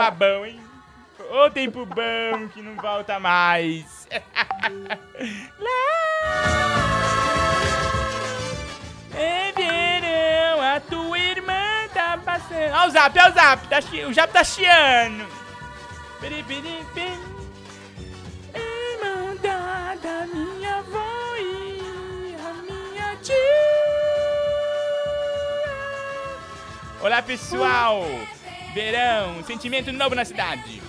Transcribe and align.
programa 0.00 0.10
bom, 0.10 0.46
hein? 0.46 0.60
Ô, 1.30 1.50
tempo 1.50 1.84
bom 1.84 2.48
que 2.48 2.62
não 2.62 2.74
volta 2.76 3.20
mais. 3.20 4.08
É 9.12 9.52
verão, 9.52 10.62
a 10.62 10.80
tua 10.80 11.18
irmã 11.18 11.88
tá 11.92 12.16
passando. 12.24 12.72
Ó 12.72 12.86
o 12.86 12.90
zap, 12.90 13.18
ó 13.18 13.28
o 13.28 13.32
zap, 13.32 13.68
tá 13.68 13.80
chi... 13.82 14.04
o 14.04 14.14
zap 14.14 14.32
tá 14.32 14.42
chiando. 14.42 15.26
Irmã 18.54 19.36
da 19.42 20.26
minha 20.26 20.76
avó 20.76 21.36
e 21.36 22.34
a 22.34 22.52
minha 22.62 23.16
tia. 23.16 23.36
Olá, 27.02 27.20
pessoal. 27.20 28.06
Verão, 28.74 29.42
sentimento 29.44 29.92
novo 29.92 30.14
na 30.14 30.24
cidade. 30.24 30.80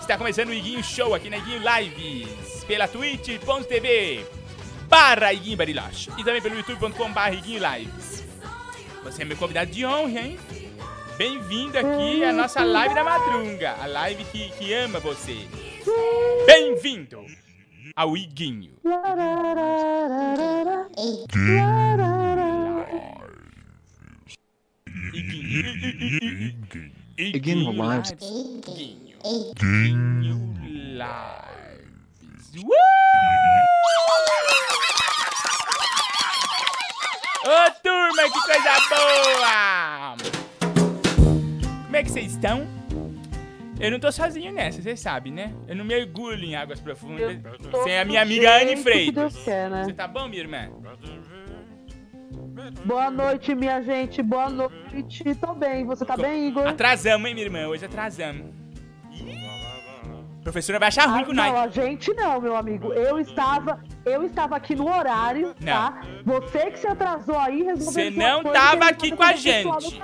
Está 0.00 0.18
começando 0.18 0.48
o 0.48 0.54
Iguinho 0.54 0.82
Show 0.84 1.14
aqui 1.14 1.30
na 1.30 1.38
Iguinho 1.38 1.62
Lives, 1.62 2.64
pela 2.64 2.86
twitch.tv 2.86 4.26
barra 4.92 5.32
Iguinho 5.32 5.56
Bariloche 5.56 6.10
e 6.18 6.24
também 6.24 6.42
pelo 6.42 6.54
youtube.com 6.56 7.10
barra 7.12 7.32
Iguinho 7.32 7.62
Lives. 7.66 8.22
Você 9.02 9.22
é 9.22 9.24
meu 9.24 9.38
convidado 9.38 9.70
de 9.70 9.86
honra, 9.86 10.20
hein? 10.20 10.38
Bem-vindo 11.16 11.78
aqui 11.78 12.22
à 12.22 12.32
nossa 12.32 12.62
live 12.62 12.94
da 12.94 13.02
madrunga, 13.02 13.76
a 13.80 13.86
live 13.86 14.22
que, 14.24 14.50
que 14.50 14.74
ama 14.74 15.00
você. 15.00 15.48
Bem-vindo 16.44 17.24
ao 17.96 18.14
Iguinho. 18.14 18.74
Iguinho. 25.14 25.62
Iguinho 26.72 27.01
Lives. 27.18 28.12
Iguinho. 28.12 29.18
Iguinho 29.24 30.54
Lives. 30.62 32.52
Ô 37.44 37.70
turma, 37.82 38.22
que 38.30 38.40
coisa 38.40 38.70
boa! 38.88 40.16
Como 41.84 41.96
é 41.96 42.02
que 42.02 42.10
vocês 42.10 42.32
estão? 42.32 42.66
Eu 43.80 43.90
não 43.90 43.98
tô 43.98 44.12
sozinho 44.12 44.52
nessa, 44.52 44.80
vocês 44.80 45.00
sabem, 45.00 45.32
né? 45.32 45.52
Eu 45.66 45.74
não 45.74 45.84
mergulho 45.84 46.44
em 46.44 46.54
águas 46.54 46.78
profundas 46.78 47.36
sem 47.82 47.98
a 47.98 48.04
minha 48.04 48.22
amiga 48.22 48.62
Anne 48.62 48.76
Que 48.76 48.82
Freitas. 48.82 49.32
Deus 49.34 49.44
quer, 49.44 49.68
né? 49.68 49.82
Você 49.84 49.92
tá 49.92 50.06
bom, 50.06 50.28
minha 50.28 50.42
irmã? 50.42 50.70
Boa 52.84 53.10
noite, 53.10 53.54
minha 53.54 53.80
gente. 53.82 54.22
Boa 54.22 54.48
noite. 54.50 55.34
Tô 55.36 55.54
bem. 55.54 55.84
Você 55.86 56.04
tá 56.04 56.16
bem, 56.16 56.48
Igor? 56.48 56.66
Atrasamos, 56.66 57.26
hein, 57.28 57.34
minha 57.34 57.46
irmã? 57.46 57.66
Hoje 57.68 57.84
atrasamos. 57.84 58.50
Professora 60.42 60.78
vai 60.80 60.88
achar 60.88 61.06
ruim 61.06 61.22
Ah, 61.22 61.24
com 61.26 61.32
não, 61.32 61.52
nós. 61.52 61.56
a 61.56 61.68
gente 61.68 62.12
não, 62.14 62.40
meu 62.40 62.56
amigo. 62.56 62.92
Eu 62.92 63.18
estava, 63.20 63.80
eu 64.04 64.24
estava 64.24 64.56
aqui 64.56 64.74
no 64.74 64.92
horário, 64.92 65.54
Não. 65.60 65.72
tá? 65.72 66.00
Você 66.24 66.70
que 66.72 66.80
se 66.80 66.86
atrasou 66.88 67.38
aí 67.38 67.62
resolveu. 67.62 67.92
Você 67.92 68.10
não 68.10 68.42
tava 68.42 68.86
aqui 68.88 69.14
com 69.14 69.22
a 69.22 69.34
gente. 69.34 70.00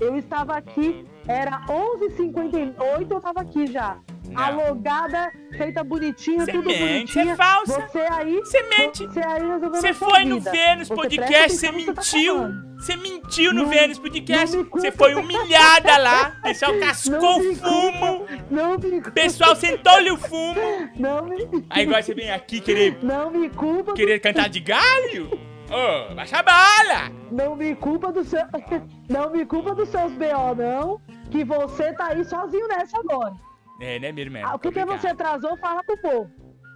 Eu 0.00 0.16
estava 0.16 0.56
aqui, 0.56 1.06
era 1.28 1.64
11h58, 1.68 3.06
eu 3.08 3.20
tava 3.20 3.40
aqui 3.40 3.68
já. 3.68 3.98
Não. 4.32 4.42
Alogada, 4.42 5.32
feita 5.56 5.84
bonitinha, 5.84 6.44
Você 6.44 6.52
tudo 6.52 6.68
mente, 6.68 6.80
bonitinha. 6.80 7.32
é 7.32 7.36
falsa. 7.36 7.80
Você 7.88 7.98
aí. 7.98 8.38
Você 8.38 8.62
mente. 8.62 9.06
Você 9.06 9.20
aí 9.20 9.40
resolveu 9.40 9.70
Você 9.80 9.92
foi 9.94 10.24
no. 10.24 10.40
Vênus 10.40 10.88
Podcast, 10.88 11.26
presta 11.32 11.56
você 11.58 11.72
mentiu. 11.72 12.36
tá. 12.36 12.72
Você 12.82 12.96
mentiu 12.96 13.52
no 13.54 13.62
Não- 13.62 13.68
Vênus 13.68 13.98
Podcast. 13.98 14.56
culpa. 14.64 14.80
Você 14.80 14.90
foi 14.92 15.14
humilhada 15.14 15.96
lá. 15.98 16.34
O 16.38 16.42
pessoal 16.42 16.72
cascou 16.80 17.38
o 17.38 17.54
fumo. 17.54 18.18
culpa, 18.26 18.44
Não 18.50 18.78
me 18.78 18.98
O 18.98 19.12
pessoal 19.12 19.54
sentou-lhe 19.54 20.10
o 20.10 20.16
fumo. 20.16 20.60
Não 20.96 21.24
me. 21.26 21.64
Aí 21.70 21.84
agora 21.84 22.02
você 22.02 22.12
vem 22.14 22.30
aqui 22.30 22.60
querer, 22.60 22.98
Não 23.02 23.30
me 23.30 23.48
culpa. 23.50 23.94
querer 23.94 24.18
cantar 24.18 24.48
de 24.48 24.58
galho? 24.60 25.30
Ô, 25.70 26.14
baixa 26.14 26.38
a 26.38 26.42
bala. 26.42 27.10
Não 27.30 27.54
me 27.56 27.74
culpa 27.76 28.10
do 28.12 28.24
seu. 28.24 28.40
Não 29.08 29.30
me 29.30 29.46
culpa 29.46 29.74
dos 29.74 29.88
seus 29.88 30.12
BO, 30.12 30.54
não. 30.56 31.00
Que 31.30 31.44
você 31.44 31.92
tá 31.94 32.08
aí 32.08 32.24
sozinho 32.24 32.66
nessa 32.68 32.98
agora. 32.98 33.32
É, 33.82 33.98
né, 33.98 34.12
minha 34.12 34.24
irmã? 34.24 34.40
Ah, 34.44 34.54
o 34.54 34.58
que, 34.60 34.70
que 34.70 34.84
você 34.84 35.08
atrasou? 35.08 35.56
Fala 35.56 35.82
pro 35.82 35.98
povo. 35.98 36.30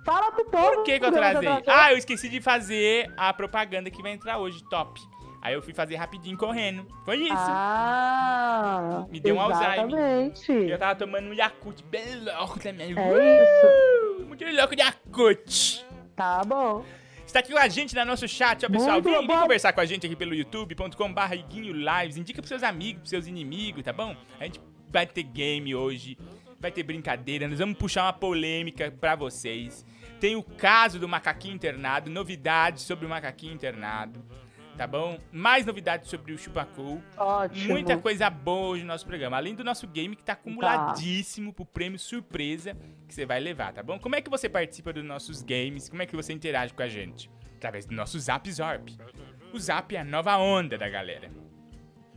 Fala 0.05 0.33
pro 0.33 0.45
povo. 0.47 0.71
Por 0.73 0.83
que, 0.83 0.99
que 0.99 1.05
eu 1.05 1.09
atrasei? 1.09 1.49
Ah, 1.69 1.93
eu 1.93 1.99
esqueci 1.99 2.29
de 2.29 2.41
fazer 2.41 3.13
a 3.17 3.33
propaganda 3.33 3.89
que 3.91 4.03
vai 4.03 4.13
entrar 4.13 4.39
hoje, 4.39 4.63
top. 4.69 5.01
Aí 5.41 5.55
eu 5.55 5.63
fui 5.63 5.73
fazer 5.73 5.95
rapidinho 5.95 6.37
correndo. 6.37 6.85
Foi 7.05 7.19
isso. 7.19 7.33
Ah, 7.37 9.07
Me 9.09 9.21
deu 9.21 9.37
um 9.37 9.41
Alzheimer. 9.41 9.87
Exatamente. 9.87 10.53
Eu 10.53 10.79
tava 10.79 10.97
tomando 10.97 11.29
um 11.29 11.33
Yakult 11.33 11.81
bem 11.85 12.25
louco 12.25 12.59
também. 12.59 12.89
É 12.89 13.43
isso. 13.43 14.23
Uh, 14.23 14.27
Muito 14.27 14.45
louco 14.45 14.75
de 14.75 14.83
Yakult. 14.83 15.85
Tá 16.17 16.43
bom. 16.45 16.85
Está 17.25 17.39
aqui 17.39 17.53
com 17.53 17.59
a 17.59 17.69
gente 17.69 17.95
no 17.95 18.05
nosso 18.05 18.27
chat, 18.27 18.67
ó, 18.67 18.69
pessoal. 18.69 18.95
Muito 18.95 19.11
Vem, 19.11 19.27
vem 19.27 19.39
conversar 19.39 19.73
com 19.73 19.81
a 19.81 19.87
gente 19.87 20.07
aqui 20.07 20.17
pelo 20.17 20.35
youtube.com.br 20.35 21.35
Iguinho 21.35 21.73
Lives. 21.73 22.17
Indica 22.17 22.43
pros 22.43 22.49
seus 22.49 22.65
amigos, 22.65 23.03
pros 23.03 23.11
seus 23.11 23.27
inimigos, 23.29 23.85
tá 23.85 23.93
bom? 23.93 24.17
A 24.41 24.45
gente 24.45 24.61
vai 24.91 25.07
ter 25.07 25.23
game 25.23 25.75
hoje, 25.75 26.17
vai 26.67 26.73
ter 26.73 26.83
brincadeira, 26.83 27.47
nós 27.47 27.61
vamos 27.61 27.79
puxar 27.79 28.05
uma 28.05 28.13
polêmica 28.13 28.91
pra 28.91 29.15
vocês. 29.15 29.85
Tem 30.19 30.35
o 30.35 30.43
caso 30.43 30.99
do 30.99 31.09
macaquinho 31.09 31.55
internado, 31.55 32.11
novidades 32.11 32.83
sobre 32.83 33.07
o 33.07 33.09
macaquinho 33.09 33.55
internado, 33.55 34.25
tá 34.77 34.85
bom? 34.85 35.21
Mais 35.31 35.65
novidades 35.65 36.11
sobre 36.11 36.33
o 36.33 36.39
Chupacu. 36.39 37.01
Ótimo. 37.17 37.69
Muita 37.69 37.97
coisa 37.97 38.29
boa 38.29 38.69
hoje 38.69 38.83
no 38.83 38.89
nosso 38.89 39.07
programa. 39.07 39.37
Além 39.37 39.55
do 39.55 39.63
nosso 39.63 39.87
game 39.87 40.17
que 40.17 40.25
tá 40.25 40.33
acumuladíssimo 40.33 41.53
pro 41.53 41.65
prêmio 41.65 41.99
surpresa 41.99 42.77
que 43.07 43.15
você 43.15 43.25
vai 43.25 43.39
levar, 43.39 43.73
tá 43.73 43.83
bom? 43.83 43.99
Como 43.99 44.17
é 44.17 44.21
que 44.21 44.31
você 44.31 44.49
participa 44.49 44.93
dos 44.93 45.05
nossos 45.05 45.43
games? 45.43 45.89
Como 45.89 46.03
é 46.03 46.07
que 46.07 46.17
você 46.17 46.33
interage 46.33 46.75
com 46.75 46.83
a 46.83 46.89
gente? 46.89 47.31
Através 47.55 47.87
do 47.87 47.95
nosso 47.95 48.19
Zap 48.19 48.51
Zorp. 48.51 48.89
O 49.53 49.59
Zap 49.61 49.95
é 49.95 50.01
a 50.01 50.05
nova 50.05 50.37
onda 50.37 50.77
da 50.77 50.89
galera. 50.89 51.31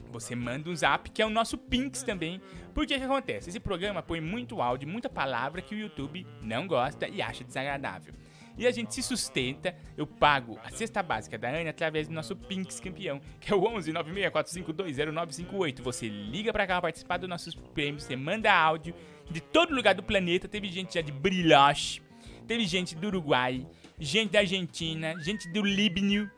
Você 0.09 0.35
manda 0.35 0.69
um 0.69 0.75
zap, 0.75 1.09
que 1.09 1.21
é 1.21 1.25
o 1.25 1.29
nosso 1.29 1.57
Pinks 1.57 2.03
também. 2.03 2.41
Porque 2.73 2.97
que 2.97 3.03
acontece? 3.03 3.49
Esse 3.49 3.59
programa 3.59 4.01
põe 4.01 4.19
muito 4.19 4.61
áudio, 4.61 4.87
muita 4.87 5.09
palavra 5.09 5.61
que 5.61 5.75
o 5.75 5.77
YouTube 5.77 6.25
não 6.41 6.67
gosta 6.67 7.07
e 7.07 7.21
acha 7.21 7.43
desagradável. 7.43 8.13
E 8.59 8.67
a 8.67 8.71
gente 8.71 8.93
se 8.93 9.01
sustenta, 9.01 9.73
eu 9.95 10.05
pago 10.05 10.59
a 10.65 10.69
cesta 10.69 11.01
básica 11.01 11.37
da 11.37 11.49
Anne 11.49 11.69
através 11.69 12.09
do 12.09 12.13
nosso 12.13 12.35
Pinks 12.35 12.81
campeão, 12.81 13.21
que 13.39 13.53
é 13.53 13.55
o 13.55 13.63
11 13.63 13.93
964520958. 13.93 15.81
Você 15.81 16.09
liga 16.09 16.51
pra 16.51 16.67
cá 16.67 16.81
participar 16.81 17.15
dos 17.15 17.29
nossos 17.29 17.55
prêmios, 17.55 18.03
você 18.03 18.17
manda 18.17 18.51
áudio 18.51 18.93
de 19.31 19.39
todo 19.39 19.73
lugar 19.73 19.95
do 19.95 20.03
planeta. 20.03 20.45
Teve 20.45 20.67
gente 20.69 20.95
já 20.95 21.01
de 21.01 21.09
Brilhoche, 21.11 22.01
teve 22.45 22.65
gente 22.65 22.97
do 22.97 23.07
Uruguai, 23.07 23.65
gente 23.97 24.31
da 24.31 24.39
Argentina, 24.39 25.17
gente 25.21 25.49
do 25.53 25.61
Líbano, 25.61 26.29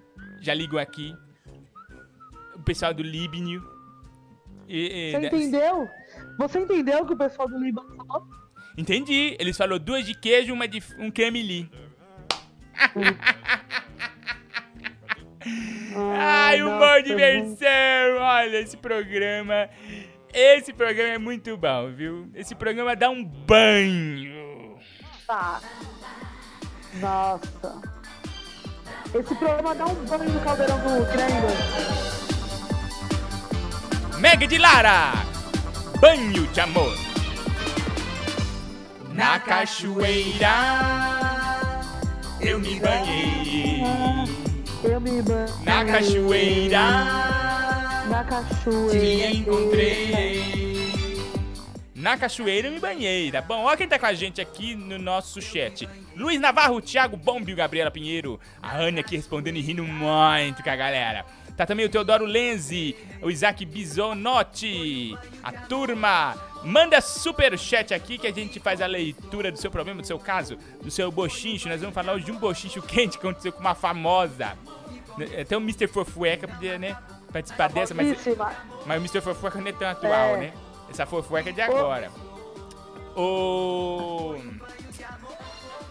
já 0.42 0.54
ligou 0.54 0.80
aqui. 0.80 1.16
O 2.62 2.64
pessoal 2.64 2.94
do 2.94 3.02
Líbano. 3.02 3.68
E- 4.68 5.10
e- 5.10 5.12
Você 5.14 5.26
entendeu? 5.26 5.90
Você 6.38 6.60
entendeu 6.60 7.00
o 7.02 7.08
que 7.08 7.14
o 7.14 7.18
pessoal 7.18 7.48
do 7.50 7.58
Líbano 7.58 7.96
falou? 7.96 8.28
Entendi. 8.78 9.36
Eles 9.40 9.58
falou 9.58 9.80
duas 9.80 10.06
de 10.06 10.14
queijo, 10.14 10.54
uma 10.54 10.68
de 10.68 10.82
um 11.00 11.10
creme 11.10 11.68
Ai, 15.96 16.62
humor 16.62 16.80
nossa, 16.80 17.04
diversão! 17.04 17.68
Olha, 18.20 18.60
esse 18.60 18.78
programa. 18.78 19.68
Esse 20.32 20.72
programa 20.72 21.14
é 21.16 21.18
muito 21.18 21.58
bom, 21.58 21.92
viu? 21.92 22.30
Esse 22.36 22.54
programa 22.54 22.96
dá 22.96 23.10
um 23.10 23.24
banho. 23.24 24.78
Tá. 25.26 25.60
Nossa. 27.00 27.82
Esse 29.14 29.36
programa 29.36 29.74
dá 29.76 29.86
um 29.88 29.96
banho 30.06 30.30
no 30.32 30.40
caldeirão 30.42 30.78
do 30.78 31.06
Grêmio. 31.12 32.31
Mega 34.22 34.46
de 34.48 34.58
Lara, 34.60 35.14
banho 36.00 36.46
de 36.48 36.62
amor. 36.62 36.96
Na 39.14 39.40
cachoeira, 39.40 40.54
eu 42.40 42.60
me 42.60 42.80
banhei. 42.80 43.82
Eu 44.84 45.02
me 45.02 45.22
banho. 45.24 45.48
Na 45.64 45.84
cachoeira, 45.86 46.82
Na 48.10 48.24
cachoeira. 48.24 49.00
te 49.32 49.38
encontrei. 49.38 50.62
Na 51.96 52.18
cachoeira 52.18 52.68
eu 52.68 52.74
me 52.74 52.80
banhei, 52.80 53.32
tá 53.32 53.42
bom? 53.42 53.64
Olha 53.64 53.78
quem 53.78 53.88
tá 53.88 53.98
com 53.98 54.06
a 54.06 54.14
gente 54.14 54.40
aqui 54.40 54.76
no 54.76 55.00
nosso 55.00 55.42
chat. 55.42 55.90
Luiz 56.16 56.40
Navarro, 56.40 56.80
Thiago 56.82 57.18
Bombio, 57.18 57.56
Gabriela 57.56 57.90
Pinheiro. 57.92 58.40
A 58.62 58.78
Anne 58.78 59.00
aqui 59.00 59.16
respondendo 59.16 59.58
e 59.58 59.62
rindo 59.62 59.84
muito 59.84 60.62
com 60.64 60.70
a 60.70 60.76
galera. 60.76 61.26
Tá 61.62 61.66
também 61.68 61.86
o 61.86 61.90
Teodoro 61.90 62.26
Lenzi, 62.26 62.96
o 63.22 63.30
Isaac 63.30 63.64
Bisonotti, 63.68 65.16
a 65.44 65.52
turma. 65.52 66.34
Manda 66.64 67.00
super 67.02 67.56
chat 67.56 67.94
aqui 67.94 68.18
que 68.18 68.26
a 68.26 68.34
gente 68.34 68.60
faz 68.60 68.82
a 68.82 68.88
leitura 68.88 69.52
do 69.52 69.60
seu 69.60 69.70
problema, 69.70 70.02
do 70.02 70.08
seu 70.08 70.18
caso, 70.18 70.58
do 70.82 70.90
seu 70.90 71.12
bochincho. 71.12 71.70
Nós 71.70 71.80
vamos 71.80 71.94
falar 71.94 72.14
hoje 72.14 72.26
de 72.26 72.32
um 72.32 72.40
bochincho 72.40 72.82
quente 72.82 73.20
que 73.20 73.28
aconteceu 73.28 73.52
com 73.52 73.60
uma 73.60 73.76
famosa. 73.76 74.58
Até 75.40 75.56
o 75.56 75.62
Mr. 75.62 75.86
Fofueca 75.88 76.48
podia, 76.48 76.80
né, 76.80 76.98
participar 77.32 77.70
dessa, 77.70 77.94
mas 77.94 78.08
mas 78.88 78.98
o 78.98 79.06
Mr. 79.06 79.22
Fofueca 79.22 79.60
não 79.62 79.68
é 79.68 79.72
tão 79.72 79.88
atual, 79.88 80.38
É. 80.38 80.38
né? 80.38 80.54
Essa 80.90 81.06
Fofueca 81.06 81.52
é 81.52 81.54
de 81.54 81.62
agora. 81.62 82.10
O... 83.16 84.34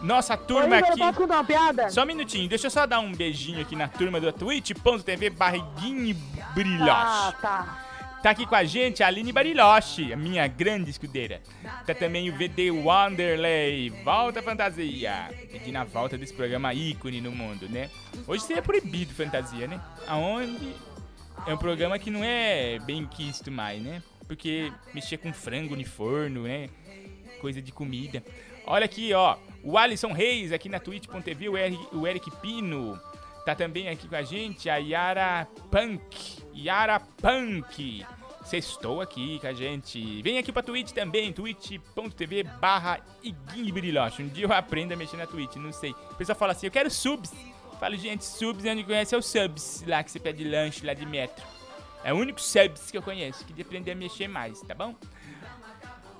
Nossa 0.02 0.36
turma 0.36 0.78
eu 0.78 0.86
aqui... 0.86 0.98
posso 0.98 1.18
contar 1.18 1.34
uma 1.36 1.44
piada? 1.44 1.90
Só 1.90 2.02
um 2.02 2.06
minutinho, 2.06 2.48
deixa 2.48 2.66
eu 2.66 2.70
só 2.70 2.86
dar 2.86 3.00
um 3.00 3.12
beijinho 3.12 3.60
aqui 3.60 3.76
na 3.76 3.88
turma 3.88 4.20
do 4.20 4.32
twitch.tv 4.32 5.30
barriguinho 5.30 6.16
Ah, 6.40 6.52
brilhoche. 6.54 7.36
tá. 7.42 7.86
Tá 8.22 8.30
aqui 8.30 8.44
com 8.44 8.54
a 8.54 8.64
gente 8.64 9.02
a 9.02 9.06
Aline 9.06 9.32
Bariloche, 9.32 10.12
a 10.12 10.16
minha 10.16 10.46
grande 10.46 10.90
escudeira. 10.90 11.40
Tá 11.86 11.94
também 11.94 12.28
o 12.28 12.36
VD 12.36 12.70
Wanderley, 12.70 13.88
Volta 14.04 14.42
Fantasia. 14.42 15.30
Pedindo 15.50 15.76
a 15.78 15.84
volta 15.84 16.18
desse 16.18 16.34
programa 16.34 16.74
ícone 16.74 17.22
no 17.22 17.30
mundo, 17.32 17.66
né? 17.70 17.88
Hoje 18.26 18.44
seria 18.44 18.60
proibido 18.60 19.14
fantasia, 19.14 19.66
né? 19.66 19.80
Aonde 20.06 20.74
é 21.46 21.54
um 21.54 21.56
programa 21.56 21.98
que 21.98 22.10
não 22.10 22.22
é 22.22 22.78
bem 22.80 23.06
quisto 23.06 23.50
mais, 23.50 23.82
né? 23.82 24.02
Porque 24.28 24.70
mexer 24.92 25.16
com 25.16 25.32
frango 25.32 25.74
no 25.74 25.84
forno, 25.86 26.42
né? 26.42 26.68
Coisa 27.40 27.62
de 27.62 27.72
comida. 27.72 28.22
Olha 28.70 28.84
aqui, 28.84 29.12
ó. 29.12 29.36
O 29.64 29.76
Alisson 29.76 30.12
Reis 30.12 30.52
aqui 30.52 30.68
na 30.68 30.78
twitch.tv, 30.78 31.48
o 31.48 31.54
o 31.98 32.06
Eric 32.06 32.30
Pino. 32.36 32.96
Tá 33.44 33.52
também 33.52 33.88
aqui 33.88 34.06
com 34.06 34.14
a 34.14 34.22
gente 34.22 34.70
a 34.70 34.76
Yara 34.76 35.48
Punk. 35.72 36.38
Yara 36.54 37.00
Punk. 37.00 38.06
Sextou 38.44 39.00
aqui 39.00 39.40
com 39.40 39.48
a 39.48 39.52
gente. 39.52 40.22
Vem 40.22 40.38
aqui 40.38 40.52
pra 40.52 40.62
Twitch 40.62 40.92
também, 40.92 41.32
twitch.tv 41.32 42.44
barra. 42.60 43.00
Um 43.24 44.28
dia 44.28 44.44
eu 44.44 44.52
aprendo 44.52 44.94
a 44.94 44.96
mexer 44.96 45.16
na 45.16 45.26
Twitch, 45.26 45.56
não 45.56 45.72
sei. 45.72 45.90
O 46.12 46.14
pessoal 46.14 46.38
fala 46.38 46.52
assim, 46.52 46.66
eu 46.66 46.72
quero 46.72 46.88
subs. 46.88 47.32
Falo, 47.80 47.96
gente, 47.96 48.24
subs, 48.24 48.64
onde 48.66 48.84
conhece 48.84 49.16
é 49.16 49.18
o 49.18 49.22
subs, 49.22 49.82
lá 49.84 50.04
que 50.04 50.12
você 50.12 50.20
pede 50.20 50.44
lanche 50.44 50.86
lá 50.86 50.94
de 50.94 51.04
metro. 51.04 51.44
É 52.04 52.14
o 52.14 52.16
único 52.16 52.40
subs 52.40 52.88
que 52.88 52.96
eu 52.96 53.02
conheço, 53.02 53.44
que 53.44 53.52
de 53.52 53.62
aprender 53.62 53.90
a 53.90 53.94
mexer 53.96 54.28
mais, 54.28 54.60
tá 54.60 54.74
bom? 54.74 54.94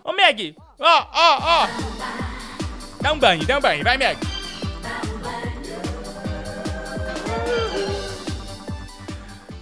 Ô, 0.05 0.13
Meg! 0.13 0.55
Ó, 0.79 1.09
ó, 1.13 1.39
ó! 1.41 1.67
Dá 3.01 3.13
um 3.13 3.19
banho, 3.19 3.47
dá 3.47 3.59
um 3.59 3.61
banho, 3.61 3.85
vai, 3.85 3.97
Meg! 3.97 4.19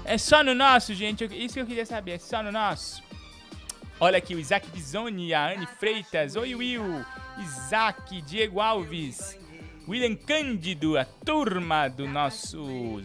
É 0.05 0.17
só 0.17 0.43
no 0.43 0.55
nosso, 0.55 0.95
gente. 0.95 1.23
eu- 1.25 1.33
Isso 1.33 1.55
que 1.55 1.61
eu 1.61 1.67
queria 1.67 1.85
saber. 1.87 2.13
É 2.13 2.19
só 2.19 2.43
no 2.43 2.51
nosso. 2.51 3.03
Olha 4.01 4.19
aqui 4.19 4.35
o 4.35 4.39
Isaac 4.39 4.69
Bisoni, 4.71 5.35
a 5.35 5.49
Anne 5.53 5.67
Freitas. 5.67 6.37
Oi, 6.37 6.55
Will. 6.55 7.05
Isaac, 7.39 8.21
Diego 8.23 8.61
Alves. 8.61 9.39
William 9.87 10.15
Cândido, 10.17 10.99
a 10.99 11.05
turma 11.05 11.89
do 11.89 12.07
nosso 12.07 13.01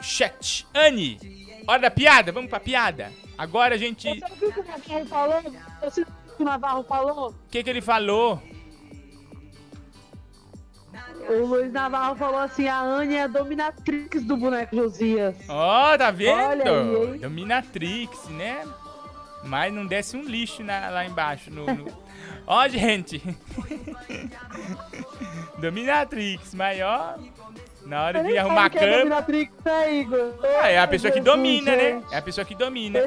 chat. 0.00 0.66
Anne, 0.72 1.18
hora 1.66 1.82
da 1.82 1.90
piada. 1.90 2.32
Vamos 2.32 2.48
pra 2.50 2.60
piada. 2.60 3.12
Agora 3.36 3.74
a 3.74 3.78
gente. 3.78 4.08
O 4.08 4.12
que 6.42 6.48
o 6.48 6.50
Navarro 6.50 6.82
falou? 6.82 7.28
O 7.30 7.34
que 7.50 7.62
que, 7.62 7.70
ele 7.70 7.80
falou? 7.80 8.42
O 11.28 11.46
Luiz 11.46 11.72
Navarro 11.72 12.16
falou 12.16 12.40
assim, 12.40 12.66
a 12.66 12.80
Anne 12.80 13.14
é 13.14 13.22
a 13.22 13.26
dominatrix 13.28 14.24
do 14.24 14.36
boneco 14.36 14.74
Josias. 14.74 15.36
Ó, 15.48 15.96
tá 15.96 16.10
vendo? 16.10 16.62
Aí? 17.12 17.18
Dominatrix, 17.20 18.28
né? 18.28 18.66
Mas 19.44 19.72
não 19.72 19.86
desce 19.86 20.16
um 20.16 20.22
lixo 20.22 20.62
na- 20.64 20.90
lá 20.90 21.06
embaixo. 21.06 21.48
No, 21.50 21.64
no- 21.66 21.92
Ó, 22.46 22.66
gente. 22.68 23.22
Dominatrix, 25.58 26.54
ó. 26.84 27.14
Na 27.86 28.04
hora 28.04 28.22
de 28.22 28.38
arrumar 28.38 28.62
a 28.62 28.66
é 28.66 28.70
cama. 28.70 29.26
Igor? 29.90 30.34
Ah, 30.60 30.68
é 30.68 30.78
a 30.78 30.86
pessoa 30.86 31.12
que 31.12 31.20
domina, 31.20 31.74
né? 31.76 32.02
É 32.10 32.16
a 32.18 32.22
pessoa 32.22 32.44
que 32.44 32.54
domina. 32.54 33.00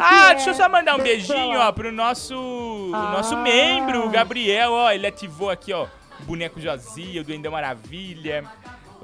Ah, 0.00 0.30
é. 0.30 0.34
deixa 0.34 0.50
eu 0.50 0.54
só 0.54 0.68
mandar 0.68 0.96
um 0.96 1.02
beijinho, 1.02 1.58
ó, 1.60 1.70
pro 1.72 1.92
nosso, 1.92 2.34
o 2.34 2.94
Ah. 2.94 3.12
nosso 3.12 3.36
membro, 3.36 4.06
o 4.06 4.10
Gabriel, 4.10 4.72
ó. 4.72 4.90
Ele 4.90 5.06
ativou 5.06 5.50
aqui, 5.50 5.72
ó, 5.72 5.86
o 6.20 6.22
boneco 6.24 6.60
Josia, 6.60 7.20
o 7.20 7.24
Duendão 7.24 7.52
Maravilha. 7.52 8.44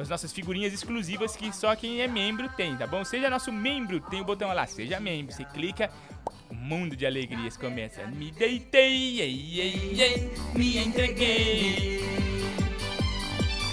As 0.01 0.09
nossas 0.09 0.33
figurinhas 0.33 0.73
exclusivas 0.73 1.35
que 1.37 1.53
só 1.53 1.75
quem 1.75 2.01
é 2.01 2.07
membro 2.07 2.49
tem, 2.57 2.77
tá 2.77 2.87
bom? 2.87 3.05
Seja 3.05 3.29
nosso 3.29 3.51
membro, 3.51 3.99
tem 4.01 4.21
o 4.21 4.25
botão 4.25 4.53
lá, 4.55 4.65
seja 4.65 5.01
membro. 5.01 5.35
Você 5.35 5.45
clica, 5.45 5.91
o 6.49 6.55
mundo 6.55 6.95
de 6.95 7.05
alegrias 7.05 7.57
começa. 7.57 8.03
Me 8.07 8.31
deitei, 8.31 9.21
ei, 9.21 9.61
ei, 9.61 10.01
ei, 10.01 10.33
me 10.55 10.79
entreguei. 10.79 12.01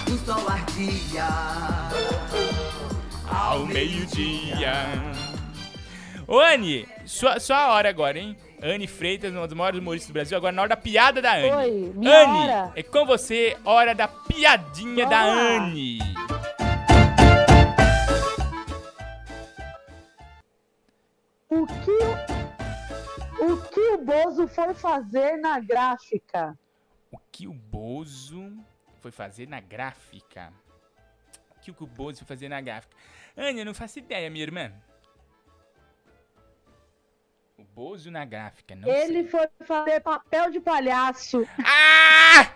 O 0.07 0.17
sol 0.25 0.47
ardia. 0.49 1.27
ao 3.29 3.65
meio-dia. 3.65 4.73
Ô, 6.27 6.39
Anne, 6.39 6.87
sua, 7.05 7.39
sua 7.39 7.73
hora 7.73 7.89
agora, 7.89 8.17
hein? 8.17 8.35
Anne 8.61 8.87
Freitas, 8.87 9.31
uma 9.31 9.47
das 9.47 9.55
maiores 9.57 9.79
humoristas 9.79 10.09
do 10.09 10.13
Brasil, 10.13 10.37
agora 10.37 10.51
na 10.51 10.61
hora 10.63 10.69
da 10.69 10.77
piada 10.77 11.21
da 11.21 11.33
Anne. 11.35 11.51
Oi, 11.51 11.93
minha 11.95 12.23
Anne, 12.23 12.49
hora. 12.49 12.71
é 12.75 12.83
com 12.83 13.05
você, 13.05 13.57
hora 13.63 13.93
da 13.93 14.07
piadinha 14.07 15.05
da 15.07 15.21
Vamos 15.25 15.35
lá. 15.43 15.57
Anne. 15.65 15.99
O 21.49 21.65
que 21.67 21.91
o, 23.41 23.53
o 23.53 23.61
que 23.69 23.79
o 23.79 23.97
Bozo 24.03 24.47
foi 24.47 24.73
fazer 24.73 25.37
na 25.37 25.59
gráfica? 25.59 26.57
O 27.11 27.17
que 27.31 27.47
o 27.47 27.53
Bozo 27.53 28.51
foi 29.05 29.11
fazer 29.11 29.47
na 29.47 29.59
gráfica? 29.59 30.51
O 31.55 31.59
que 31.59 31.69
o 31.69 31.85
Bozo 31.85 32.17
foi 32.19 32.27
fazer 32.27 32.49
na 32.49 32.59
gráfica? 32.59 32.97
Anne, 33.37 33.59
eu 33.59 33.65
não 33.65 33.73
faço 33.75 33.99
ideia, 33.99 34.31
minha 34.31 34.41
irmã. 34.41 34.73
O 37.55 37.63
Bozo 37.63 38.09
na 38.09 38.25
gráfica, 38.25 38.75
não 38.75 38.91
sei. 38.91 39.03
Ele 39.03 39.27
foi 39.27 39.47
fazer 39.63 39.99
papel 39.99 40.49
de 40.49 40.59
palhaço. 40.59 41.47
Ah! 41.63 42.51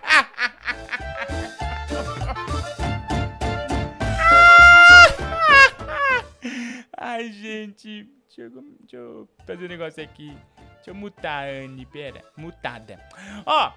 Ai, 6.98 7.30
gente. 7.30 8.12
Deixa 8.26 8.42
eu, 8.42 8.50
deixa 8.80 8.96
eu 8.96 9.28
fazer 9.46 9.66
um 9.66 9.68
negócio 9.68 10.02
aqui. 10.02 10.36
Deixa 10.74 10.90
eu 10.90 10.96
mutar 10.96 11.44
a 11.44 11.50
Anne, 11.50 11.86
pera. 11.86 12.24
Mutada. 12.36 12.98
Ó, 13.46 13.72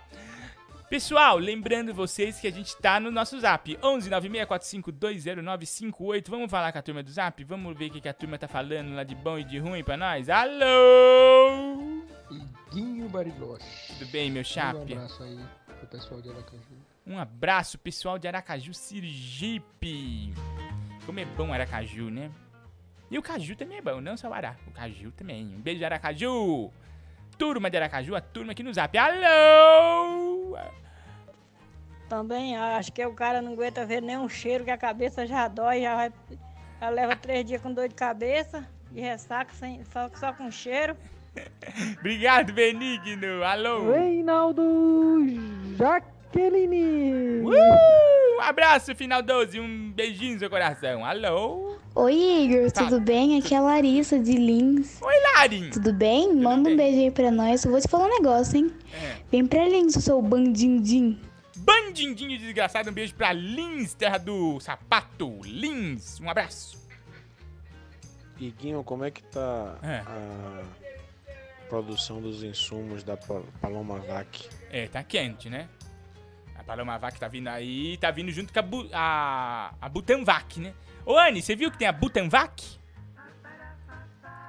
pessoal, 0.93 1.39
lembrando 1.39 1.91
vocês 1.91 2.39
que 2.39 2.45
a 2.45 2.51
gente 2.51 2.77
tá 2.77 2.99
no 2.99 3.09
nosso 3.09 3.39
zap. 3.39 3.75
11 3.81 4.11
964520958. 4.11 6.29
Vamos 6.29 6.51
falar 6.51 6.71
com 6.71 6.77
a 6.77 6.83
turma 6.83 7.01
do 7.01 7.09
zap? 7.09 7.43
Vamos 7.43 7.75
ver 7.75 7.87
o 7.87 7.93
que, 7.93 8.01
que 8.01 8.07
a 8.07 8.13
turma 8.13 8.37
tá 8.37 8.47
falando 8.47 8.93
lá 8.93 9.03
de 9.03 9.15
bom 9.15 9.39
e 9.39 9.43
de 9.43 9.57
ruim 9.57 9.83
pra 9.83 9.97
nós? 9.97 10.29
Alô! 10.29 12.03
Iguinho 12.29 13.09
Bariloche. 13.09 13.65
Tudo 13.87 14.05
bem, 14.11 14.29
meu 14.29 14.41
Um 14.41 14.45
chape? 14.45 14.93
abraço 14.93 15.23
aí 15.23 15.39
pro 15.79 15.87
pessoal 15.87 16.21
de 16.21 16.29
Aracaju. 16.29 16.77
Um 17.07 17.17
abraço, 17.17 17.79
pessoal 17.79 18.19
de 18.19 18.27
Aracaju, 18.27 18.71
Sergipe. 18.71 20.31
Como 21.07 21.19
é 21.19 21.25
bom 21.25 21.51
Aracaju, 21.51 22.11
né? 22.11 22.29
E 23.09 23.17
o 23.17 23.23
Caju 23.23 23.55
também 23.55 23.79
é 23.79 23.81
bom, 23.81 23.99
não 23.99 24.15
só 24.15 24.29
o 24.29 24.33
Ará. 24.33 24.55
O 24.67 24.71
Caju 24.71 25.11
também. 25.13 25.55
Um 25.55 25.59
beijo, 25.59 25.83
Aracaju. 25.83 26.71
Turma 27.35 27.71
de 27.71 27.77
Aracaju, 27.77 28.15
a 28.15 28.21
turma 28.21 28.51
aqui 28.51 28.61
no 28.61 28.71
Zap. 28.71 28.95
Alô! 28.95 30.55
Também 32.13 32.55
acho 32.55 32.93
que 32.93 33.03
o 33.03 33.11
cara 33.11 33.41
não 33.41 33.53
aguenta 33.53 33.83
ver 33.87 33.99
nenhum 33.99 34.29
cheiro, 34.29 34.63
que 34.63 34.69
a 34.69 34.77
cabeça 34.77 35.25
já 35.25 35.47
dói, 35.47 35.81
já, 35.81 35.95
vai, 35.95 36.13
já 36.79 36.89
leva 36.89 37.15
três 37.15 37.43
dias 37.43 37.59
com 37.59 37.73
dor 37.73 37.89
de 37.89 37.95
cabeça, 37.95 38.63
de 38.91 39.01
ressaca, 39.01 39.51
sem, 39.55 39.83
só, 39.85 40.07
só 40.13 40.31
com 40.31 40.51
cheiro. 40.51 40.95
Obrigado, 41.97 42.53
Benigno. 42.53 43.43
Alô! 43.43 43.91
Reinaldo 43.91 44.61
Jaqueline. 45.75 47.41
Uh! 47.41 48.41
abraço, 48.41 48.93
final 48.93 49.23
12. 49.23 49.59
Um 49.59 49.91
beijinho 49.91 50.33
no 50.33 50.39
seu 50.39 50.51
coração. 50.51 51.03
Alô? 51.03 51.77
Oi, 51.95 52.13
Igor, 52.13 52.69
Fala. 52.69 52.89
tudo 52.89 53.01
bem? 53.01 53.39
Aqui 53.39 53.55
é 53.55 53.57
a 53.57 53.61
Larissa 53.61 54.19
de 54.19 54.33
Lins. 54.33 55.01
Oi, 55.01 55.15
Larin. 55.35 55.71
Tudo 55.71 55.91
bem? 55.91 56.31
Manda 56.31 56.65
bem. 56.65 56.73
um 56.73 56.77
beijo 56.77 56.99
aí 56.99 57.09
pra 57.09 57.31
nós. 57.31 57.65
Eu 57.65 57.71
vou 57.71 57.81
te 57.81 57.87
falar 57.87 58.05
um 58.05 58.19
negócio, 58.19 58.57
hein? 58.57 58.71
É. 58.93 59.15
Vem 59.31 59.47
pra 59.47 59.67
Lins, 59.67 59.93
seu 59.95 60.21
bandindim. 60.21 61.19
Bandindinho 61.63 62.37
desgraçado, 62.37 62.89
um 62.89 62.93
beijo 62.93 63.13
pra 63.15 63.31
Lins, 63.31 63.93
terra 63.93 64.17
do 64.17 64.59
sapato. 64.59 65.39
Lins, 65.43 66.19
um 66.19 66.29
abraço. 66.29 66.81
Iguinho, 68.39 68.83
como 68.83 69.05
é 69.05 69.11
que 69.11 69.23
tá 69.23 69.77
É. 69.81 69.99
a 70.05 70.63
produção 71.69 72.21
dos 72.21 72.43
insumos 72.43 73.03
da 73.03 73.15
Pa- 73.15 73.41
Paloma 73.61 73.99
Vac? 73.99 74.49
É, 74.69 74.87
tá 74.87 75.03
quente, 75.03 75.49
né? 75.49 75.69
A 76.57 76.63
Paloma 76.63 76.97
Vac 76.97 77.17
tá 77.19 77.27
vindo 77.27 77.47
aí, 77.47 77.97
tá 77.97 78.11
vindo 78.11 78.31
junto 78.31 78.51
com 78.51 78.59
a, 78.59 78.61
Bu- 78.61 78.89
a, 78.91 79.73
a 79.81 79.89
Butanvac, 79.89 80.59
né? 80.59 80.73
Ô, 81.05 81.17
Anne, 81.17 81.41
você 81.41 81.55
viu 81.55 81.71
que 81.71 81.77
tem 81.77 81.87
a 81.87 81.91
Butanvac? 81.91 82.79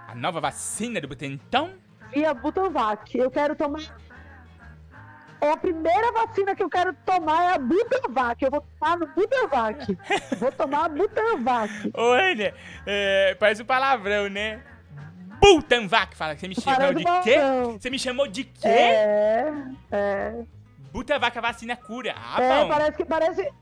A 0.08 0.14
nova 0.14 0.40
vacina 0.40 1.00
do 1.00 1.08
Butantan? 1.08 1.72
E 2.14 2.24
a 2.24 2.32
Butanvac. 2.32 3.16
Eu 3.18 3.30
quero 3.30 3.54
tomar. 3.56 3.80
É 5.40 5.50
a 5.50 5.56
primeira 5.56 6.12
vacina 6.12 6.54
que 6.54 6.62
eu 6.62 6.70
quero 6.70 6.94
tomar 7.04 7.44
é 7.44 7.54
a 7.54 7.58
Butanvac. 7.58 8.42
Eu 8.42 8.50
vou 8.50 8.60
tomar 8.60 8.98
no 8.98 9.06
Butanvac. 9.08 9.98
vou 10.38 10.52
tomar 10.52 10.84
a 10.86 10.88
Butanvac. 10.88 11.92
Anne, 11.94 12.54
é, 12.86 13.34
parece 13.34 13.62
um 13.62 13.66
palavrão, 13.66 14.28
né? 14.28 14.62
Butanvac, 15.40 16.16
fala 16.16 16.36
você 16.36 16.48
me 16.48 16.54
chamou 16.54 16.94
de 16.94 17.04
quê? 17.22 17.36
Você 17.78 17.90
me 17.90 17.98
chamou 17.98 18.26
de 18.26 18.44
quê? 18.44 18.68
É, 18.68 19.52
é. 19.92 20.44
Butanvac, 20.90 21.36
a 21.36 21.40
vacina 21.40 21.76
cura. 21.76 22.14
Ah, 22.16 22.42
é, 22.42 22.62
bom. 22.62 22.68
parece 22.68 22.96
que 22.96 23.04
parece. 23.04 23.52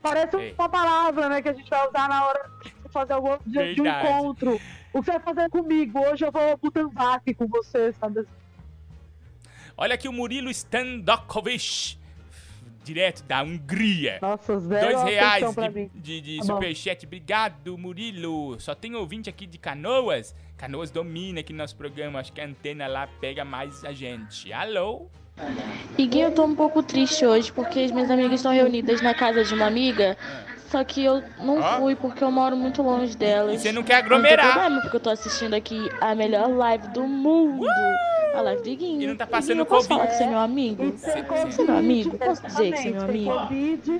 Parece 0.00 0.36
Ei. 0.36 0.54
uma 0.56 0.68
palavra, 0.68 1.30
né, 1.30 1.40
que 1.40 1.48
a 1.48 1.54
gente 1.54 1.68
vai 1.68 1.88
usar 1.88 2.08
na 2.08 2.26
hora 2.26 2.50
de 2.62 2.92
fazer 2.92 3.14
algum 3.14 3.38
de, 3.46 3.74
de 3.74 3.80
um 3.80 3.86
encontro. 3.86 4.60
O 4.92 5.00
que 5.00 5.06
você 5.06 5.12
vai 5.12 5.20
fazer 5.20 5.50
comigo? 5.50 5.98
Hoje 5.98 6.26
eu 6.26 6.30
vou 6.30 6.56
Butanvac 6.58 7.34
com 7.34 7.46
você, 7.46 7.92
sabe? 7.94 8.26
Olha 9.76 9.94
aqui 9.94 10.08
o 10.08 10.12
Murilo 10.12 10.50
Standokovic, 10.50 11.98
direto 12.84 13.24
da 13.24 13.42
Hungria. 13.42 14.18
Nossa, 14.22 14.58
zero 14.60 14.86
Dois 14.86 15.02
reais 15.02 15.44
de, 15.54 15.90
de, 15.94 16.20
de 16.20 16.38
Tá 16.38 16.44
superchat. 16.44 17.04
Obrigado, 17.04 17.76
Murilo. 17.76 18.60
Só 18.60 18.74
tem 18.74 18.94
ouvinte 18.94 19.28
aqui 19.28 19.46
de 19.46 19.58
Canoas. 19.58 20.34
Canoas 20.56 20.90
domina 20.90 21.40
aqui 21.40 21.52
no 21.52 21.58
nosso 21.58 21.74
programa. 21.74 22.20
Acho 22.20 22.32
que 22.32 22.40
a 22.40 22.44
antena 22.44 22.86
lá 22.86 23.08
pega 23.20 23.44
mais 23.44 23.84
a 23.84 23.92
gente. 23.92 24.52
Alô? 24.52 25.08
Iguinho, 25.98 26.28
eu 26.28 26.32
tô 26.32 26.44
um 26.44 26.54
pouco 26.54 26.80
triste 26.80 27.26
hoje 27.26 27.52
porque 27.52 27.80
as 27.80 27.90
minhas 27.90 28.10
amigas 28.10 28.34
estão 28.34 28.52
reunidas 28.52 29.02
na 29.02 29.12
casa 29.12 29.42
de 29.42 29.52
uma 29.54 29.66
amiga. 29.66 30.16
Só 30.74 30.82
que 30.82 31.04
eu 31.04 31.22
não 31.38 31.60
Ó. 31.60 31.76
fui 31.78 31.94
porque 31.94 32.24
eu 32.24 32.32
moro 32.32 32.56
muito 32.56 32.82
longe 32.82 33.16
delas. 33.16 33.54
E 33.54 33.58
você 33.60 33.70
não 33.70 33.84
quer 33.84 34.02
Não 34.02 34.08
tem 34.08 34.16
aglomerar. 34.16 34.52
problema, 34.54 34.80
porque 34.80 34.96
eu 34.96 35.00
tô 35.00 35.10
assistindo 35.10 35.54
aqui 35.54 35.88
a 36.00 36.16
melhor 36.16 36.48
live 36.50 36.88
do 36.88 37.04
mundo. 37.06 37.64
A 38.34 38.40
live 38.40 38.60
do 38.62 38.68
Iguinho. 38.68 39.02
E 39.02 39.06
não 39.06 39.16
tá 39.16 39.24
passando 39.24 39.50
Iguinho, 39.50 39.60
eu 39.62 39.66
posso 39.66 39.88
Covid. 39.88 40.00
falar 40.00 40.10
que 40.10 40.16
você 40.16 40.24
é 40.24 40.26
meu 40.26 40.38
amigo? 40.40 40.76
Tem 40.82 40.90
Você- 40.96 41.22
Você 41.22 41.62
é 41.62 41.64
meu 41.64 41.76
amigo? 41.76 42.18
Posso 42.18 42.42
dizer 42.44 42.72
que 42.72 42.78
você 42.78 42.88
é 42.88 42.90
meu 42.90 43.02
amigo? 43.02 43.32
Covid, 43.38 43.90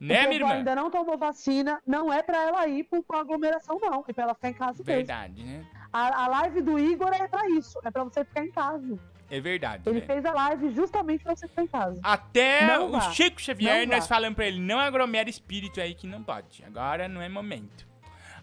Né, 0.00 0.22
minha 0.26 0.32
irmã? 0.40 0.52
ainda 0.54 0.74
não 0.74 0.90
tomou 0.90 1.18
vacina, 1.18 1.78
não 1.86 2.10
é 2.10 2.22
pra 2.22 2.42
ela 2.42 2.66
ir 2.66 2.88
pra 3.06 3.20
aglomeração, 3.20 3.78
não. 3.78 4.02
É 4.08 4.12
pra 4.14 4.24
ela 4.24 4.34
ficar 4.34 4.48
em 4.48 4.54
casa 4.54 4.72
mesmo. 4.78 4.84
Verdade, 4.86 5.44
né? 5.44 5.66
A, 5.92 6.24
a 6.24 6.28
live 6.28 6.62
do 6.62 6.78
Igor 6.78 7.12
é 7.12 7.28
pra 7.28 7.46
isso, 7.50 7.78
é 7.84 7.90
pra 7.90 8.04
você 8.04 8.24
ficar 8.24 8.42
em 8.42 8.50
casa. 8.50 8.98
É 9.32 9.40
verdade. 9.40 9.82
Ele 9.86 10.00
né? 10.00 10.06
fez 10.06 10.22
a 10.26 10.30
live 10.30 10.74
justamente 10.74 11.24
pra 11.24 11.34
você 11.34 11.48
ficar 11.48 11.62
em 11.62 11.66
casa. 11.66 11.98
Até 12.02 12.66
Não 12.66 12.88
o 12.88 12.92
vá. 12.92 13.00
Chico 13.12 13.40
Xavier, 13.40 13.86
Não 13.86 13.94
nós 13.94 14.04
vá. 14.06 14.14
falamos 14.16 14.36
pra 14.36 14.46
ele, 14.46 14.60
não 14.60 14.78
aglomera 14.78 15.30
espírito 15.30 15.80
aí 15.80 15.94
que 15.94 16.06
não 16.06 16.22
pode. 16.22 16.62
Agora 16.66 17.08
não 17.08 17.22
é 17.22 17.30
momento. 17.30 17.88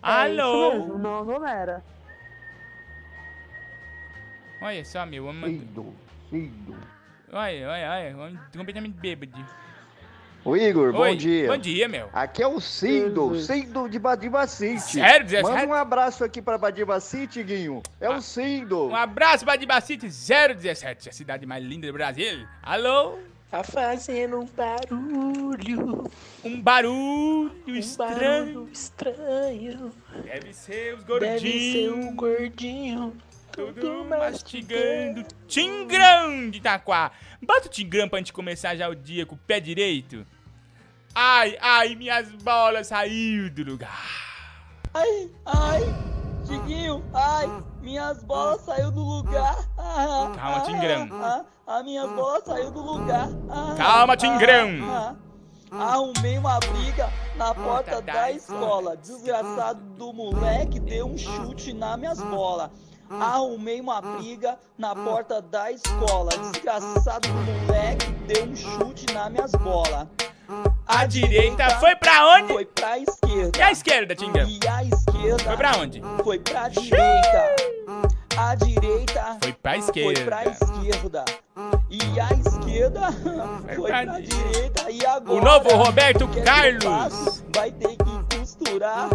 É 0.01 0.09
Alô? 0.09 0.97
não, 0.97 1.23
não 1.23 1.47
era. 1.47 1.83
Olha 4.59 4.83
só, 4.83 5.05
meu. 5.05 5.31
Filho. 6.31 6.75
Olha, 7.31 7.69
olha, 7.69 8.17
olha. 8.17 8.41
Completamente 8.57 8.97
bêbado. 8.97 9.45
Ô 10.49 10.55
Igor, 10.57 10.91
bom 10.91 11.01
Oi, 11.01 11.15
dia. 11.15 11.47
Bom 11.47 11.57
dia, 11.59 11.87
meu. 11.87 12.09
Aqui 12.11 12.41
é 12.41 12.47
o 12.47 12.59
Cindo. 12.59 13.39
Cindo 13.39 13.87
de 13.87 13.99
Badiba 13.99 14.47
City. 14.47 14.79
Sério, 14.93 15.27
Zé? 15.29 15.43
Manda 15.43 15.67
um 15.67 15.73
abraço 15.75 16.23
aqui 16.23 16.41
pra 16.41 16.57
Badiba 16.57 16.99
City, 16.99 17.43
Guinho. 17.43 17.83
É 18.01 18.07
Ah. 18.07 18.17
o 18.17 18.21
Cindo. 18.21 18.87
Um 18.87 18.95
abraço 18.95 19.45
para 19.45 19.57
Dibacite 19.57 20.07
017, 20.09 21.07
a 21.07 21.11
cidade 21.11 21.45
mais 21.45 21.63
linda 21.63 21.85
do 21.85 21.93
Brasil. 21.93 22.47
Alô? 22.63 23.19
Tá 23.51 23.63
fazendo 23.63 24.39
um 24.39 24.45
barulho, 24.47 26.03
Um 26.43 26.59
barulho 26.59 27.51
um 27.67 27.75
estranho. 27.75 28.53
barulho 28.55 28.69
estranho. 28.73 29.91
Deve 30.23 30.51
ser 30.53 30.95
os 30.95 31.03
Deve 31.03 31.39
ser 31.39 31.89
gordinhos. 31.89 31.93
um 32.05 32.15
gordinho, 32.15 33.13
Tudo 33.51 33.73
tudo 33.81 34.05
mastigando. 34.05 35.25
Tingrão 35.47 36.49
de 36.49 36.57
Itaquá. 36.59 37.11
Bota 37.41 37.67
o 37.67 37.69
Tingrão 37.69 38.07
pra 38.09 38.19
gente 38.19 38.31
começar 38.33 38.75
já 38.75 38.87
o 38.89 38.95
dia 38.95 39.25
com 39.25 39.35
o 39.35 39.37
pé 39.37 39.59
direito. 39.59 40.25
Ai, 41.15 41.57
ai, 41.61 41.95
minhas 41.95 42.29
bolas 42.43 42.87
saiu 42.87 43.49
do 43.49 43.63
lugar. 43.63 43.99
Ai, 44.93 45.29
ai, 45.45 45.81
Diguinho, 46.45 47.03
ai, 47.13 47.47
minhas 47.81 48.23
bolas 48.23 48.61
saiu 48.61 48.91
do 48.91 49.03
lugar. 49.03 49.57
Ah, 49.77 50.31
Calma, 50.35 50.57
ah, 50.57 50.61
Tingrão. 50.61 51.09
Ah, 51.21 51.45
a 51.67 51.83
minha 51.83 52.07
bola 52.07 52.41
saiu 52.45 52.71
do 52.71 52.81
lugar. 52.81 53.29
Ah, 53.49 53.75
Calma, 53.77 54.13
ah, 54.13 54.17
Tingrão. 54.17 54.69
ah. 54.91 55.15
Arrumei 55.71 56.37
uma 56.39 56.59
briga 56.59 57.09
na 57.35 57.53
porta 57.53 58.01
da 58.01 58.31
escola. 58.31 58.97
Desgraçado 58.97 59.79
do 59.97 60.11
moleque 60.11 60.79
deu 60.79 61.05
um 61.05 61.15
chute 61.17 61.73
nas 61.73 61.97
minhas 61.99 62.19
bolas. 62.19 62.71
Arrumei 63.07 63.79
uma 63.79 64.01
briga 64.01 64.57
na 64.77 64.95
porta 64.95 65.39
da 65.41 65.71
escola. 65.71 66.31
Desgraçado 66.51 67.27
do 67.27 67.33
moleque 67.67 68.11
deu 68.27 68.45
um 68.45 68.55
chute 68.55 69.05
nas 69.13 69.31
minhas 69.31 69.51
bolas. 69.51 70.07
A 70.87 71.05
direita 71.05 71.69
foi 71.79 71.95
pra 71.95 72.35
onde? 72.35 72.53
Foi 72.53 72.65
pra 72.65 72.97
esquerda. 72.97 73.59
E 73.59 73.61
a 73.61 73.71
esquerda, 73.71 74.15
Tingrão? 74.15 74.47
E 74.47 74.59
a 74.67 74.83
esquerda 74.83 75.43
Foi 75.43 75.57
pra 75.57 75.71
onde? 75.77 76.01
foi 76.23 76.39
pra 76.39 76.67
direita. 76.69 77.55
A 78.37 78.55
direita 78.55 79.37
Foi 79.41 79.53
pra 79.53 79.71
foi 79.71 79.79
esquerda. 79.79 80.25
pra 80.25 80.45
esquerda. 80.45 81.25
E 81.89 82.19
a 82.19 82.29
esquerda 82.33 83.11
foi 83.75 83.91
pra 83.91 84.03
pra 84.05 84.19
di- 84.19 84.27
direita. 84.27 84.89
E 84.91 85.05
agora? 85.05 85.39
O 85.39 85.43
novo 85.43 85.69
Roberto 85.75 86.27
Carlos. 86.43 87.43
Vai 87.53 87.71
ter 87.71 87.95
que 87.97 88.37
costurar. 88.37 89.09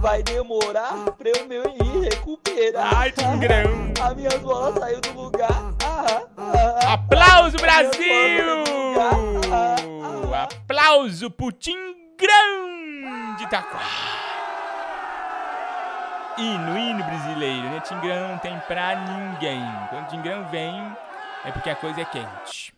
Vai 0.00 0.22
demorar 0.22 0.94
pra 1.18 1.28
eu 1.30 1.46
me 1.46 1.56
ir 1.56 2.08
recuperar. 2.10 2.94
Ai, 2.96 3.12
Tingrão. 3.12 3.92
As 4.02 4.14
minhas 4.16 4.34
bolas 4.38 4.74
saiu 4.78 5.00
do 5.00 5.12
lugar. 5.22 5.74
Ah, 5.84 6.04
ah, 6.06 6.22
ah. 6.82 6.92
Aplauso, 6.94 7.56
As 7.56 7.62
minhas 7.62 7.90
Aplauso 10.34 11.30
pro 11.30 11.52
Tingrão 11.52 13.36
de 13.36 13.44
Itaquá. 13.44 13.80
Hino, 16.38 16.78
hino 16.78 17.04
brasileiro, 17.04 17.68
né? 17.68 17.80
Tingrão 17.80 18.28
não 18.28 18.38
tem 18.38 18.58
pra 18.60 18.94
ninguém. 18.96 19.60
Quando 19.90 20.08
Tingrão 20.08 20.48
vem, 20.48 20.72
é 21.44 21.50
porque 21.50 21.68
a 21.70 21.76
coisa 21.76 22.00
é 22.00 22.04
quente. 22.04 22.72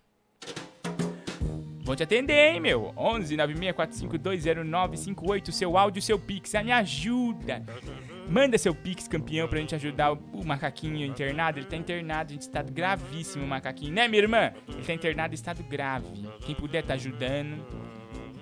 Vou 1.85 1.95
te 1.97 2.05
atender, 2.05 2.53
hein, 2.53 2.61
meu? 2.61 2.93
11 2.97 3.37
964520958, 3.37 5.51
seu 5.53 5.77
áudio, 5.77 6.01
seu 6.01 6.19
pix. 6.19 6.53
Me 6.65 6.73
ajuda. 6.73 7.63
Manda 8.29 8.57
seu 8.57 8.75
pix, 8.75 9.07
campeão, 9.09 9.47
pra 9.49 9.59
gente 9.59 9.75
ajudar 9.75 10.13
o, 10.13 10.17
o 10.33 10.45
macaquinho 10.47 11.05
internado. 11.05 11.59
Ele 11.59 11.67
tá 11.67 11.77
internado 11.77 12.33
em 12.33 12.37
estado 12.39 12.73
gravíssimo, 12.73 13.45
o 13.45 13.49
macaquinho. 13.49 13.93
Né, 13.93 14.09
minha 14.09 14.23
irmã? 14.23 14.53
Ele 14.69 14.83
tá 14.83 14.93
internado 14.95 15.35
em 15.35 15.37
estado 15.37 15.63
grave. 15.65 16.29
Quem 16.41 16.55
puder 16.55 16.83
tá 16.85 16.95
ajudando. 16.95 17.65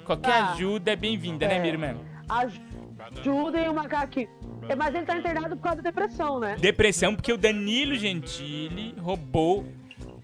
Qualquer 0.05 0.31
Tá. 0.31 0.53
ajuda 0.53 0.93
é 0.93 0.97
bem-vinda, 0.97 1.47
né, 1.49 1.57
É. 1.57 1.59
minha 1.61 1.73
irmã? 1.73 1.97
Ajudem 2.29 3.69
o 3.69 3.75
macaquinho. 3.75 4.29
É, 4.69 4.75
Mas 4.77 4.95
ele 4.95 5.07
tá 5.07 5.17
internado 5.17 5.57
por 5.57 5.63
causa 5.63 5.83
da 5.83 5.91
depressão, 5.91 6.39
né? 6.39 6.57
Depressão, 6.61 7.15
porque 7.17 7.33
o 7.33 7.37
Danilo 7.39 7.95
Gentili 7.97 8.95
roubou 8.99 9.67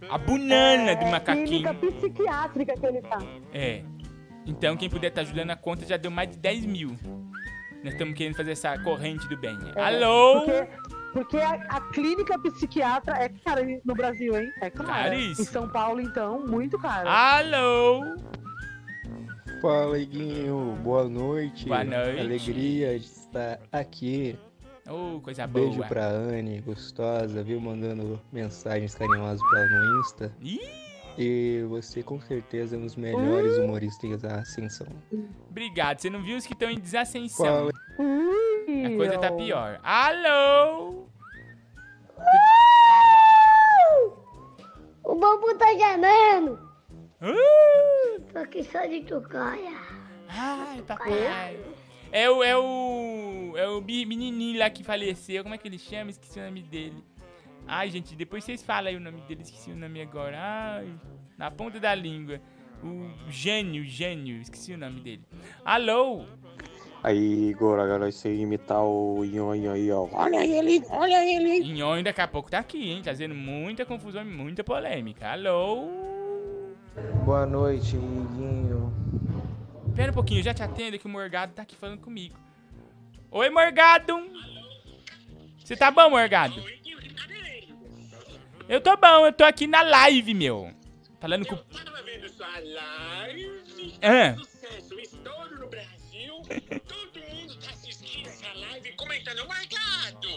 a 0.08 0.16
banana 0.18 0.94
do 0.94 1.04
É 1.04 1.10
macaquinho. 1.10 1.46
clínica 1.46 1.74
psiquiátrica 1.74 2.74
que 2.78 2.86
ele 2.86 3.00
tá. 3.00 3.18
É. 3.52 3.82
Então, 4.46 4.76
quem 4.76 4.88
puder 4.88 5.08
estar 5.08 5.22
ajudando 5.22 5.50
a 5.50 5.56
conta 5.56 5.84
já 5.84 5.96
deu 5.96 6.10
mais 6.10 6.30
de 6.30 6.36
10 6.38 6.64
mil. 6.64 6.96
Nós 7.86 7.94
estamos 7.94 8.14
querendo 8.14 8.34
fazer 8.34 8.50
essa 8.50 8.76
corrente 8.80 9.28
do 9.28 9.36
bem. 9.36 9.56
É, 9.76 9.80
Alô? 9.80 10.40
Porque, 10.40 10.68
porque 11.12 11.36
a, 11.36 11.52
a 11.68 11.80
clínica 11.92 12.36
psiquiatra 12.36 13.14
é 13.16 13.28
cara 13.28 13.62
no 13.84 13.94
Brasil, 13.94 14.36
hein? 14.36 14.50
É 14.60 14.68
cara. 14.68 14.88
Caríssimo. 14.88 15.46
Em 15.46 15.52
São 15.52 15.68
Paulo, 15.68 16.00
então, 16.00 16.44
muito 16.44 16.76
caro. 16.80 17.08
Alô? 17.08 18.16
Fala, 19.62 20.00
Iguinho. 20.00 20.76
Boa 20.82 21.08
noite. 21.08 21.66
Boa 21.66 21.84
noite. 21.84 22.18
Alegria 22.18 22.98
de 22.98 23.04
estar 23.06 23.60
aqui. 23.70 24.36
Ô, 24.88 25.20
coisa 25.20 25.46
Beijo 25.46 25.76
boa. 25.76 25.86
pra 25.86 26.08
Anne, 26.08 26.60
gostosa, 26.62 27.40
viu? 27.44 27.60
Mandando 27.60 28.20
mensagens 28.32 28.96
carinhosas 28.96 29.40
pra 29.48 29.60
ela 29.60 29.70
no 29.70 30.00
Insta. 30.00 30.32
Ih, 30.40 30.85
E 31.18 31.64
você 31.68 32.02
com 32.02 32.20
certeza 32.20 32.76
é 32.76 32.78
um 32.78 32.82
dos 32.82 32.96
melhores 32.96 33.56
humoristas 33.56 34.20
da 34.20 34.40
Ascensão. 34.40 34.86
Obrigado. 35.48 35.98
Você 35.98 36.10
não 36.10 36.22
viu 36.22 36.36
os 36.36 36.46
que 36.46 36.52
estão 36.52 36.70
em 36.70 36.78
desascensão. 36.78 37.46
Fala. 37.46 37.72
A 37.98 38.96
coisa 38.96 39.18
tá 39.18 39.32
pior. 39.32 39.80
Alô? 39.82 41.06
O 45.04 45.14
bambu 45.14 45.54
tá 45.56 45.66
gemendo. 45.72 46.58
Uh! 47.22 48.20
Tô 48.32 48.38
aqui 48.40 48.62
só 48.64 48.84
de 48.84 49.02
tocaia. 49.04 49.78
Ai, 50.28 50.82
papai. 50.82 51.58
É 52.12 52.28
o, 52.28 52.42
é 52.42 52.56
o. 52.56 53.54
É 53.56 53.68
o 53.68 53.80
menininho 53.80 54.58
lá 54.58 54.68
que 54.68 54.84
faleceu. 54.84 55.42
Como 55.42 55.54
é 55.54 55.58
que 55.58 55.66
ele 55.66 55.78
chama? 55.78 56.10
Esqueci 56.10 56.38
o 56.38 56.44
nome 56.44 56.62
dele. 56.62 57.02
Ai, 57.66 57.90
gente, 57.90 58.14
depois 58.14 58.44
vocês 58.44 58.62
falam 58.62 58.88
aí 58.90 58.96
o 58.96 59.00
nome 59.00 59.20
dele. 59.22 59.42
Esqueci 59.42 59.70
o 59.70 59.76
nome 59.76 60.00
agora. 60.00 60.36
Ai, 60.38 60.88
na 61.36 61.50
ponta 61.50 61.80
da 61.80 61.94
língua. 61.94 62.40
O 62.82 63.30
gênio, 63.30 63.84
gênio. 63.84 64.40
Esqueci 64.40 64.72
o 64.72 64.78
nome 64.78 65.00
dele. 65.00 65.24
Alô? 65.64 66.24
Aí, 67.02 67.50
Igor, 67.50 67.78
agora 67.78 68.10
você 68.10 68.34
imitar 68.34 68.82
o 68.82 69.24
Nhonho 69.24 69.72
aí, 69.72 69.90
ó. 69.90 70.08
Olha 70.12 70.44
ele, 70.44 70.82
olha 70.90 71.24
ele. 71.24 71.72
Nhonho 71.72 72.02
daqui 72.02 72.20
a 72.20 72.28
pouco 72.28 72.50
tá 72.50 72.58
aqui, 72.58 72.90
hein? 72.90 73.00
Trazendo 73.02 73.34
muita 73.34 73.84
confusão 73.84 74.22
e 74.22 74.24
muita 74.24 74.64
polêmica. 74.64 75.28
Alô? 75.30 75.88
Boa 77.24 77.46
noite, 77.46 77.96
Iguinho. 77.96 78.92
Pera 79.94 80.10
um 80.10 80.14
pouquinho, 80.14 80.40
eu 80.40 80.44
já 80.44 80.54
te 80.54 80.62
atendo 80.62 80.98
que 80.98 81.06
o 81.06 81.08
Morgado 81.08 81.52
tá 81.52 81.62
aqui 81.62 81.76
falando 81.76 82.00
comigo. 82.00 82.34
Oi, 83.30 83.50
Morgado! 83.50 84.14
Você 85.58 85.76
tá 85.76 85.90
bom, 85.90 86.10
Morgado? 86.10 86.62
Eu 88.68 88.80
tô 88.80 88.96
bom, 88.96 89.26
eu 89.26 89.32
tô 89.32 89.44
aqui 89.44 89.66
na 89.66 89.82
live, 89.82 90.34
meu. 90.34 90.72
Falando 91.20 91.46
com. 91.46 91.56
Tava 91.56 92.02
vendo 92.02 92.28
sua 92.28 92.46
live, 92.58 93.94
Ah. 94.02 94.34
sucesso, 94.36 95.00
estouro 95.00 95.60
no 95.60 95.68
Brasil. 95.68 96.42
Todo 96.86 97.20
mundo 97.30 97.56
tá 97.60 97.70
assistindo 97.70 98.26
essa 98.26 98.52
live 98.54 98.92
comentando, 98.92 99.46
Margado, 99.46 100.28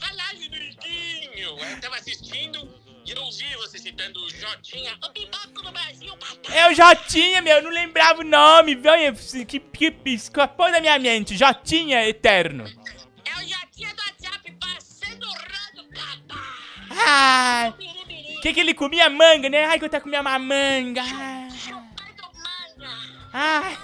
a 0.00 0.12
live 0.14 0.48
do 0.48 0.56
Iguinho. 0.56 1.58
Eu 1.58 1.80
tava 1.80 1.96
assistindo 1.96 2.68
e 3.04 3.10
eu 3.10 3.22
ouvi 3.22 3.54
você 3.56 3.78
citando 3.78 4.20
o 4.22 4.30
Jotinha, 4.30 4.96
o 5.04 5.10
pipoco 5.10 5.62
do 5.62 5.72
Brasil, 5.72 6.16
papai. 6.16 6.56
É 6.58 6.70
o 6.70 6.74
Jotinha, 6.74 7.42
meu, 7.42 7.56
eu 7.56 7.62
não 7.62 7.70
lembrava 7.70 8.20
o 8.20 8.24
nome. 8.24 8.80
Olha, 8.86 9.12
que, 9.46 9.58
que 9.60 9.94
escapou 10.10 10.70
da 10.70 10.80
minha 10.80 10.98
mente. 10.98 11.36
Jotinha 11.36 12.06
Eterno. 12.08 12.64
Papai. 16.98 17.04
Ah, 17.06 17.74
que 18.42 18.52
que 18.52 18.60
ele 18.60 18.74
comia 18.74 19.08
manga, 19.08 19.48
né? 19.48 19.64
Ai, 19.66 19.78
que 19.78 19.84
eu 19.84 19.88
tá 19.88 20.00
comendo 20.00 20.22
uma 20.22 20.38
manga. 20.38 21.02
Ah. 23.32 23.76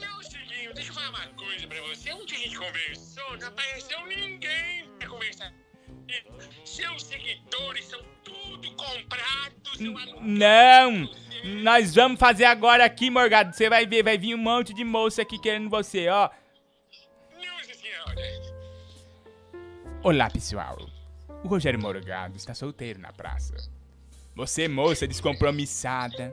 Não, 0.00 0.22
Ciguinho, 0.22 0.74
deixa 0.74 0.90
eu 0.90 0.94
falar 0.94 1.10
uma 1.10 1.26
coisa 1.28 1.66
pra 1.66 1.80
você. 1.82 2.12
Ontem 2.12 2.36
a 2.36 2.38
gente 2.38 2.56
conversou, 2.56 3.38
não 3.38 3.48
apareceu 3.48 4.06
ninguém 4.06 4.88
pra 4.98 5.08
conversar. 5.08 5.52
Seus 6.64 7.02
seguidores 7.04 7.86
são 7.86 8.00
tudo 8.22 8.70
comprados. 8.76 9.78
Não, 10.20 11.08
nós 11.62 11.94
vamos 11.94 12.18
fazer 12.18 12.44
agora 12.44 12.84
aqui, 12.84 13.10
Morgado. 13.10 13.54
Você 13.54 13.68
vai 13.68 13.84
ver, 13.86 14.02
vai 14.02 14.16
vir 14.16 14.34
um 14.34 14.38
monte 14.38 14.72
de 14.72 14.84
moça 14.84 15.22
aqui 15.22 15.38
querendo 15.38 15.68
você, 15.68 16.08
ó. 16.08 16.30
Olá, 20.00 20.30
pessoal. 20.30 20.78
O 21.42 21.48
Rogério 21.48 21.80
Morgado 21.80 22.36
está 22.36 22.54
solteiro 22.54 23.00
na 23.00 23.12
praça. 23.12 23.56
Você, 24.36 24.68
moça 24.68 25.08
descompromissada, 25.08 26.32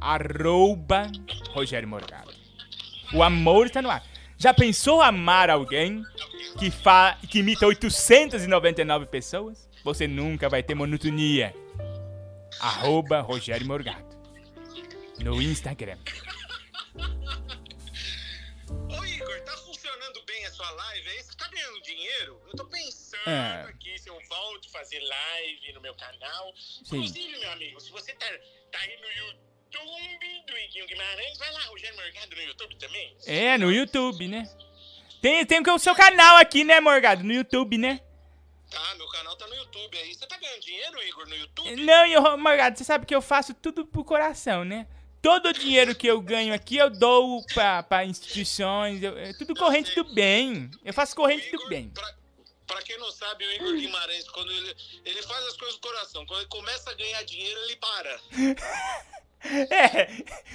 arroba 0.00 1.06
Rogério 1.50 1.88
Morgado. 1.88 2.32
O 3.14 3.22
amor 3.22 3.66
está 3.66 3.80
no 3.80 3.88
ar. 3.88 4.02
Já 4.36 4.52
pensou 4.52 5.00
amar 5.00 5.50
alguém 5.50 6.02
que, 6.58 6.68
fa 6.68 7.16
que 7.30 7.38
imita 7.38 7.64
899 7.64 9.06
pessoas? 9.06 9.68
Você 9.84 10.08
nunca 10.08 10.48
vai 10.48 10.60
ter 10.60 10.74
monotonia. 10.74 11.54
Arroba 12.58 13.20
Rogério 13.20 13.68
Morgado. 13.68 14.04
No 15.22 15.40
Instagram. 15.40 15.98
Sua 20.64 20.70
live 20.70 21.08
aí? 21.10 21.22
Você 21.22 21.36
tá 21.36 21.48
ganhando 21.48 21.82
dinheiro? 21.82 22.40
Eu 22.46 22.52
tô 22.56 22.64
pensando 22.66 23.28
É. 23.28 23.66
aqui 23.68 23.98
se 23.98 24.08
eu 24.08 24.18
volto 24.28 24.70
fazer 24.70 24.98
live 25.00 25.72
no 25.74 25.80
meu 25.80 25.94
canal. 25.94 26.54
Sim. 26.56 26.96
Inclusive, 26.96 27.38
meu 27.38 27.52
amigo, 27.52 27.80
se 27.80 27.90
você 27.90 28.12
tá, 28.14 28.26
tá 28.72 28.78
aí 28.80 28.96
no 28.96 29.08
YouTube 29.08 30.44
do 30.46 30.56
Iguinho 30.58 30.86
Guimarães, 30.86 31.38
vai 31.38 31.50
lá, 31.52 31.60
Rogério 31.64 31.96
Morgado 31.96 32.36
no 32.36 32.42
YouTube 32.42 32.76
também. 32.76 33.16
É, 33.26 33.58
no 33.58 33.70
YouTube, 33.72 34.28
né? 34.28 34.48
Tem, 35.20 35.44
tem 35.44 35.60
o 35.70 35.78
seu 35.78 35.94
canal 35.94 36.36
aqui, 36.36 36.64
né, 36.64 36.80
Morgado? 36.80 37.22
No 37.22 37.32
YouTube, 37.32 37.76
né? 37.78 38.00
Tá, 38.70 38.94
meu 38.96 39.08
canal 39.08 39.36
tá 39.36 39.46
no 39.46 39.54
YouTube 39.54 39.98
aí. 39.98 40.14
Você 40.14 40.26
tá 40.26 40.36
ganhando 40.38 40.60
dinheiro, 40.60 41.02
Igor, 41.02 41.28
no 41.28 41.36
YouTube? 41.36 41.76
Não, 41.76 42.06
eu, 42.06 42.38
Morgado, 42.38 42.78
você 42.78 42.84
sabe 42.84 43.06
que 43.06 43.14
eu 43.14 43.22
faço 43.22 43.52
tudo 43.54 43.86
pro 43.86 44.04
coração, 44.04 44.64
né? 44.64 44.86
Todo 45.24 45.46
o 45.48 45.52
dinheiro 45.54 45.94
que 45.94 46.06
eu 46.06 46.20
ganho 46.20 46.52
aqui 46.52 46.76
eu 46.76 46.90
dou 46.90 47.42
pra, 47.54 47.82
pra 47.82 48.04
instituições, 48.04 49.02
eu- 49.02 49.16
é 49.16 49.32
tudo 49.32 49.54
corrente 49.54 49.94
do 49.94 50.04
bem. 50.12 50.70
Eu 50.84 50.92
faço 50.92 51.16
corrente 51.16 51.50
do 51.50 51.66
bem. 51.66 51.90
Pra 52.66 52.82
quem 52.82 52.98
não 52.98 53.10
sabe, 53.10 53.42
o 53.46 53.52
Igor 53.52 53.72
Guimarães, 53.74 54.28
quando 54.28 54.52
ele, 54.52 54.74
ele 55.02 55.22
faz 55.22 55.42
as 55.46 55.56
coisas 55.56 55.76
do 55.76 55.80
coração, 55.80 56.26
quando 56.26 56.40
ele 56.40 56.48
começa 56.50 56.90
a 56.90 56.94
ganhar 56.94 57.22
dinheiro, 57.24 57.58
ele 57.64 57.76
para. 57.76 58.20
É, 59.46 60.08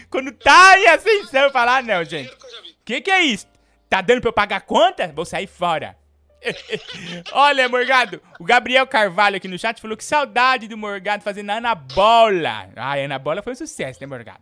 quando 0.10 0.32
tá 0.32 0.80
em 0.80 0.88
ascensão, 0.88 1.42
eu 1.44 1.52
falo, 1.52 1.70
ah, 1.70 1.82
não, 1.84 2.04
gente. 2.04 2.36
Que 2.84 3.00
que 3.02 3.12
é 3.12 3.22
isso? 3.22 3.46
Tá 3.88 4.02
dando 4.02 4.20
pra 4.20 4.30
eu 4.30 4.34
pagar 4.34 4.56
a 4.58 4.62
conta? 4.62 5.08
Vou 5.10 5.26
sair 5.26 5.46
fora. 5.46 5.96
Olha, 7.34 7.70
Morgado, 7.70 8.20
o 8.40 8.44
Gabriel 8.44 8.88
Carvalho 8.88 9.36
aqui 9.38 9.48
no 9.48 9.60
chat 9.60 9.80
falou 9.80 9.96
que 9.96 10.04
saudade 10.04 10.68
do 10.68 10.76
Morgado 10.76 11.24
fazendo 11.24 11.52
Ana 11.52 11.76
Bola. 11.76 12.68
Ah, 12.76 12.96
Ana 12.96 13.20
Bola 13.20 13.44
foi 13.44 13.54
um 13.54 13.56
sucesso, 13.56 14.00
né, 14.02 14.08
Morgado? 14.08 14.42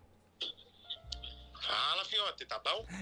Tá 2.45 2.59
bom? 2.59 2.85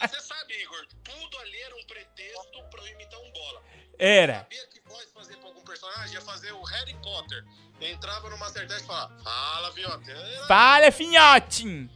Você 0.00 0.20
sabe, 0.20 0.54
Igor, 0.62 0.86
tudo 1.02 1.38
ali 1.38 1.60
era 1.62 1.74
um 1.76 1.84
pretexto 1.86 2.62
pra 2.70 2.80
eu 2.82 2.88
imitar 2.88 3.18
um 3.20 3.32
bola. 3.32 3.62
Era. 3.98 4.38
Sabia 4.38 4.66
que 4.68 4.80
voz 4.88 5.10
fazer 5.12 5.36
pra 5.36 5.48
algum 5.48 5.62
personagem 5.62 6.14
ia 6.14 6.20
fazer 6.20 6.52
o 6.52 6.62
Harry 6.62 6.94
Potter. 7.02 7.44
Entrava 7.80 8.30
no 8.30 8.38
Masterchef 8.38 8.82
e 8.82 8.86
falava, 8.86 9.18
fala, 9.22 9.72
fiote. 9.72 10.10
Era- 10.10 10.46
Fala, 10.46 10.92
finhote! 10.92 11.64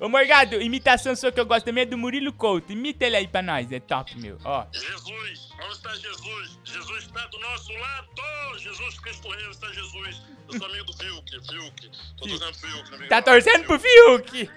Ô, 0.00 0.08
Morgado, 0.08 0.62
imitação 0.62 1.16
sua 1.16 1.32
que 1.32 1.40
eu 1.40 1.46
gosto 1.46 1.64
também 1.64 1.82
é 1.82 1.86
do 1.86 1.98
Murilo 1.98 2.32
Couto. 2.32 2.72
Imita 2.72 3.04
ele 3.04 3.16
aí 3.16 3.26
pra 3.26 3.42
nós, 3.42 3.70
é 3.72 3.80
top, 3.80 4.16
meu. 4.16 4.38
Ó. 4.44 4.64
Jesus, 4.72 5.50
onde 5.60 5.72
está 5.72 5.92
Jesus? 5.96 6.58
Jesus 6.64 7.04
está 7.04 7.26
do 7.26 7.38
nosso 7.40 7.72
lado. 7.72 8.08
Jesus 8.58 9.00
Cristo 9.00 9.28
Rei, 9.28 9.50
está 9.50 9.66
Jesus. 9.72 10.22
Eu 10.48 10.58
sou 10.58 10.66
amigo 10.68 10.84
do 10.84 10.96
Fiuk, 10.96 11.30
Fiuk. 11.48 11.90
Tô 12.16 12.28
tocando 12.28 12.54
Fiuk, 12.54 12.94
amigo. 12.94 13.08
Tá 13.08 13.20
torcendo 13.20 13.64
pro 13.64 13.80
Fiuk? 13.80 14.50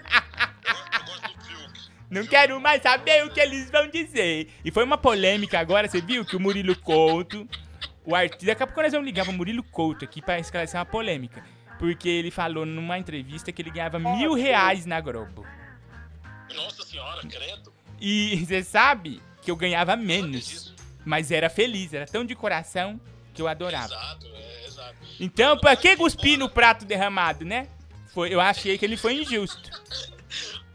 Não 2.08 2.26
quero 2.26 2.60
mais 2.60 2.82
saber 2.82 3.24
o 3.24 3.30
que 3.30 3.40
eles 3.40 3.68
vão 3.70 3.88
dizer. 3.88 4.48
E 4.64 4.70
foi 4.70 4.84
uma 4.84 4.98
polêmica 4.98 5.58
agora, 5.58 5.88
você 5.88 6.00
viu 6.00 6.24
que 6.24 6.36
o 6.36 6.40
Murilo 6.40 6.76
Couto, 6.76 7.48
o 8.04 8.14
artista. 8.14 8.46
Daqui 8.46 8.62
a 8.62 8.66
pouco 8.66 8.82
nós 8.82 8.92
vamos 8.92 9.06
ligar 9.06 9.24
pro 9.24 9.32
Murilo 9.32 9.62
Couto 9.64 10.04
aqui 10.04 10.22
pra 10.22 10.38
esclarecer 10.38 10.78
uma 10.78 10.86
polêmica. 10.86 11.44
Porque 11.82 12.08
ele 12.08 12.30
falou 12.30 12.64
numa 12.64 12.96
entrevista 12.96 13.50
que 13.50 13.60
ele 13.60 13.72
ganhava 13.72 13.98
mil 13.98 14.34
reais 14.34 14.86
na 14.86 15.00
Globo. 15.00 15.44
Nossa 16.54 16.84
senhora, 16.84 17.20
credo. 17.26 17.72
E 18.00 18.36
você 18.36 18.62
sabe 18.62 19.20
que 19.42 19.50
eu 19.50 19.56
ganhava 19.56 19.96
menos. 19.96 20.76
Mas 21.04 21.32
era 21.32 21.50
feliz, 21.50 21.92
era 21.92 22.06
tão 22.06 22.24
de 22.24 22.36
coração 22.36 23.00
que 23.34 23.42
eu 23.42 23.48
adorava. 23.48 23.86
Exato, 23.86 24.26
é, 24.32 24.64
exato. 24.64 24.96
Então, 25.18 25.58
pra 25.58 25.74
que 25.74 25.96
cuspir 25.96 26.38
no 26.38 26.48
prato 26.48 26.84
derramado, 26.84 27.44
né? 27.44 27.66
Foi, 28.14 28.32
eu 28.32 28.40
achei 28.40 28.78
que 28.78 28.84
ele 28.84 28.96
foi 28.96 29.20
injusto. 29.20 29.68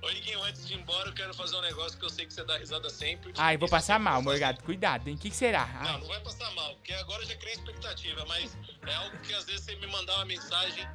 Ô, 0.07 0.09
Iguinho, 0.09 0.41
antes 0.43 0.65
de 0.65 0.73
ir 0.73 0.77
embora, 0.79 1.09
eu 1.09 1.13
quero 1.13 1.33
fazer 1.33 1.57
um 1.57 1.61
negócio 1.61 1.99
que 1.99 2.05
eu 2.05 2.09
sei 2.09 2.25
que 2.25 2.33
você 2.33 2.41
dá 2.45 2.57
risada 2.57 2.89
sempre. 2.89 3.33
Ai, 3.37 3.57
vou 3.57 3.67
passar 3.67 3.99
mal, 3.99 4.21
Morgado. 4.21 4.63
Cuidado, 4.63 5.09
hein? 5.09 5.15
O 5.15 5.17
que, 5.17 5.29
que 5.29 5.35
será? 5.35 5.65
Não, 5.67 5.81
Ai. 5.95 5.99
não 5.99 6.07
vai 6.07 6.19
passar 6.21 6.49
mal, 6.51 6.73
porque 6.75 6.93
agora 6.93 7.23
eu 7.23 7.27
já 7.27 7.35
criei 7.35 7.53
expectativa, 7.55 8.23
mas 8.25 8.57
é 8.85 8.93
algo 8.95 9.17
que 9.17 9.33
às 9.33 9.43
vezes 9.43 9.65
você 9.65 9.75
me 9.75 9.87
mandava 9.87 10.19
uma 10.19 10.25
mensagem 10.25 10.87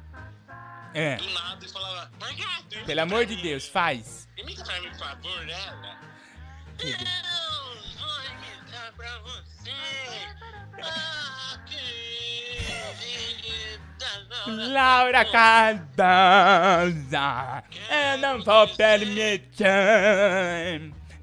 É. 0.95 1.17
do 1.17 1.29
nada 1.29 1.63
e 1.63 1.69
falava, 1.69 2.11
Morgado, 2.19 2.85
Pelo 2.87 3.01
amor 3.01 3.25
de. 3.27 3.35
Deus, 3.35 3.67
faz. 3.67 4.27
Imita 4.35 4.63
pra 4.63 4.81
mim, 4.81 4.89
por 4.89 4.97
favor, 4.99 5.45
né? 5.45 5.99
Eu 6.79 6.97
vou 7.99 8.23
imitar 8.25 8.93
pra 8.93 9.19
você. 9.19 9.71
Laura 14.47 15.25
Cardosa, 15.25 15.63
eu 17.89 18.17
não 18.19 18.43
vou 18.43 18.67
permitir 18.69 19.63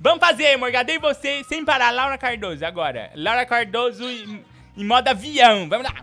Vamos 0.02 0.26
fazer, 0.26 0.56
Morgado, 0.56 0.90
e 0.90 0.98
você, 0.98 1.44
sem 1.44 1.62
parar, 1.62 1.90
Laura 1.90 2.16
Cardoso, 2.16 2.64
agora. 2.64 3.10
Laura 3.14 3.44
Cardoso 3.44 4.02
em, 4.02 4.42
em 4.74 4.84
modo 4.84 5.08
avião, 5.08 5.68
vamos 5.68 5.86
lá. 5.86 5.94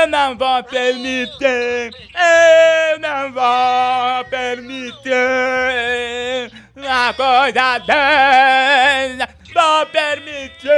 Eu 0.00 0.06
não 0.06 0.38
vou 0.38 0.64
permitir, 0.64 1.90
eu 2.14 2.98
não 2.98 3.30
vou 3.32 4.24
permitir 4.30 5.12
uma 6.74 7.12
coisa 7.12 7.78
dessa, 7.80 9.28
vou 9.52 9.86
permitir. 9.86 10.72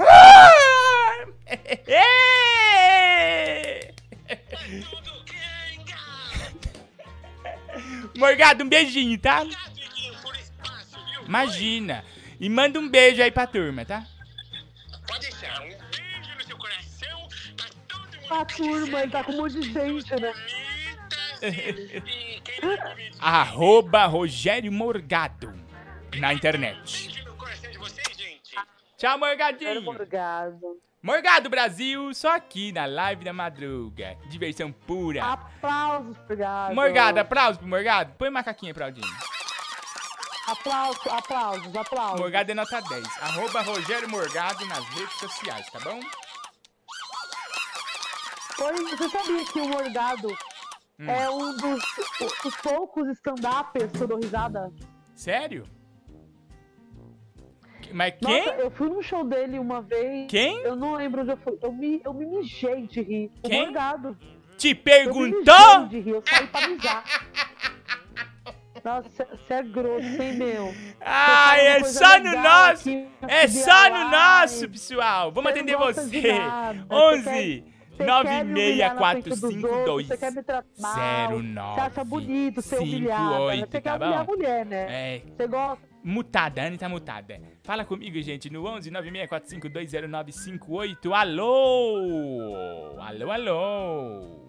Ah! 0.00 0.97
Morgado, 8.16 8.64
um 8.64 8.68
beijinho, 8.68 9.18
tá? 9.18 9.44
Imagina. 11.24 12.04
E 12.40 12.48
manda 12.48 12.78
um 12.78 12.88
beijo 12.88 13.22
aí 13.22 13.30
pra 13.30 13.46
turma, 13.46 13.84
tá? 13.84 14.06
Pode 15.06 15.20
deixar. 15.20 15.60
Um 15.62 15.68
beijo 15.68 16.34
no 16.36 16.44
seu 16.44 16.56
coração. 16.56 17.28
A 18.30 18.44
turma, 18.44 19.02
ele 19.02 19.10
tá 19.10 19.24
com 19.24 19.32
um 19.32 19.36
monte 19.36 19.60
de 19.60 19.72
gente, 19.72 20.14
né? 20.20 20.32
Arroba 23.20 24.06
Rogério 24.06 24.72
Morgado 24.72 25.54
na 26.16 26.34
internet. 26.34 27.24
Tchau, 28.96 29.18
Morgadinho. 29.18 29.82
Morgado. 29.82 30.80
Morgado 31.02 31.48
Brasil, 31.48 32.12
só 32.12 32.34
aqui 32.34 32.72
na 32.72 32.84
live 32.84 33.24
da 33.24 33.32
madruga. 33.32 34.16
Diversão 34.28 34.72
pura. 34.72 35.24
Aplausos, 35.24 36.16
obrigado. 36.18 36.74
Morgado, 36.74 37.20
aplausos 37.20 37.58
pro 37.58 37.68
Morgado. 37.68 38.14
Põe 38.18 38.30
macaquinha 38.30 38.74
pra 38.74 38.86
Aldinho. 38.86 39.06
Aplausos, 40.48 41.06
aplausos, 41.06 41.76
aplausos. 41.76 42.20
Morgado 42.20 42.50
é 42.50 42.54
nota 42.54 42.80
10. 42.80 43.04
Arroba 43.22 43.62
Rogério 43.62 44.08
Morgado 44.08 44.66
nas 44.66 44.84
redes 44.88 45.12
sociais, 45.14 45.66
tá 45.70 45.78
bom? 45.80 46.00
Oi, 48.60 48.74
você 48.96 49.08
sabia 49.08 49.44
que 49.44 49.60
o 49.60 49.68
Morgado 49.68 50.28
Hum. 51.00 51.08
é 51.08 51.30
um 51.30 51.56
dos, 51.56 51.80
os 52.44 52.56
poucos 52.56 53.06
stand-uppers 53.18 53.92
que 53.92 54.00
eu 54.00 54.08
dou 54.08 54.18
risada? 54.18 54.72
Sério? 55.14 55.64
Mas 57.92 58.14
Nossa, 58.20 58.34
quem? 58.52 58.60
eu 58.60 58.70
fui 58.70 58.88
num 58.88 59.02
show 59.02 59.24
dele 59.24 59.58
uma 59.58 59.80
vez. 59.82 60.26
Quem? 60.28 60.60
Eu 60.62 60.76
não 60.76 60.94
lembro 60.94 61.22
onde 61.22 61.30
eu 61.32 61.36
fui. 61.36 61.58
Eu 61.62 61.72
me, 61.72 62.00
eu 62.04 62.12
me 62.14 62.26
mijei 62.26 62.86
de 62.86 63.02
rir. 63.02 63.30
Quem? 63.42 63.62
O 63.62 63.64
Morgado. 63.66 64.16
Te 64.56 64.68
Eu 64.70 64.74
me 64.74 64.80
perguntou? 64.82 65.86
de 65.88 66.00
rir, 66.00 66.10
eu 66.10 66.22
saí 66.28 66.46
pra 66.48 66.68
mijar. 66.68 67.04
Nossa, 68.84 69.08
você 69.10 69.54
é 69.54 69.62
grosso, 69.62 70.22
hein, 70.22 70.34
meu? 70.36 70.72
Ai, 71.00 71.66
é 71.66 71.84
só 71.84 72.18
no 72.18 72.24
legal 72.30 72.68
nosso! 72.68 72.88
aqui, 72.88 73.08
É 73.26 73.48
só 73.48 73.90
no 73.90 74.10
nosso, 74.10 74.68
pessoal! 74.68 75.32
Vamos 75.32 75.50
atender 75.50 75.76
você! 75.76 76.32
nada, 76.38 76.86
você 76.88 76.94
11 76.94 77.24
quer- 77.24 77.78
você 77.98 78.04
quer 78.22 78.44
me 78.44 78.52
humilhar 78.52 78.94
na 78.94 79.10
frente 79.10 79.28
dos 79.30 79.42
outros, 79.42 79.62
96452 79.62 80.06
Você 80.06 80.16
quer 80.16 80.30
me 80.32 80.42
tratar 80.44 80.68
mal, 80.78 81.30
09 81.40 81.74
Você 81.74 81.80
acha 81.80 82.04
bonito 82.04 82.62
ser 82.62 82.76
58, 82.78 82.82
humilhada, 82.96 83.46
né? 83.46 83.56
Você 83.56 83.66
tá 83.66 83.80
quer 83.80 83.92
humilhar 83.96 84.20
a 84.20 84.24
mulher, 84.24 84.66
né? 84.66 84.86
É. 85.16 85.22
Você 85.36 85.46
gosta? 85.48 85.88
Mutada, 86.04 86.62
a 86.62 86.64
Anne 86.66 86.78
tá 86.78 86.88
mutada. 86.88 87.40
Fala 87.68 87.84
comigo, 87.84 88.16
gente, 88.22 88.48
no 88.48 88.64
11 88.64 88.90
964520958. 88.90 91.12
Alô! 91.12 92.96
Alô, 92.98 93.30
alô! 93.30 94.40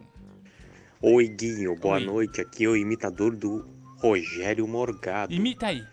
Oi, 1.02 1.28
Guinho, 1.28 1.76
boa 1.76 1.96
Oi. 1.96 2.06
noite. 2.06 2.40
Aqui 2.40 2.64
é 2.64 2.70
o 2.70 2.78
imitador 2.78 3.36
do 3.36 3.68
Rogério 3.98 4.66
Morgado. 4.66 5.34
Imita 5.34 5.68
aí. 5.68 5.84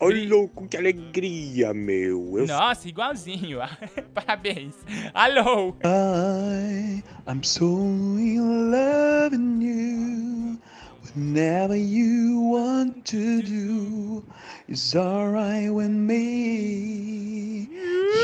Oi, 0.00 0.26
louco, 0.26 0.68
que 0.68 0.76
alegria, 0.76 1.72
meu. 1.72 2.36
Eu 2.36 2.46
Nossa, 2.46 2.86
igualzinho. 2.86 3.60
Parabéns. 4.12 4.74
Alô! 5.14 5.74
I, 5.82 7.02
I'm 7.26 7.42
so 7.42 7.64
in 8.18 8.70
love 8.70 9.34
in 9.34 9.62
you. 9.62 10.60
Whenever 11.14 11.74
you 11.74 12.50
want 12.52 13.06
to 13.06 13.42
do 13.42 13.69
is 14.70 14.94
alright 14.94 15.74
with 15.74 15.90
me. 15.90 17.68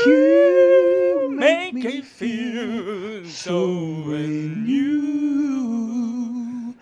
You 0.05 1.27
Make 1.29 1.73
me 1.73 2.01
feel 2.01 3.25
so 3.25 4.03
brand 4.05 4.65
new. 4.65 6.73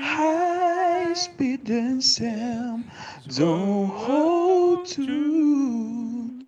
High 0.00 1.14
speed 1.14 1.70
and 1.70 2.02
Sam 2.02 2.84
don't 3.28 3.86
hold 3.88 4.86
to. 4.86 6.40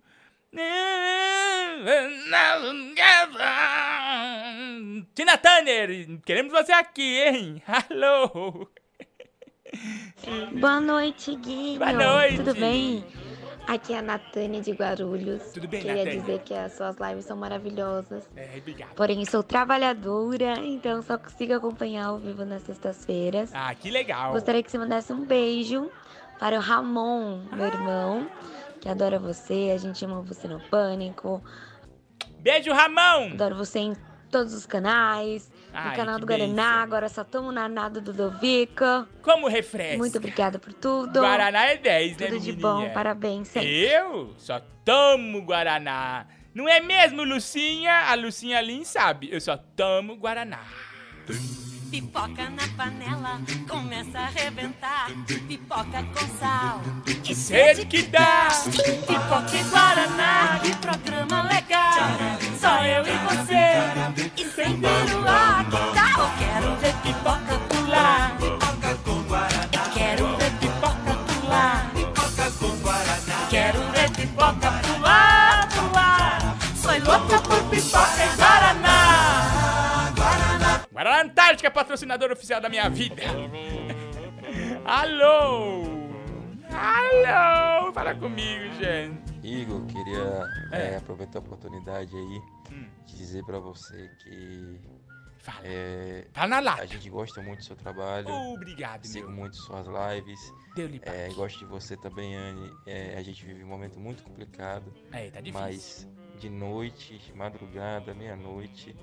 Tina 5.15 5.37
Turner, 5.37 6.19
queremos 6.25 6.51
você 6.51 6.73
aqui, 6.73 7.23
hein? 7.23 7.63
Alô! 7.65 8.67
Boa 10.59 10.79
noite, 10.79 11.35
Guinho. 11.35 11.79
Boa 11.79 11.93
noite. 11.93 12.37
Tudo 12.37 12.55
bem? 12.55 13.05
Aqui 13.67 13.93
é 13.93 13.99
a 13.99 14.01
Natânia 14.01 14.61
de 14.61 14.71
Guarulhos. 14.71 15.51
Tudo 15.53 15.67
bem, 15.67 15.81
Queria 15.81 15.97
Natânia? 16.03 16.19
dizer 16.21 16.39
que 16.39 16.53
as 16.53 16.73
suas 16.73 16.95
lives 16.97 17.25
são 17.25 17.35
maravilhosas. 17.37 18.27
É, 18.35 18.57
obrigado. 18.57 18.93
Porém, 18.95 19.25
sou 19.25 19.41
trabalhadora, 19.43 20.59
então 20.59 21.01
só 21.01 21.17
consigo 21.17 21.53
acompanhar 21.53 22.07
ao 22.07 22.17
vivo 22.17 22.45
nas 22.45 22.61
sextas-feiras. 22.63 23.51
Ah, 23.53 23.73
que 23.73 23.89
legal. 23.89 24.33
Gostaria 24.33 24.61
que 24.61 24.69
você 24.69 24.77
mandasse 24.77 25.11
um 25.13 25.25
beijo 25.25 25.89
para 26.39 26.57
o 26.57 26.61
Ramon, 26.61 27.41
meu 27.53 27.65
irmão, 27.65 28.29
que 28.81 28.87
adora 28.89 29.17
você. 29.17 29.71
A 29.73 29.77
gente 29.77 30.03
ama 30.05 30.21
você 30.21 30.47
no 30.47 30.59
Pânico. 30.69 31.43
Beijo, 32.39 32.71
Ramon! 32.71 33.31
Adoro 33.33 33.55
você 33.55 33.79
em 33.79 33.95
todos 34.29 34.53
os 34.53 34.65
canais. 34.65 35.51
Ai, 35.75 35.89
no 35.89 35.95
canal 35.95 36.19
do 36.19 36.25
Guaraná, 36.25 36.81
agora 36.81 37.09
só 37.09 37.23
tomo 37.23 37.51
na 37.51 37.67
nada 37.67 37.99
do 37.99 38.13
Dovica. 38.13 39.07
Como 39.21 39.47
refresca. 39.47 39.97
Muito 39.97 40.17
obrigada 40.17 40.57
por 40.57 40.73
tudo. 40.73 41.19
Guaraná 41.19 41.65
é 41.65 41.77
10, 41.77 42.17
né, 42.17 42.27
Tudo 42.27 42.39
de 42.39 42.53
bom, 42.53 42.89
parabéns 42.93 43.49
sempre. 43.49 43.69
Eu 43.69 44.33
só 44.37 44.61
tomo 44.83 45.41
Guaraná. 45.41 46.27
Não 46.53 46.69
é 46.69 46.79
mesmo, 46.79 47.23
Lucinha? 47.23 48.09
A 48.09 48.15
Lucinha 48.15 48.61
Lin 48.61 48.85
sabe. 48.85 49.29
Eu 49.29 49.41
só 49.41 49.57
tomo 49.57 50.15
Guaraná. 50.15 50.61
Pipoca 51.95 52.49
na 52.49 52.67
panela, 52.75 53.39
começa 53.69 54.19
a 54.19 54.25
arrebentar. 54.25 55.07
Pipoca 55.47 56.03
com 56.13 56.27
sal, 56.37 56.81
que 57.23 57.33
sede 57.33 57.85
que 57.85 58.01
dá. 58.01 58.49
Pipoca 59.07 59.55
e 59.55 59.63
Guaraná, 59.63 60.59
que 60.61 60.75
programa 60.75 61.43
legal. 61.43 61.93
Só 62.59 62.83
eu 62.83 63.01
e 63.01 63.17
você, 63.29 64.35
e 64.35 64.45
sem 64.45 64.77
peruá, 64.77 65.63
que 65.71 65.77
tal? 65.95 66.31
Quero 66.37 66.75
ver 66.81 66.95
pipoca 66.95 67.57
pular. 67.69 68.35
Pipoca 68.39 68.95
com 69.05 69.23
Guaraná. 69.23 69.89
Quero 69.93 70.27
ver 70.35 70.51
pipoca 70.51 71.15
pular. 71.27 71.91
Pipoca 71.95 72.51
com 72.59 72.77
Guaraná. 72.81 73.47
Quero 73.49 73.79
ver 73.93 74.11
pipoca 74.11 74.71
pular, 74.83 75.69
pular. 75.69 76.57
Sou 76.75 76.91
louca 76.91 77.39
por 77.39 77.63
pipoca 77.69 78.25
e 78.25 78.44
Guaraná 81.65 81.69
Antártica, 81.69 81.71
patrocinador 81.71 82.31
oficial 82.31 82.61
da 82.61 82.69
minha 82.69 82.89
vida. 82.89 83.21
Alô! 84.85 85.83
Alô! 86.69 87.91
Fala 87.93 88.13
comigo, 88.15 88.73
gente. 88.75 89.23
Igor, 89.43 89.85
queria 89.85 90.43
É. 90.71 90.93
é, 90.93 90.97
aproveitar 90.97 91.39
a 91.39 91.41
oportunidade 91.41 92.15
aí 92.15 92.41
Hum. 92.71 92.87
de 93.05 93.15
dizer 93.17 93.43
pra 93.45 93.59
você 93.59 94.09
que 94.23 94.79
Fala. 95.39 95.59
é, 95.63 96.25
Fala 96.33 96.47
na 96.47 96.59
lata. 96.59 96.83
a 96.83 96.85
gente 96.85 97.09
gosta 97.09 97.41
muito 97.41 97.59
do 97.59 97.65
seu 97.65 97.75
trabalho. 97.75 98.29
Obrigado, 98.29 99.05
Sigo 99.05 99.27
meu. 99.27 99.37
muito 99.37 99.55
suas 99.57 99.85
lives. 99.87 100.39
Deu-lhe 100.75 100.99
É, 101.05 101.29
gosto 101.33 101.59
de 101.59 101.65
você 101.65 101.95
também, 101.97 102.35
Anne. 102.35 102.71
É, 102.87 103.15
a 103.17 103.21
gente 103.23 103.45
vive 103.45 103.63
um 103.63 103.67
momento 103.67 103.99
muito 103.99 104.23
complicado. 104.23 104.91
É, 105.11 105.29
tá 105.29 105.39
difícil. 105.41 105.61
Mas 105.61 106.07
de 106.39 106.49
noite, 106.49 107.21
madrugada, 107.35 108.13
meia-noite, 108.13 108.95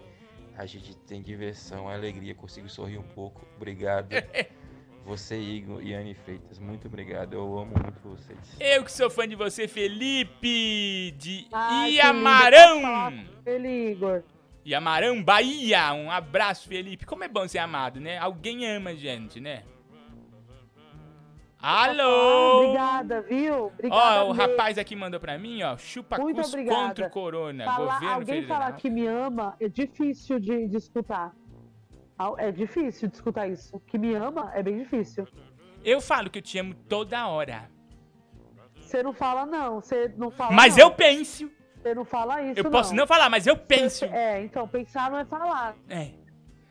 a 0.57 0.67
gente 0.67 0.95
tem 1.07 1.23
diversão, 1.23 1.89
alegria, 1.89 2.35
consigo 2.35 2.69
sorrir 2.69 2.99
um 2.99 3.03
pouco. 3.03 3.47
Obrigado. 3.57 4.09
Você, 5.05 5.37
Igor 5.37 5.83
e 5.83 5.95
Anne 5.95 6.15
Freitas, 6.15 6.59
muito 6.61 6.87
obrigado. 6.87 7.33
Eu 7.33 7.59
amo 7.59 7.73
muito 7.83 8.01
vocês. 8.03 8.39
Eu 8.61 8.85
que 8.85 8.93
sou 8.93 9.11
fã 9.11 9.27
de 9.27 9.35
você, 9.35 9.67
Felipe 9.67 11.11
de 11.19 11.49
Ai, 11.51 11.95
Iamarão. 11.95 12.81
com 12.81 13.51
Ele, 13.51 13.91
Igor. 13.91 14.23
Iamarão, 14.65 15.21
Bahia. 15.21 15.93
Um 15.93 16.09
abraço, 16.09 16.69
Felipe. 16.69 17.05
Como 17.05 17.25
é 17.25 17.29
bom 17.29 17.49
ser 17.49 17.59
amado, 17.59 18.01
né? 18.01 18.17
Alguém 18.19 18.65
ama 18.71 18.91
a 18.91 18.95
gente, 18.95 19.41
né? 19.41 19.65
Ah, 21.63 21.85
Alô! 21.85 22.63
obrigada, 22.65 23.23
viu? 23.23 23.55
Ó, 23.55 23.67
Obrigada 23.67 24.25
o 24.25 24.35
mesmo. 24.35 24.43
rapaz 24.51 24.79
aqui 24.79 24.97
mandou 24.97 25.21
pra 25.21 25.39
mim, 25.39 25.63
ó. 25.63 25.77
Chupa 25.77 26.19
Muito 26.19 26.37
cus 26.41 26.49
obrigada. 26.53 26.89
contra 26.89 27.07
o 27.07 27.11
corona. 27.11 27.65
Falar- 27.65 27.95
Governo 27.95 28.15
alguém 28.15 28.41
federal. 28.43 28.59
falar 28.61 28.73
que 28.73 28.91
me 28.91 29.07
ama 29.07 29.55
é 29.61 29.69
difícil 29.69 30.41
de, 30.41 30.67
de 30.67 30.77
escutar. 30.77 31.33
É 32.39 32.51
difícil 32.53 33.09
de 33.09 33.15
escutar 33.15 33.49
isso. 33.49 33.81
Que 33.87 33.97
me 33.99 34.15
ama 34.15 34.51
é 34.55 34.63
bem 34.63 34.79
difícil. 34.79 35.27
Eu 35.85 36.01
falo 36.01 36.31
que 36.31 36.39
eu 36.39 36.43
te 36.43 36.59
amo 36.59 36.75
toda 36.89 37.27
hora. 37.29 37.69
Você 38.77 39.03
não 39.03 39.13
fala, 39.13 39.47
não. 39.47 39.81
Você 39.81 40.13
não 40.17 40.31
fala. 40.31 40.53
Mas 40.53 40.77
não. 40.77 40.85
eu 40.87 40.91
penso. 40.93 41.51
Você 41.77 41.95
não 41.95 42.05
fala 42.05 42.41
isso, 42.43 42.61
Eu 42.61 42.71
posso 42.71 42.95
não 42.95 43.07
falar, 43.09 43.29
mas 43.29 43.47
eu 43.47 43.57
penso. 43.57 44.05
É, 44.05 44.41
então, 44.43 44.69
pensar 44.69 45.11
não 45.11 45.19
é 45.19 45.25
falar. 45.25 45.75
É. 45.89 46.11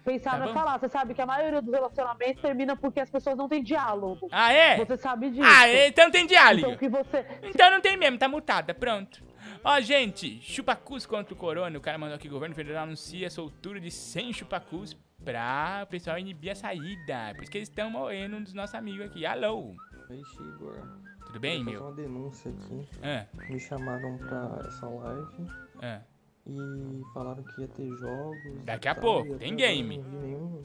Pensar 0.03 0.31
Tá 0.31 0.45
não 0.45 0.53
falar. 0.53 0.79
Você 0.79 0.89
sabe 0.89 1.13
que 1.13 1.21
a 1.21 1.25
maioria 1.25 1.61
dos 1.61 1.73
relacionamentos 1.73 2.41
termina 2.41 2.75
porque 2.75 2.99
as 2.99 3.09
pessoas 3.09 3.37
não 3.37 3.47
têm 3.47 3.63
diálogo. 3.63 4.27
Ah, 4.31 4.51
é? 4.51 4.77
Você 4.77 4.97
sabe 4.97 5.29
disso. 5.29 5.43
Ah, 5.45 5.67
é? 5.67 5.87
então 5.87 6.09
tem 6.09 6.25
diálogo. 6.25 6.73
Então 6.73 6.77
que 6.77 6.89
você. 6.89 7.25
Então 7.43 7.69
não 7.71 7.81
tem 7.81 7.95
mesmo, 7.97 8.17
tá 8.17 8.27
mutada, 8.27 8.73
pronto. 8.73 9.23
Ó, 9.63 9.79
gente, 9.79 10.41
chupacus 10.41 11.05
contra 11.05 11.33
o 11.33 11.37
corona. 11.37 11.77
O 11.77 11.81
cara 11.81 11.97
mandou 11.97 12.15
aqui, 12.15 12.27
o 12.27 12.31
governo 12.31 12.55
federal 12.55 12.83
anuncia 12.83 13.27
a 13.27 13.29
soltura 13.29 13.79
de 13.79 13.91
100 13.91 14.33
chupacus 14.33 14.97
pra 15.23 15.81
o 15.83 15.87
pessoal 15.87 16.17
inibir 16.17 16.51
a 16.51 16.55
saída. 16.55 17.33
Por 17.35 17.43
isso 17.43 17.51
que 17.51 17.57
eles 17.59 17.69
estão 17.69 17.89
morrendo, 17.91 18.37
um 18.37 18.43
dos 18.43 18.53
nossos 18.53 18.73
amigos 18.75 19.05
aqui. 19.05 19.25
Alô? 19.25 19.75
Oi, 20.09 20.21
Igor. 20.39 21.01
Tudo 21.27 21.39
bem, 21.39 21.63
meu? 21.63 21.81
uma 21.81 21.91
denúncia 21.93 22.51
aqui. 22.51 22.89
Ah. 23.03 23.25
Me 23.47 23.59
chamaram 23.59 24.17
pra 24.17 24.67
essa 24.67 24.85
live 24.87 25.47
Ah. 25.81 26.01
E 26.47 27.01
falaram 27.13 27.43
que 27.43 27.61
ia 27.61 27.67
ter 27.67 27.87
jogos. 27.97 28.63
Daqui 28.65 28.87
a 28.87 28.95
tal, 28.95 29.01
pouco, 29.03 29.37
tem 29.37 29.55
game. 29.55 29.97
Não 29.97 30.03
vi 30.09 30.17
nenhum 30.17 30.63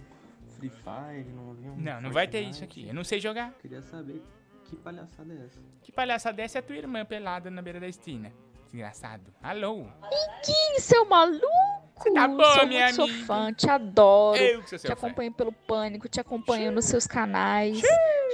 Free 0.59 0.71
Fire, 0.71 1.29
não 1.35 1.53
vi 1.55 1.69
um. 1.69 1.77
Não, 1.77 2.01
não 2.01 2.11
vai 2.11 2.27
ter 2.27 2.41
isso 2.41 2.65
aqui. 2.65 2.89
Eu 2.89 2.95
não 2.95 3.05
sei 3.05 3.21
jogar. 3.21 3.53
Queria 3.61 3.83
saber 3.83 4.23
que 4.65 4.75
palhaçada 4.77 5.33
é 5.33 5.45
essa. 5.45 5.61
Que 5.83 5.93
palhaça 5.93 6.33
dessa 6.33 6.59
é 6.59 6.61
a 6.61 6.63
tua 6.63 6.77
irmã 6.77 7.05
pelada 7.05 7.51
na 7.51 7.61
beira 7.63 7.79
da 7.79 7.89
esquina. 7.89 8.33
Desgraçado. 8.65 9.33
Alô? 9.43 9.87
Amiguinho, 10.03 10.81
seu 10.81 11.05
maluco! 11.09 11.47
Você 11.99 12.13
tá 12.13 12.29
bom, 12.29 12.43
sou 12.45 12.67
minha 12.67 12.87
muito 12.89 13.03
amiga. 13.03 13.25
fã, 13.25 13.53
te 13.53 13.71
adoro. 13.71 14.39
Eu 14.39 14.63
que 14.63 14.69
sou 14.71 14.79
seu 14.79 14.91
te 14.95 15.01
fã. 15.01 15.07
acompanho 15.07 15.33
pelo 15.33 15.53
Pânico, 15.53 16.09
te 16.09 16.21
acompanho 16.21 16.71
nos 16.73 16.85
seus 16.85 17.07
canais. 17.07 17.81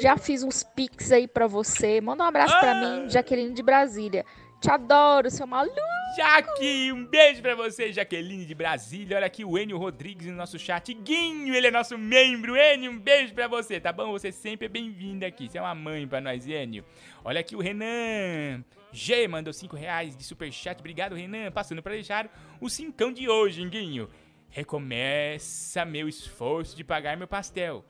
Já 0.01 0.17
fiz 0.17 0.43
uns 0.43 0.65
pics 0.65 1.13
aí 1.13 1.29
pra 1.29 1.47
você. 1.47 2.01
Manda 2.01 2.25
um 2.25 2.27
abraço 2.27 2.59
pra 2.59 2.73
Ah. 2.73 2.75
mim, 2.75 3.09
Jaqueline 3.11 3.53
de 3.53 3.63
Brasília. 3.63 4.25
Te 4.63 4.71
adoro, 4.71 5.29
seu 5.29 5.45
maluco. 5.45 5.75
Jaque, 6.17 6.93
um 6.93 7.05
beijo 7.05 7.43
pra 7.43 7.57
você, 7.57 7.93
Jaqueline 7.93 8.47
de 8.47 8.55
Brasília. 8.55 9.17
Olha 9.17 9.27
aqui 9.27 9.45
o 9.45 9.59
Enio 9.59 9.77
Rodrigues 9.77 10.29
no 10.29 10.35
nosso 10.35 10.57
chat. 10.57 10.95
Guinho, 10.95 11.53
ele 11.53 11.67
é 11.67 11.71
nosso 11.73 11.99
membro. 11.99 12.55
Enio, 12.57 12.93
um 12.93 12.99
beijo 12.99 13.35
pra 13.35 13.49
você, 13.49 13.81
tá 13.81 13.93
bom? 13.93 14.13
Você 14.13 14.31
sempre 14.31 14.67
é 14.67 14.69
bem-vindo 14.69 15.27
aqui. 15.27 15.49
Você 15.49 15.59
é 15.59 15.61
uma 15.61 15.75
mãe 15.75 16.07
pra 16.07 16.21
nós, 16.21 16.47
Enio. 16.47 16.85
Olha 17.25 17.41
aqui 17.41 17.57
o 17.57 17.61
Renan. 17.61 18.63
G 18.93 19.27
mandou 19.27 19.53
5 19.53 19.75
reais 19.75 20.17
de 20.17 20.23
superchat. 20.23 20.79
Obrigado, 20.79 21.17
Renan. 21.17 21.51
Passando 21.51 21.83
pra 21.83 21.95
deixar 21.95 22.31
o 22.61 22.71
cincão 22.71 23.13
de 23.13 23.29
hoje, 23.29 23.69
Guinho. 23.69 24.09
Recomeça 24.49 25.85
meu 25.85 26.09
esforço 26.09 26.77
de 26.77 26.85
pagar 26.85 27.17
meu 27.17 27.27
pastel. 27.27 27.85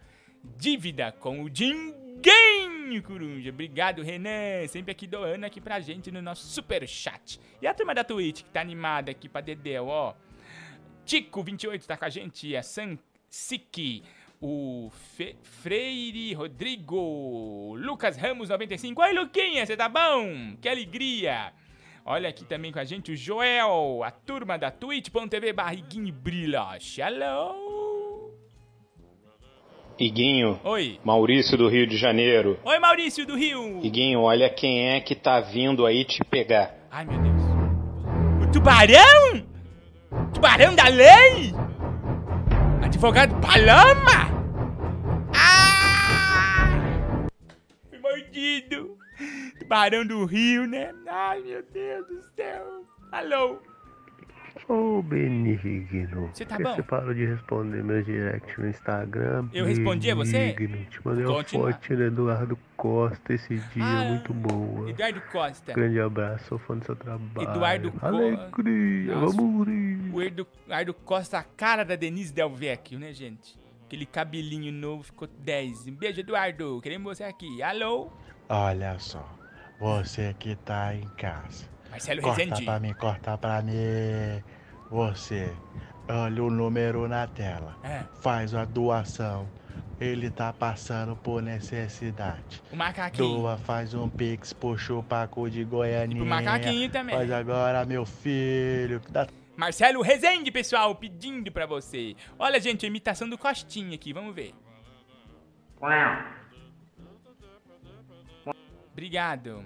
Dívida 0.56 1.12
com 1.12 1.42
o 1.42 1.50
Dinguinho, 2.83 3.03
Coruja. 3.03 3.51
Obrigado, 3.51 4.03
Renan. 4.03 4.66
Sempre 4.68 4.92
aqui 4.92 5.07
doando 5.07 5.47
aqui 5.47 5.61
pra 5.61 5.81
gente 5.81 6.11
no 6.11 6.21
nosso 6.23 6.47
super 6.47 6.87
chat. 6.88 7.38
E 7.61 7.66
a 7.66 7.75
turma 7.75 7.95
da 7.95 8.03
Twitch 8.05 8.42
que 8.42 8.51
tá 8.51 8.61
animada 8.61 9.11
aqui 9.11 9.29
pra 9.29 9.40
Dedéu, 9.40 9.87
ó. 9.88 10.14
Tico28 11.07 11.85
tá 11.87 11.97
com 11.97 12.05
a 12.05 12.09
gente. 12.09 12.57
A 12.57 12.62
San 12.62 12.99
Siki. 13.29 14.03
O 14.40 14.90
Fe- 15.14 15.37
Freire 15.42 16.33
Rodrigo. 16.35 17.77
Lucas 17.79 18.16
Ramos 18.16 18.49
95. 18.49 19.01
Oi, 19.01 19.12
Luquinha, 19.12 19.64
você 19.64 19.77
tá 19.77 19.88
bom? 19.88 20.57
Que 20.61 20.68
alegria. 20.68 21.53
Olha 22.05 22.29
aqui 22.29 22.45
também 22.45 22.73
com 22.73 22.81
a 22.81 22.85
gente 22.85 23.12
o 23.12 23.16
Joel, 23.16 24.03
a 24.03 24.11
turma 24.11 24.59
da 24.59 24.73
twitch.tv 24.73 25.53
barriguinho 25.53 26.12
brilhoche. 26.12 27.01
Alô? 27.01 27.82
Iguinho. 30.03 30.59
Oi. 30.65 30.99
Maurício 31.05 31.57
do 31.57 31.69
Rio 31.69 31.87
de 31.87 31.97
Janeiro. 31.97 32.59
Oi, 32.65 32.79
Maurício 32.81 33.25
do 33.25 33.37
Rio. 33.37 33.79
Iguinho, 33.85 34.23
olha 34.23 34.51
quem 34.51 34.88
é 34.88 35.01
que 35.01 35.15
tá 35.15 35.38
vindo 35.41 35.87
aí 35.87 36.05
te 36.05 36.25
pegar. 36.25 36.75
Ai, 36.91 37.05
meu 37.05 37.21
Deus. 37.21 37.43
O 38.43 38.51
tubarão? 38.53 39.47
Tubarão 40.35 40.75
da 40.75 40.88
lei? 40.88 41.55
Advogado 42.83 43.41
Paloma? 43.41 44.43
Ah! 45.37 47.29
Fui 47.88 47.99
mordido. 48.01 48.99
Tubarão 49.61 50.05
do 50.05 50.25
Rio, 50.25 50.67
né? 50.67 50.91
Ai, 51.09 51.41
meu 51.43 51.62
Deus 51.73 52.09
do 52.09 52.23
céu. 52.35 52.65
Alô? 53.12 53.61
Ô, 54.74 55.02
Benigno. 55.02 56.30
Você 56.32 56.46
tá 56.46 56.58
bom? 56.58 56.74
Você 56.74 56.82
parou 56.82 57.12
de 57.12 57.26
responder 57.26 57.85
meus 57.85 58.06
direct 58.06 58.58
no 58.58 58.66
Instagram. 58.70 59.46
Eu 59.52 59.66
respondi 59.66 60.11
a 60.11 60.14
você? 60.14 60.54
Benigno. 60.54 60.87
Te 60.87 61.06
mandei 61.06 61.26
uma 61.26 61.35
Continua. 61.35 61.72
foto 61.74 61.94
do 61.96 62.02
Eduardo 62.04 62.58
Costa 62.74 63.35
esse 63.35 63.56
dia, 63.56 63.85
Ah, 63.85 64.04
muito 64.04 64.32
boa. 64.32 64.88
Eduardo 64.88 65.20
Costa. 65.30 65.74
Grande 65.74 66.00
abraço, 66.00 66.44
sou 66.46 66.58
fã 66.58 66.78
do 66.78 66.87
seu 66.87 66.96
trabalho. 66.96 67.50
Eduardo 67.50 67.92
Costa. 67.92 68.06
Alegria, 68.06 69.14
Nossa, 69.14 69.37
vamos 69.37 69.68
rir. 69.68 70.11
O 70.11 70.22
Edu- 70.22 70.46
Eduardo 70.64 70.94
Costa, 70.94 71.38
a 71.38 71.42
cara 71.44 71.85
da 71.85 71.94
Denise 71.94 72.32
Del 72.32 72.48
Vecchio, 72.54 72.98
né, 72.98 73.12
gente? 73.12 73.58
Aquele 73.85 74.06
cabelinho 74.06 74.72
novo 74.72 75.02
ficou 75.02 75.28
10. 75.40 75.87
Um 75.87 75.92
beijo, 75.94 76.18
Eduardo. 76.20 76.80
Queremos 76.82 77.18
você 77.18 77.24
aqui. 77.24 77.62
Alô? 77.62 78.11
Olha 78.48 78.98
só, 78.98 79.28
você 79.78 80.35
que 80.38 80.56
tá 80.56 80.94
em 80.94 81.06
casa. 81.18 81.70
Marcelo 81.90 82.22
corta 82.22 82.42
Rezende. 82.42 82.64
pra 82.64 82.80
mim, 82.80 82.94
corta 82.94 83.37
pra 83.37 83.61
mim. 83.61 83.72
Você, 84.92 85.50
olha 86.07 86.44
o 86.44 86.50
número 86.50 87.09
na 87.09 87.26
tela. 87.26 87.78
É. 87.83 88.05
Faz 88.20 88.55
a 88.55 88.66
doação. 88.66 89.48
Ele 89.98 90.31
tá 90.31 90.52
passando 90.52 91.16
por 91.16 91.40
necessidade. 91.40 92.62
O 92.70 92.76
macaquinho. 92.76 93.38
Doa, 93.38 93.57
faz 93.57 93.94
um 93.94 94.07
pix 94.07 94.52
pro 94.52 94.76
chupacu 94.76 95.48
de 95.48 95.64
Goianinha. 95.64 96.20
E 96.20 96.20
pro 96.20 96.28
macaquinho 96.28 96.90
também. 96.90 97.16
Faz 97.16 97.31
agora, 97.31 97.87
meu 97.87 98.05
filho. 98.05 99.00
que 99.00 99.11
Dá 99.11 99.26
Marcelo 99.57 100.02
Rezende, 100.02 100.50
pessoal, 100.50 100.94
pedindo 100.94 101.50
pra 101.50 101.64
você. 101.64 102.14
Olha, 102.38 102.61
gente, 102.61 102.85
a 102.85 102.88
imitação 102.88 103.26
do 103.26 103.38
Costinha 103.38 103.94
aqui, 103.94 104.12
vamos 104.12 104.35
ver. 104.35 104.52
Obrigado. 108.92 109.64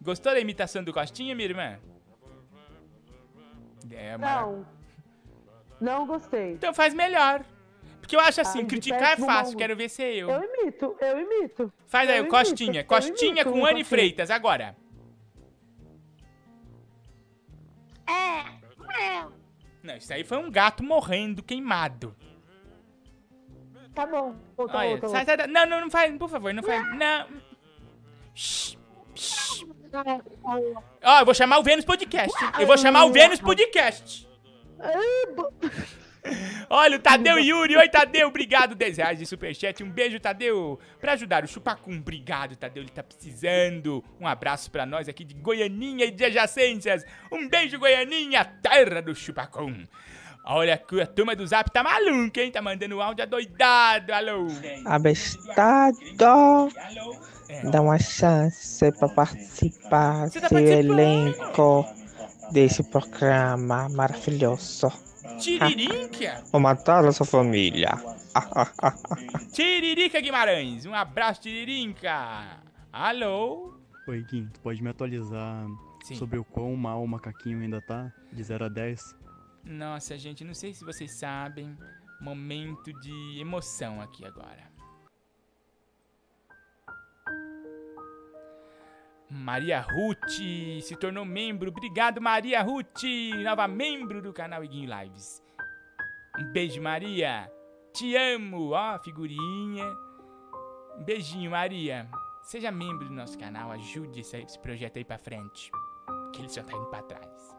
Gostou 0.00 0.32
da 0.32 0.40
imitação 0.40 0.82
do 0.82 0.94
Costinha, 0.94 1.34
minha 1.34 1.48
irmã? 1.48 1.78
É, 3.90 4.16
Não. 4.18 4.66
Não 5.80 6.06
gostei. 6.06 6.52
Então 6.52 6.72
faz 6.72 6.94
melhor. 6.94 7.44
Porque 8.00 8.14
eu 8.16 8.20
acho 8.20 8.40
assim, 8.40 8.60
Ai, 8.60 8.66
criticar 8.66 9.12
é 9.12 9.16
fácil, 9.16 9.58
quero 9.58 9.74
ver 9.76 9.88
ser 9.88 10.14
eu. 10.14 10.30
Eu 10.30 10.42
imito, 10.44 10.96
eu 11.00 11.18
imito. 11.20 11.72
Faz 11.86 12.08
aí, 12.08 12.16
eu 12.18 12.22
o 12.24 12.26
imito, 12.26 12.36
Costinha. 12.38 12.84
Costinha 12.84 13.30
imito 13.32 13.50
com 13.50 13.60
o 13.60 13.66
Anne. 13.66 13.82
Freitas, 13.84 14.30
agora. 14.30 14.76
Não, 19.82 19.96
isso 19.96 20.12
aí 20.12 20.24
foi 20.24 20.38
um 20.38 20.50
gato 20.50 20.82
morrendo, 20.82 21.42
queimado. 21.42 22.14
Tá 23.94 24.04
bom. 24.06 24.34
Outra, 24.56 24.78
Olha, 24.78 24.90
outra, 24.90 25.08
sai, 25.08 25.20
outra. 25.20 25.36
sai 25.36 25.36
da- 25.36 25.46
Não, 25.46 25.66
não, 25.66 25.80
não 25.82 25.90
faz, 25.90 26.16
por 26.16 26.28
favor, 26.28 26.52
não 26.52 26.62
faz. 26.62 26.82
Não. 26.96 27.28
Shhh, 28.34 28.76
shhh. 29.14 29.64
Ó, 31.02 31.20
eu 31.20 31.24
vou 31.24 31.34
chamar 31.34 31.58
o 31.58 31.62
Vênus 31.62 31.84
Podcast. 31.84 32.32
Eu 32.58 32.66
vou 32.66 32.76
chamar 32.76 33.04
o 33.04 33.12
Vênus 33.12 33.40
Podcast. 33.40 34.26
Olha, 36.68 36.96
o 36.96 37.00
Tadeu 37.00 37.38
Yuri. 37.38 37.76
Oi, 37.76 37.88
Tadeu. 37.88 38.28
Obrigado, 38.28 38.74
10 38.74 38.96
reais 38.96 39.18
de 39.18 39.26
superchat. 39.26 39.82
Um 39.84 39.90
beijo, 39.90 40.18
Tadeu. 40.18 40.78
Pra 41.00 41.12
ajudar 41.12 41.44
o 41.44 41.48
Chupacum. 41.48 41.96
Obrigado, 41.98 42.56
Tadeu. 42.56 42.82
Ele 42.82 42.90
tá 42.90 43.02
precisando. 43.02 44.02
Um 44.20 44.26
abraço 44.26 44.70
pra 44.70 44.84
nós 44.84 45.08
aqui 45.08 45.24
de 45.24 45.34
Goianinha 45.34 46.06
e 46.06 46.10
de 46.10 46.24
adjacências. 46.24 47.04
Um 47.30 47.48
beijo, 47.48 47.78
Goianinha, 47.78 48.44
terra 48.44 49.00
do 49.00 49.14
Chupacum. 49.14 49.86
Olha 50.48 50.74
a 50.74 51.06
turma 51.06 51.34
do 51.34 51.44
Zap 51.44 51.70
tá 51.72 51.82
maluca, 51.82 52.40
hein? 52.40 52.52
Tá 52.52 52.62
mandando 52.62 53.00
áudio 53.00 53.24
adoidado. 53.24 54.12
Alô. 54.12 54.46
Abestado. 54.84 55.96
Dá 57.70 57.80
uma 57.80 57.98
chance 57.98 58.92
pra 58.92 59.08
participar 59.08 60.30
tá 60.30 60.48
do 60.48 60.58
elenco 60.58 61.84
desse 62.52 62.82
programa 62.82 63.88
maravilhoso. 63.88 64.88
Tiririca. 65.38 66.42
Vou 66.50 66.60
matar 66.60 67.04
a 67.04 67.12
sua 67.12 67.26
família. 67.26 67.90
Tiririca 69.52 70.20
Guimarães. 70.20 70.86
Um 70.86 70.94
abraço, 70.94 71.42
Tiririca. 71.42 72.60
Alô. 72.92 73.74
Oi, 74.08 74.22
Guim, 74.22 74.48
tu 74.52 74.60
pode 74.60 74.82
me 74.82 74.90
atualizar 74.90 75.66
sobre 76.14 76.38
o 76.38 76.44
quão 76.44 76.74
mal 76.76 77.02
o 77.02 77.08
macaquinho 77.08 77.60
ainda 77.60 77.80
tá? 77.82 78.12
De 78.32 78.42
0 78.42 78.66
a 78.66 78.68
10? 78.68 79.16
Nossa, 79.64 80.16
gente, 80.16 80.44
não 80.44 80.54
sei 80.54 80.72
se 80.72 80.84
vocês 80.84 81.10
sabem. 81.10 81.76
Momento 82.20 82.92
de 83.00 83.40
emoção 83.40 84.00
aqui 84.00 84.24
agora. 84.24 84.75
Maria 89.28 89.80
Ruth 89.80 90.30
se 90.82 90.96
tornou 90.96 91.24
membro. 91.24 91.70
Obrigado, 91.70 92.20
Maria 92.20 92.62
Ruth, 92.62 93.02
nova 93.42 93.66
membro 93.66 94.22
do 94.22 94.32
canal 94.32 94.62
Iguinho 94.62 94.90
Lives. 95.00 95.42
Um 96.38 96.52
beijo, 96.52 96.80
Maria. 96.80 97.50
Te 97.92 98.14
amo. 98.14 98.70
Ó, 98.70 98.98
figurinha. 99.00 99.86
Um 100.96 101.02
beijinho, 101.02 101.50
Maria. 101.50 102.08
Seja 102.42 102.70
membro 102.70 103.08
do 103.08 103.14
nosso 103.14 103.36
canal, 103.38 103.72
ajude 103.72 104.20
esse, 104.20 104.36
esse 104.36 104.58
projeto 104.58 104.98
aí 104.98 105.04
pra 105.04 105.18
frente. 105.18 105.70
Que 106.32 106.42
ele 106.42 106.48
só 106.48 106.62
tá 106.62 106.76
indo 106.76 106.86
pra 106.86 107.02
trás. 107.02 107.56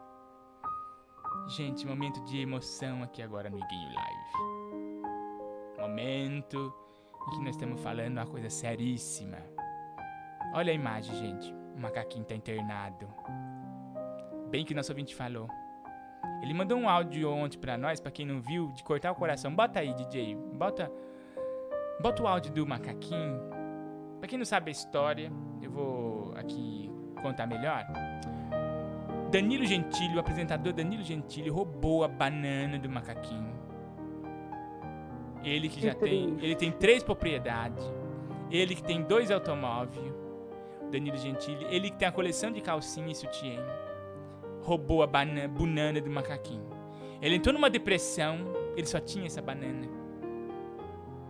Gente, 1.47 1.85
momento 1.85 2.23
de 2.25 2.39
emoção 2.39 3.03
aqui 3.03 3.21
agora 3.21 3.49
no 3.49 3.57
Iguinho 3.57 3.93
Live. 3.93 4.47
Momento 5.79 6.73
em 7.27 7.31
que 7.31 7.39
nós 7.39 7.55
estamos 7.55 7.81
falando 7.81 8.17
uma 8.17 8.25
coisa 8.25 8.49
seríssima. 8.49 9.37
Olha 10.53 10.71
a 10.71 10.75
imagem, 10.75 11.15
gente. 11.15 11.56
O 11.77 11.79
macaquinho 11.79 12.25
tá 12.25 12.33
internado. 12.33 13.07
Bem 14.49 14.65
que 14.65 14.73
o 14.73 14.75
nosso 14.75 14.91
ouvinte 14.91 15.13
falou. 15.13 15.47
Ele 16.41 16.53
mandou 16.53 16.77
um 16.77 16.89
áudio 16.89 17.29
ontem 17.31 17.59
pra 17.59 17.77
nós, 17.77 17.99
pra 17.99 18.11
quem 18.11 18.25
não 18.25 18.41
viu, 18.41 18.71
de 18.71 18.83
cortar 18.83 19.11
o 19.11 19.15
coração. 19.15 19.53
Bota 19.53 19.79
aí, 19.79 19.93
DJ. 19.93 20.35
Bota, 20.35 20.91
bota 22.01 22.23
o 22.23 22.27
áudio 22.27 22.51
do 22.51 22.65
macaquinho. 22.65 23.39
Pra 24.19 24.27
quem 24.27 24.39
não 24.39 24.45
sabe 24.45 24.69
a 24.69 24.71
história, 24.71 25.31
eu 25.61 25.69
vou 25.69 26.33
aqui 26.35 26.91
contar 27.21 27.45
melhor. 27.45 27.85
Danilo 29.31 29.65
Gentili, 29.65 30.15
o 30.15 30.19
apresentador 30.19 30.73
Danilo 30.73 31.03
Gentili, 31.03 31.49
roubou 31.49 32.03
a 32.03 32.07
banana 32.07 32.79
do 32.79 32.89
macaquinho. 32.89 33.55
Ele 35.43 35.69
que, 35.69 35.81
já 35.81 35.93
tem, 35.93 36.37
ele 36.41 36.55
tem 36.55 36.71
três 36.71 37.03
propriedades. 37.03 37.83
Ele 38.49 38.73
que 38.73 38.83
tem 38.83 39.03
dois 39.03 39.29
automóveis. 39.29 40.26
Danilo 40.91 41.17
Gentili, 41.17 41.65
ele 41.69 41.91
que 41.91 41.97
tem 41.97 42.07
a 42.07 42.11
coleção 42.11 42.51
de 42.51 42.61
calcinha 42.61 43.11
e 43.11 43.15
sutiã. 43.15 43.63
Roubou 44.61 45.03
a 45.03 45.07
banana, 45.07 46.01
do 46.01 46.09
macaquinho. 46.09 46.67
Ele 47.21 47.35
entrou 47.35 47.53
numa 47.53 47.69
depressão, 47.69 48.39
ele 48.75 48.85
só 48.85 48.99
tinha 48.99 49.25
essa 49.25 49.41
banana. 49.41 49.87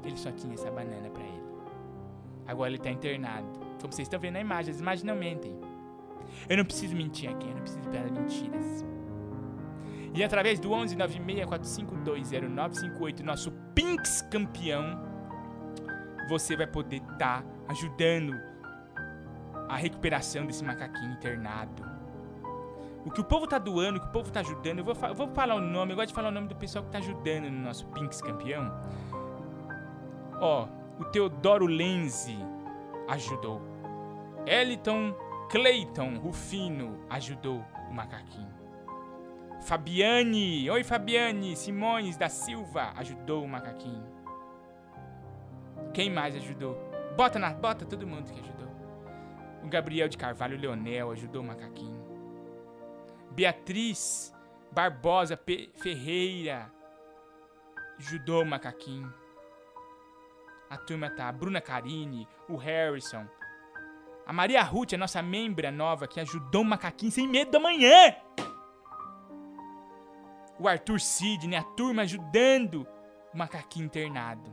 Ele 0.04 0.18
só 0.18 0.32
tinha 0.32 0.54
essa 0.54 0.72
banana 0.72 1.10
pra 1.10 1.24
ele. 1.24 1.44
Agora 2.46 2.70
ele 2.70 2.80
tá 2.80 2.90
internado. 2.90 3.48
Como 3.82 3.94
vocês 3.94 4.08
estão 4.08 4.20
vendo 4.20 4.34
na 4.34 4.42
imagem, 4.42 4.74
as 4.74 4.80
imagens 4.80 5.04
não 5.04 5.16
mentem. 5.16 5.56
Eu 6.50 6.58
não 6.58 6.66
preciso 6.66 6.96
mentir 6.96 7.30
aqui, 7.30 7.48
eu 7.48 7.54
não 7.54 7.62
preciso 7.62 7.88
pelas 7.90 8.12
mentiras. 8.12 8.86
E 10.14 10.24
através 10.24 10.60
do 10.60 10.72
11 10.72 10.96
964520958, 10.96 13.20
nosso 13.20 13.52
Pinks 13.76 14.22
campeão, 14.24 15.00
você 16.28 16.56
vai 16.56 16.68
poder 16.68 17.04
estar 17.12 17.46
ajudando 17.68 18.34
a 19.68 19.76
recuperação 19.76 20.46
desse 20.46 20.64
macaquinho 20.64 21.14
internado. 21.14 21.84
O 23.06 23.12
que 23.12 23.22
o 23.22 23.24
povo 23.24 23.48
tá 23.48 23.58
doando, 23.58 24.00
o 24.00 24.02
que 24.02 24.08
o 24.08 24.12
povo 24.12 24.32
tá 24.32 24.42
ajudando, 24.42 24.80
eu 24.80 24.86
vou, 24.86 24.96
eu 25.08 25.16
vou 25.16 25.28
falar 25.30 25.56
o 25.56 25.62
nome, 25.62 25.94
eu 25.94 25.96
gosto 25.96 26.10
de 26.10 26.14
falar 26.14 26.30
o 26.30 26.32
nome 26.32 26.48
do 26.48 26.56
pessoal 26.56 26.84
que 26.84 26.92
tá 26.92 26.98
ajudando 26.98 27.50
no 27.50 27.62
nosso 27.62 27.86
Pinks 27.88 28.22
campeão. 28.22 28.70
Ó, 30.40 30.68
o 31.00 31.06
Teodoro 31.06 31.66
Lenzi 31.66 32.38
ajudou. 33.08 33.62
Eliton 34.46 35.16
Clayton 35.50 36.18
Rufino 36.18 37.00
ajudou 37.10 37.64
o 37.90 37.94
macaquinho. 37.94 38.54
Fabiane, 39.62 40.70
oi 40.70 40.84
Fabiane, 40.84 41.56
Simões 41.56 42.18
da 42.18 42.30
Silva 42.30 42.92
ajudou 42.98 43.44
o 43.44 43.48
macaquinho. 43.48 44.04
Quem 45.94 46.10
mais 46.10 46.36
ajudou? 46.36 46.78
Bota 47.16 47.40
na, 47.40 47.54
bota 47.54 47.86
todo 47.86 48.06
mundo 48.06 48.32
que 48.32 48.40
ajudou. 48.40 48.57
O 49.64 49.68
Gabriel 49.68 50.08
de 50.08 50.18
Carvalho 50.18 50.58
Leonel 50.58 51.12
ajudou 51.12 51.42
o 51.42 51.46
macaquinho. 51.46 52.06
Beatriz 53.32 54.34
Barbosa 54.72 55.36
Pe- 55.36 55.72
Ferreira 55.76 56.72
ajudou 58.00 58.44
o 58.44 58.46
macaquinho. 58.46 59.14
A 60.70 60.78
turma 60.78 61.10
tá, 61.10 61.28
a 61.28 61.32
Bruna 61.32 61.62
Carini, 61.62 62.28
o 62.50 62.56
Harrison, 62.58 63.26
a 64.26 64.34
Maria 64.34 64.62
Ruth, 64.64 64.94
a 64.94 64.98
nossa 64.98 65.22
membra 65.22 65.72
nova, 65.72 66.08
que 66.08 66.20
ajudou 66.20 66.62
o 66.62 66.66
macaquinho 66.66 67.12
sem 67.12 67.28
medo 67.28 67.52
da 67.52 67.60
manhã. 67.60 68.16
O 70.60 70.68
Arthur 70.68 71.00
Sidney, 71.00 71.58
a 71.58 71.64
turma 71.64 72.02
ajudando 72.02 72.86
o 73.34 73.38
macaquinho 73.38 73.86
internado. 73.86 74.52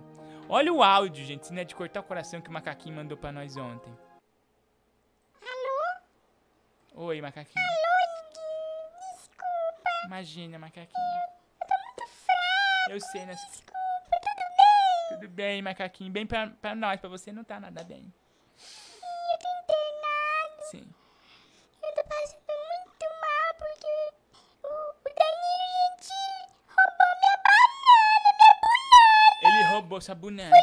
Olha 0.49 0.73
o 0.73 0.83
áudio, 0.83 1.25
gente, 1.25 1.47
se 1.47 1.53
não 1.53 1.63
é 1.63 1.65
de 1.65 1.75
cortar 1.75 2.01
o 2.01 2.05
coração 2.05 2.41
que 2.41 2.51
o 2.51 2.53
macaquinho 2.53 2.97
mandou 2.97 3.17
pra 3.17 3.33
nós 3.33 3.57
ontem. 3.57 3.93
Oi, 6.97 7.21
macaquinho. 7.21 7.65
Alô, 7.67 8.91
desculpa. 9.19 9.91
Imagina, 10.07 10.59
macaquinho. 10.61 11.21
Eu 11.61 11.67
tô 11.67 11.75
muito 11.85 12.07
fraco. 12.25 12.91
Eu 12.91 13.01
sei, 13.01 13.27
né? 13.27 13.35
Desculpa, 13.35 13.73
tudo 14.23 14.45
bem? 14.57 15.09
Tudo 15.09 15.29
bem, 15.29 15.63
macaquinho. 15.63 16.13
Bem 16.13 16.25
pra, 16.25 16.47
pra 16.51 16.75
nós, 16.77 17.01
pra 17.01 17.09
você 17.09 17.33
não 17.33 17.43
tá 17.43 17.59
nada 17.59 17.83
bem. 17.83 18.13
Eu 19.33 19.39
tô 19.41 19.49
internado. 19.49 20.71
Sim. 20.71 20.89
Eu 21.83 21.95
tô 21.95 22.05
passando 22.05 22.43
muito 22.47 23.07
mal 23.21 23.55
porque 23.59 24.13
o, 24.63 24.69
o 24.69 25.15
Danilo 25.19 25.67
Gentili 25.75 26.47
roubou 26.69 27.13
minha 27.19 27.37
banana, 27.43 28.29
minha 28.39 28.55
banana. 28.63 29.59
Ele 29.59 29.63
roubou 29.73 30.01
sua 30.01 30.15
banana. 30.15 30.57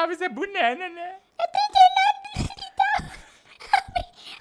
Você 0.00 0.06
amava 0.06 0.12
essa 0.12 0.28
banana, 0.30 0.88
né? 0.88 1.16
Eu 1.38 1.46
tô 1.48 1.58
internado 1.68 2.18
no 2.24 2.40
hospital. 2.40 2.96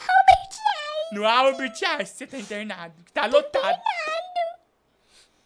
Albert 0.08 0.40
Einstein. 0.40 1.12
No 1.12 1.26
Albert 1.28 1.84
Einstein 1.84 2.06
você 2.06 2.28
tá 2.28 2.38
internado. 2.38 3.04
que 3.04 3.12
Tá 3.12 3.26
lotado. 3.26 3.82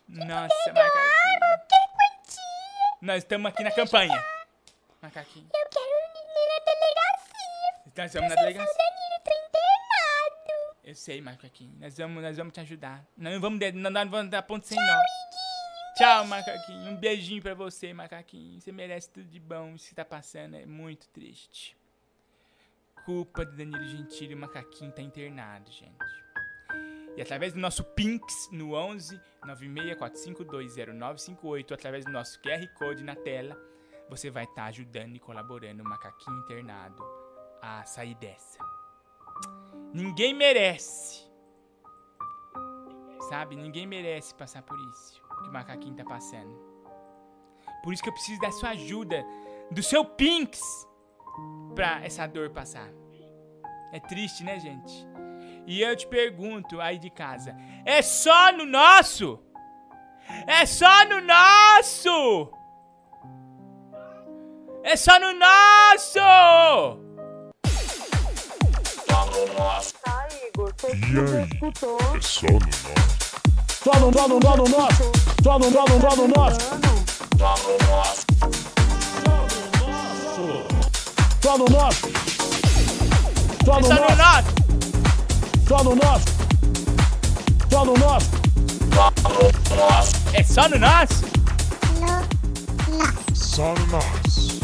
Nossa, 0.08 0.74
macaquinho. 0.74 1.40
Nós 3.02 3.18
estamos 3.18 3.52
aqui 3.52 3.64
na 3.64 3.72
campanha. 3.72 4.24
Macaquinho. 5.02 5.50
Eu 5.52 5.70
quero 5.70 5.86
ir 5.86 6.48
na 6.50 6.66
delegacia. 6.72 7.94
Nós 7.98 8.06
estamos 8.06 8.30
na 8.30 8.36
delegacia. 8.36 8.76
Danilo, 8.78 9.24
tô 9.24 9.32
internado. 9.32 10.78
Eu 10.84 10.96
sei, 10.96 11.22
macaquinho. 11.22 11.76
Nós 11.80 11.98
vamos, 11.98 12.22
nós 12.22 12.38
vamos 12.38 12.54
te 12.54 12.60
ajudar. 12.60 13.04
Nós 13.18 13.34
não 13.34 13.42
vamos, 13.42 13.60
não, 13.60 13.82
nós 13.82 14.06
não 14.06 14.12
vamos 14.12 14.30
dar 14.30 14.44
ponto 14.44 14.68
sem 14.68 14.78
nó. 14.78 15.02
Tchau, 15.96 16.26
macaquinho. 16.26 16.92
Um 16.92 16.96
beijinho 16.96 17.40
pra 17.40 17.54
você, 17.54 17.94
macaquinho. 17.94 18.60
Você 18.60 18.72
merece 18.72 19.12
tudo 19.12 19.28
de 19.28 19.40
bom. 19.40 19.76
Isso 19.76 19.90
que 19.90 19.96
tá 19.96 20.04
passando 20.04 20.56
é 20.56 20.66
muito 20.66 21.08
triste. 21.10 21.78
Culpa 23.06 23.46
do 23.46 23.56
Danilo 23.56 23.86
Gentili, 23.86 24.34
o 24.34 24.38
macaquinho 24.38 24.92
tá 24.92 25.04
internado, 25.04 25.72
gente. 25.72 26.04
E 27.16 27.22
através 27.22 27.54
do 27.54 27.60
nosso 27.60 27.84
Pinks 27.84 28.50
no 28.52 28.74
11 28.74 29.22
964520958, 29.46 31.74
através 31.74 32.06
do 32.06 32.12
nosso 32.12 32.42
QR 32.42 32.68
Code 32.74 33.04
na 33.04 33.16
tela, 33.16 33.56
você 34.10 34.32
vai 34.32 34.46
estar 34.46 34.66
ajudando 34.66 35.16
e 35.16 35.20
colaborando 35.20 35.84
o 35.84 35.88
macaquinho 35.88 36.40
internado 36.40 37.06
a 37.62 37.86
sair 37.86 38.16
dessa. 38.16 38.58
Ninguém 39.94 40.34
merece. 40.34 41.32
Sabe? 43.30 43.56
Ninguém 43.56 43.86
merece 43.86 44.34
passar 44.34 44.64
por 44.64 44.80
isso 44.90 45.23
que 45.44 45.50
o 45.50 45.54
macaquinho 45.54 45.96
tá 45.96 46.04
passando. 46.04 46.58
Por 47.84 47.94
isso 47.94 48.02
que 48.02 48.10
eu 48.10 48.14
preciso 48.14 48.40
da 48.42 48.52
sua 48.52 48.70
ajuda, 48.70 49.24
do 49.70 49.84
seu 49.84 50.04
Pinks, 50.06 50.62
pra 51.76 52.04
essa 52.04 52.26
dor 52.28 52.50
passar. 52.50 52.90
É 53.92 54.00
triste, 54.00 54.44
né, 54.44 54.58
gente? 54.60 55.08
E 55.68 55.82
eu 55.82 55.96
te 55.96 56.08
pergunto 56.08 56.82
aí 56.82 56.98
de 56.98 57.10
casa: 57.10 57.56
é 57.86 58.02
só 58.02 58.52
no 58.52 58.66
nosso? 58.66 59.40
É 60.48 60.66
só 60.66 61.06
no 61.06 61.22
nosso! 61.22 62.52
É 64.84 64.96
só 64.96 65.20
no 65.20 65.34
nosso! 65.34 66.20
Tá, 70.04 70.28
Igor. 70.48 70.74
Foi 70.78 70.92
E 70.92 70.96
aí? 70.96 71.50
escutou. 71.54 71.98
É 72.16 72.22
só 72.22 72.48
no 72.48 72.60
nosso. 72.60 73.23
Só 73.84 73.92
no, 74.00 74.14
só 74.14 74.28
no, 74.30 74.40
só 74.42 74.56
no 74.56 74.64
nosso. 74.64 75.12
Só 75.44 75.60
no, 75.60 75.70
só 75.70 75.84
no, 75.84 76.00
só 76.00 76.16
no 76.16 76.28
nosso. 76.30 76.58
Só 81.42 81.58
no 81.58 81.66
nosso. 81.66 82.08
Só 83.66 83.80
no 83.80 83.88
só 83.88 83.96
no 83.98 83.98
nosso. 84.06 84.16
nosso! 84.16 84.54
Só 85.68 85.84
no 85.84 85.96
nosso. 85.96 86.32
Só 87.70 87.84
no 87.84 87.94
nosso. 87.98 88.32
É 90.34 90.44
só 90.44 90.70
no 90.70 90.80
nosso? 90.80 91.26
Só 93.36 93.74
no 93.74 93.86
nosso. 93.88 94.60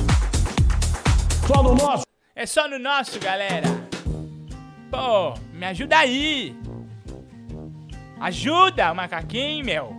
Só 1.45 1.61
no 1.63 1.75
nosso. 1.75 2.05
É 2.35 2.45
só 2.45 2.67
no 2.69 2.79
nosso, 2.79 3.19
galera. 3.19 3.67
Pô, 4.89 5.33
me 5.53 5.65
ajuda 5.65 5.97
aí. 5.97 6.55
Ajuda 8.19 8.93
macaquinho, 8.93 9.65
meu. 9.65 9.95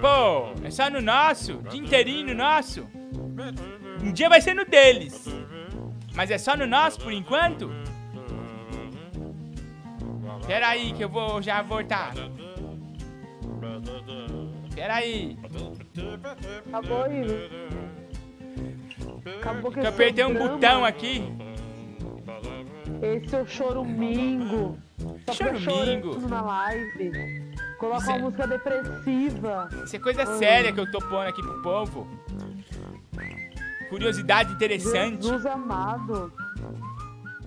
Pô, 0.00 0.52
é 0.66 0.70
só 0.70 0.90
no 0.90 1.00
nosso. 1.00 1.62
Dia 1.70 1.80
inteirinho 1.80 2.28
no 2.28 2.34
nosso. 2.34 2.86
Um 4.02 4.12
dia 4.12 4.28
vai 4.28 4.40
ser 4.40 4.54
no 4.54 4.64
deles. 4.64 5.26
Mas 6.14 6.30
é 6.30 6.38
só 6.38 6.56
no 6.56 6.66
nosso 6.66 7.00
por 7.00 7.12
enquanto? 7.12 7.70
Pera 10.46 10.68
aí 10.68 10.92
que 10.92 11.04
eu 11.04 11.08
vou 11.08 11.40
já 11.40 11.62
voltar. 11.62 12.12
Peraí. 14.74 15.38
Acabou, 16.68 17.06
Igor. 17.12 17.50
Acabou 19.40 19.70
que 19.72 19.80
eu 19.80 19.88
apertei 19.88 20.24
um 20.24 20.34
drama. 20.34 20.48
botão 20.48 20.84
aqui. 20.84 21.22
Esse 23.02 23.34
é 23.36 23.42
o 23.42 23.46
chorumingo. 23.46 24.78
Só 25.26 25.32
Chorumingo. 25.34 26.28
na 26.28 26.40
live. 26.42 27.52
Coloca 27.78 27.98
Isso 28.02 28.10
é- 28.10 28.14
uma 28.14 28.18
música 28.20 28.46
depressiva. 28.46 29.68
Isso 29.84 29.96
é 29.96 29.98
coisa 29.98 30.20
Ai. 30.22 30.38
séria 30.38 30.72
que 30.72 30.78
eu 30.78 30.90
tô 30.90 30.98
pondo 31.00 31.28
aqui 31.28 31.42
pro 31.42 31.62
povo. 31.62 32.06
Curiosidade 33.88 34.52
interessante. 34.52 35.22
Jesus 35.22 35.44
amado. 35.46 36.32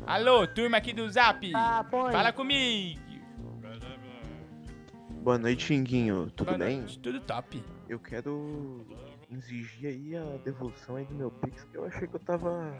Alô, 0.05 0.45
turma 0.45 0.77
aqui 0.77 0.93
do 0.93 1.09
Zap. 1.09 1.51
Ah, 1.55 1.85
põe. 1.89 2.11
Fala 2.11 2.31
comigo. 2.33 2.99
Boa 5.23 5.37
noite, 5.39 5.63
Xinguinho. 5.65 6.29
Tudo 6.35 6.47
Boa 6.47 6.57
bem? 6.59 6.79
noite, 6.79 6.99
Tudo 6.99 7.19
top. 7.21 7.63
Eu 7.89 7.97
quero 7.97 8.85
exigir 9.31 9.87
aí 9.89 10.15
a 10.15 10.37
devolução 10.43 10.97
aí 10.97 11.05
do 11.05 11.15
meu 11.15 11.31
Pix, 11.31 11.63
que 11.63 11.77
eu 11.77 11.85
achei 11.85 12.07
que 12.07 12.15
eu 12.15 12.19
tava 12.19 12.71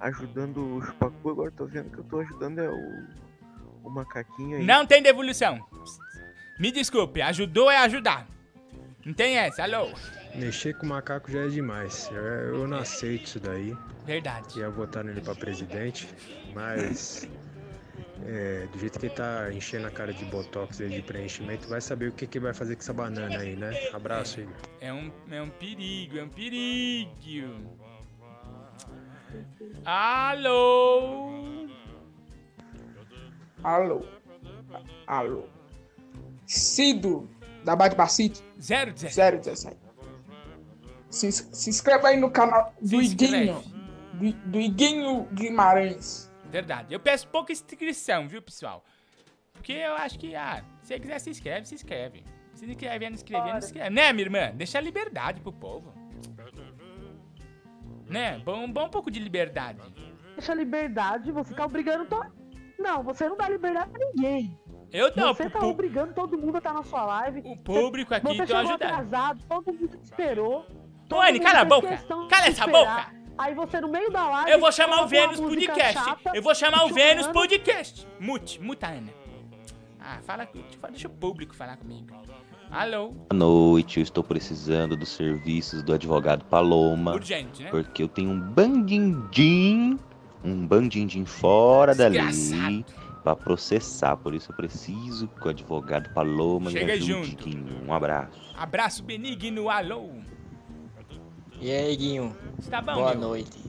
ajudando 0.00 0.76
o 0.76 0.82
Chupacu, 0.82 1.30
agora 1.30 1.50
tô 1.50 1.66
vendo 1.66 1.90
que 1.90 1.98
eu 1.98 2.04
tô 2.04 2.20
ajudando 2.20 2.58
é 2.58 2.68
o, 2.68 3.04
o 3.84 3.90
macaquinho 3.90 4.58
aí. 4.58 4.64
Não 4.64 4.86
tem 4.86 5.02
devolução. 5.02 5.64
Me 6.58 6.70
desculpe, 6.70 7.20
ajudou 7.22 7.70
é 7.70 7.78
ajudar. 7.78 8.26
Não 9.04 9.12
tem 9.12 9.36
essa, 9.36 9.64
alô. 9.64 9.92
Mexer 10.34 10.76
com 10.76 10.86
macaco 10.86 11.30
já 11.30 11.40
é 11.40 11.48
demais. 11.48 12.08
Eu, 12.10 12.22
eu 12.22 12.68
não 12.68 12.78
aceito 12.78 13.26
isso 13.26 13.40
daí. 13.40 13.76
Verdade. 14.04 14.58
Ia 14.58 14.70
votar 14.70 15.04
nele 15.04 15.20
pra 15.20 15.34
presidente, 15.34 16.08
mas. 16.54 17.28
é, 18.26 18.66
do 18.72 18.78
jeito 18.78 18.98
que 18.98 19.06
ele 19.06 19.14
tá 19.14 19.52
enchendo 19.52 19.86
a 19.86 19.90
cara 19.90 20.12
de 20.12 20.24
botox 20.24 20.80
e 20.80 20.88
de 20.88 21.02
preenchimento, 21.02 21.68
vai 21.68 21.80
saber 21.80 22.08
o 22.08 22.12
que, 22.12 22.26
que 22.26 22.40
vai 22.40 22.54
fazer 22.54 22.76
com 22.76 22.82
essa 22.82 22.92
banana 22.92 23.38
aí, 23.38 23.56
né? 23.56 23.72
Abraço, 23.92 24.40
Igor. 24.40 24.54
É 24.80 24.92
um, 24.92 25.12
é 25.30 25.42
um 25.42 25.50
perigo, 25.50 26.18
é 26.18 26.24
um 26.24 26.28
perigo. 26.28 27.10
Alô? 29.84 31.30
Alô? 33.62 34.06
Alô? 35.06 35.44
Cido, 36.46 37.28
da 37.64 37.74
Bate 37.74 37.96
Bacite. 37.96 38.42
017. 38.56 39.38
017. 39.38 39.76
Se, 41.10 41.30
se 41.30 41.70
inscreva 41.70 42.08
aí 42.08 42.16
no 42.16 42.30
canal 42.30 42.74
do 42.80 43.00
Iguinho. 43.00 43.62
Do, 44.14 44.32
do 44.32 44.60
Iguinho 44.60 45.24
Guimarães. 45.32 46.30
Verdade. 46.50 46.92
Eu 46.92 47.00
peço 47.00 47.28
pouca 47.28 47.52
inscrição, 47.52 48.28
viu, 48.28 48.42
pessoal? 48.42 48.84
Porque 49.52 49.72
eu 49.72 49.94
acho 49.94 50.18
que, 50.18 50.34
ah, 50.34 50.64
se 50.82 50.88
você 50.88 51.00
quiser 51.00 51.18
se 51.18 51.30
inscreve, 51.30 51.66
se 51.66 51.74
inscreve. 51.74 52.24
Se 52.54 52.66
não 52.66 52.74
quiser 52.74 53.00
não 53.00 53.08
inscrever, 53.14 53.50
não 53.52 53.58
inscreve. 53.58 53.90
Né, 53.90 54.12
minha 54.12 54.26
irmã? 54.26 54.52
Deixa 54.54 54.78
a 54.78 54.80
liberdade 54.80 55.40
pro 55.40 55.52
povo. 55.52 55.92
Né? 58.08 58.38
Bom, 58.44 58.70
bom 58.70 58.86
um 58.86 58.90
pouco 58.90 59.10
de 59.10 59.18
liberdade. 59.18 59.80
Deixa 60.36 60.52
liberdade, 60.54 61.30
você 61.32 61.54
tá 61.54 61.64
obrigando 61.64 62.06
todo. 62.06 62.26
Não, 62.78 63.02
você 63.02 63.28
não 63.28 63.36
dá 63.36 63.48
liberdade 63.48 63.90
pra 63.90 64.06
ninguém. 64.06 64.58
Eu 64.92 65.12
não, 65.16 65.34
Você 65.34 65.50
tá 65.50 65.66
obrigando 65.66 66.14
todo 66.14 66.38
mundo 66.38 66.54
a 66.54 66.58
estar 66.58 66.72
na 66.72 66.82
sua 66.84 67.04
live. 67.04 67.42
O 67.44 67.56
público 67.56 68.14
aqui, 68.14 68.26
você 68.26 68.36
tô 68.36 68.46
chegou 68.46 68.60
ajudando. 68.60 68.82
atrasado, 68.82 69.44
todo 69.48 69.72
mundo 69.72 69.96
te 69.96 70.04
esperou. 70.04 70.66
mundo 71.08 71.40
cala 71.40 71.60
a 71.60 71.64
boca. 71.64 71.96
Cala 72.28 72.46
essa 72.46 72.66
boca. 72.66 73.12
Aí 73.36 73.54
você 73.54 73.80
no 73.80 73.88
meio 73.88 74.10
da 74.10 74.28
live. 74.28 74.50
Eu 74.52 74.60
vou 74.60 74.70
chamar 74.70 75.02
o 75.02 75.08
Vênus 75.08 75.40
Podcast. 75.40 75.94
chata, 75.94 76.30
Eu 76.32 76.42
vou 76.42 76.54
chamar 76.54 76.84
o. 76.84 76.94
Vênus 76.94 77.26
Podcast. 77.26 78.06
Mute, 78.20 78.60
muta, 78.60 78.86
Ana. 78.86 79.12
Ah, 79.98 80.20
fala, 80.22 80.48
deixa 80.90 81.08
o 81.08 81.10
público 81.10 81.54
falar 81.54 81.76
comigo. 81.76 82.14
Alô? 82.70 83.10
Boa 83.12 83.26
noite, 83.34 83.98
eu 83.98 84.02
estou 84.02 84.24
precisando 84.24 84.96
dos 84.96 85.08
serviços 85.10 85.82
do 85.82 85.92
advogado 85.92 86.44
Paloma. 86.46 87.14
Urgente, 87.14 87.62
né? 87.62 87.70
Porque 87.70 88.02
eu 88.02 88.08
tenho 88.08 88.30
um 88.30 88.40
bandindim, 88.40 89.98
um 90.42 90.66
bandindim 90.66 91.24
fora 91.24 91.94
dali 91.94 92.18
Desgraçado. 92.18 92.84
pra 93.22 93.36
processar. 93.36 94.16
Por 94.16 94.34
isso 94.34 94.50
eu 94.50 94.56
preciso 94.56 95.28
que 95.28 95.46
o 95.46 95.50
advogado 95.50 96.12
Paloma 96.12 96.70
Chega 96.70 96.86
me 96.86 96.92
ajude, 96.92 97.30
junto. 97.30 97.44
Guinho. 97.48 97.84
Um 97.86 97.92
abraço. 97.92 98.40
Abraço 98.56 99.02
benigno, 99.04 99.70
alô. 99.70 100.10
E 101.60 101.70
aí, 101.70 101.96
Guinho? 101.96 102.36
Tá 102.68 102.82
bom, 102.82 102.94
Boa 102.94 103.10
meu? 103.12 103.20
noite. 103.20 103.62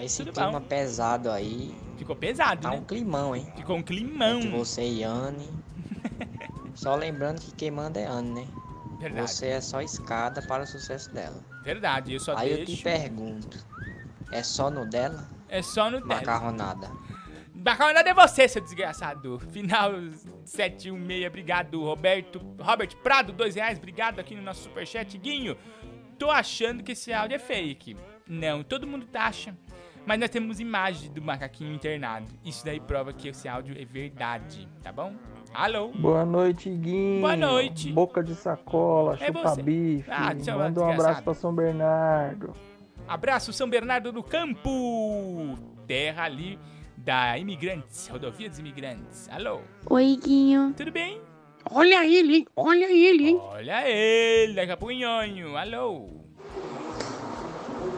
Esse 0.00 0.24
Tudo 0.24 0.34
clima 0.34 0.60
bom. 0.60 0.66
pesado 0.66 1.30
aí. 1.30 1.74
Ficou 1.96 2.14
pesado, 2.14 2.60
tá 2.60 2.70
né? 2.70 2.76
um 2.76 2.84
climão, 2.84 3.34
hein? 3.34 3.46
Ficou 3.56 3.76
um 3.76 3.82
climão. 3.82 4.38
Entre 4.38 4.50
você 4.50 4.82
e 4.88 5.02
Anne. 5.02 5.48
Só 6.78 6.94
lembrando 6.94 7.40
que 7.40 7.52
quem 7.56 7.72
manda 7.72 7.98
é 7.98 8.06
Anne, 8.06 8.42
né? 8.42 8.48
Verdade. 9.00 9.28
Você 9.28 9.46
é 9.48 9.60
só 9.60 9.80
escada 9.80 10.40
para 10.42 10.62
o 10.62 10.66
sucesso 10.66 11.12
dela. 11.12 11.42
Verdade, 11.64 12.14
eu 12.14 12.20
só 12.20 12.36
aí 12.36 12.52
eu 12.52 12.56
deixo. 12.58 12.76
te 12.76 12.82
pergunto. 12.84 13.58
É 14.30 14.44
só 14.44 14.70
no 14.70 14.88
dela? 14.88 15.28
É 15.48 15.60
só 15.60 15.90
no 15.90 15.98
dela. 15.98 16.20
Macarronada. 16.20 16.88
Macarronada 17.52 18.08
é 18.08 18.14
você, 18.14 18.46
seu 18.46 18.62
desgraçado. 18.62 19.40
Final 19.50 19.90
716, 20.44 21.26
obrigado, 21.26 21.82
Roberto. 21.82 22.40
Robert 22.60 22.96
Prado, 23.02 23.32
dois 23.32 23.56
reais, 23.56 23.76
obrigado 23.76 24.20
aqui 24.20 24.36
no 24.36 24.42
nosso 24.42 24.62
superchat. 24.62 25.18
Guinho, 25.18 25.56
tô 26.16 26.30
achando 26.30 26.84
que 26.84 26.92
esse 26.92 27.12
áudio 27.12 27.34
é 27.34 27.40
fake. 27.40 27.96
Não, 28.24 28.62
todo 28.62 28.86
mundo 28.86 29.04
tá 29.04 29.24
acha. 29.24 29.56
Mas 30.06 30.20
nós 30.20 30.30
temos 30.30 30.60
imagem 30.60 31.10
do 31.10 31.20
macaquinho 31.20 31.74
internado. 31.74 32.26
Isso 32.44 32.64
daí 32.64 32.78
prova 32.78 33.12
que 33.12 33.28
esse 33.28 33.48
áudio 33.48 33.76
é 33.76 33.84
verdade, 33.84 34.68
tá 34.80 34.92
bom? 34.92 35.14
Alô? 35.54 35.88
Boa 35.88 36.24
noite, 36.24 36.68
Guinho. 36.70 37.20
Boa 37.22 37.36
noite. 37.36 37.92
Boca 37.92 38.22
de 38.22 38.34
sacola, 38.34 39.16
É 39.20 39.26
chupa 39.26 39.42
você. 39.54 39.62
bife. 39.62 40.08
Ah, 40.10 40.32
eu- 40.32 40.36
Manda 40.36 40.36
um 40.36 40.68
desgraçado. 40.68 40.92
abraço 41.00 41.22
pra 41.22 41.34
São 41.34 41.54
Bernardo. 41.54 42.52
Abraço 43.08 43.52
São 43.52 43.68
Bernardo 43.68 44.12
do 44.12 44.22
Campo, 44.22 45.58
terra 45.86 46.24
ali 46.24 46.58
da 46.96 47.38
Imigrantes, 47.38 48.06
rodovia 48.08 48.48
dos 48.50 48.58
Imigrantes. 48.58 49.28
Alô? 49.30 49.60
Oi, 49.88 50.16
Guinho. 50.22 50.74
Tudo 50.76 50.92
bem? 50.92 51.20
Olha 51.70 52.06
ele, 52.06 52.36
hein? 52.36 52.46
Olha 52.54 52.84
ele, 52.90 53.28
hein? 53.30 53.40
Olha 53.42 53.88
ele, 53.88 54.54
daqui 54.54 54.72
a 54.72 54.76
pouco 54.76 54.92
nhonho. 54.94 55.56
Alô? 55.56 56.08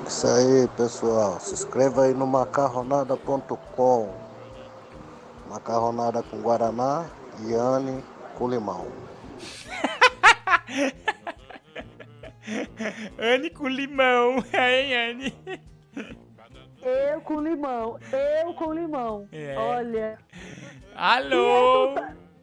Isso 0.07 0.27
aí, 0.27 0.69
pessoal. 0.77 1.39
Se 1.41 1.55
inscreva 1.55 2.05
aí 2.05 2.15
no 2.15 2.27
macarronada.com. 2.27 4.09
Macarronada 5.49 6.23
com 6.23 6.39
Guaraná, 6.41 7.07
Iane 7.47 8.03
com 8.37 8.49
limão. 8.49 8.87
Anne 13.19 13.51
com 13.51 13.69
limão, 13.69 14.45
hein, 14.53 14.95
Anne? 14.95 15.35
Eu 16.83 17.21
com 17.21 17.41
limão, 17.41 17.99
eu 18.13 18.55
com 18.55 18.73
limão. 18.73 19.29
É. 19.31 19.55
Olha. 19.57 20.19
Alô? 20.95 21.95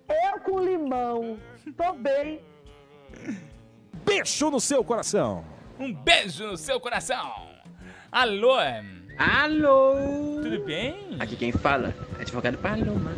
Eu 0.08 0.40
com 0.44 0.60
limão. 0.60 1.38
Tô 1.76 1.94
bem. 1.94 2.42
Beijo 4.06 4.50
no 4.50 4.60
seu 4.60 4.84
coração. 4.84 5.44
Um 5.80 5.94
beijo 5.94 6.48
no 6.48 6.58
seu 6.58 6.80
coração. 6.80 7.48
Alô? 8.12 8.54
Alô? 9.18 9.96
Tudo 10.42 10.64
bem? 10.64 11.18
Aqui 11.20 11.36
quem 11.36 11.52
fala 11.52 11.94
é 12.18 12.22
advogado 12.22 12.58
Paloma. 12.60 13.12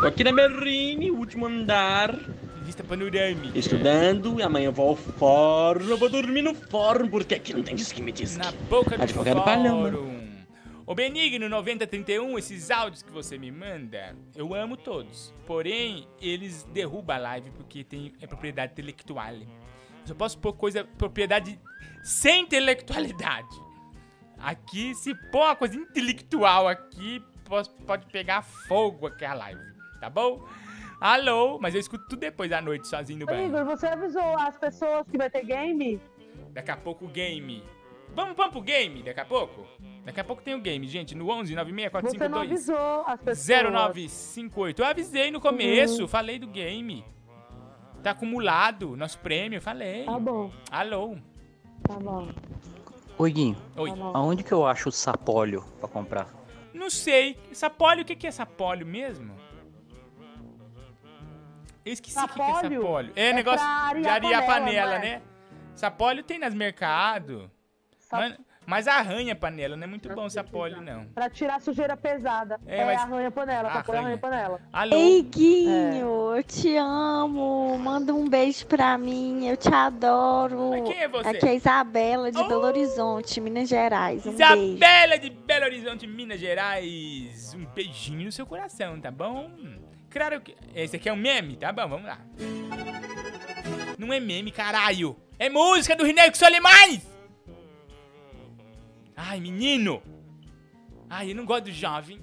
Tô 0.00 0.06
aqui 0.06 0.24
na 0.24 0.32
Merrine, 0.32 1.10
último 1.10 1.46
andar. 1.46 2.14
Vista 2.62 2.82
panorâmica. 2.84 3.58
Estudando 3.58 4.38
e 4.38 4.42
amanhã 4.42 4.66
eu 4.66 4.72
vou 4.72 4.90
ao 4.90 4.96
fórum. 4.96 5.84
Eu 5.88 5.96
vou 5.98 6.08
dormir 6.08 6.42
no 6.42 6.54
fórum 6.54 7.08
porque 7.08 7.34
aqui 7.34 7.52
não 7.52 7.62
tem 7.62 7.74
disque 7.74 8.00
me 8.00 8.12
diz. 8.12 8.36
Na 8.36 8.52
boca 8.52 8.96
do 8.96 9.02
Advogado 9.02 9.42
Paloma. 9.44 9.90
fórum. 9.90 10.20
Ô 10.86 10.94
Benigno 10.94 11.48
9031, 11.48 12.38
esses 12.38 12.70
áudios 12.70 13.02
que 13.02 13.12
você 13.12 13.38
me 13.38 13.50
manda, 13.52 14.16
eu 14.34 14.54
amo 14.54 14.76
todos. 14.76 15.32
Porém, 15.46 16.08
eles 16.20 16.64
derrubam 16.72 17.14
a 17.16 17.18
live 17.18 17.50
porque 17.52 17.84
tem 17.84 18.12
é 18.20 18.26
propriedade 18.26 18.72
intelectual. 18.72 19.32
Eu 19.34 19.46
só 20.06 20.14
posso 20.14 20.38
pôr 20.38 20.52
coisa, 20.54 20.82
propriedade 20.98 21.60
sem 22.02 22.42
intelectualidade. 22.42 23.54
Aqui, 24.38 24.94
se 24.94 25.14
pôr 25.30 25.42
uma 25.44 25.54
coisa 25.54 25.76
intelectual 25.76 26.66
aqui, 26.66 27.22
posso- 27.44 27.70
pode 27.86 28.06
pegar 28.06 28.42
fogo 28.42 29.06
aqui 29.06 29.24
a 29.24 29.34
live, 29.34 29.60
tá 30.00 30.08
bom? 30.10 30.44
Alô, 31.00 31.58
mas 31.60 31.74
eu 31.74 31.80
escuto 31.80 32.04
tudo 32.08 32.20
depois 32.20 32.50
da 32.50 32.60
noite 32.60 32.86
sozinho 32.86 33.20
no 33.20 33.26
banho. 33.26 33.46
Igor, 33.48 33.64
você 33.64 33.86
avisou 33.86 34.36
as 34.38 34.56
pessoas 34.58 35.06
que 35.08 35.16
vai 35.16 35.30
ter 35.30 35.44
game? 35.44 36.00
Daqui 36.50 36.70
a 36.70 36.76
pouco 36.76 37.04
o 37.06 37.08
game. 37.08 37.62
Vamos, 38.14 38.36
vamos 38.36 38.52
pro 38.52 38.60
game 38.60 39.02
daqui 39.02 39.20
a 39.20 39.24
pouco? 39.24 39.64
Daqui 40.04 40.18
a 40.20 40.24
pouco 40.24 40.42
tem 40.42 40.54
o 40.54 40.60
game, 40.60 40.86
gente, 40.88 41.14
no 41.14 41.30
11 41.30 41.54
96 41.54 41.92
Você 41.92 42.28
não 42.28 42.38
452 42.38 42.50
avisou 42.50 43.04
as 43.06 43.20
pessoas. 43.20 43.46
0958. 43.46 44.82
Eu 44.82 44.86
avisei 44.86 45.30
no 45.30 45.40
começo, 45.40 46.02
Uhum. 46.02 46.08
falei 46.08 46.38
do 46.38 46.46
game. 46.48 47.04
Tá 48.02 48.10
acumulado, 48.10 48.96
nosso 48.96 49.18
prêmio, 49.20 49.60
falei. 49.60 50.04
Tá 50.04 50.18
bom. 50.18 50.50
Alô. 50.70 51.16
Tá 51.86 51.94
bom. 51.98 52.28
Oi, 53.18 53.30
Guinho. 53.32 53.56
Oi. 53.76 53.90
Aonde 54.14 54.42
que 54.42 54.52
eu 54.52 54.66
acho 54.66 54.88
o 54.88 54.92
sapólio 54.92 55.62
pra 55.78 55.88
comprar? 55.88 56.26
Não 56.74 56.88
sei. 56.90 57.38
Sapólio, 57.52 58.02
o 58.02 58.06
que 58.06 58.16
que 58.16 58.26
é 58.26 58.30
sapólio 58.30 58.86
mesmo? 58.86 59.34
Eu 61.84 61.92
esqueci 61.92 62.18
o 62.18 62.28
que, 62.28 62.34
que 62.34 62.40
é 62.42 62.44
Sapólio 62.46 62.80
sapólio. 62.82 63.12
É, 63.16 63.28
é 63.28 63.32
negócio 63.32 63.66
de 64.00 64.08
arear 64.08 64.42
a 64.42 64.46
panela, 64.46 64.46
panela, 64.46 64.86
não 64.90 64.94
é? 64.96 64.98
né? 65.16 65.22
Sapólio 65.74 66.22
tem 66.22 66.38
nas 66.38 66.52
mercados. 66.54 67.48
Mas, 68.12 68.36
mas 68.66 68.86
arranha 68.88 69.32
a 69.32 69.36
panela, 69.36 69.76
não 69.76 69.84
é 69.84 69.86
muito 69.86 70.08
bom 70.14 70.28
sapólio, 70.28 70.80
não. 70.82 71.06
Pra 71.06 71.30
tirar 71.30 71.54
a 71.56 71.60
sujeira 71.60 71.96
pesada. 71.96 72.60
É, 72.66 72.80
É, 72.80 72.84
mas- 72.84 73.00
arranha 73.00 73.30
panela, 73.30 73.70
pra 73.70 73.82
pôr 73.82 73.92
Arranha. 73.92 74.06
arranha 74.08 74.18
panela. 74.18 74.60
Alô? 74.72 74.94
Ei, 74.96 75.22
Guinho, 75.22 76.36
eu 76.36 76.42
te 76.42 76.76
amo. 76.76 77.78
Manda 77.78 78.12
um 78.12 78.28
beijo 78.28 78.66
pra 78.66 78.98
mim, 78.98 79.46
eu 79.48 79.56
te 79.56 79.72
adoro. 79.72 80.70
Mas 80.70 80.82
quem 80.82 80.98
é 81.00 81.08
você? 81.08 81.28
Aqui 81.28 81.46
é 81.46 81.50
a 81.50 81.54
Isabela 81.54 82.30
de 82.32 82.42
Belo 82.44 82.64
Horizonte, 82.66 83.40
Minas 83.40 83.68
Gerais. 83.68 84.26
Um 84.26 84.34
beijo. 84.36 84.54
Isabela 84.74 85.18
de 85.18 85.30
Belo 85.30 85.64
Horizonte, 85.64 86.06
Minas 86.06 86.38
Gerais. 86.40 87.54
Um 87.54 87.64
beijinho 87.64 88.24
no 88.26 88.32
seu 88.32 88.44
coração, 88.46 89.00
tá 89.00 89.10
bom? 89.10 89.50
Claro 90.10 90.40
que. 90.40 90.56
Esse 90.74 90.96
aqui 90.96 91.08
é 91.08 91.12
um 91.12 91.16
meme, 91.16 91.56
tá 91.56 91.72
bom? 91.72 91.88
Vamos 91.88 92.06
lá. 92.06 92.18
Não 93.98 94.12
é 94.12 94.18
meme, 94.20 94.50
caralho. 94.50 95.16
É 95.38 95.48
música 95.48 95.94
do 95.96 96.04
Rineu 96.04 96.30
que 96.30 96.38
Solimais! 96.38 97.06
Ai, 99.16 99.40
menino! 99.40 100.02
Ai, 101.08 101.30
eu 101.30 101.36
não 101.36 101.44
gosto 101.44 101.64
do 101.64 101.72
jovem. 101.72 102.20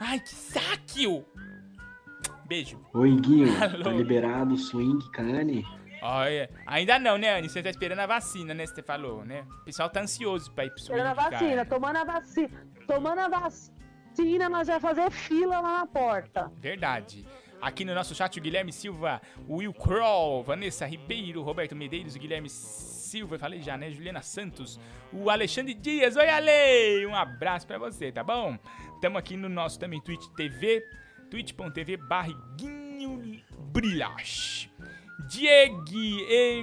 Ai, 0.00 0.20
que 0.20 0.28
saco! 0.30 1.24
Beijo. 2.46 2.80
Oi, 2.94 3.14
Guinho. 3.16 3.48
Tá 3.58 3.90
liberado 3.90 4.54
o 4.54 4.58
swing, 4.58 5.10
cane? 5.12 5.64
Olha, 6.00 6.48
ainda 6.66 6.98
não, 6.98 7.18
né, 7.18 7.36
Anny? 7.38 7.48
Você 7.48 7.62
tá 7.62 7.68
esperando 7.70 7.98
a 7.98 8.06
vacina, 8.06 8.54
né? 8.54 8.64
Você 8.66 8.82
falou, 8.82 9.24
né? 9.24 9.44
O 9.60 9.64
pessoal 9.64 9.90
tá 9.90 10.00
ansioso 10.00 10.50
pra 10.52 10.64
ir 10.64 10.70
pro 10.70 10.80
swing, 10.80 10.98
Esperando 10.98 11.18
a 11.18 11.22
cara. 11.22 11.30
vacina, 11.38 11.64
tomando 11.66 11.96
a 11.96 12.04
vacina. 12.04 12.66
Tomando 12.86 13.18
a 13.18 13.28
vacina, 13.28 13.76
nós 14.22 14.66
vamos 14.66 14.82
fazer 14.82 15.10
fila 15.10 15.60
lá 15.60 15.78
na 15.78 15.86
porta. 15.86 16.50
Verdade. 16.56 17.24
Aqui 17.60 17.84
no 17.84 17.94
nosso 17.94 18.14
chat, 18.14 18.38
o 18.38 18.42
Guilherme 18.42 18.72
Silva, 18.72 19.20
o 19.48 19.56
Will 19.56 19.72
Kroll, 19.72 20.44
Vanessa 20.44 20.86
Ribeiro, 20.86 21.42
Roberto 21.42 21.74
Medeiros, 21.74 22.14
o 22.14 22.18
Guilherme 22.18 22.48
Silva, 22.48 23.38
falei 23.38 23.60
já, 23.60 23.76
né? 23.76 23.90
Juliana 23.90 24.22
Santos, 24.22 24.78
o 25.12 25.28
Alexandre 25.28 25.74
Dias. 25.74 26.14
Oi, 26.14 26.28
Ale! 26.28 27.06
Um 27.06 27.16
abraço 27.16 27.66
pra 27.66 27.78
você, 27.78 28.12
tá 28.12 28.22
bom? 28.22 28.56
Tamo 29.00 29.18
aqui 29.18 29.36
no 29.36 29.48
nosso 29.48 29.78
também 29.78 30.00
Twitch 30.00 30.26
TV, 30.36 30.84
twitch.tv 31.30 31.96
barriguinho 31.96 33.42
brilhas. 33.72 34.68
Diego 35.28 35.82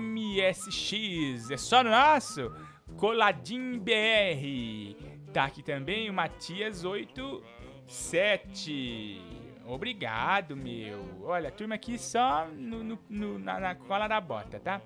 MSX, 0.01 1.51
é 1.51 1.57
só 1.57 1.83
no 1.83 1.89
nosso? 1.89 2.53
Coladinho 2.97 3.81
BR. 3.81 5.04
Tá 5.35 5.43
aqui 5.43 5.61
também 5.61 6.09
o 6.09 6.13
Matias 6.13 6.85
87. 6.85 9.21
Obrigado, 9.65 10.55
meu. 10.55 11.03
Olha, 11.25 11.49
a 11.49 11.51
turma 11.51 11.75
aqui 11.75 11.99
só 11.99 12.47
no, 12.47 12.81
no- 12.81 12.97
no- 13.09 13.37
na, 13.37 13.59
na 13.59 13.75
cola 13.75 14.07
da 14.07 14.21
bota, 14.21 14.61
tá? 14.61 14.81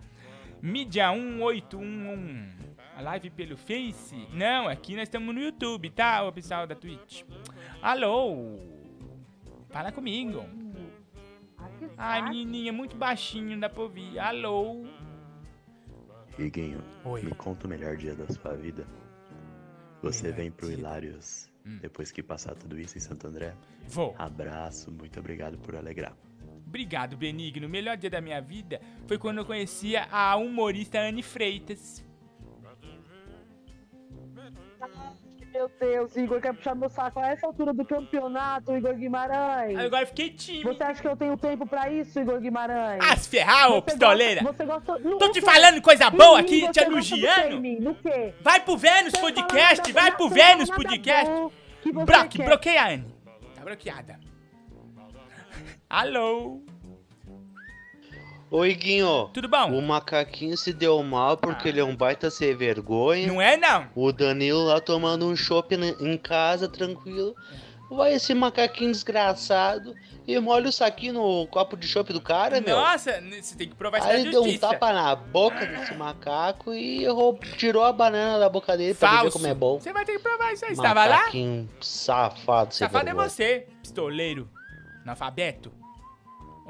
Mídia 0.60 1.14
1811. 1.14 2.68
A 2.98 3.02
live 3.02 3.30
pelo 3.30 3.56
Face? 3.56 4.28
Não, 4.34 4.68
aqui 4.68 4.96
nós 4.96 5.04
estamos 5.04 5.36
no 5.36 5.40
YouTube, 5.40 5.92
tá, 5.92 6.24
o 6.24 6.32
pessoal 6.34 6.66
da 6.66 6.74
Twitch? 6.74 7.22
Alô? 7.80 8.58
Fala 9.70 9.92
comigo. 9.92 10.44
Ai, 11.96 12.24
menininha, 12.24 12.74
muito 12.74 12.98
baixinho, 12.98 13.60
dá 13.60 13.70
pra 13.70 13.84
ouvir. 13.84 14.18
Alô? 14.18 14.84
Iguinho, 16.40 16.84
Oi. 17.06 17.22
me 17.22 17.36
conta 17.36 17.68
o 17.68 17.70
melhor 17.70 17.96
dia 17.96 18.16
da 18.16 18.28
sua 18.34 18.56
vida. 18.56 18.88
Você 20.02 20.32
vem 20.32 20.50
pro 20.50 20.72
Hilários 20.72 21.50
depois 21.82 22.12
que 22.12 22.24
passar 22.24 22.56
tudo 22.56 22.80
isso 22.80 22.98
em 22.98 23.02
Santo 23.02 23.28
André? 23.28 23.54
Vou. 23.88 24.16
Abraço, 24.18 24.92
muito 24.92 25.20
obrigado 25.20 25.58
por 25.58 25.76
alegrar. 25.76 26.16
Obrigado, 26.66 27.18
Benigno. 27.18 27.68
O 27.68 27.70
melhor 27.70 27.98
dia 27.98 28.10
da 28.10 28.22
minha 28.22 28.42
vida 28.42 28.80
foi 29.08 29.18
quando 29.18 29.40
eu 29.40 29.46
conhecia 29.46 30.08
a 30.12 30.36
humorista 30.36 31.00
Anne 31.00 31.24
Freitas. 31.24 32.04
Meu 35.60 35.70
Deus, 35.78 36.16
Igor 36.16 36.40
quer 36.40 36.54
puxar 36.54 36.74
meu 36.74 36.88
saco 36.90 37.20
a 37.20 37.28
essa 37.28 37.46
altura 37.46 37.74
do 37.74 37.84
campeonato, 37.84 38.74
Igor 38.78 38.96
Guimarães. 38.96 39.78
Agora 39.78 40.04
eu 40.04 40.08
fiquei 40.08 40.30
tímido. 40.30 40.70
Você 40.74 40.82
acha 40.82 41.02
que 41.02 41.08
eu 41.10 41.18
tenho 41.18 41.36
tempo 41.36 41.68
pra 41.68 41.92
isso, 41.92 42.18
Igor 42.18 42.40
Guimarães? 42.40 43.02
Ah, 43.04 43.14
se 43.18 43.28
ferrar, 43.28 43.70
ô 43.74 43.82
pistoleira! 43.82 44.42
gosta- 44.42 44.56
Você 44.64 44.66
gosta... 44.66 45.00
no- 45.00 45.18
Tô 45.18 45.30
te 45.34 45.42
falando 45.42 45.82
coisa 45.82 46.10
boa 46.10 46.40
aqui, 46.40 46.66
te 46.72 46.80
elogiando. 46.80 47.60
No 47.82 47.94
quê? 47.96 48.34
Vai 48.40 48.62
pro 48.62 48.78
Vênus 48.78 49.12
Você 49.12 49.20
Podcast, 49.20 49.92
fala 49.92 50.06
vai 50.06 50.16
pro 50.16 50.30
Vênus 50.30 50.70
Podcast. 50.70 51.30
Brock, 52.06 52.30
quer. 52.38 52.46
bloqueia 52.46 52.82
a 52.82 52.88
Anne. 52.92 53.14
Tá 53.54 53.62
bloqueada. 53.66 54.20
Alô? 55.90 56.62
Oi, 58.52 58.74
Guinho. 58.74 59.30
Tudo 59.32 59.48
bom? 59.48 59.78
O 59.78 59.82
macaquinho 59.82 60.58
se 60.58 60.74
deu 60.74 61.02
mal 61.04 61.38
porque 61.38 61.70
ele 61.70 61.80
é 61.80 61.84
um 61.84 61.96
baita 61.96 62.32
sem 62.32 62.56
vergonha. 62.56 63.28
Não 63.28 63.40
é, 63.40 63.56
não? 63.56 63.88
O 63.96 64.12
Danilo 64.12 64.64
lá 64.66 64.80
tomando 64.82 65.28
um 65.28 65.36
chopp 65.36 65.76
em 65.76 66.18
casa, 66.18 66.68
tranquilo. 66.68 67.36
Vai 67.92 68.14
esse 68.14 68.34
macaquinho 68.34 68.92
desgraçado 68.92 69.96
e 70.28 70.40
molha 70.40 70.70
o 70.70 70.72
saquinho 70.72 71.14
no 71.14 71.48
copo 71.48 71.76
de 71.78 71.88
chopp 71.88 72.12
do 72.14 72.22
cara, 72.22 72.60
meu. 72.62 72.76
Nossa, 72.76 73.20
você 73.42 73.56
tem 73.56 73.68
que 73.70 73.76
provar 73.76 74.00
isso 74.00 74.08
Aí 74.08 74.30
deu 74.30 74.44
um 74.44 74.58
tapa 74.58 74.94
na 74.94 75.16
boca 75.16 75.66
desse 75.66 75.94
macaco 75.96 76.72
e 76.74 77.06
roub- 77.08 77.44
tirou 77.58 77.84
a 77.84 77.92
banana 77.92 78.38
da 78.40 78.48
boca 78.50 78.76
dele 78.78 78.94
pra 78.94 79.10
ver 79.12 79.18
Falso. 79.18 79.32
como 79.34 79.48
é 79.48 79.54
bom. 79.56 79.80
Você 79.80 79.92
vai 79.94 80.06
ter 80.06 80.14
que 80.14 80.20
provar 80.20 80.54
isso 80.54 80.66
aí. 80.66 80.76
Você 80.76 80.82
tava 80.82 81.06
lá? 81.06 81.18
Macaquinho 81.18 81.70
safado, 81.82 82.74
Safado 82.76 83.10
é 83.10 83.14
você, 83.14 83.68
pistoleiro. 83.82 84.48
Analfabeto. 85.04 85.72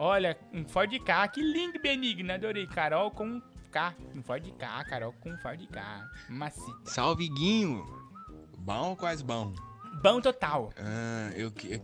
Olha, 0.01 0.37
um 0.53 0.65
Ford 0.65 0.97
K. 1.03 1.27
Que 1.27 1.41
lindo, 1.41 1.77
Benigno. 1.79 2.31
Adorei. 2.31 2.65
Carol 2.67 3.11
com 3.11 3.41
K. 3.69 3.93
Um 4.15 4.23
Ford 4.23 4.49
K. 4.57 4.83
Carol 4.85 5.11
com 5.19 5.37
Ford 5.39 5.59
K. 5.67 6.09
Macita. 6.29 6.89
Salve, 6.89 7.27
Guinho. 7.27 7.83
Bom 8.57 8.91
ou 8.91 8.95
quase 8.95 9.21
bom? 9.23 9.53
Bom 10.01 10.21
total. 10.21 10.71
Ah, 10.77 11.31
eu... 11.35 11.51
Eu... 11.65 11.81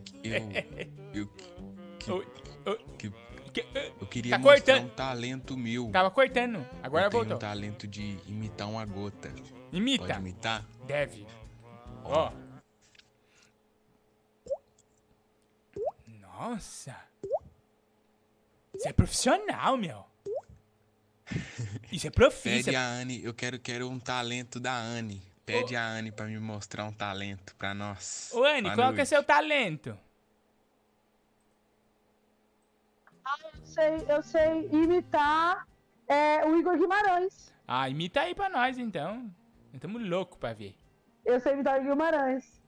Eu... 1.14 1.30
eu, 2.08 2.26
Oi, 2.68 2.78
que- 2.98 3.12
Que- 3.52 3.68
eu 4.00 4.08
queria 4.08 4.32
Tá 4.32 4.40
mostrar 4.40 4.76
cortando. 4.76 4.92
um 4.92 4.96
talento 4.96 5.58
meu. 5.58 5.90
Tava 5.92 6.10
cortando. 6.12 6.66
Agora 6.84 7.06
eu 7.06 7.10
tenho 7.10 7.24
voltou. 7.24 7.36
um 7.38 7.40
talento 7.40 7.86
de 7.88 8.18
imitar 8.28 8.70
uma 8.70 8.86
gota. 8.86 9.30
Imita. 9.74 10.06
Pode 10.06 10.20
imitar? 10.20 10.66
Deve. 10.88 11.26
Ó. 12.04 12.32
Nossa. 16.22 16.96
Você 18.78 18.90
é 18.90 18.94
profissional, 18.94 19.78
meu. 19.78 20.06
Isso 21.92 22.08
é 22.08 22.10
profissional. 22.10 22.64
Pede 22.64 22.76
a 22.76 22.86
Anne, 22.86 23.24
eu 23.24 23.34
quero, 23.34 23.60
quero 23.60 23.90
um 23.90 24.00
talento 24.00 24.60
da 24.60 24.76
Anne. 24.76 25.22
Pede 25.46 25.76
a 25.76 25.86
Anne 25.88 26.12
pra 26.12 26.26
me 26.26 26.40
mostrar 26.40 26.86
um 26.86 26.92
talento 26.92 27.56
pra 27.56 27.74
nós. 27.74 28.32
Ô, 28.34 28.44
Anne, 28.44 28.74
qual 28.74 28.76
que 28.76 28.82
é 28.82 28.88
noite. 28.98 29.06
seu 29.06 29.24
talento? 29.24 29.98
Ah, 33.24 33.38
eu 33.54 33.66
sei, 33.66 34.06
eu 34.08 34.24
sei 34.24 34.70
imitar 34.72 35.68
é, 36.08 36.46
o 36.46 36.58
Igor 36.58 36.78
Guimarães. 36.78 37.54
Ah, 37.68 37.90
imita 37.90 38.22
aí 38.22 38.36
pra 38.36 38.50
nós, 38.50 38.78
então. 38.78 39.32
Estamos 39.74 40.08
loucos 40.08 40.38
pra 40.38 40.54
ver. 40.54 40.76
Eu 41.24 41.40
sei 41.40 41.54
imitar 41.54 41.80
o 41.80 41.84
Igor 41.84 41.96
Guimarães. 41.96 42.62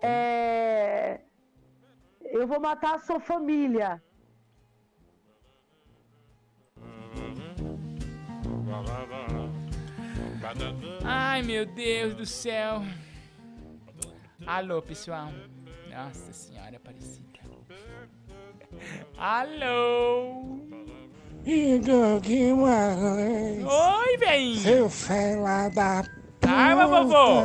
É... 0.00 1.20
Eu 2.20 2.46
vou 2.46 2.60
matar 2.60 2.96
a 2.96 2.98
sua 2.98 3.20
família. 3.20 4.02
Ai, 11.04 11.42
meu 11.42 11.64
Deus 11.66 12.14
do 12.14 12.26
céu. 12.26 12.82
Alô, 14.46 14.82
pessoal. 14.82 15.30
Nossa 15.90 16.32
senhora 16.32 16.76
Aparecida. 16.76 17.24
Alô. 19.16 20.58
Igor 21.46 22.20
Guimarães. 22.20 23.64
Oi, 23.64 24.16
veinho. 24.18 24.58
Seu 24.60 24.90
fela 24.90 25.68
da 25.68 26.02
puta. 26.02 26.14
Calma, 26.48 26.86
vovô. 26.86 27.42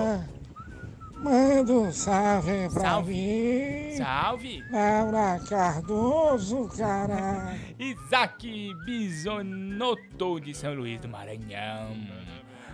Manda 1.22 1.74
um 1.74 1.92
salve 1.92 2.70
pra 2.74 2.82
Salve. 2.82 3.14
mim. 3.14 3.98
Salve. 3.98 4.64
Laura 4.72 5.40
Cardoso, 5.50 6.70
caralho. 6.78 7.60
Isaac 7.78 8.74
Bisonotto 8.86 10.40
de 10.40 10.54
São 10.54 10.74
Luís 10.76 11.00
do 11.02 11.10
Maranhão. 11.10 11.94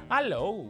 Alô. 0.10 0.68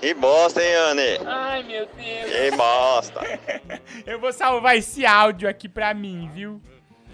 Que 0.00 0.14
bosta, 0.14 0.62
hein, 0.62 0.74
Anne? 0.74 1.18
Ai, 1.26 1.62
meu 1.62 1.86
Deus. 1.86 2.30
Que 2.30 2.50
bosta. 2.56 3.20
Eu 4.06 4.20
vou 4.20 4.32
salvar 4.32 4.76
esse 4.76 5.04
áudio 5.04 5.48
aqui 5.48 5.68
pra 5.68 5.92
mim, 5.94 6.30
viu? 6.32 6.60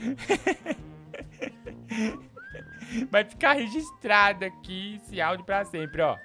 Vai 3.11 3.25
ficar 3.25 3.53
registrado 3.53 4.45
aqui 4.45 5.01
esse 5.03 5.21
áudio 5.21 5.45
pra 5.45 5.65
sempre, 5.65 6.03
ó. 6.03 6.17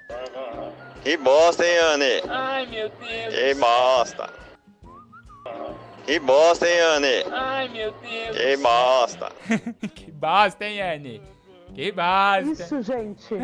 Que 1.04 1.18
bosta, 1.18 1.66
hein, 1.66 1.78
Anne? 1.78 2.22
Ai, 2.28 2.66
meu 2.66 2.90
Deus. 2.90 3.36
Que 3.36 3.54
bosta. 3.54 4.34
Que 6.06 6.20
bosta, 6.20 6.68
hein, 6.68 6.80
Anne? 6.80 7.24
Ai, 7.32 7.68
meu 7.70 7.92
Deus. 7.92 8.38
Que 8.38 8.58
bosta. 8.58 9.32
que 9.94 10.12
bosta, 10.12 10.66
hein, 10.66 10.82
Anne? 10.82 11.22
Que 11.74 11.92
bosta. 11.92 12.64
Isso, 12.64 12.82
gente. 12.82 13.36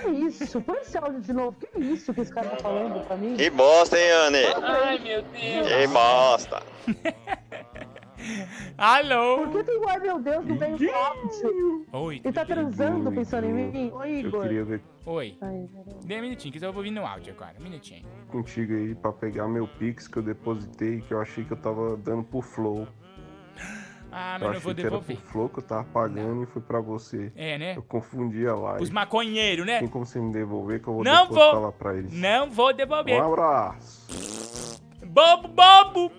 Que 0.00 0.08
isso? 0.08 0.60
Põe 0.62 0.78
esse 0.78 0.96
áudio 0.96 1.20
de 1.20 1.32
novo. 1.34 1.56
Que 1.58 1.78
isso 1.78 2.14
que 2.14 2.22
esse 2.22 2.32
cara 2.32 2.48
tá 2.48 2.56
falando 2.56 3.06
pra 3.06 3.14
mim? 3.16 3.36
Que 3.36 3.50
bosta, 3.50 3.98
hein, 3.98 4.10
Anne? 4.10 4.44
Ai, 4.62 4.98
meu 4.98 5.22
Deus. 5.22 5.68
Que 5.68 5.86
bosta. 5.88 6.62
Alô? 8.78 9.48
Por 9.48 9.50
que 9.50 9.64
tem 9.64 9.80
ai 9.88 9.98
meu 9.98 10.18
Deus 10.20 10.46
no 10.46 10.54
meio 10.54 10.78
do 10.78 10.90
áudio? 10.90 11.86
Oi. 11.92 12.20
Ele 12.24 12.32
tá 12.32 12.44
transando 12.44 13.08
Oi, 13.10 13.14
pensando 13.16 13.46
em 13.46 13.52
mim? 13.52 13.90
Oi, 13.92 14.10
Eu 14.10 14.28
Igor. 14.28 14.42
queria 14.42 14.64
ver 14.64 14.82
Oi. 15.04 15.36
Dê 16.04 16.18
um 16.18 16.22
minutinho, 16.22 16.52
que 16.52 16.64
eu 16.64 16.72
vou 16.72 16.78
ouvir 16.78 16.92
no 16.92 17.04
áudio 17.04 17.34
agora. 17.34 17.56
Um 17.58 17.64
minutinho. 17.64 18.06
contigo 18.28 18.72
aí 18.74 18.94
pra 18.94 19.12
pegar 19.12 19.48
meu 19.48 19.66
Pix 19.66 20.06
que 20.06 20.18
eu 20.18 20.22
depositei, 20.22 21.00
que 21.00 21.12
eu 21.12 21.20
achei 21.20 21.44
que 21.44 21.52
eu 21.52 21.56
tava 21.56 21.96
dando 21.96 22.22
pro 22.22 22.40
Flow. 22.40 22.86
Ah, 24.12 24.36
eu 24.36 24.40
mas 24.40 24.42
eu 24.42 24.48
achei 24.50 24.60
vou 24.60 24.74
que 24.74 24.80
era 24.82 24.90
devolver. 24.90 25.16
pro 25.32 25.50
eu 25.56 25.62
tava 25.62 25.84
pagando 25.84 26.42
e 26.42 26.46
foi 26.46 26.60
pra 26.60 26.80
você. 26.80 27.32
É, 27.34 27.56
né? 27.56 27.76
Eu 27.76 27.82
confundi 27.82 28.46
a 28.46 28.54
live. 28.54 28.82
Os 28.82 28.90
maconheiros, 28.90 29.64
né? 29.64 29.78
Tem 29.78 29.88
como 29.88 30.04
você 30.04 30.20
me 30.20 30.30
devolver 30.32 30.82
que 30.82 30.88
eu 30.88 30.94
vou 30.94 31.02
Não 31.04 31.26
vou. 31.28 31.60
lá 31.60 31.72
pra 31.72 31.96
eles. 31.96 32.12
Não 32.12 32.50
vou 32.50 32.74
devolver. 32.74 33.20
Um 33.22 33.32
abraço. 33.32 34.80
Bobo, 35.06 35.48
bobo. 35.48 36.12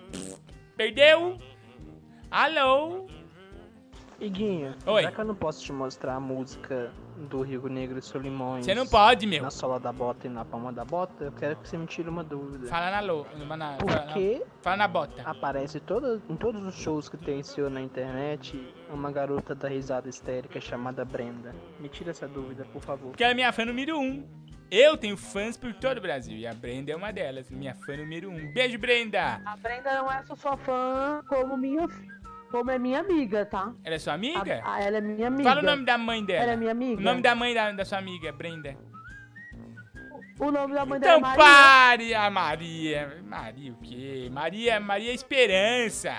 Perdeu. 0.76 1.38
Alô? 2.30 3.06
Iguinho, 4.20 4.74
Oi. 4.86 5.02
já 5.02 5.12
que 5.12 5.20
eu 5.20 5.24
não 5.24 5.34
posso 5.34 5.62
te 5.62 5.72
mostrar 5.72 6.14
a 6.14 6.20
música 6.20 6.92
do 7.16 7.42
Rio 7.42 7.68
Negro 7.68 7.98
e 7.98 8.02
Solimões... 8.02 8.64
Você 8.64 8.74
não 8.74 8.86
pode, 8.86 9.26
meu. 9.26 9.42
Na 9.42 9.50
sola 9.50 9.78
da 9.78 9.92
bota 9.92 10.26
e 10.26 10.30
na 10.30 10.44
palma 10.44 10.72
da 10.72 10.84
bota, 10.84 11.24
eu 11.24 11.32
quero 11.32 11.56
que 11.56 11.68
você 11.68 11.76
me 11.76 11.86
tire 11.86 12.08
uma 12.08 12.24
dúvida. 12.24 12.66
Fala 12.66 12.90
na 12.90 13.00
lô. 13.00 13.26
Na, 13.36 13.56
na, 13.56 13.72
Por 13.76 13.90
fala, 13.90 14.12
que 14.12 14.42
fala 14.62 14.76
na 14.76 14.88
bota. 14.88 15.22
aparece 15.22 15.80
todo, 15.80 16.22
em 16.28 16.36
todos 16.36 16.64
os 16.64 16.74
shows 16.74 17.08
que 17.08 17.16
tem 17.16 17.42
seu 17.42 17.70
na 17.70 17.80
internet 17.80 18.74
uma 18.90 19.10
garota 19.10 19.54
da 19.54 19.68
risada 19.68 20.08
histérica 20.08 20.60
chamada 20.60 21.04
Brenda? 21.04 21.54
Me 21.80 21.88
tira 21.88 22.10
essa 22.10 22.28
dúvida, 22.28 22.66
por 22.72 22.82
favor. 22.82 23.10
Porque 23.10 23.22
ela 23.22 23.32
é 23.32 23.34
minha 23.34 23.52
fã 23.52 23.64
número 23.64 23.98
um. 23.98 24.26
Eu 24.70 24.96
tenho 24.96 25.16
fãs 25.16 25.56
por 25.56 25.72
todo 25.74 25.98
o 25.98 26.00
Brasil. 26.00 26.36
E 26.36 26.46
a 26.46 26.54
Brenda 26.54 26.90
é 26.90 26.96
uma 26.96 27.12
delas. 27.12 27.48
Minha 27.50 27.74
fã 27.74 27.96
número 27.96 28.30
um. 28.30 28.52
Beijo, 28.52 28.78
Brenda. 28.78 29.40
A 29.44 29.56
Brenda 29.56 29.94
não 29.94 30.10
é 30.10 30.22
só 30.24 30.34
sua 30.34 30.56
fã 30.56 31.22
como 31.28 31.56
minha 31.56 31.86
como 32.54 32.70
é 32.70 32.78
minha 32.78 33.00
amiga, 33.00 33.44
tá? 33.44 33.74
Ela 33.82 33.96
é 33.96 33.98
sua 33.98 34.12
amiga? 34.12 34.62
Ah, 34.64 34.80
ela 34.80 34.98
é 34.98 35.00
minha 35.00 35.26
amiga. 35.26 35.42
Fala 35.42 35.60
o 35.60 35.64
nome 35.64 35.84
da 35.84 35.98
mãe 35.98 36.24
dela. 36.24 36.42
Ela 36.44 36.52
é 36.52 36.56
minha 36.56 36.70
amiga. 36.70 37.00
O 37.00 37.04
nome 37.04 37.20
da 37.20 37.34
mãe 37.34 37.52
da, 37.52 37.72
da 37.72 37.84
sua 37.84 37.98
amiga, 37.98 38.30
Brenda. 38.30 38.76
O 40.38 40.52
nome 40.52 40.72
da 40.72 40.86
mãe 40.86 41.00
dela 41.00 41.18
Então 41.18 41.32
é 41.32 41.36
Maria. 41.36 41.44
pare, 41.44 42.14
a 42.14 42.30
Maria. 42.30 43.22
Maria 43.24 43.72
o 43.72 43.76
quê? 43.78 44.28
Maria, 44.30 44.78
Maria 44.78 45.12
Esperança. 45.12 46.14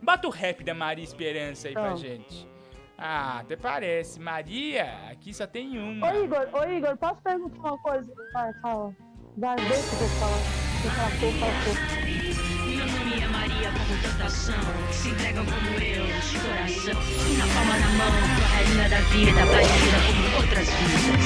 Bota 0.00 0.28
o 0.28 0.30
rap 0.30 0.62
da 0.62 0.74
Maria 0.74 1.02
Esperança 1.02 1.66
aí 1.66 1.74
pra 1.74 1.90
Não. 1.90 1.96
gente. 1.96 2.48
Ah, 2.96 3.40
até 3.40 3.56
parece. 3.56 4.20
Maria, 4.20 4.94
aqui 5.10 5.34
só 5.34 5.44
tem 5.44 5.76
uma. 5.76 6.06
Ô 6.08 6.22
Igor, 6.24 6.48
ô 6.52 6.64
Igor, 6.70 6.96
posso 6.98 7.20
perguntar 7.20 7.58
uma 7.58 7.78
coisa? 7.78 8.12
Vai, 8.32 8.52
fala. 8.62 8.94
Vai, 9.36 9.56
deixa 9.56 9.74
eu 9.74 10.08
falar. 10.20 10.38
Deixa 10.82 11.26
eu 11.26 11.32
falar, 11.32 11.56
eu 11.64 12.34
Meu 12.34 12.39
Maria 13.60 13.72
como 13.72 13.94
tentação 14.00 14.54
Se 14.90 15.10
entregam 15.10 15.44
como 15.44 15.68
eu, 15.78 16.06
de 16.06 16.38
coração 16.38 17.02
E 17.28 17.36
na 17.36 17.46
palma 17.46 17.78
da 17.78 17.88
mão, 17.88 18.10
tua 18.36 18.46
rainha 18.46 18.88
da 18.88 19.00
vida 19.00 19.46
Parecida 19.46 19.98
como 20.06 20.36
outras 20.36 20.68
vidas. 20.70 21.20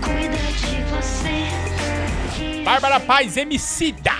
Cuida 0.00 0.40
de 0.52 0.76
você 0.90 1.36
Bárbara 2.64 2.98
Paz, 2.98 3.36
Emicida. 3.36 4.12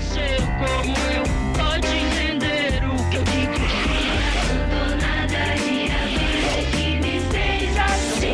Ser 0.00 0.40
como 0.58 0.96
eu, 1.12 1.22
pode 1.56 1.86
entender 1.86 2.82
o 2.84 2.96
que 3.10 3.16
eu 3.16 3.22
digo. 3.22 3.52
Assim. 8.12 8.32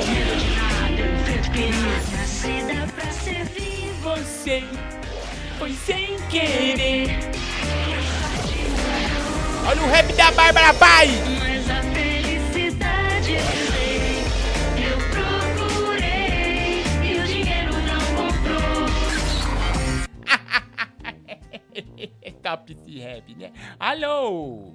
Nascida 2.17 2.87
pra 2.95 3.11
servir 3.13 3.93
você 4.03 4.63
Foi 5.59 5.73
sem 5.73 6.17
querer. 6.29 7.19
Olha 9.69 9.83
o 9.83 9.87
rap 9.91 10.13
da 10.13 10.31
Bárbara 10.31 10.73
Paz. 10.75 11.11
Mas 11.41 11.69
a 11.69 11.83
felicidade 11.83 13.33
eu 13.33 13.41
sei, 13.73 14.23
eu 14.89 14.97
procurei 15.11 16.85
e 17.03 17.19
o 17.19 17.25
dinheiro 17.27 17.73
não 17.73 18.01
comprou. 18.17 18.87
Top 22.41 22.73
esse 22.73 23.01
rap, 23.01 23.35
né? 23.35 23.51
Alô? 23.81 24.73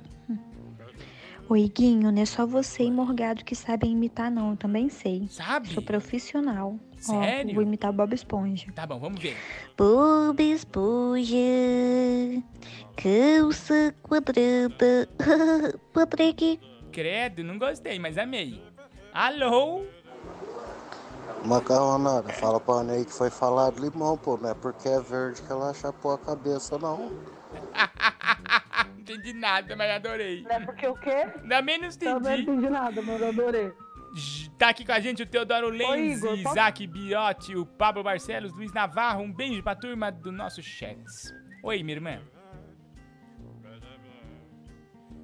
Oi, 1.49 1.69
Guinho, 1.75 2.11
não 2.11 2.21
é 2.21 2.25
só 2.25 2.45
você 2.45 2.83
e 2.83 2.91
Morgado 2.91 3.43
que 3.43 3.53
sabem 3.55 3.91
imitar, 3.91 4.31
não. 4.31 4.51
Eu 4.51 4.57
também 4.57 4.89
sei. 4.89 5.27
Sabe? 5.29 5.67
Sou 5.73 5.83
profissional. 5.83 6.79
Ó, 7.09 7.21
Sério? 7.21 7.53
vou 7.53 7.63
imitar 7.63 7.89
o 7.89 7.93
Bob 7.93 8.13
Esponja. 8.13 8.71
Tá 8.73 8.87
bom, 8.87 8.97
vamos 8.97 9.21
ver. 9.21 9.35
Bob 9.77 10.41
Esponja, 10.41 11.35
calça 12.95 13.93
quadrada, 14.01 15.09
Patrick. 15.93 16.59
Credo, 16.91 17.43
não 17.43 17.59
gostei, 17.59 17.99
mas 17.99 18.17
amei. 18.17 18.61
Alô? 19.13 19.83
Macarronada, 21.45 22.29
fala 22.29 22.57
pra 22.59 22.75
Ana 22.75 22.93
aí 22.93 23.03
que 23.03 23.11
foi 23.11 23.29
falado 23.29 23.81
limão, 23.81 24.17
pô, 24.17 24.37
não 24.37 24.49
é 24.49 24.53
porque 24.53 24.87
é 24.87 25.01
verde 25.01 25.41
que 25.41 25.51
ela 25.51 25.73
chapou 25.73 26.13
a 26.13 26.17
cabeça, 26.17 26.77
não. 26.77 27.11
Não 27.73 28.99
entendi 28.99 29.33
nada, 29.33 29.75
mas 29.75 29.91
adorei. 29.91 30.41
Não 30.43 30.51
é 30.51 30.59
porque 30.59 30.87
o 30.87 30.95
quê? 30.95 31.27
Também 31.47 31.77
não 31.79 31.87
entendi. 31.87 32.05
Também 32.13 32.45
não 32.45 32.53
entendi 32.53 32.69
nada, 32.69 33.01
mas 33.01 33.21
adorei. 33.23 33.71
Tá 34.59 34.69
aqui 34.69 34.85
com 34.85 34.91
a 34.91 34.99
gente 34.99 35.23
o 35.23 35.25
Teodoro 35.25 35.69
Lenz, 35.69 36.19
Igor, 36.19 36.37
posso- 36.43 36.49
Isaac 36.51 36.85
Biotti, 36.87 37.55
o 37.55 37.65
Pablo 37.65 38.03
Barcelos, 38.03 38.53
Luiz 38.53 38.71
Navarro. 38.71 39.23
Um 39.23 39.33
beijo 39.33 39.63
pra 39.63 39.75
turma 39.75 40.11
do 40.11 40.31
nosso 40.31 40.61
chat. 40.61 41.03
Oi, 41.63 41.81
minha 41.81 41.95
irmã. 41.97 42.19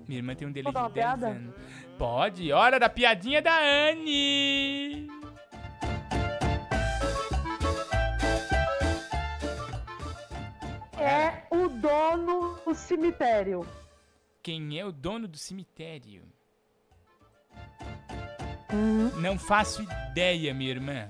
Minha 0.07 0.19
irmã 0.21 0.33
tem 0.33 0.47
um 0.47 0.51
delay 0.51 0.73
Posso 0.73 0.89
de 0.89 0.99
dar 0.99 1.09
uma 1.11 1.17
10 1.17 1.19
piada? 1.19 1.27
anos. 1.27 1.55
Pode, 1.99 2.51
hora 2.51 2.79
da 2.79 2.89
piadinha 2.89 3.41
da 3.43 3.59
Anne. 3.59 5.07
É 10.97 11.43
dono 11.79 12.59
do 12.65 12.75
cemitério. 12.75 13.67
Quem 14.43 14.79
é 14.79 14.85
o 14.85 14.91
dono 14.91 15.27
do 15.27 15.37
cemitério? 15.37 16.23
Uhum. 18.71 19.09
Não 19.19 19.37
faço 19.37 19.83
ideia, 20.11 20.53
minha 20.53 20.71
irmã. 20.71 21.09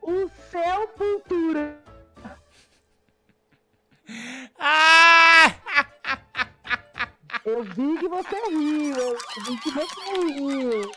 O 0.00 0.28
céu 0.50 0.88
cultura. 0.88 1.78
Ah! 4.58 5.52
Eu 7.44 7.64
vi 7.64 7.98
que 7.98 8.08
você 8.08 8.36
riu, 8.50 8.96
eu 8.96 9.18
vi 9.44 9.60
que 9.60 9.70
você 9.72 10.00
riu. 10.32 10.92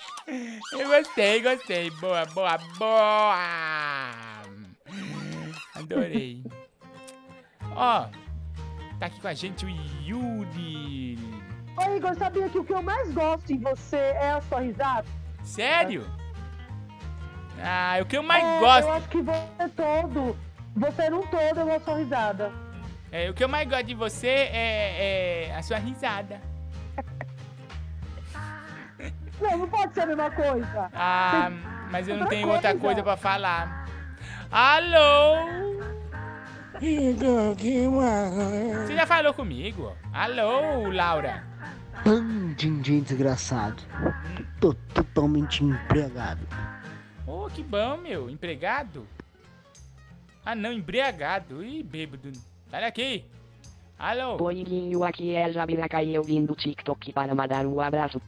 Eu 0.74 0.88
gostei, 0.88 1.42
gostei. 1.42 1.90
Boa, 1.92 2.26
boa, 2.28 2.58
boa. 2.78 4.44
Adorei. 5.76 6.39
Ó, 7.82 8.08
tá 9.00 9.06
aqui 9.06 9.22
com 9.22 9.28
a 9.30 9.34
gente 9.34 9.66
o 9.66 9.70
Yuri. 10.06 11.18
Ô 11.78 11.96
Igor, 11.96 12.14
sabia 12.16 12.50
que 12.50 12.58
o 12.60 12.64
que 12.66 12.74
eu 12.74 12.82
mais 12.84 13.10
gosto 13.14 13.54
em 13.54 13.60
você 13.60 13.96
é 13.96 14.32
a 14.32 14.42
sua 14.42 14.60
risada? 14.60 15.06
Sério? 15.44 16.06
Ah, 17.64 17.98
o 18.02 18.06
que 18.06 18.18
eu 18.18 18.24
mais 18.24 18.44
É, 18.44 18.60
gosto. 18.60 18.88
Eu 18.88 18.94
acho 18.94 19.08
que 19.08 19.22
você 19.22 19.70
todo, 19.78 20.38
você 20.76 21.10
não 21.10 21.22
todo 21.28 21.70
é 21.70 21.76
a 21.78 21.80
sua 21.80 21.98
risada. 21.98 22.52
É, 23.14 23.30
o 23.30 23.34
que 23.34 23.44
eu 23.46 23.48
mais 23.50 23.68
gosto 23.70 23.86
de 23.86 23.96
você 23.96 24.28
é, 24.28 25.48
é 25.48 25.56
a 25.56 25.64
sua 25.64 25.78
risada. 25.78 26.42
Não, 29.40 29.58
não 29.58 29.70
pode 29.70 29.94
ser 29.94 30.02
a 30.02 30.06
mesma 30.06 30.30
coisa. 30.32 30.90
Ah, 30.94 31.50
mas 31.90 32.10
eu 32.10 32.16
não 32.16 32.24
outra 32.24 32.38
tenho 32.38 32.50
outra 32.50 32.72
coisa. 32.72 32.84
coisa 32.86 33.04
pra 33.04 33.16
falar. 33.16 33.88
Alô? 34.52 35.69
Igor 36.82 37.56
Guimarães. 37.56 38.88
Você 38.88 38.96
já 38.96 39.06
falou 39.06 39.34
comigo? 39.34 39.94
Alô, 40.14 40.90
Laura? 40.90 41.44
Bandinho 42.06 43.02
desgraçado. 43.02 43.84
Tô 44.62 44.74
totalmente 44.94 45.64
empregado. 45.64 46.40
Ô, 47.28 47.48
que 47.50 47.62
bom, 47.62 47.98
meu. 47.98 48.30
Empregado? 48.30 49.06
Ah, 50.46 50.56
não, 50.56 50.72
embriagado. 50.72 51.64
Ih, 51.64 51.84
bêbado. 51.84 52.32
Sai 52.72 52.82
daqui. 52.82 53.26
Alô? 53.98 54.42
Oi, 54.42 54.64
Guinho, 54.64 55.04
aqui 55.04 55.36
é 55.36 55.52
Jabiraca 55.52 56.02
e 56.02 56.16
eu 56.16 56.24
vim 56.24 56.46
do 56.46 56.56
TikTok 56.56 57.12
para 57.12 57.36
mandar 57.36 57.66
um 57.66 57.82
abraço. 57.82 58.22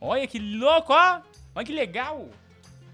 Olha 0.00 0.26
que 0.26 0.38
louco, 0.38 0.94
ó. 0.94 1.20
Olha 1.54 1.66
que 1.66 1.72
legal. 1.74 2.26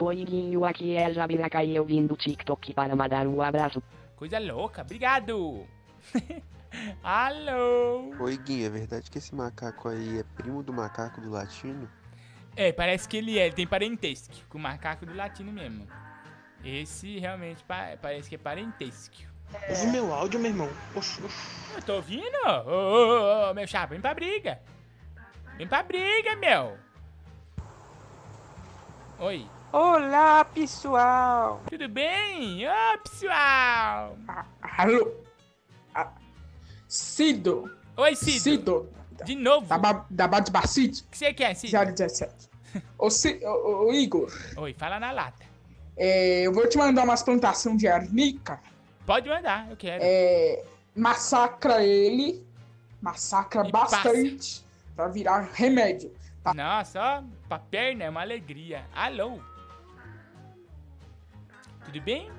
Oi, 0.00 0.24
Guinho, 0.24 0.64
aqui 0.64 0.96
é 0.96 1.12
Jabiraca 1.12 1.62
e 1.62 1.76
eu 1.76 1.84
vim 1.84 2.04
do 2.04 2.16
TikTok 2.16 2.74
para 2.74 2.96
mandar 2.96 3.28
um 3.28 3.40
abraço. 3.40 3.80
Coisa 4.16 4.38
louca. 4.38 4.82
Obrigado. 4.82 5.66
Alô? 7.02 8.14
Oi, 8.20 8.36
Gui, 8.38 8.64
é 8.64 8.68
verdade 8.68 9.10
que 9.10 9.18
esse 9.18 9.34
macaco 9.34 9.88
aí 9.88 10.18
é 10.18 10.22
primo 10.36 10.62
do 10.62 10.72
macaco 10.72 11.20
do 11.20 11.30
latino? 11.30 11.88
É, 12.54 12.72
parece 12.72 13.08
que 13.08 13.16
ele 13.18 13.38
é, 13.38 13.46
ele 13.46 13.54
tem 13.54 13.66
parentesco 13.66 14.34
com 14.48 14.58
o 14.58 14.60
macaco 14.60 15.04
do 15.06 15.14
latino 15.14 15.52
mesmo. 15.52 15.86
Esse 16.64 17.18
realmente 17.18 17.62
pa- 17.64 17.96
parece 18.00 18.28
que 18.28 18.34
é 18.34 18.38
parentesco. 18.38 19.14
Ouve 19.68 19.86
meu 19.88 20.12
áudio, 20.12 20.40
meu 20.40 20.50
irmão. 20.50 20.68
Oxi, 20.94 21.22
oxi. 21.22 21.74
Eu 21.76 21.82
tô 21.82 21.94
ouvindo? 21.96 22.36
Ô, 22.46 22.70
ô, 22.70 23.46
ô, 23.46 23.50
ô, 23.50 23.54
meu 23.54 23.66
chapa, 23.66 23.88
vem 23.88 24.00
pra 24.00 24.14
briga. 24.14 24.58
Vem 25.56 25.66
pra 25.68 25.82
briga, 25.82 26.34
meu. 26.36 26.76
Oi. 29.18 29.46
Olá, 29.72 30.44
pessoal. 30.44 31.60
Tudo 31.68 31.88
bem? 31.88 32.66
Ô, 32.66 32.98
pessoal. 32.98 34.16
Alô? 34.62 35.12
Ah, 35.94 36.12
Cido. 36.88 37.70
Oi, 37.96 38.16
Cido. 38.16 38.40
Cido. 38.40 38.92
De 39.24 39.34
novo? 39.34 39.66
Da, 39.66 40.04
da 40.08 40.28
Bad 40.28 40.50
Bacite. 40.50 41.02
O 41.02 41.06
que 41.10 41.18
você 41.18 41.32
quer, 41.32 41.54
Cido? 41.54 41.72
017. 41.92 42.48
Ô, 42.98 43.10
Ci- 43.10 43.40
ô, 43.44 43.48
ô, 43.48 43.86
ô, 43.88 43.92
Igor, 43.92 44.30
Oi, 44.58 44.74
fala 44.74 45.00
na 45.00 45.10
lata. 45.10 45.44
é, 45.96 46.42
eu 46.42 46.52
vou 46.52 46.68
te 46.68 46.76
mandar 46.76 47.04
umas 47.04 47.22
plantações 47.22 47.78
de 47.78 47.88
arnica. 47.88 48.60
Pode 49.06 49.28
mandar, 49.28 49.70
eu 49.70 49.76
quero. 49.76 50.02
É, 50.04 50.62
massacra 50.94 51.82
ele. 51.84 52.44
Massacra 53.00 53.66
E 53.66 53.72
passa. 53.72 53.96
bastante. 54.02 54.64
Pra 54.94 55.08
virar 55.08 55.48
remédio. 55.52 56.12
Tá? 56.42 56.52
Nossa, 56.54 57.00
ó, 57.00 57.22
pra 57.48 57.58
perna 57.58 58.04
é 58.04 58.10
uma 58.10 58.20
alegria. 58.22 58.84
Alô? 58.94 59.38
Tudo 61.86 62.00
bem? 62.00 62.30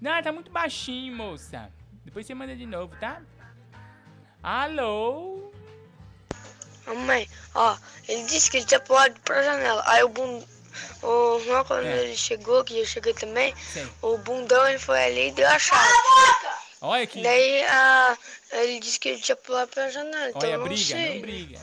Não, 0.00 0.22
tá 0.22 0.30
muito 0.32 0.50
baixinho, 0.50 1.14
moça. 1.16 1.72
Depois 2.04 2.26
você 2.26 2.34
manda 2.34 2.54
de 2.54 2.66
novo, 2.66 2.94
tá? 3.00 3.20
Alô? 4.42 5.52
Mamãe, 6.86 7.28
ó, 7.54 7.76
ele 8.08 8.24
disse 8.24 8.50
que 8.50 8.58
ele 8.58 8.66
tinha 8.66 8.80
pulado 8.80 9.18
pra 9.20 9.42
janela. 9.42 9.82
Aí 9.86 10.02
o 10.02 10.08
bundão. 10.08 10.46
O 11.02 11.40
Juan, 11.40 11.64
quando 11.64 11.86
É. 11.86 12.04
ele 12.04 12.16
chegou, 12.16 12.62
que 12.64 12.78
eu 12.78 12.86
cheguei 12.86 13.12
também, 13.12 13.54
Sim. 13.56 13.88
o 14.00 14.16
bundão 14.18 14.66
ele 14.68 14.78
foi 14.78 15.02
ali 15.04 15.28
e 15.28 15.32
deu 15.32 15.48
a 15.48 15.58
chave. 15.58 15.92
Olha 16.80 17.06
que. 17.06 17.20
Daí 17.22 17.64
a, 17.64 18.16
ele 18.52 18.78
disse 18.80 18.98
que 19.00 19.08
ele 19.08 19.20
tinha 19.20 19.36
pulado 19.36 19.70
pra 19.72 19.90
janela. 19.90 20.28
Então 20.30 20.40
Olha, 20.42 20.52
eu 20.52 20.58
não 20.58 20.66
briga, 20.66 20.80
sei. 20.84 21.14
não 21.14 21.20
briga. 21.20 21.58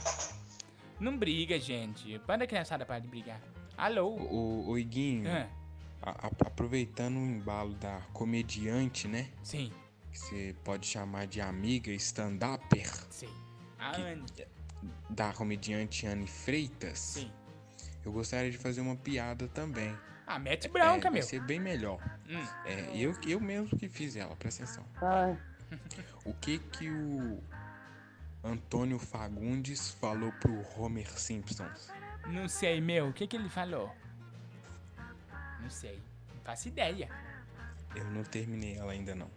Não 0.99 1.17
briga, 1.17 1.59
gente. 1.59 2.21
Manda 2.27 2.43
a 2.43 2.47
criançada 2.47 2.85
para 2.85 2.99
de 2.99 3.07
brigar. 3.07 3.39
Alô? 3.77 4.09
O, 4.09 4.69
o 4.69 4.77
Iguinho, 4.77 5.29
Ah. 5.29 5.47
A- 6.05 6.27
aproveitando 6.45 7.17
o 7.17 7.25
embalo 7.25 7.73
da 7.75 8.01
comediante, 8.13 9.07
né? 9.07 9.29
Sim. 9.43 9.71
Que 10.11 10.19
você 10.19 10.55
pode 10.63 10.85
chamar 10.87 11.27
de 11.27 11.41
amiga 11.41 11.91
stand-upper. 11.91 12.87
Sim. 13.09 13.29
A 13.79 13.91
que- 13.91 14.01
Anne. 14.01 14.25
Da 15.09 15.33
comediante 15.33 16.05
Anne 16.05 16.27
Freitas. 16.27 16.99
Sim. 16.99 17.31
Eu 18.03 18.11
gostaria 18.11 18.51
de 18.51 18.57
fazer 18.57 18.81
uma 18.81 18.95
piada 18.95 19.47
também. 19.47 19.97
Ah, 20.27 20.37
mete 20.39 20.67
bronca, 20.67 21.07
é, 21.07 21.11
meu. 21.11 21.21
Vai 21.21 21.29
ser 21.29 21.41
bem 21.41 21.59
melhor. 21.59 21.99
Hum. 22.29 22.45
É, 22.65 22.95
eu, 22.95 23.15
eu 23.27 23.39
mesmo 23.39 23.77
que 23.77 23.87
fiz 23.89 24.15
ela, 24.15 24.35
presta 24.35 24.63
atenção. 24.63 24.85
Ai. 25.01 25.37
O 26.23 26.33
que 26.33 26.59
que 26.59 26.89
o 26.89 27.41
Antônio 28.43 28.99
Fagundes 28.99 29.89
falou 29.91 30.31
pro 30.33 30.63
Homer 30.79 31.09
Simpson? 31.19 31.67
Não 32.27 32.47
sei, 32.47 32.79
meu. 32.81 33.09
O 33.09 33.13
que 33.13 33.27
que 33.27 33.35
ele 33.35 33.49
falou? 33.49 33.91
Não 35.65 35.71
sei. 35.71 35.99
Não 36.31 36.41
faço 36.43 36.67
ideia. 36.67 37.09
Eu 37.95 38.05
não 38.11 38.23
terminei 38.23 38.77
ela 38.77 38.91
ainda 38.91 39.15
não. 39.15 39.31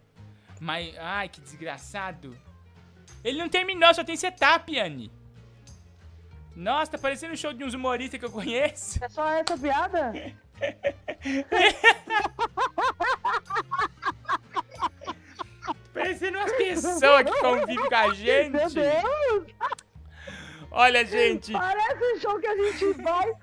Mas, 0.61 0.95
ai, 0.99 1.27
que 1.27 1.41
desgraçado. 1.41 2.37
Ele 3.23 3.39
não 3.39 3.49
terminou, 3.49 3.91
só 3.95 4.03
tem 4.03 4.15
setup, 4.15 4.77
Anne. 4.79 5.11
Nossa, 6.55 6.91
tá 6.91 6.99
parecendo 6.99 7.33
um 7.33 7.35
show 7.35 7.51
de 7.51 7.63
uns 7.63 7.73
humoristas 7.73 8.19
que 8.19 8.25
eu 8.27 8.31
conheço. 8.31 9.03
É 9.03 9.09
só 9.09 9.27
essa 9.27 9.57
piada? 9.57 10.13
Parecendo 15.91 16.37
umas 16.37 16.51
pessoas 16.51 17.23
que 17.23 17.39
convivem 17.39 17.89
com 17.89 17.95
a 17.95 18.13
gente. 18.13 18.51
Meu 18.51 18.69
Deus! 18.69 19.47
Olha, 20.69 21.03
gente. 21.03 21.53
Parece 21.53 22.19
show 22.19 22.39
que 22.39 22.45
a 22.45 22.55
gente 22.55 22.93
vai. 23.01 23.33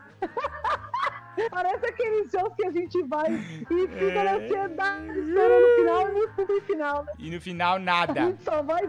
Parece 1.50 1.86
aqueles 1.86 2.30
shows 2.30 2.54
que 2.54 2.66
a 2.66 2.70
gente 2.70 3.02
vai 3.04 3.30
e 3.32 3.88
fica 3.88 4.24
na 4.24 4.32
ansiedade 4.36 5.18
esperando 5.18 5.64
o 5.64 5.76
final 5.76 6.18
e 6.42 6.46
tem 6.46 6.60
final, 6.62 7.04
né? 7.04 7.12
E 7.18 7.30
no 7.30 7.40
final, 7.40 7.76
A 7.76 7.78
nada. 7.78 8.26
gente 8.26 8.42
só 8.42 8.62
vai. 8.62 8.82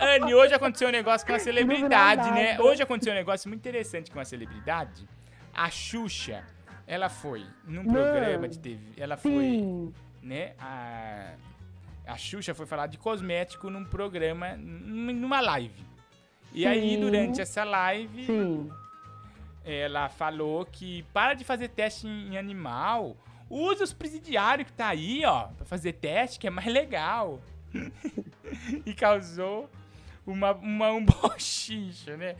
Anne, 0.00 0.34
hoje 0.34 0.54
aconteceu 0.54 0.88
um 0.88 0.92
negócio 0.92 1.26
com 1.26 1.32
uma 1.34 1.38
celebridade, 1.38 2.30
né? 2.30 2.58
Hoje 2.60 2.82
aconteceu 2.82 3.12
um 3.12 3.16
negócio 3.16 3.48
muito 3.48 3.60
interessante 3.60 4.10
com 4.10 4.18
uma 4.18 4.24
celebridade. 4.24 5.06
A 5.54 5.68
Xuxa, 5.70 6.44
ela 6.86 7.08
foi 7.10 7.44
num 7.66 7.82
Não. 7.82 7.92
programa 7.92 8.48
de 8.48 8.58
TV. 8.58 8.82
Ela 8.96 9.16
foi, 9.18 9.30
Sim. 9.32 9.92
né? 10.22 10.52
A, 10.58 11.32
a 12.06 12.16
Xuxa 12.16 12.54
foi 12.54 12.64
falar 12.64 12.86
de 12.86 12.96
cosmético 12.96 13.68
num 13.68 13.84
programa, 13.84 14.56
num- 14.56 15.12
numa 15.12 15.40
live. 15.40 15.84
E 16.54 16.66
aí, 16.66 16.94
Sim. 16.94 17.00
durante 17.00 17.40
essa 17.42 17.62
live, 17.64 18.24
Sim. 18.24 18.70
Ela 19.66 20.08
falou 20.08 20.64
que 20.64 21.02
para 21.12 21.34
de 21.34 21.44
fazer 21.44 21.68
teste 21.68 22.06
em 22.06 22.34
em 22.34 22.38
animal, 22.38 23.16
usa 23.50 23.84
os 23.84 23.92
presidiários 23.92 24.66
que 24.68 24.72
tá 24.72 24.88
aí, 24.88 25.24
ó, 25.24 25.48
pra 25.56 25.66
fazer 25.66 25.92
teste, 25.94 26.38
que 26.38 26.46
é 26.46 26.50
mais 26.50 26.66
legal. 26.68 27.40
e 28.86 28.94
causou 28.94 29.68
uma, 30.26 30.52
uma, 30.52 30.92
um 30.92 31.04
bochicho, 31.06 32.16
né? 32.16 32.36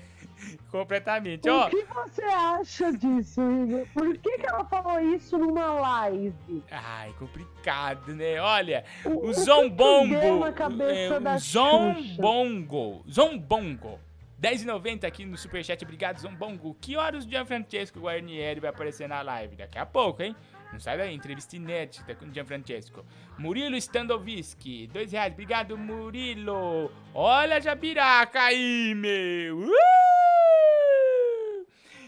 Completamente. 0.70 1.49
Ó, 1.49 1.66
O 1.66 1.70
que 1.70 1.85
você 1.85 2.22
acha 2.22 2.93
disso, 2.93 3.41
Igor? 3.41 3.87
Por 3.95 4.18
que, 4.18 4.39
que 4.39 4.47
ela 4.47 4.64
falou 4.64 5.01
isso 5.01 5.39
numa 5.39 5.72
live? 5.72 6.62
Ai, 6.70 7.12
complicado, 7.18 8.14
né? 8.14 8.39
Olha, 8.41 8.85
O- 9.05 9.09
o, 9.09 9.16
o 9.18 9.27
que 9.29 9.41
Zombongo. 9.41 10.14
que 10.14 10.20
deu 10.20 10.39
na 10.39 10.53
cabeça 10.53 11.14
é, 11.14 11.20
da 11.20 11.35
o 11.37 11.39
Zombongo. 11.39 13.05
Zombongo. 13.11 13.99
10,90 14.41 15.05
aqui 15.05 15.24
no 15.24 15.37
Superchat. 15.37 15.82
Obrigado, 15.84 16.18
Zombongo. 16.18 16.76
Que 16.80 16.97
horas 16.97 17.24
o 17.24 17.28
Gianfrancesco 17.30 18.01
Guarnieri 18.01 18.61
vai 18.61 18.70
aparecer 18.70 19.09
na 19.09 19.22
live? 19.22 19.57
Daqui 19.57 19.78
a 19.78 19.87
pouco, 19.87 20.22
hein? 20.22 20.37
Não 20.72 20.80
sai 20.80 20.99
daí, 20.99 21.14
entrevista 21.14 21.57
inédita 21.57 22.14
com 22.14 22.26
o 22.26 22.32
Gianfrancesco. 22.34 23.05
Murilo 23.39 23.76
Standoviski, 23.76 24.87
dois 24.89 25.12
reais. 25.12 25.32
Obrigado, 25.32 25.78
Murilo. 25.78 26.91
Olha 27.14 27.57
a 27.57 27.61
Jabiraca 27.61 28.41
aí, 28.43 28.95
meu. 28.95 29.59
Uh! 29.61 29.72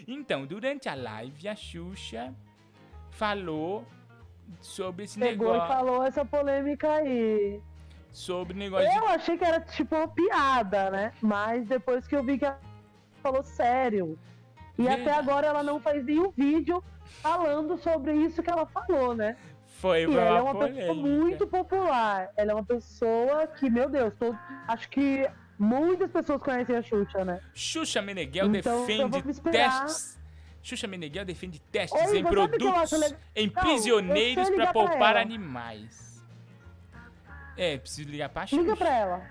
Então, 0.06 0.44
durante 0.46 0.88
a 0.88 0.94
live, 0.94 1.48
a 1.48 1.54
Xuxa 1.54 2.34
falou 3.10 3.86
sobre 4.60 5.04
esse 5.04 5.18
Pegou 5.18 5.52
negócio. 5.52 5.64
e 5.64 5.76
falou 5.76 6.02
essa 6.04 6.24
polêmica 6.24 6.90
aí. 6.90 7.60
Sobre 8.12 8.54
o 8.54 8.56
negócio 8.56 8.88
Eu 8.90 9.06
achei 9.08 9.36
que 9.38 9.44
era 9.44 9.60
tipo 9.60 9.94
uma 9.94 10.08
piada, 10.08 10.90
né? 10.90 11.12
Mas 11.20 11.66
depois 11.66 12.06
que 12.06 12.16
eu 12.16 12.22
vi 12.24 12.38
que 12.38 12.44
ela 12.44 12.58
falou 13.22 13.42
sério. 13.42 14.18
E 14.78 14.82
Verdade. 14.82 15.02
até 15.02 15.12
agora 15.18 15.46
ela 15.46 15.62
não 15.62 15.80
fez 15.80 16.04
nenhum 16.04 16.30
vídeo 16.30 16.82
falando 17.22 17.76
sobre 17.78 18.12
isso 18.14 18.42
que 18.42 18.50
ela 18.50 18.66
falou, 18.66 19.14
né? 19.14 19.36
Foi 19.66 20.02
E 20.02 20.06
uma 20.06 20.20
ela 20.20 20.38
é 20.38 20.42
uma 20.42 20.54
pessoa 20.58 20.86
polêmica. 20.86 20.94
muito 20.94 21.46
popular. 21.46 22.30
Ela 22.36 22.52
é 22.52 22.54
uma 22.54 22.64
pessoa 22.64 23.46
que, 23.46 23.70
meu 23.70 23.88
Deus, 23.88 24.12
todo- 24.18 24.36
acho 24.66 24.88
que 24.88 25.28
muitas 25.58 26.10
pessoas 26.10 26.40
conhecem 26.42 26.76
a 26.76 26.82
Xuxa, 26.82 27.24
né? 27.24 27.40
Xuxa 27.54 28.02
Meneghel 28.02 28.46
Então, 28.54 28.84
defende 28.84 29.40
testes. 29.42 30.18
Xuxa 30.62 30.86
Meneghel 30.88 31.24
defende 31.24 31.60
testes 31.60 32.10
Oi, 32.10 32.18
em 32.18 32.24
produtos, 32.24 33.14
em 33.34 33.48
prisioneiros 33.48 34.50
pra 34.50 34.72
poupar 34.72 35.16
animais. 35.16 36.07
É, 37.58 37.76
preciso 37.76 38.08
ligar 38.08 38.28
pra 38.28 38.46
Xuxa. 38.46 38.62
Liga 38.62 38.76
pra 38.76 38.88
ela. 38.96 39.26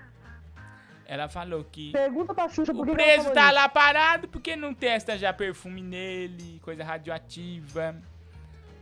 Ela 1.06 1.26
falou 1.28 1.64
que 1.64 1.90
Pergunta 1.90 2.34
pra 2.34 2.48
Xuxa 2.50 2.74
por 2.74 2.82
o 2.82 2.84
que 2.84 2.90
ela 2.90 2.96
preso 3.14 3.30
tá 3.32 3.50
lá 3.50 3.66
parado 3.68 4.28
porque 4.28 4.54
não 4.54 4.74
testa 4.74 5.16
já 5.16 5.32
perfume 5.32 5.80
nele, 5.82 6.60
coisa 6.62 6.84
radioativa, 6.84 7.96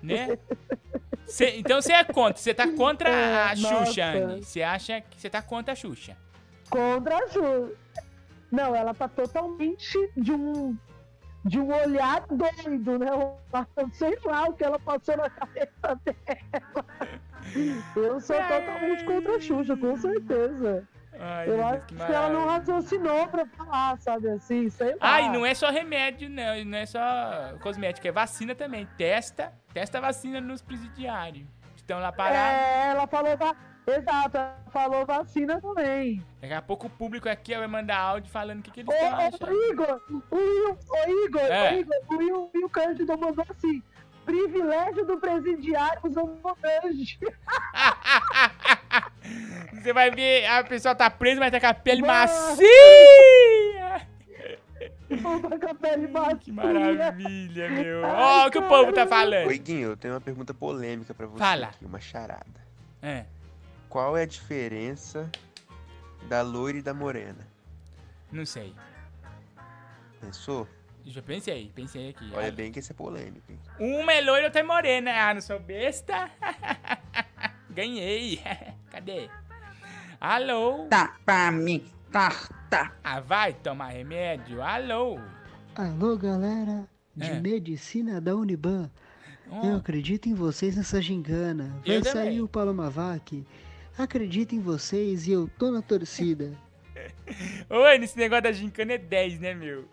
né? 0.03 0.37
Cê- 1.25 1.57
então 1.59 1.81
você 1.81 1.93
é 1.93 2.03
contra, 2.05 2.37
você 2.43 2.53
tá 2.53 2.69
contra 2.73 3.09
É, 3.09 3.43
a 3.45 3.57
Xuxa. 3.57 4.05
Anne. 4.05 4.43
Você 4.43 4.63
acha 4.63 5.01
que 5.01 5.21
você 5.21 5.31
tá 5.31 5.41
contra 5.41 5.73
a 5.73 5.77
Xuxa? 5.77 6.17
Contra 6.69 7.17
a 7.17 7.29
Xuxa. 7.29 7.73
Não, 8.51 8.75
ela 8.75 8.93
tá 8.93 9.09
totalmente 9.09 9.97
de 10.17 10.33
um 10.33 10.77
de 11.47 11.61
um 11.61 11.73
olhar 11.73 12.27
doido, 12.27 12.99
né? 12.99 13.07
Sei 13.93 14.19
lá 14.25 14.45
o 14.49 14.53
que 14.53 14.65
ela 14.65 14.79
passou 14.79 15.17
na 15.17 15.31
cabeça 15.31 16.01
dela. 16.05 16.85
Eu 17.95 18.21
sou 18.21 18.37
totalmente 18.37 19.05
contra 19.05 19.37
a 19.37 19.41
Xuxa, 19.41 19.77
com 19.77 19.97
certeza. 19.97 20.87
Ai, 21.19 21.49
Eu 21.49 21.67
acho 21.67 21.87
que 21.87 21.95
que 21.95 22.03
ela 22.03 22.29
não 22.29 22.47
raciocinou 22.47 23.27
pra 23.29 23.47
falar, 23.47 23.99
sabe 23.99 24.29
assim? 24.29 24.69
Sei 24.69 24.91
lá. 24.91 24.97
Ah, 25.01 25.21
e 25.23 25.31
não 25.31 25.47
é 25.47 25.55
só 25.55 25.71
remédio, 25.71 26.29
não. 26.29 26.65
Não 26.65 26.79
é 26.79 26.85
só 26.85 27.01
cosmético, 27.61 28.07
é 28.07 28.13
vacina 28.13 28.55
também. 28.55 28.87
Testa, 28.99 29.53
testa 29.73 29.99
a 29.99 30.01
vacina 30.01 30.41
nos 30.41 30.61
presidiários. 30.61 31.47
estão 31.77 32.01
lá 32.01 32.13
parados. 32.13 32.39
É, 32.39 32.91
ela 32.91 33.07
falou. 33.07 33.37
Va... 33.37 33.57
Exato, 33.87 34.37
ela 34.37 34.57
falou 34.73 35.07
vacina 35.07 35.61
também. 35.61 36.21
Daqui 36.41 36.55
a 36.55 36.61
pouco 36.63 36.89
o 36.89 36.91
público 36.91 37.29
aqui 37.29 37.57
vai 37.57 37.69
mandar 37.69 37.99
áudio 37.99 38.31
falando 38.31 38.59
o 38.61 38.63
que, 38.63 38.71
que 38.73 38.81
eles 38.81 38.91
Ô, 38.91 38.95
estão 39.31 39.49
ô. 39.49 39.53
Igor, 39.73 40.01
o, 40.11 40.23
Will- 40.35 40.79
ô, 40.91 41.25
Igor, 41.25 41.41
É. 41.43 41.73
ô, 41.73 41.77
Igor, 41.81 41.97
o 42.11 42.51
Will 42.55 42.69
Cândido 42.69 43.17
mandou 43.17 43.45
assim: 43.49 43.81
privilégio 44.25 45.07
do 45.07 45.19
presidiário 45.19 46.01
usando 46.03 46.37
Monange. 46.43 47.19
Você 49.73 49.93
vai 49.93 50.11
ver, 50.11 50.47
a 50.47 50.65
pessoa 50.65 50.95
tá 50.95 51.09
presa, 51.09 51.41
mas 51.41 51.53
tá 51.53 51.61
com 51.61 51.67
a 51.67 51.75
pele 51.75 52.03
Nossa. 52.03 52.51
macia. 52.51 52.67
Tá. 55.09 56.37
Que 56.41 56.51
maravilha, 56.53 57.69
meu. 57.71 58.03
Ó, 58.05 58.47
o 58.47 58.51
que 58.51 58.59
o 58.59 58.69
povo 58.69 58.93
tá 58.93 59.07
falando. 59.07 59.47
Oi, 59.47 59.59
Guinho, 59.59 59.91
eu 59.91 59.97
tenho 59.97 60.15
uma 60.15 60.21
pergunta 60.21 60.53
polêmica 60.53 61.15
pra 61.15 61.27
você 61.27 61.39
Fala. 61.39 61.67
aqui, 61.69 61.85
uma 61.85 62.01
charada. 62.01 62.67
É. 63.01 63.25
Qual 63.89 64.17
é 64.17 64.23
a 64.23 64.27
diferença 64.27 65.31
da 66.29 66.43
loira 66.43 66.79
e 66.79 66.83
da 66.83 66.93
morena? 66.95 67.47
Não 68.33 68.45
sei. 68.45 68.75
Pensou? 70.21 70.67
Já 71.05 71.23
pensei, 71.23 71.71
pensei 71.75 72.09
aqui. 72.11 72.31
Olha 72.35 72.51
bem 72.51 72.73
que 72.73 72.81
esse 72.81 72.91
é 72.91 72.95
polêmico, 72.95 73.45
hein? 73.51 73.59
Uma 73.79 74.13
é 74.13 74.21
loira 74.21 74.43
e 74.43 74.45
outra 74.47 74.61
é 74.61 74.65
morena. 74.65 75.13
Ah, 75.13 75.35
não 75.35 75.41
sou 75.41 75.59
besta? 75.61 76.29
Ganhei. 77.71 78.41
Cadê? 78.91 79.29
Alô? 80.21 80.87
Tá 80.91 81.15
pra 81.25 81.53
mim, 81.53 81.85
tá, 82.11 82.31
tá. 82.71 82.93
Ah, 83.05 83.21
vai 83.21 83.53
tomar 83.53 83.89
remédio? 83.91 84.63
Alô? 84.63 85.21
Alô, 85.75 86.17
galera 86.17 86.89
de 87.15 87.31
É. 87.31 87.41
medicina 87.41 88.21
da 88.21 88.35
Uniban. 88.35 88.91
Eu 89.63 89.77
acredito 89.77 90.29
em 90.29 90.35
vocês 90.35 90.75
nessa 90.75 91.01
gingana. 91.01 91.77
Vai 91.87 91.99
Eu 91.99 92.03
também. 92.03 92.13
sair 92.25 92.41
o 92.41 92.49
Palomavac. 92.49 93.47
Acredito 93.99 94.55
em 94.55 94.61
vocês 94.61 95.27
e 95.27 95.33
eu 95.33 95.49
tô 95.59 95.71
na 95.71 95.81
torcida. 95.83 96.53
Oi, 97.71 97.99
nesse 97.99 98.17
negócio 98.19 98.43
da 98.45 98.53
gincana 98.53 98.93
é 98.95 98.99
10, 98.99 99.41
né, 99.41 99.55
meu? 99.55 99.89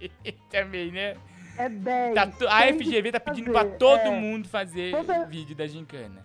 Também, 0.50 0.92
né? 0.92 1.16
É 1.56 1.68
10. 1.68 2.14
Tá 2.14 2.26
to- 2.26 2.48
a 2.48 2.62
FGV 2.72 3.12
tá 3.12 3.20
pedindo 3.20 3.52
fazer, 3.52 3.68
pra 3.68 3.78
todo 3.78 4.00
é. 4.00 4.10
mundo 4.10 4.48
fazer 4.48 4.92
Você- 4.92 5.26
vídeo 5.26 5.56
da 5.56 5.66
gincana. 5.66 6.24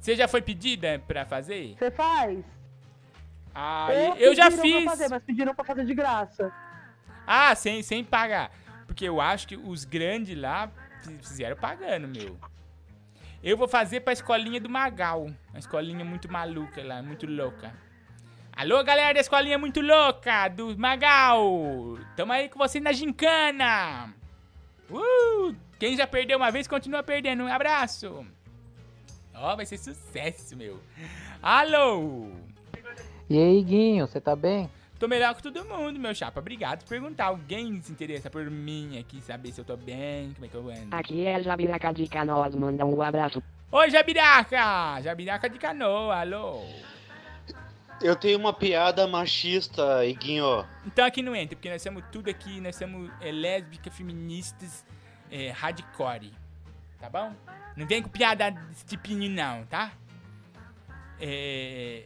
Você 0.00 0.14
já 0.14 0.28
foi 0.28 0.40
pedida 0.40 1.02
pra 1.06 1.24
fazer? 1.24 1.74
Você 1.78 1.90
faz? 1.90 2.44
Ah, 3.54 3.88
eu, 4.18 4.34
já 4.34 4.44
pediram 4.50 4.62
fiz. 4.62 4.82
Pra 4.82 4.90
fazer, 4.92 5.08
mas 5.08 5.22
pediram 5.22 5.54
pra 5.54 5.64
fazer 5.64 5.84
de 5.84 5.94
graça. 5.94 6.52
Ah, 7.26 7.54
sem, 7.54 7.82
sem 7.82 8.04
pagar. 8.04 8.50
Porque 8.86 9.04
eu 9.04 9.20
acho 9.20 9.48
que 9.48 9.56
os 9.56 9.84
grandes 9.84 10.36
lá 10.36 10.70
fizeram 11.22 11.56
pagando, 11.56 12.06
meu. 12.08 12.36
Eu 13.44 13.58
vou 13.58 13.68
fazer 13.68 14.00
pra 14.00 14.14
escolinha 14.14 14.58
do 14.58 14.70
Magal. 14.70 15.26
Uma 15.50 15.58
escolinha 15.58 16.02
muito 16.02 16.32
maluca 16.32 16.82
lá, 16.82 17.02
muito 17.02 17.26
louca. 17.26 17.74
Alô, 18.50 18.82
galera 18.82 19.12
da 19.12 19.20
escolinha 19.20 19.58
muito 19.58 19.82
louca, 19.82 20.48
do 20.48 20.74
Magal. 20.78 21.98
Tamo 22.16 22.32
aí 22.32 22.48
com 22.48 22.58
você 22.58 22.80
na 22.80 22.90
gincana. 22.90 24.14
Uh! 24.90 25.54
Quem 25.78 25.94
já 25.94 26.06
perdeu 26.06 26.38
uma 26.38 26.50
vez, 26.50 26.66
continua 26.66 27.02
perdendo. 27.02 27.42
Um 27.42 27.52
abraço. 27.52 28.26
Ó, 29.34 29.54
vai 29.54 29.66
ser 29.66 29.76
sucesso, 29.76 30.56
meu. 30.56 30.80
Alô! 31.42 32.30
E 33.28 33.38
aí, 33.38 33.62
Guinho, 33.62 34.06
você 34.06 34.22
tá 34.22 34.34
bem? 34.34 34.70
Tô 34.98 35.08
melhor 35.08 35.34
que 35.34 35.42
todo 35.42 35.64
mundo, 35.64 35.98
meu 35.98 36.14
chapa. 36.14 36.40
Obrigado 36.40 36.80
por 36.80 36.88
perguntar. 36.88 37.26
Alguém 37.26 37.80
se 37.82 37.92
interessa 37.92 38.30
por 38.30 38.48
mim 38.48 38.98
aqui, 38.98 39.20
saber 39.20 39.52
se 39.52 39.60
eu 39.60 39.64
tô 39.64 39.76
bem, 39.76 40.32
como 40.34 40.46
é 40.46 40.48
que 40.48 40.54
eu 40.54 40.68
ando. 40.68 40.96
Aqui 40.96 41.26
é 41.26 41.42
Jabiraca 41.42 41.92
de 41.92 42.06
Canoas, 42.06 42.54
manda 42.54 42.84
um 42.84 43.02
abraço. 43.02 43.42
Oi, 43.72 43.90
Jabiraca! 43.90 45.02
Jabiraca 45.02 45.50
de 45.50 45.58
canoa, 45.58 46.20
alô. 46.20 46.62
Eu 48.00 48.14
tenho 48.14 48.38
uma 48.38 48.52
piada 48.52 49.06
machista, 49.06 50.04
Iguinho. 50.06 50.64
Então 50.86 51.04
aqui 51.04 51.22
não 51.22 51.34
entra, 51.34 51.56
porque 51.56 51.70
nós 51.70 51.82
somos 51.82 52.04
tudo 52.12 52.30
aqui, 52.30 52.60
nós 52.60 52.76
somos 52.76 53.10
é, 53.20 53.32
lésbicas, 53.32 53.96
feministas, 53.96 54.84
é, 55.30 55.50
hardcore. 55.50 56.32
Tá 57.00 57.10
bom? 57.10 57.34
Não 57.76 57.86
vem 57.86 58.00
com 58.00 58.08
piada 58.08 58.50
desse 58.50 58.86
tipinho 58.86 59.28
não, 59.28 59.64
tá? 59.66 59.92
É... 61.20 62.04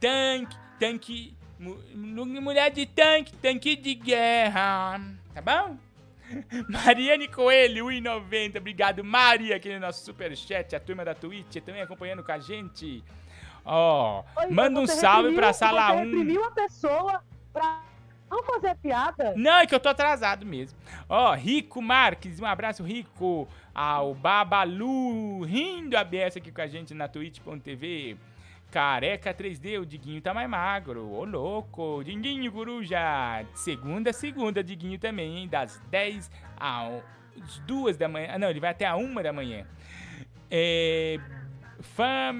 Tanque, 0.00 0.56
tanque... 0.78 1.36
mu- 1.62 2.24
mu- 2.24 2.40
Mulher 2.42 2.70
de 2.70 2.84
tanque, 2.86 3.32
tanque 3.34 3.76
de 3.76 3.94
guerra. 3.94 5.00
Tá 5.34 5.40
bom? 5.40 5.76
Mariane 6.68 7.28
Coelho, 7.28 7.86
1,90. 7.86 8.56
Obrigado, 8.58 9.04
Maria, 9.04 9.56
aqui 9.56 9.72
no 9.72 9.80
nosso 9.80 10.04
superchat. 10.04 10.74
A 10.74 10.80
turma 10.80 11.04
da 11.04 11.14
Twitch 11.14 11.56
também 11.64 11.82
acompanhando 11.82 12.22
com 12.24 12.32
a 12.32 12.38
gente. 12.38 13.02
Ó, 13.64 14.22
Igor, 14.42 14.52
manda 14.52 14.80
um 14.80 14.86
você 14.86 14.96
salve 14.96 15.28
reprimiu- 15.28 15.40
pra 15.40 15.52
sala 15.52 15.88
Você 15.88 15.92
1. 15.94 16.04
reprimiu 16.04 16.44
a 16.44 16.50
pessoa 16.50 17.22
pra 17.52 17.82
não 18.30 18.42
fazer 18.42 18.74
piada? 18.76 19.34
Não, 19.36 19.58
é 19.58 19.66
que 19.66 19.74
eu 19.74 19.78
tô 19.80 19.88
atrasado 19.90 20.44
mesmo. 20.46 20.78
Ó, 21.08 21.32
Rico 21.34 21.80
Marques, 21.82 22.40
um 22.40 22.46
abraço, 22.46 22.82
Rico. 22.82 23.46
Ao 23.74 24.14
Babalu, 24.14 25.42
rindo 25.44 25.96
a 25.96 26.04
beça 26.04 26.38
aqui 26.38 26.50
com 26.50 26.60
a 26.60 26.66
gente 26.66 26.92
na 26.94 27.08
twitch.tv. 27.08 28.16
Careca 28.72 29.34
3D, 29.34 29.80
o 29.82 29.86
Diguinho 29.86 30.22
tá 30.22 30.32
mais 30.32 30.48
magro. 30.48 31.06
Ô, 31.10 31.26
louco. 31.26 32.02
Diguinho 32.02 32.50
Coruja. 32.50 33.44
Segunda 33.54 34.14
segunda, 34.14 34.64
Diguinho 34.64 34.98
também, 34.98 35.36
hein? 35.40 35.46
Das 35.46 35.78
10 35.90 36.30
às 36.56 37.02
2 37.66 37.98
da 37.98 38.08
manhã. 38.08 38.28
Ah, 38.32 38.38
não, 38.38 38.48
ele 38.48 38.60
vai 38.60 38.70
até 38.70 38.86
a 38.86 38.96
1 38.96 39.14
da 39.22 39.30
manhã. 39.30 39.66
É... 40.50 41.20
Famelene. 41.80 42.32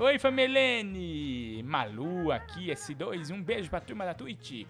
Oi, 0.00 0.18
Famelene. 0.18 1.62
Malu 1.62 2.32
aqui, 2.32 2.68
S2. 2.68 3.30
Um 3.30 3.42
beijo 3.42 3.68
pra 3.68 3.80
turma 3.80 4.06
da 4.06 4.14
Twitch. 4.14 4.64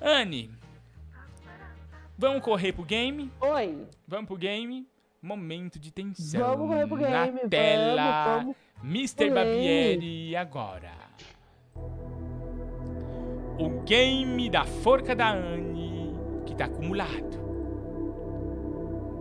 Anne, 0.00 0.52
vamos 2.16 2.44
correr 2.44 2.72
pro 2.72 2.84
game? 2.84 3.28
Oi. 3.40 3.88
Vamos 4.06 4.28
pro 4.28 4.36
game. 4.36 4.86
Momento 5.22 5.78
de 5.78 5.92
tensão. 5.92 6.40
Vamos 6.56 6.88
pro 6.88 6.96
Na 7.00 7.26
game, 7.26 7.48
tela. 7.48 8.24
vamos, 8.24 8.56
vamos 8.82 9.12
Mr. 9.12 9.30
Barbieri 9.30 10.34
agora. 10.34 10.90
O 13.56 13.68
game 13.84 14.50
da 14.50 14.64
forca 14.64 15.14
da 15.14 15.30
Anne 15.30 16.12
que 16.44 16.56
tá 16.56 16.64
acumulado. 16.64 17.40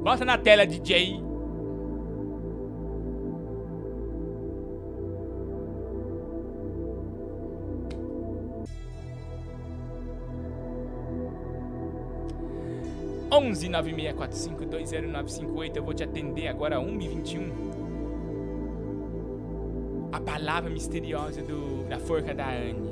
Bota 0.01 0.25
na 0.25 0.39
tela, 0.39 0.65
DJ. 0.65 1.21
Onze 13.33 13.69
nove 13.69 13.93
seis 13.93 14.13
quatro 14.13 14.37
cinco 14.37 14.65
dois 14.65 14.89
zero 14.89 15.07
nove 15.07 15.31
cinco 15.31 15.57
oito 15.59 15.77
eu 15.77 15.83
vou 15.83 15.93
te 15.93 16.03
atender 16.03 16.47
agora 16.47 16.81
1 16.81 17.01
e 17.01 17.07
21 17.07 17.71
a 20.11 20.19
palavra 20.19 20.69
misteriosa 20.69 21.41
do, 21.41 21.85
da 21.87 21.97
forca 21.97 22.33
da 22.33 22.49
Anne. 22.49 22.91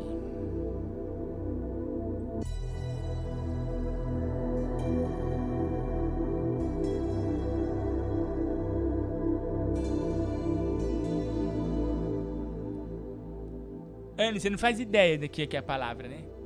Anne, 14.17 14.39
você 14.39 14.49
não 14.49 14.57
faz 14.57 14.79
ideia 14.79 15.17
do 15.17 15.27
que 15.27 15.45
que 15.45 15.57
é 15.57 15.59
a 15.59 15.63
palavra, 15.63 16.07
né? 16.07 16.38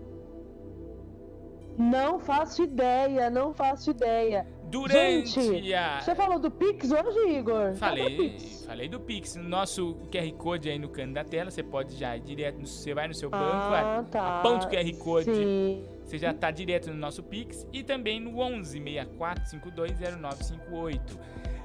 Não 1.78 2.20
faço 2.20 2.64
ideia, 2.64 3.30
não 3.30 3.54
faço 3.54 3.92
ideia. 3.92 4.46
Durante 4.70 5.40
Gente, 5.40 5.74
a- 5.74 6.02
você 6.02 6.16
falou 6.16 6.40
do 6.40 6.50
Pix 6.50 6.92
hoje, 6.92 7.38
Igor? 7.38 7.76
Falei, 7.76 8.18
Pix? 8.18 8.66
falei 8.66 8.88
do 8.90 9.00
Pix. 9.00 9.36
No 9.36 9.44
nosso 9.48 9.96
QR 10.12 10.32
Code 10.34 10.68
aí 10.70 10.80
no 10.80 10.90
canto 10.90 11.14
da 11.14 11.24
tela, 11.24 11.52
você 11.52 11.62
pode 11.62 11.96
já 11.96 12.18
ir 12.18 12.22
direto, 12.22 12.60
no, 12.60 12.66
você 12.66 12.92
vai 12.94 13.08
no 13.08 13.14
seu 13.14 13.30
Ah, 13.32 13.98
banco, 13.98 14.10
tá. 14.10 14.40
aponta 14.40 14.66
o 14.68 14.70
QR 14.72 14.92
Code, 14.98 15.26
Sim. 15.36 15.84
você 16.04 16.18
já 16.18 16.34
tá 16.34 16.50
direto 16.50 16.88
no 16.90 16.96
nosso 16.96 17.22
Pix 17.22 17.68
e 17.72 17.84
também 17.84 18.20
no 18.20 18.40
11 18.40 18.82
64 18.82 19.46
520958. 19.48 21.20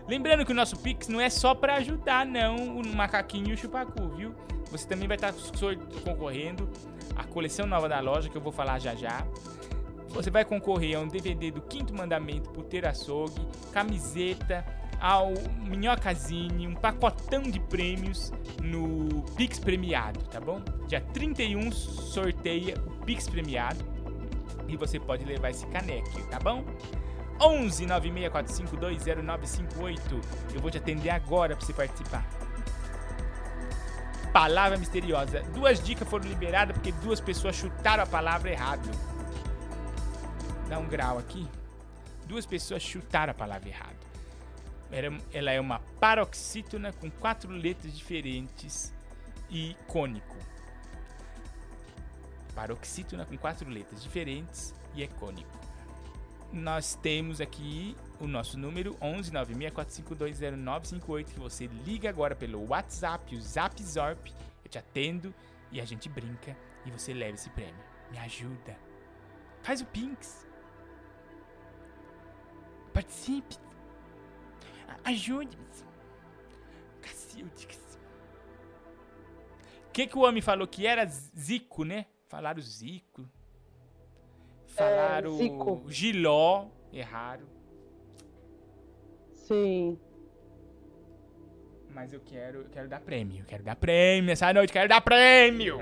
Lembrando 0.06 0.44
que 0.44 0.52
o 0.52 0.54
nosso 0.54 0.76
Pix 0.78 1.08
não 1.08 1.20
é 1.20 1.28
só 1.30 1.54
pra 1.54 1.76
ajudar, 1.76 2.26
não, 2.26 2.56
o 2.78 2.86
macaquinho 2.94 3.48
e 3.50 3.52
o 3.52 3.56
chupacu, 3.56 4.08
viu? 4.16 4.34
Você 4.70 4.86
também 4.86 5.06
vai 5.08 5.16
estar 5.16 5.32
concorrendo 6.04 6.68
à 7.16 7.24
coleção 7.24 7.66
nova 7.66 7.88
da 7.88 8.00
loja, 8.00 8.28
que 8.28 8.36
eu 8.36 8.40
vou 8.40 8.52
falar 8.52 8.78
já 8.78 8.94
já. 8.94 9.26
Você 10.10 10.30
vai 10.30 10.44
concorrer 10.44 10.96
a 10.96 11.00
um 11.00 11.08
DVD 11.08 11.50
do 11.50 11.62
Quinto 11.62 11.94
Mandamento 11.94 12.50
por 12.50 12.64
ter 12.64 12.86
açougue, 12.86 13.46
camiseta, 13.72 14.64
ao 15.00 15.32
Minhocazine, 15.64 16.66
um 16.66 16.74
pacotão 16.74 17.42
de 17.42 17.60
prêmios 17.60 18.32
no 18.62 19.22
Pix 19.36 19.58
Premiado, 19.58 20.20
tá 20.24 20.40
bom? 20.40 20.60
Dia 20.88 21.00
31 21.00 21.70
sorteia 21.70 22.74
o 22.86 23.04
Pix 23.04 23.28
Premiado 23.28 23.84
e 24.66 24.76
você 24.76 24.98
pode 24.98 25.24
levar 25.24 25.50
esse 25.50 25.66
caneco, 25.66 26.20
tá 26.28 26.38
bom? 26.38 26.64
11 27.40 27.86
964520958. 27.86 30.00
Eu 30.52 30.60
vou 30.60 30.70
te 30.70 30.78
atender 30.78 31.10
agora 31.10 31.56
pra 31.56 31.64
você 31.64 31.72
participar. 31.72 32.26
Palavra 34.32 34.76
misteriosa. 34.76 35.42
Duas 35.54 35.80
dicas 35.82 36.08
foram 36.08 36.26
liberadas 36.26 36.76
porque 36.76 36.92
duas 36.92 37.20
pessoas 37.20 37.56
chutaram 37.56 38.02
a 38.02 38.06
palavra 38.06 38.50
errado. 38.50 38.90
Dá 40.68 40.78
um 40.78 40.86
grau 40.88 41.18
aqui. 41.18 41.46
Duas 42.26 42.44
pessoas 42.46 42.82
chutaram 42.82 43.30
a 43.30 43.34
palavra 43.34 43.68
errado. 43.68 43.96
Era- 44.90 45.16
Ela 45.32 45.50
é 45.52 45.60
uma 45.60 45.78
paroxítona 46.00 46.92
com 46.92 47.10
quatro 47.10 47.50
letras 47.50 47.96
diferentes 47.96 48.92
e 49.50 49.74
cônico. 49.86 50.36
Paroxítona 52.54 53.24
com 53.24 53.36
quatro 53.38 53.68
letras 53.70 54.02
diferentes 54.02 54.74
e 54.94 55.02
é 55.02 55.06
cônico. 55.06 55.56
Nós 56.52 56.94
temos 56.94 57.40
aqui 57.40 57.94
o 58.18 58.26
nosso 58.26 58.58
número 58.58 58.96
11 59.00 59.30
964520958 59.32 61.24
que 61.26 61.38
você 61.38 61.66
liga 61.66 62.08
agora 62.08 62.34
pelo 62.34 62.66
WhatsApp, 62.68 63.34
o 63.36 63.40
Zap 63.40 63.82
Zorp. 63.82 64.28
Eu 64.64 64.70
te 64.70 64.78
atendo 64.78 65.32
e 65.70 65.80
a 65.80 65.84
gente 65.84 66.08
brinca 66.08 66.56
e 66.86 66.90
você 66.90 67.12
leva 67.12 67.34
esse 67.34 67.50
prêmio. 67.50 67.74
Me 68.10 68.18
ajuda. 68.18 68.76
Faz 69.62 69.80
o 69.82 69.86
Pinks. 69.86 70.46
Participe. 72.92 73.56
Ajude-me. 75.04 75.66
Cacilde. 77.00 77.68
O 79.88 79.90
que, 79.92 80.06
que 80.06 80.18
o 80.18 80.22
homem 80.22 80.40
falou 80.42 80.66
que 80.66 80.86
era 80.86 81.04
Zico, 81.06 81.84
né? 81.84 82.06
Falaram 82.28 82.60
Zico. 82.60 83.28
Falaram 84.66 85.36
Zico. 85.36 85.84
Giló. 85.88 86.66
Erraram. 86.92 87.46
Sim. 89.34 89.98
Mas 91.90 92.12
eu 92.12 92.20
quero, 92.20 92.60
eu 92.60 92.68
quero 92.70 92.88
dar 92.88 93.00
prêmio. 93.00 93.40
Eu 93.40 93.46
quero 93.46 93.62
dar 93.64 93.76
prêmio 93.76 94.30
essa 94.30 94.52
noite. 94.52 94.72
Quero 94.72 94.88
dar 94.88 95.00
prêmio. 95.00 95.78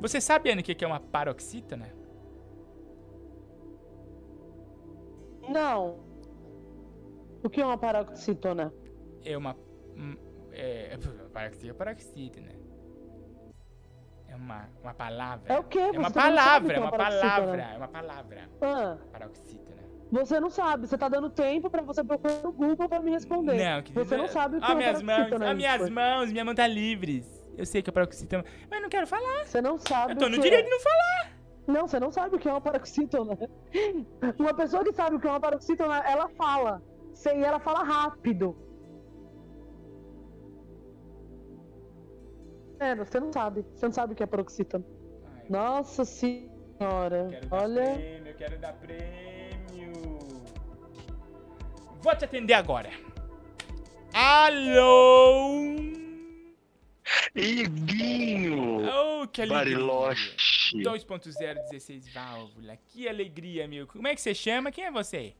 Você 0.00 0.20
sabe, 0.20 0.50
Ana, 0.50 0.60
o 0.60 0.64
que 0.64 0.74
que 0.74 0.84
é 0.84 0.88
uma 0.88 1.00
paroxítona? 1.00 1.92
Não. 5.48 6.00
O 7.42 7.48
que 7.48 7.60
é 7.60 7.64
uma 7.66 7.78
paroxítona? 7.78 8.72
É 9.24 9.36
uma. 9.36 9.56
hum, 9.96 10.16
É, 10.52 10.96
paroxítona, 11.32 11.74
paroxítona. 11.74 12.48
É 14.28 14.34
uma, 14.36 14.68
uma 14.82 14.94
palavra. 14.94 15.54
É 15.54 15.58
o 15.58 15.64
quê? 15.64 15.78
É 15.78 15.98
uma 15.98 16.10
palavra, 16.10 16.74
que 16.74 16.74
é 16.74 16.76
é 16.76 16.80
uma 16.80 16.90
palavra. 16.92 17.62
É 17.62 17.76
uma 17.76 17.88
palavra. 17.88 18.50
Ah, 18.60 18.96
Paroxítona. 19.12 19.82
você 20.10 20.40
não 20.40 20.50
sabe. 20.50 20.86
Você 20.86 20.98
tá 20.98 21.08
dando 21.08 21.30
tempo 21.30 21.70
pra 21.70 21.82
você 21.82 22.02
procurar 22.02 22.42
no 22.42 22.52
Google 22.52 22.88
pra 22.88 23.00
me 23.00 23.10
responder. 23.10 23.56
Não, 23.56 23.82
querida. 23.82 24.04
Você 24.04 24.16
não 24.16 24.28
sabe 24.28 24.56
o 24.56 24.60
que 24.60 24.66
Ó, 24.66 24.68
é 24.68 24.72
uma 24.72 24.78
minhas 24.78 25.02
mãos, 25.02 25.54
minhas 25.56 25.90
mãos, 25.90 26.32
minha 26.32 26.44
mão 26.44 26.54
tá 26.54 26.66
livres. 26.66 27.35
Eu 27.56 27.64
sei 27.64 27.82
que 27.82 27.90
é 27.90 27.92
paroxítona, 27.92 28.44
mas 28.70 28.78
eu 28.78 28.82
não 28.82 28.88
quero 28.88 29.06
falar. 29.06 29.46
Você 29.46 29.60
não 29.60 29.78
sabe 29.78 30.12
Eu 30.12 30.18
tô 30.18 30.28
no 30.28 30.36
que 30.36 30.42
direito 30.42 30.62
é. 30.62 30.64
de 30.64 30.70
não 30.70 30.80
falar. 30.80 31.36
Não, 31.66 31.88
você 31.88 31.98
não 31.98 32.12
sabe 32.12 32.36
o 32.36 32.38
que 32.38 32.48
é 32.48 32.52
uma 32.52 32.60
paroxítona. 32.60 33.36
Uma 34.38 34.54
pessoa 34.54 34.84
que 34.84 34.92
sabe 34.92 35.16
o 35.16 35.20
que 35.20 35.26
é 35.26 35.30
uma 35.30 35.40
paroxítona, 35.40 35.98
ela 35.98 36.28
fala. 36.28 36.80
Sem 37.12 37.42
ela 37.42 37.58
fala 37.58 37.82
rápido. 37.82 38.56
É, 42.78 42.94
você 42.94 43.18
não 43.18 43.32
sabe. 43.32 43.64
Você 43.74 43.86
não 43.86 43.92
sabe 43.92 44.12
o 44.12 44.16
que 44.16 44.22
é 44.22 44.26
paroxítona. 44.26 44.84
Nossa 45.48 46.04
senhora. 46.04 47.28
Quero 47.30 47.48
dar 47.48 47.62
Olha. 47.62 47.94
prêmio, 47.94 48.28
eu 48.28 48.34
quero 48.36 48.58
dar 48.58 48.72
prêmio. 48.74 49.92
Vou 52.00 52.16
te 52.16 52.24
atender 52.24 52.54
agora. 52.54 52.90
Alô? 54.12 55.95
Iguinho! 57.34 58.82
Oh, 58.88 59.26
que 59.28 59.42
alegria. 59.42 59.76
Bariloche. 59.76 60.36
2.0, 60.74 61.54
16 61.70 62.12
válvula. 62.12 62.76
Que 62.88 63.08
alegria, 63.08 63.68
meu. 63.68 63.86
Como 63.86 64.06
é 64.08 64.14
que 64.14 64.20
você 64.20 64.34
chama? 64.34 64.72
Quem 64.72 64.84
é 64.84 64.90
você? 64.90 65.34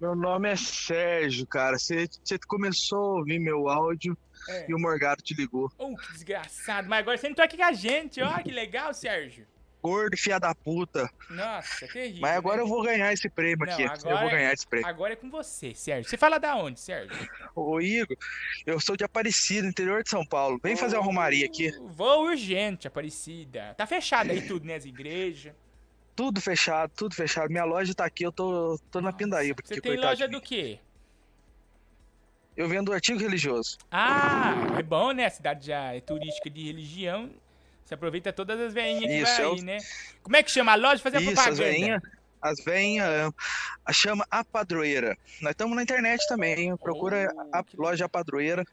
Meu 0.00 0.14
nome 0.14 0.48
é 0.50 0.56
Sérgio, 0.56 1.46
cara. 1.46 1.76
Você 1.78 2.08
começou 2.48 2.98
a 2.98 3.18
ouvir 3.18 3.38
meu 3.38 3.68
áudio 3.68 4.16
É. 4.48 4.66
e 4.70 4.74
o 4.74 4.78
Morgado 4.78 5.22
te 5.22 5.34
ligou. 5.34 5.70
Oh, 5.78 5.94
que 5.96 6.12
desgraçado. 6.12 6.88
Mas 6.88 7.00
agora 7.00 7.18
você 7.18 7.28
entrou 7.28 7.44
aqui 7.44 7.56
com 7.56 7.64
a 7.64 7.72
gente. 7.72 8.20
Ó, 8.22 8.38
que 8.42 8.50
legal, 8.50 8.94
Sérgio. 8.94 9.46
Gordo, 9.82 10.16
filha 10.16 10.38
da 10.38 10.54
puta. 10.54 11.10
Nossa, 11.30 11.86
terrível. 11.88 12.20
Mas 12.20 12.36
agora 12.36 12.56
né? 12.58 12.62
eu 12.62 12.66
vou 12.66 12.82
ganhar 12.82 13.12
esse 13.12 13.28
prêmio 13.28 13.64
Não, 13.64 13.72
aqui. 13.72 13.82
Eu 13.82 14.18
vou 14.18 14.30
ganhar 14.30 14.52
esse 14.52 14.66
prêmio. 14.66 14.86
Agora 14.86 15.14
é 15.14 15.16
com 15.16 15.30
você, 15.30 15.74
Sérgio. 15.74 16.10
Você 16.10 16.18
fala 16.18 16.38
da 16.38 16.56
onde, 16.56 16.78
Sérgio? 16.78 17.16
Ô, 17.54 17.80
Igor, 17.80 18.16
eu 18.66 18.78
sou 18.78 18.96
de 18.96 19.04
Aparecida, 19.04 19.66
interior 19.66 20.02
de 20.02 20.10
São 20.10 20.24
Paulo. 20.24 20.60
Vem 20.62 20.76
fazer 20.76 20.96
uma 20.96 21.04
romaria 21.04 21.46
aqui. 21.46 21.70
Vou 21.80 22.24
urgente, 22.24 22.86
Aparecida. 22.86 23.74
Tá 23.76 23.86
fechado 23.86 24.30
aí 24.30 24.42
tudo, 24.46 24.66
né? 24.66 24.74
As 24.74 24.84
igrejas. 24.84 25.54
Tudo 26.14 26.40
fechado, 26.40 26.92
tudo 26.94 27.14
fechado. 27.14 27.48
Minha 27.48 27.64
loja 27.64 27.94
tá 27.94 28.04
aqui, 28.04 28.24
eu 28.24 28.32
tô, 28.32 28.78
tô 28.90 29.00
na 29.00 29.12
Pindaíba. 29.12 29.62
Você 29.64 29.74
aqui, 29.74 29.82
tem 29.82 29.96
loja 29.96 30.28
do 30.28 30.40
quê? 30.40 30.78
Eu 32.54 32.68
vendo 32.68 32.92
artigo 32.92 33.18
religioso. 33.18 33.78
Ah, 33.90 34.54
é 34.78 34.82
bom, 34.82 35.12
né? 35.12 35.24
A 35.24 35.30
cidade 35.30 35.68
já 35.68 35.94
é 35.94 36.00
turística 36.00 36.50
de 36.50 36.66
religião. 36.66 37.30
Você 37.90 37.94
aproveita 37.94 38.32
todas 38.32 38.60
as 38.60 38.72
veinhas 38.72 39.02
que 39.04 39.12
Isso, 39.18 39.42
vai 39.42 39.44
aí, 39.50 39.62
né? 39.62 39.78
Como 40.22 40.36
é 40.36 40.44
que 40.44 40.50
chama 40.52 40.70
a 40.70 40.74
loja? 40.76 41.02
Fazer 41.02 41.16
a 41.16 41.20
Isso, 41.22 41.32
propaganda. 41.34 41.64
as 41.64 41.72
veinhas. 41.74 42.02
As 42.40 42.64
veinhas 42.64 43.32
chama 43.92 44.24
A 44.30 44.44
Padroeira. 44.44 45.18
Nós 45.42 45.50
estamos 45.50 45.74
na 45.74 45.82
internet 45.82 46.24
também. 46.28 46.54
hein? 46.56 46.76
Procura 46.76 47.28
Oh, 47.36 47.40
a 47.52 47.64
loja 47.76 48.04
A 48.04 48.08
Padroeira. 48.08 48.64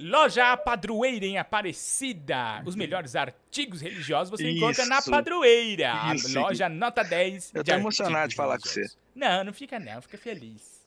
Loja 0.00 0.50
A 0.50 0.56
Padroeira 0.56 1.24
em 1.24 1.38
Aparecida. 1.38 2.64
Os 2.66 2.74
melhores 2.74 3.14
artigos 3.14 3.80
religiosos 3.80 4.28
você 4.28 4.50
encontra 4.50 4.84
na 4.86 4.98
Isso. 4.98 5.08
Padroeira. 5.08 5.92
A 6.08 6.14
Isso. 6.16 6.36
loja 6.36 6.68
nota 6.68 7.04
10. 7.04 7.52
Eu 7.54 7.62
tô 7.62 7.72
emocionado 7.74 8.28
de 8.30 8.34
falar 8.34 8.58
com 8.58 8.64
religiosos. 8.64 8.92
você. 8.92 8.98
Não, 9.14 9.44
não 9.44 9.52
fica 9.52 9.78
não, 9.78 10.02
fica 10.02 10.18
feliz. 10.18 10.84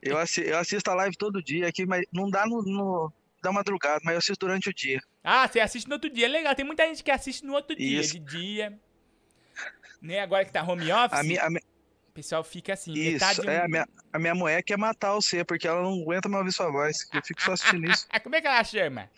Eu, 0.00 0.16
assi- 0.16 0.46
eu 0.46 0.56
assisto 0.56 0.90
a 0.90 0.94
live 0.94 1.14
todo 1.14 1.42
dia 1.42 1.68
aqui, 1.68 1.84
mas 1.84 2.06
não 2.10 2.30
dá 2.30 2.46
no, 2.46 2.62
no- 2.62 3.12
da 3.42 3.52
madrugada, 3.52 4.00
mas 4.02 4.14
eu 4.14 4.18
assisto 4.18 4.46
durante 4.46 4.70
o 4.70 4.74
dia. 4.74 5.00
Ah, 5.30 5.46
você 5.46 5.60
assiste 5.60 5.86
no 5.86 5.94
outro 5.96 6.08
dia, 6.08 6.26
legal. 6.26 6.54
Tem 6.54 6.64
muita 6.64 6.86
gente 6.86 7.04
que 7.04 7.10
assiste 7.10 7.44
no 7.44 7.52
outro 7.52 7.76
dia, 7.76 8.00
Isso. 8.00 8.14
de 8.14 8.18
dia. 8.18 8.78
Né? 10.00 10.20
Agora 10.20 10.42
que 10.42 10.50
tá 10.50 10.62
home 10.62 10.90
office, 10.90 11.18
A 11.18 11.22
minha, 11.22 11.42
a 11.42 11.50
minha- 11.50 11.62
o 12.08 12.12
pessoal 12.12 12.42
fica 12.42 12.72
assim, 12.72 12.94
isso, 12.94 13.48
é, 13.48 13.58
a 13.58 13.68
minha, 13.68 13.86
a 14.10 14.18
minha 14.18 14.34
mulher 14.34 14.62
quer 14.62 14.78
matar 14.78 15.12
você, 15.12 15.44
porque 15.44 15.68
ela 15.68 15.82
não 15.82 16.00
aguenta 16.00 16.30
mais 16.30 16.40
ouvir 16.40 16.52
sua 16.52 16.70
voz. 16.70 17.06
Eu 17.12 17.20
fico 17.22 17.42
só 17.42 17.52
assistindo 17.52 17.90
isso. 17.90 18.06
Ah, 18.08 18.18
como 18.20 18.36
é 18.36 18.40
que 18.40 18.46
ela 18.46 18.64
chama? 18.64 19.10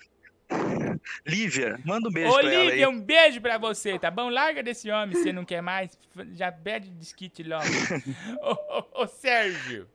Lívia, 1.25 1.79
manda 1.85 2.09
um 2.09 2.13
beijo 2.13 2.33
Ô, 2.33 2.41
pra 2.41 2.53
ela 2.53 2.63
aí. 2.63 2.71
Lívia, 2.71 2.89
um 2.91 3.01
beijo 3.01 3.41
pra 3.41 3.57
você, 3.57 3.97
tá 3.97 4.11
bom? 4.11 4.29
Larga 4.29 4.65
desse 4.65 4.91
homem 4.91 5.15
você 5.15 5.33
não 5.33 5.45
quer 5.45 5.63
mais. 5.63 5.97
Já 6.33 6.51
pede 6.51 6.91
desquite 6.91 7.45
logo. 7.45 7.63
ô, 8.43 8.53
ô, 8.53 9.03
ô, 9.05 9.07
Sérgio, 9.07 9.89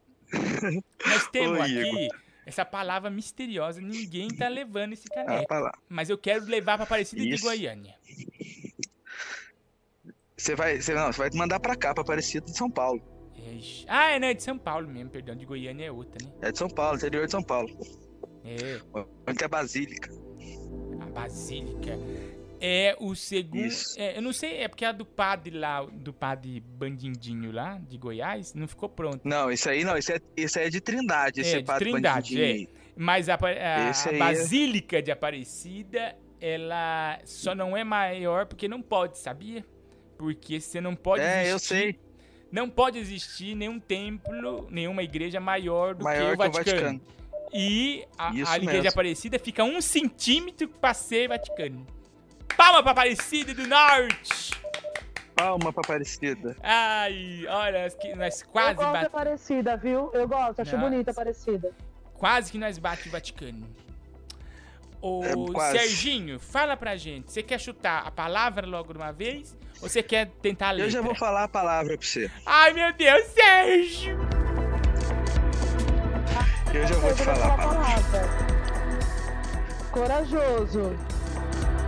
nós 1.06 1.28
temos 1.28 1.60
aqui 1.60 2.06
Igor. 2.06 2.25
Essa 2.46 2.64
palavra 2.64 3.10
misteriosa. 3.10 3.82
Ninguém 3.82 4.28
tá 4.30 4.48
levando 4.48 4.94
esse 4.94 5.08
caneco. 5.08 5.48
palavra. 5.48 5.78
Mas 5.90 6.10
eu 6.10 6.18
quero 6.18 6.46
levar 6.46 6.76
pra 6.78 6.84
Aparecida 6.84 7.22
de 7.22 7.34
Isso. 7.34 7.44
Goiânia. 7.44 7.96
Você 10.38 10.56
vai, 10.56 10.80
você, 10.80 10.94
não, 10.94 11.12
você 11.12 11.20
vai 11.20 11.30
mandar 11.34 11.60
pra 11.60 11.76
cá, 11.76 11.94
pra 11.94 12.04
Aparecida 12.04 12.46
de 12.46 12.56
São 12.58 12.70
Paulo. 12.70 13.02
Ixi. 13.36 13.86
Ah, 13.88 14.12
é, 14.12 14.20
não, 14.20 14.28
é 14.28 14.34
de 14.34 14.44
São 14.44 14.58
Paulo 14.58 14.88
mesmo, 14.88 15.10
perdão. 15.10 15.36
De 15.36 15.46
Goiânia 15.46 15.86
é 15.86 15.92
outra, 15.92 16.18
né? 16.24 16.32
É 16.42 16.52
de 16.52 16.58
São 16.58 16.70
Paulo, 16.70 16.98
interior 16.98 17.26
de 17.26 17.32
São 17.32 17.44
Paulo. 17.44 17.70
É. 18.44 18.80
Onde 19.28 19.38
tem 19.38 19.46
a 19.46 19.50
Basílica. 19.50 20.12
A 21.02 21.06
Basílica. 21.08 21.98
É 22.68 22.96
o 23.00 23.14
segundo. 23.16 23.70
É, 23.96 24.18
eu 24.18 24.22
não 24.24 24.34
sei, 24.34 24.58
é 24.58 24.68
porque 24.68 24.84
a 24.84 24.92
do 24.92 25.06
padre 25.06 25.56
lá, 25.56 25.84
do 25.86 26.12
padre 26.12 26.60
Bandindinho 26.62 27.52
lá, 27.52 27.78
de 27.88 27.96
Goiás, 27.96 28.56
não 28.56 28.68
ficou 28.68 28.90
pronto. 28.90 29.22
Não, 29.24 29.52
isso 29.52 29.70
aí 29.70 29.84
não, 29.84 29.96
isso 29.96 30.12
é, 30.12 30.20
isso 30.36 30.58
aí 30.58 30.66
é 30.66 30.70
de 30.70 30.82
Trindade, 30.82 31.42
esse 31.42 31.58
É, 31.58 31.60
de 31.60 31.64
padre 31.66 31.92
Trindade, 31.92 32.34
bandidinho. 32.36 32.68
é. 32.72 32.86
Mas 32.98 33.30
a, 33.30 33.36
a- 33.36 34.10
a 34.10 34.14
é- 34.14 34.18
Basílica 34.18 35.00
de 35.00 35.12
Aparecida, 35.12 36.16
ela 36.42 37.20
só 37.24 37.54
não 37.54 37.78
é 37.78 37.84
maior 37.84 38.48
porque 38.48 38.68
não 38.68 38.82
pode, 38.82 39.20
sabia? 39.20 39.64
Porque 40.18 40.60
você 40.60 40.82
não 40.82 40.96
pode 40.96 41.22
É, 41.22 41.44
eu 41.52 41.56
existir- 41.58 41.68
sei. 41.68 42.00
Não 42.52 42.70
pode 42.70 42.98
existir 42.98 43.54
nenhum 43.54 43.80
templo, 43.80 44.66
nenhuma 44.72 45.04
igreja 45.04 45.40
maior 45.40 45.94
do 45.94 46.04
Maior 46.06 46.30
que 46.30 46.34
o 46.34 46.52
Vaticano. 46.52 46.82
Vaticano. 46.82 47.02
E 47.54 48.06
a, 48.18 48.34
Isso 48.34 48.50
a 48.52 48.56
igreja 48.58 48.74
mesmo. 48.84 48.90
Aparecida 48.90 49.38
fica 49.38 49.64
um 49.64 49.80
centímetro 49.82 50.68
pra 50.68 50.94
ser 50.94 51.28
Vaticano. 51.28 51.86
Palma 52.58 52.82
pra 52.82 52.92
Aparecida 52.92 53.54
do 53.54 53.68
Norte! 53.68 54.52
Palma 55.36 55.74
pra 55.74 55.82
Aparecida. 55.82 56.56
Ai, 56.64 57.46
olha, 57.50 57.84
nós 58.16 58.42
Eu 58.42 58.48
quase 58.48 58.76
gosto 58.76 58.78
da 58.78 58.92
batemos. 58.92 59.06
Aparecida, 59.08 59.78
viu? 59.78 60.10
Eu 60.14 60.28
gosto, 60.28 60.62
acho 60.62 60.76
Nossa. 60.78 60.90
bonita 60.90 61.12
a 61.12 61.14
Aparecida. 61.14 61.72
Quase 62.14 62.52
que 62.52 62.58
nós 62.58 62.78
bate 62.78 63.10
o 63.10 63.12
Vaticano. 63.12 63.68
Ô, 65.02 65.22
É. 65.62 65.72
Serginho, 65.72 66.40
fala 66.40 66.78
pra 66.78 66.96
gente. 66.96 67.32
Você 67.32 67.44
quer 67.44 67.60
chutar 67.60 68.08
a 68.08 68.12
palavra 68.12 68.66
logo 68.66 68.94
de 68.94 68.98
uma 69.00 69.12
vez? 69.12 69.56
Ou 69.82 69.90
você 69.90 70.02
quer 70.02 70.28
tentar 70.42 70.72
ler? 70.72 70.84
Eu 70.86 70.90
já 70.90 71.02
vou 71.02 71.14
falar 71.14 71.44
a 71.44 71.48
palavra 71.50 71.98
pra 71.98 72.08
você. 72.08 72.32
Ai, 72.46 72.72
meu 72.74 72.94
Deus, 72.94 73.26
Sérgio! 73.28 74.18
Eu 76.74 76.88
já 76.88 76.96
vou 76.96 77.14
te 77.14 77.24
falar 77.24 77.54
a 77.54 77.58
palavra. 77.58 78.22
Corajoso. 79.92 80.96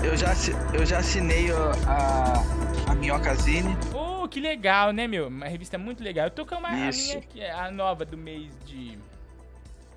Eu 0.03 0.15
já, 0.15 0.33
eu 0.73 0.85
já 0.85 0.99
assinei 0.99 1.47
a, 1.51 2.91
a 2.91 2.95
Minhocazine. 2.95 3.75
Oh, 3.93 4.27
que 4.27 4.39
legal, 4.39 4.91
né, 4.91 5.07
meu? 5.07 5.27
Uma 5.27 5.47
revista 5.47 5.77
muito 5.77 6.03
legal. 6.03 6.27
Eu 6.27 6.31
tô 6.31 6.45
com 6.45 6.55
uma, 6.55 6.69
a 6.69 6.89
Isso. 6.89 7.07
minha 7.07 7.19
aqui, 7.19 7.43
a 7.43 7.71
nova 7.71 8.05
do 8.05 8.17
mês 8.17 8.51
de. 8.65 8.97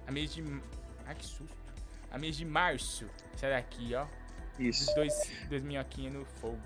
A 0.07 0.13
mês 0.13 0.35
de. 0.35 0.43
Ai, 1.07 1.15
que 1.15 1.25
susto. 1.25 1.57
A 2.11 2.19
mês 2.19 2.37
de 2.37 2.45
março. 2.45 3.07
Essa 3.35 3.51
daqui, 3.51 3.95
ó. 3.95 4.07
Isso. 4.59 4.93
Dois, 4.95 5.15
dois 5.49 5.63
minhoquinhos 5.63 6.15
no 6.15 6.25
fogo. 6.25 6.59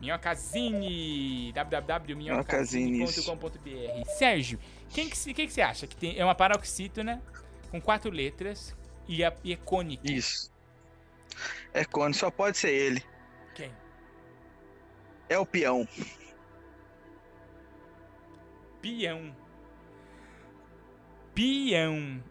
Minhocazine! 0.00 1.52
www.minhocazine.com.br 1.52 4.10
Sérgio, 4.16 4.58
quem 4.88 5.10
que, 5.10 5.34
quem 5.34 5.46
que 5.46 5.52
você 5.52 5.60
acha 5.60 5.86
que 5.86 5.94
tem? 5.94 6.18
É 6.18 6.24
uma 6.24 6.34
paroxítona 6.34 7.22
com 7.70 7.78
quatro 7.80 8.10
letras 8.10 8.74
e 9.06 9.22
é, 9.22 9.32
e 9.44 9.52
é 9.52 9.56
cônico. 9.56 10.10
Isso. 10.10 10.49
É 11.72 11.84
Cone, 11.84 12.14
só 12.14 12.30
pode 12.30 12.58
ser 12.58 12.70
ele. 12.70 13.04
Quem? 13.54 13.72
É 15.28 15.38
o 15.38 15.46
peão. 15.46 15.86
Peão. 18.82 19.36
Peão. 21.34 22.24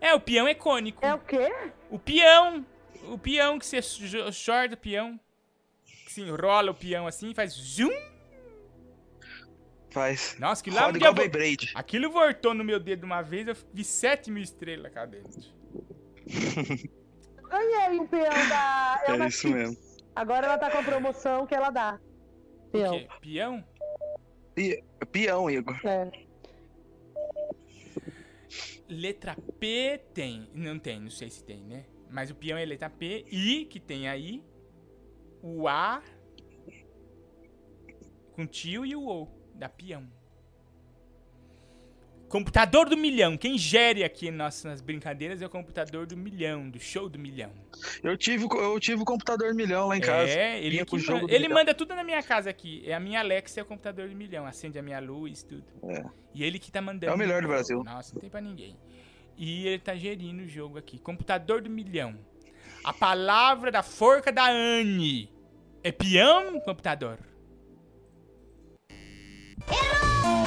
É, 0.00 0.14
o 0.14 0.20
peão 0.20 0.46
é 0.46 0.54
cônico. 0.54 1.04
É 1.04 1.14
o 1.14 1.18
quê? 1.18 1.52
O 1.90 1.98
peão. 1.98 2.66
O 3.04 3.18
peão 3.18 3.58
que 3.58 3.66
você 3.66 3.80
shorta 4.32 4.74
o 4.74 4.78
peão. 4.78 5.18
Que 5.84 6.12
se 6.12 6.22
enrola 6.22 6.70
o 6.70 6.74
peão 6.74 7.06
assim 7.06 7.30
e 7.30 7.34
faz 7.34 7.52
zoom. 7.52 7.92
Faz. 9.90 10.36
Nossa, 10.38 10.64
que 10.64 10.70
lá 10.70 10.86
Roda 10.86 10.98
igual 10.98 11.14
vo-. 11.14 11.22
Aquilo 11.74 12.10
voltou 12.10 12.54
no 12.54 12.64
meu 12.64 12.80
dedo 12.80 13.04
uma 13.04 13.20
vez, 13.22 13.46
eu 13.46 13.56
vi 13.72 13.84
7 13.84 14.30
mil 14.30 14.42
estrelas 14.42 14.92
cá 14.92 15.04
dentro. 15.04 15.42
Ganhei 17.52 18.00
um 18.00 18.06
peão 18.06 18.48
da. 18.48 19.02
É 19.06 19.26
isso 19.28 19.48
mesmo. 19.48 19.76
Agora 20.16 20.46
ela 20.46 20.56
tá 20.58 20.70
com 20.70 20.78
a 20.78 20.82
promoção 20.82 21.46
que 21.46 21.54
ela 21.54 21.68
dá. 21.70 22.00
Peão. 22.72 22.98
quê? 22.98 23.08
Peão? 23.20 23.64
Pi- 24.54 24.82
Peão, 25.12 25.50
Igor. 25.50 25.78
É. 25.86 26.10
Letra 28.88 29.36
P 29.60 30.00
tem. 30.14 30.50
Não 30.54 30.78
tem, 30.78 30.98
não 31.00 31.10
sei 31.10 31.30
se 31.30 31.44
tem, 31.44 31.62
né? 31.64 31.84
Mas 32.10 32.30
o 32.30 32.34
peão 32.34 32.58
é 32.58 32.64
letra 32.64 32.90
P. 32.90 33.24
I, 33.30 33.64
que 33.66 33.80
tem 33.80 34.08
aí. 34.08 34.42
O 35.42 35.66
A. 35.68 36.02
Com 38.32 38.46
tio 38.46 38.84
e 38.86 38.94
o 38.96 39.06
O. 39.06 39.28
Da 39.54 39.68
peão. 39.68 40.10
Computador 42.32 42.88
do 42.88 42.96
milhão. 42.96 43.36
Quem 43.36 43.58
gere 43.58 44.02
aqui 44.02 44.30
nas, 44.30 44.64
nas 44.64 44.80
brincadeiras 44.80 45.42
é 45.42 45.46
o 45.46 45.50
computador 45.50 46.06
do 46.06 46.16
milhão, 46.16 46.70
do 46.70 46.80
show 46.80 47.06
do 47.06 47.18
milhão. 47.18 47.52
Eu 48.02 48.16
tive, 48.16 48.46
o- 48.46 48.58
eu 48.58 48.80
tive 48.80 49.02
o 49.02 49.04
computador 49.04 49.54
milhão 49.54 49.88
lá 49.88 49.98
em 49.98 50.00
casa. 50.00 50.30
É, 50.32 50.58
ele, 50.58 50.78
jogo 50.78 50.96
manda, 50.96 51.26
do 51.26 51.30
ele 51.30 51.38
milhão. 51.40 51.58
manda 51.58 51.74
tudo 51.74 51.94
na 51.94 52.02
minha 52.02 52.22
casa 52.22 52.48
aqui. 52.48 52.82
É 52.86 52.94
a 52.94 53.00
minha 53.00 53.20
Alexa 53.20 53.60
é 53.60 53.62
o 53.62 53.66
computador 53.66 54.08
do 54.08 54.16
milhão. 54.16 54.46
Acende 54.46 54.78
a 54.78 54.82
minha 54.82 54.98
luz, 54.98 55.42
tudo. 55.42 55.62
E 56.34 56.42
ele 56.42 56.58
que 56.58 56.72
tá 56.72 56.80
mandando. 56.80 57.12
É 57.12 57.14
o 57.14 57.18
melhor 57.18 57.42
do. 57.42 57.48
Brasil. 57.48 57.84
Nossa, 57.84 58.14
não 58.14 58.20
tem 58.22 58.30
pra 58.30 58.40
ninguém. 58.40 58.78
E 59.36 59.66
ele 59.66 59.78
tá 59.80 59.94
gerindo 59.94 60.44
o 60.44 60.48
jogo 60.48 60.78
aqui. 60.78 60.98
Computador 60.98 61.60
do 61.60 61.68
milhão. 61.68 62.18
A 62.82 62.94
palavra 62.94 63.70
da 63.70 63.82
forca 63.82 64.32
da 64.32 64.50
Anne. 64.50 65.30
É 65.84 65.92
peão, 65.92 66.58
computador? 66.60 67.18
Errou! 69.68 70.41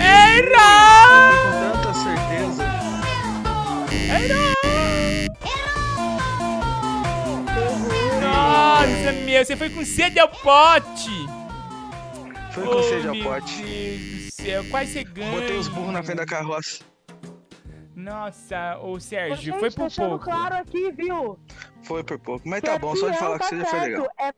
Errou! 0.00 1.02
Com 1.42 1.82
tanta 1.82 1.94
certeza. 1.94 2.64
Nossa, 8.20 9.12
meu, 9.24 9.44
você 9.44 9.56
foi 9.56 9.70
com 9.70 9.84
sede 9.84 10.18
ao 10.18 10.28
pote. 10.28 11.10
Foi 12.52 12.64
com 12.64 12.70
Oh, 12.76 12.82
sede 12.82 13.08
ao 13.08 13.14
meu 13.14 13.24
pote. 13.24 13.62
Deus 13.62 14.26
do 14.26 14.42
céu, 14.42 14.64
quase 14.70 14.92
você 14.92 15.04
ganha. 15.04 15.30
Botei 15.40 15.56
os 15.56 15.68
burros 15.68 15.92
na 15.92 16.02
frente 16.02 16.18
da 16.18 16.26
carroça. 16.26 16.82
Nossa, 17.94 18.78
ô 18.78 18.98
Sérgio, 18.98 19.58
foi 19.58 19.70
por 19.70 19.90
pouco. 19.92 20.24
claro 20.24 20.54
aqui, 20.56 20.90
viu? 20.92 21.38
Foi 21.82 22.02
por 22.02 22.18
pouco. 22.18 22.48
Mas 22.48 22.60
Que 22.60 22.66
tá 22.66 22.78
bom, 22.78 22.94
só 22.96 23.10
de 23.10 23.18
falar 23.18 23.38
que 23.38 23.44
você 23.46 23.58
já 23.58 23.64
foi 23.66 23.80
legal. 23.80 24.08
É 24.18 24.32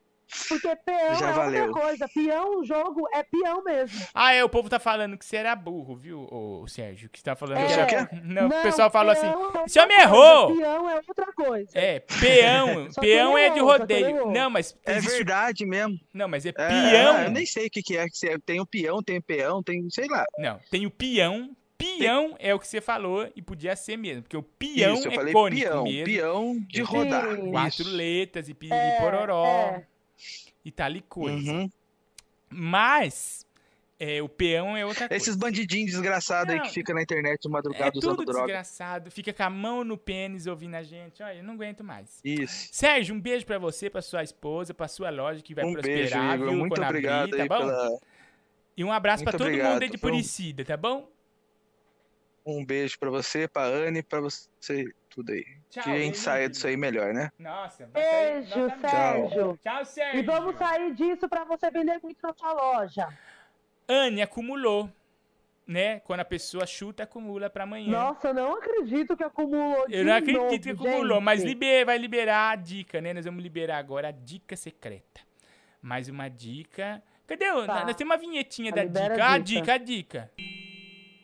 porque 0.49 0.77
peão 0.77 1.15
Já 1.17 1.29
é 1.29 1.33
valeu. 1.33 1.67
outra 1.67 1.83
coisa. 1.83 2.09
Peão, 2.09 2.61
o 2.61 2.65
jogo 2.65 3.09
é 3.15 3.23
peão 3.23 3.63
mesmo. 3.65 4.07
Ah, 4.15 4.33
é, 4.35 4.43
o 4.45 4.49
povo 4.49 4.69
tá 4.69 4.79
falando 4.79 5.17
que 5.19 5.25
você 5.25 5.37
era 5.37 5.55
burro, 5.55 5.95
viu, 5.97 6.27
ô, 6.31 6.67
Sérgio? 6.69 7.09
Que 7.11 7.19
você 7.19 7.25
tá 7.25 7.37
falando 7.37 7.59
É. 7.59 7.67
que 7.67 7.73
Você 7.73 7.81
era... 7.81 7.85
o 8.05 8.09
quê? 8.09 8.17
Não, 8.25 8.47
o 8.47 8.49
Não, 8.49 8.63
pessoal 8.63 8.91
falou 8.91 9.13
assim, 9.13 9.27
é 9.27 9.65
esse 9.67 9.79
homem 9.81 9.97
coisa, 9.97 10.03
errou. 10.11 10.57
Peão 10.57 10.91
é 10.91 11.01
outra 11.07 11.33
coisa. 11.33 11.71
É, 11.75 12.01
peão, 12.01 12.89
peão 13.01 13.39
é 13.39 13.51
de 13.51 13.61
rodeio. 13.61 14.31
Não, 14.31 14.51
mas 14.51 14.77
É 14.87 14.97
existe- 14.97 15.17
verdade 15.17 15.67
mesmo. 15.67 15.99
Não, 16.13 16.29
mas 16.29 16.45
é 16.47 16.51
É, 16.51 16.53
peão. 16.53 17.17
é, 17.19 17.27
eu 17.27 17.31
nem 17.31 17.47
sei 17.47 17.67
o 17.67 17.71
que, 17.71 17.83
que 17.83 17.97
é. 17.97 18.07
Tem 18.45 18.61
o 18.61 18.67
peão, 18.67 19.03
tem 19.03 19.19
o 19.19 19.23
peão, 19.23 19.63
tem. 19.63 19.89
sei 19.91 20.07
lá. 20.09 20.25
Não, 20.39 20.59
tem 20.71 20.87
o 20.87 20.91
peão. 20.91 21.51
Peão 21.77 22.37
é 22.39 22.55
o 22.55 22.61
que 22.61 22.69
você 22.69 22.81
falou 22.81 23.29
e 23.35 23.43
podia 23.43 23.75
ser 23.75 23.97
mesmo, 23.97 24.23
porque 24.23 24.37
o 24.37 24.43
peão 24.43 24.95
Isso, 24.95 25.09
eu 25.09 25.13
é 25.13 25.15
falei 25.17 25.33
cônico 25.33 25.63
peão, 25.69 25.83
mesmo. 25.85 26.05
peão 26.05 26.57
de 26.69 26.81
rodar. 26.81 27.37
Quatro 27.51 27.83
Isso. 27.83 27.91
letras 27.97 28.49
e 28.49 28.55
piriri 28.55 28.79
É, 28.79 29.01
pororó 29.01 29.45
é. 29.47 29.85
E 30.65 30.71
tal 30.71 30.91
e 30.93 31.01
coisa. 31.03 31.51
Uhum. 31.53 31.71
Mas 32.51 33.47
é, 33.99 34.21
o 34.23 34.29
peão 34.29 34.77
é 34.77 34.85
outra 34.85 35.09
coisa. 35.09 35.23
Esses 35.23 35.37
bandidinhos 35.37 35.93
desgraçados 35.93 36.53
aí 36.53 36.61
que 36.61 36.71
ficam 36.71 36.95
na 36.95 37.03
internet 37.03 37.41
de 37.41 37.49
madrugada 37.49 37.93
É 37.95 37.99
usando 37.99 38.17
tudo 38.17 38.27
droga. 38.33 38.47
desgraçado, 38.47 39.11
fica 39.11 39.33
com 39.33 39.43
a 39.43 39.51
mão 39.51 39.85
no 39.85 39.97
pênis 39.97 40.47
ouvindo 40.47 40.75
a 40.75 40.83
gente. 40.83 41.23
Olha, 41.23 41.37
eu 41.39 41.45
não 41.45 41.55
aguento 41.55 41.83
mais. 41.85 42.21
Isso. 42.25 42.69
Sérgio, 42.73 43.15
um 43.15 43.21
beijo 43.21 43.47
pra 43.47 43.59
você, 43.59 43.89
pra 43.89 44.03
sua 44.03 44.23
esposa, 44.23 44.75
pra 44.75 44.89
sua 44.89 45.11
loja 45.11 45.41
que 45.43 45.55
vai 45.55 45.65
Um 45.65 45.73
beijo, 45.75 46.11
prosperar, 46.11 46.35
Igor. 46.35 46.49
viu? 46.51 46.59
Muito 46.59 46.73
abrir, 46.83 46.87
obrigado 46.89 47.31
tá 47.31 47.43
aí 47.43 47.49
bom? 47.49 47.59
pela. 47.59 47.99
E 48.77 48.85
um 48.85 48.93
abraço 48.93 49.23
pra 49.23 49.33
Muito 49.33 49.39
todo 49.39 49.49
obrigado. 49.49 49.73
mundo 49.75 49.83
aí 49.83 49.89
de 49.91 49.99
Foi 49.99 50.11
um- 50.11 50.15
tá 50.65 50.77
bom? 50.77 51.09
Um 52.45 52.65
beijo 52.65 52.99
pra 52.99 53.09
você, 53.11 53.47
pra 53.47 53.65
Anne, 53.65 54.03
pra 54.03 54.21
você, 54.21 54.85
tudo 55.09 55.31
aí. 55.33 55.45
Tchau, 55.71 55.85
que 55.85 55.91
a 55.91 55.99
gente 55.99 56.19
saia 56.19 56.49
disso 56.49 56.67
aí 56.67 56.77
melhor, 56.77 57.15
né? 57.15 57.31
Nossa, 57.39 57.87
Beijo, 57.87 58.59
mil. 58.59 58.71
Sérgio. 58.81 59.59
Tchau, 59.63 59.85
Sérgio. 59.85 60.21
E 60.21 60.23
vamos 60.25 60.57
sair 60.57 60.93
disso 60.95 61.29
pra 61.29 61.45
você 61.45 61.71
vender 61.71 62.01
muito 62.03 62.19
na 62.23 62.33
sua 62.35 62.53
loja. 62.53 63.09
Anne 63.89 64.23
acumulou, 64.23 64.91
né? 65.67 66.01
Quando 66.01 66.21
a 66.21 66.25
pessoa 66.25 66.67
chuta, 66.67 67.05
acumula 67.05 67.49
pra 67.49 67.63
amanhã. 67.63 67.91
Nossa, 67.93 68.29
eu 68.29 68.35
não 68.35 68.57
acredito 68.57 69.17
que 69.17 69.23
acumulou. 69.23 69.87
Eu 69.89 70.05
não 70.05 70.15
acredito 70.15 70.41
novo, 70.43 70.61
que 70.63 70.71
acumulou, 70.89 71.17
gente. 71.19 71.25
mas 71.25 71.45
liber, 71.45 71.87
vai 71.87 71.99
liberar 71.99 72.51
a 72.51 72.57
dica, 72.57 73.01
né? 73.01 73.13
Nós 73.13 73.25
vamos 73.25 73.43
liberar 73.43 73.79
agora 73.79 74.09
a 74.09 74.13
dica 74.13 74.57
secreta. 74.57 75.21
Mais 75.81 76.09
uma 76.09 76.29
dica. 76.29 77.01
Cadê? 77.27 77.45
Tá. 77.67 77.85
Nós 77.85 77.95
temos 77.95 78.13
uma 78.15 78.19
vinhetinha 78.21 78.71
Tá, 78.71 78.77
da 78.77 78.83
libera 78.85 79.15
dica. 79.15 79.25
a 79.25 79.33
Ah, 79.33 79.39
dica. 79.39 79.61
dica, 79.61 79.75
a 79.75 79.79
dica. 79.79 80.31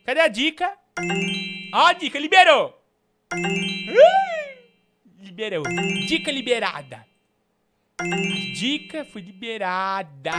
Cadê 0.05 0.20
a 0.20 0.28
dica? 0.28 0.78
Ó, 1.73 1.87
a 1.87 1.93
dica, 1.93 2.19
liberou! 2.19 2.75
Liberou. 5.20 5.62
Dica 6.09 6.33
liberada. 6.33 7.07
A 8.01 8.05
dica 8.55 9.05
foi 9.05 9.23
liberada. 9.23 10.33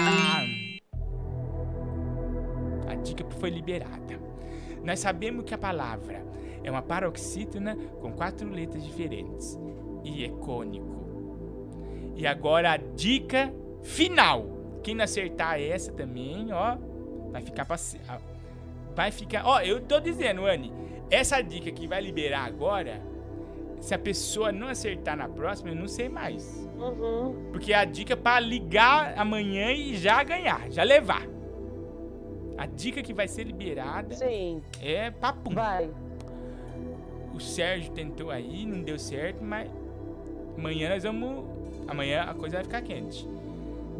A 2.87 2.95
dica 2.95 3.23
foi 3.39 3.49
liberada. 3.49 4.19
Nós 4.83 4.99
sabemos 4.99 5.45
que 5.45 5.53
a 5.53 5.57
palavra 5.57 6.25
é 6.63 6.69
uma 6.69 6.81
paroxítona 6.81 7.75
com 8.01 8.11
quatro 8.11 8.49
letras 8.49 8.83
diferentes 8.83 9.57
e 10.03 10.25
é 10.25 10.29
cônico. 10.29 12.13
E 12.15 12.27
agora 12.27 12.73
a 12.73 12.77
dica 12.77 13.53
final. 13.81 14.81
Quem 14.83 14.95
não 14.95 15.05
acertar 15.05 15.59
essa 15.61 15.93
também, 15.93 16.51
ó, 16.51 16.77
vai 17.31 17.41
ficar 17.41 17.63
passe... 17.65 17.99
vai 18.99 19.11
ficar, 19.11 19.45
ó, 19.45 19.61
eu 19.61 19.79
tô 19.79 19.97
dizendo, 20.01 20.45
Anne, 20.45 20.73
essa 21.09 21.41
dica 21.41 21.71
que 21.71 21.87
vai 21.87 22.01
liberar 22.01 22.43
agora, 22.43 23.01
se 23.79 23.95
a 23.95 23.97
pessoa 23.97 24.51
não 24.51 24.67
acertar 24.67 25.15
na 25.15 25.29
próxima, 25.29 25.69
eu 25.69 25.75
não 25.75 25.87
sei 25.87 26.09
mais. 26.09 26.69
Uhum. 26.77 27.49
Porque 27.49 27.71
é 27.71 27.77
a 27.77 27.85
dica 27.85 28.17
pra 28.17 28.41
ligar 28.41 29.17
amanhã 29.17 29.71
e 29.71 29.95
já 29.95 30.21
ganhar, 30.21 30.69
já 30.69 30.83
levar. 30.83 31.25
A 32.57 32.65
dica 32.65 33.01
que 33.01 33.13
vai 33.13 33.25
ser 33.25 33.45
liberada 33.45 34.13
Sim. 34.15 34.61
é 34.81 35.09
papum. 35.11 35.53
Vai. 35.53 35.89
O 37.33 37.39
Sérgio 37.39 37.93
tentou 37.93 38.31
aí, 38.31 38.65
não 38.65 38.81
deu 38.81 38.99
certo, 38.99 39.41
mas 39.41 39.71
amanhã 40.57 40.89
nós 40.89 41.03
vamos. 41.03 41.45
Amanhã 41.87 42.23
a 42.23 42.33
coisa 42.33 42.57
vai 42.57 42.65
ficar 42.65 42.81
quente. 42.81 43.25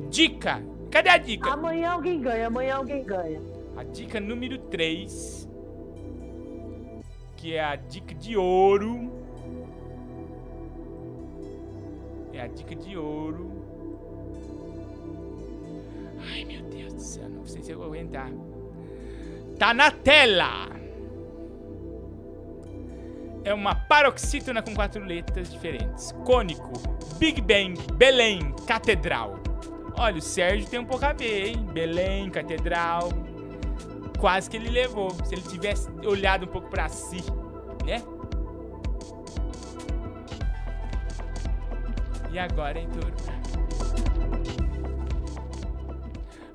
Dica! 0.09 0.61
Cadê 0.91 1.07
a 1.07 1.17
dica? 1.17 1.51
Amanhã 1.51 1.91
alguém 1.91 2.19
ganha, 2.19 2.47
amanhã 2.47 2.76
alguém 2.76 3.01
ganha. 3.01 3.39
A 3.80 3.84
dica 3.84 4.19
número 4.19 4.57
3. 4.57 5.47
que 7.38 7.56
é 7.56 7.64
a 7.64 7.77
dica 7.77 8.14
de 8.14 8.35
ouro. 8.35 9.10
É 12.34 12.41
a 12.41 12.47
dica 12.47 12.76
de 12.76 12.97
ouro. 12.97 13.49
Ai, 16.30 16.43
meu 16.43 16.61
Deus 16.64 16.93
do 16.93 17.01
céu, 17.01 17.30
não 17.30 17.45
sei 17.45 17.64
se 17.64 17.72
eu 17.72 17.77
vou 17.77 17.88
aguentar. 17.88 18.30
Tá 19.57 19.73
na 19.73 19.89
tela! 19.89 20.68
É 23.45 23.53
uma 23.53 23.76
paroxítona 23.76 24.61
com 24.61 24.76
quatro 24.76 25.01
letras 25.06 25.49
diferentes. 25.49 26.11
Cônico, 26.26 26.73
Big 27.18 27.39
Bang, 27.39 27.81
Belém, 27.93 28.53
Catedral. 28.68 29.39
Olha, 29.97 30.18
o 30.18 30.22
Sérgio 30.22 30.69
tem 30.69 30.81
um 30.81 30.85
pouco 30.85 31.06
a 31.06 31.14
ver, 31.14 31.47
hein? 31.47 31.65
Belém, 31.72 32.30
Catedral. 32.30 33.28
Quase 34.20 34.50
que 34.50 34.58
ele 34.58 34.70
levou. 34.70 35.12
Se 35.26 35.34
ele 35.34 35.41
tivesse 35.41 35.90
olhado 36.06 36.46
um 36.46 36.48
pouco 36.50 36.70
pra 36.70 36.90
si, 36.90 37.24
né? 37.86 38.02
E 42.32 42.38
agora, 42.38 42.78
hein, 42.80 42.88
turma? 42.91 43.40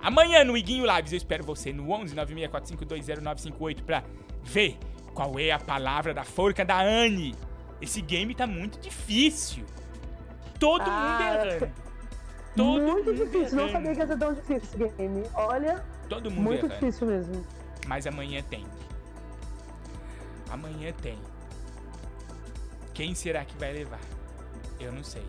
Amanhã 0.01 0.45
no 0.45 0.57
Iguinho 0.57 0.85
Lives 0.87 1.13
eu 1.13 1.17
espero 1.17 1.43
você 1.45 1.73
no 1.73 1.91
11 1.91 2.15
964520958 2.15 3.83
pra 3.83 4.03
ver 4.43 4.79
qual 5.15 5.39
é 5.39 5.51
a 5.51 5.59
palavra 5.59 6.13
da 6.13 6.23
forca 6.25 6.65
da 6.65 6.79
Anne. 6.81 7.35
Esse 7.81 8.01
game 8.03 8.35
tá 8.35 8.47
muito 8.47 8.79
difícil. 8.79 9.65
Todo 10.61 10.85
Ah, 10.87 11.19
mundo 11.19 11.47
errando. 11.51 11.73
Todo 12.55 12.83
muito 12.83 13.07
mundo 13.11 13.25
difícil, 13.25 13.57
não 13.57 13.65
errando. 13.69 13.73
sabia 13.73 13.93
que 13.95 13.99
ia 14.01 14.07
ser 14.07 14.19
tão 14.19 14.33
difícil 14.35 14.87
esse 14.87 14.97
game. 14.97 15.23
Olha, 15.35 15.85
Todo 16.09 16.31
mundo 16.31 16.43
muito 16.43 16.67
errando. 16.67 16.81
difícil 16.81 17.07
mesmo. 17.07 17.47
Mas 17.87 18.07
amanhã 18.07 18.43
tem. 18.43 18.67
Amanhã 20.51 20.93
tem. 21.03 21.19
Quem 22.93 23.15
será 23.15 23.45
que 23.45 23.57
vai 23.57 23.73
levar? 23.73 24.01
Eu 24.79 24.93
não 24.93 25.03
sei. 25.03 25.25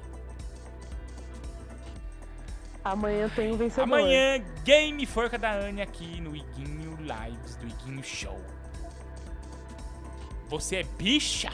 Amanhã 2.84 3.28
tem 3.30 3.52
o 3.52 3.58
vencedor. 3.58 3.84
Amanhã, 3.84 4.44
Game 4.64 5.04
Forca 5.08 5.40
da 5.40 5.52
Anne 5.52 5.82
aqui 5.82 6.22
no 6.22 6.36
Iguinho 6.36 6.96
Lives 7.00 7.56
do 7.56 7.66
Iguinho 7.68 8.04
Show. 8.04 8.40
Você 10.48 10.78
é 10.78 10.84
bicha? 10.84 11.50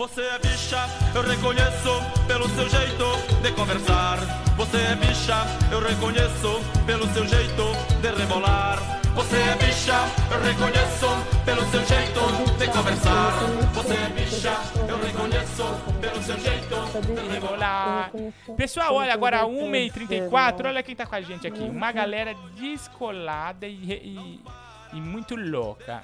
Você 0.00 0.22
é 0.22 0.38
bicha, 0.38 0.78
eu 1.14 1.20
reconheço 1.20 1.90
pelo 2.26 2.48
seu 2.48 2.66
jeito 2.70 3.04
de 3.42 3.52
conversar. 3.52 4.16
Você 4.56 4.78
é 4.78 4.96
bicha, 4.96 5.44
eu 5.70 5.78
reconheço 5.78 6.58
pelo 6.86 7.06
seu 7.08 7.28
jeito 7.28 7.62
de 8.00 8.08
rebolar. 8.08 8.78
Você 9.14 9.36
é 9.36 9.54
bicha, 9.56 9.92
eu 10.32 10.40
reconheço 10.40 11.06
pelo 11.44 11.70
seu 11.70 11.84
jeito 11.84 12.20
de 12.56 12.66
conversar. 12.68 13.32
Você 13.74 13.92
é 13.92 14.08
bicha, 14.08 14.56
eu 14.88 14.98
reconheço 15.02 15.64
pelo 16.00 16.22
seu 16.22 16.38
jeito 16.40 16.76
de 17.02 17.28
rebolar. 17.28 18.10
Pessoal, 18.56 18.94
olha, 18.94 19.12
agora 19.12 19.42
1h34, 19.42 20.64
olha 20.64 20.82
quem 20.82 20.96
tá 20.96 21.04
com 21.04 21.14
a 21.14 21.20
gente 21.20 21.46
aqui. 21.46 21.60
Uma 21.60 21.92
galera 21.92 22.34
descolada 22.58 23.66
e, 23.66 23.92
e, 23.92 24.40
e 24.94 24.96
muito 24.98 25.36
louca. 25.36 26.02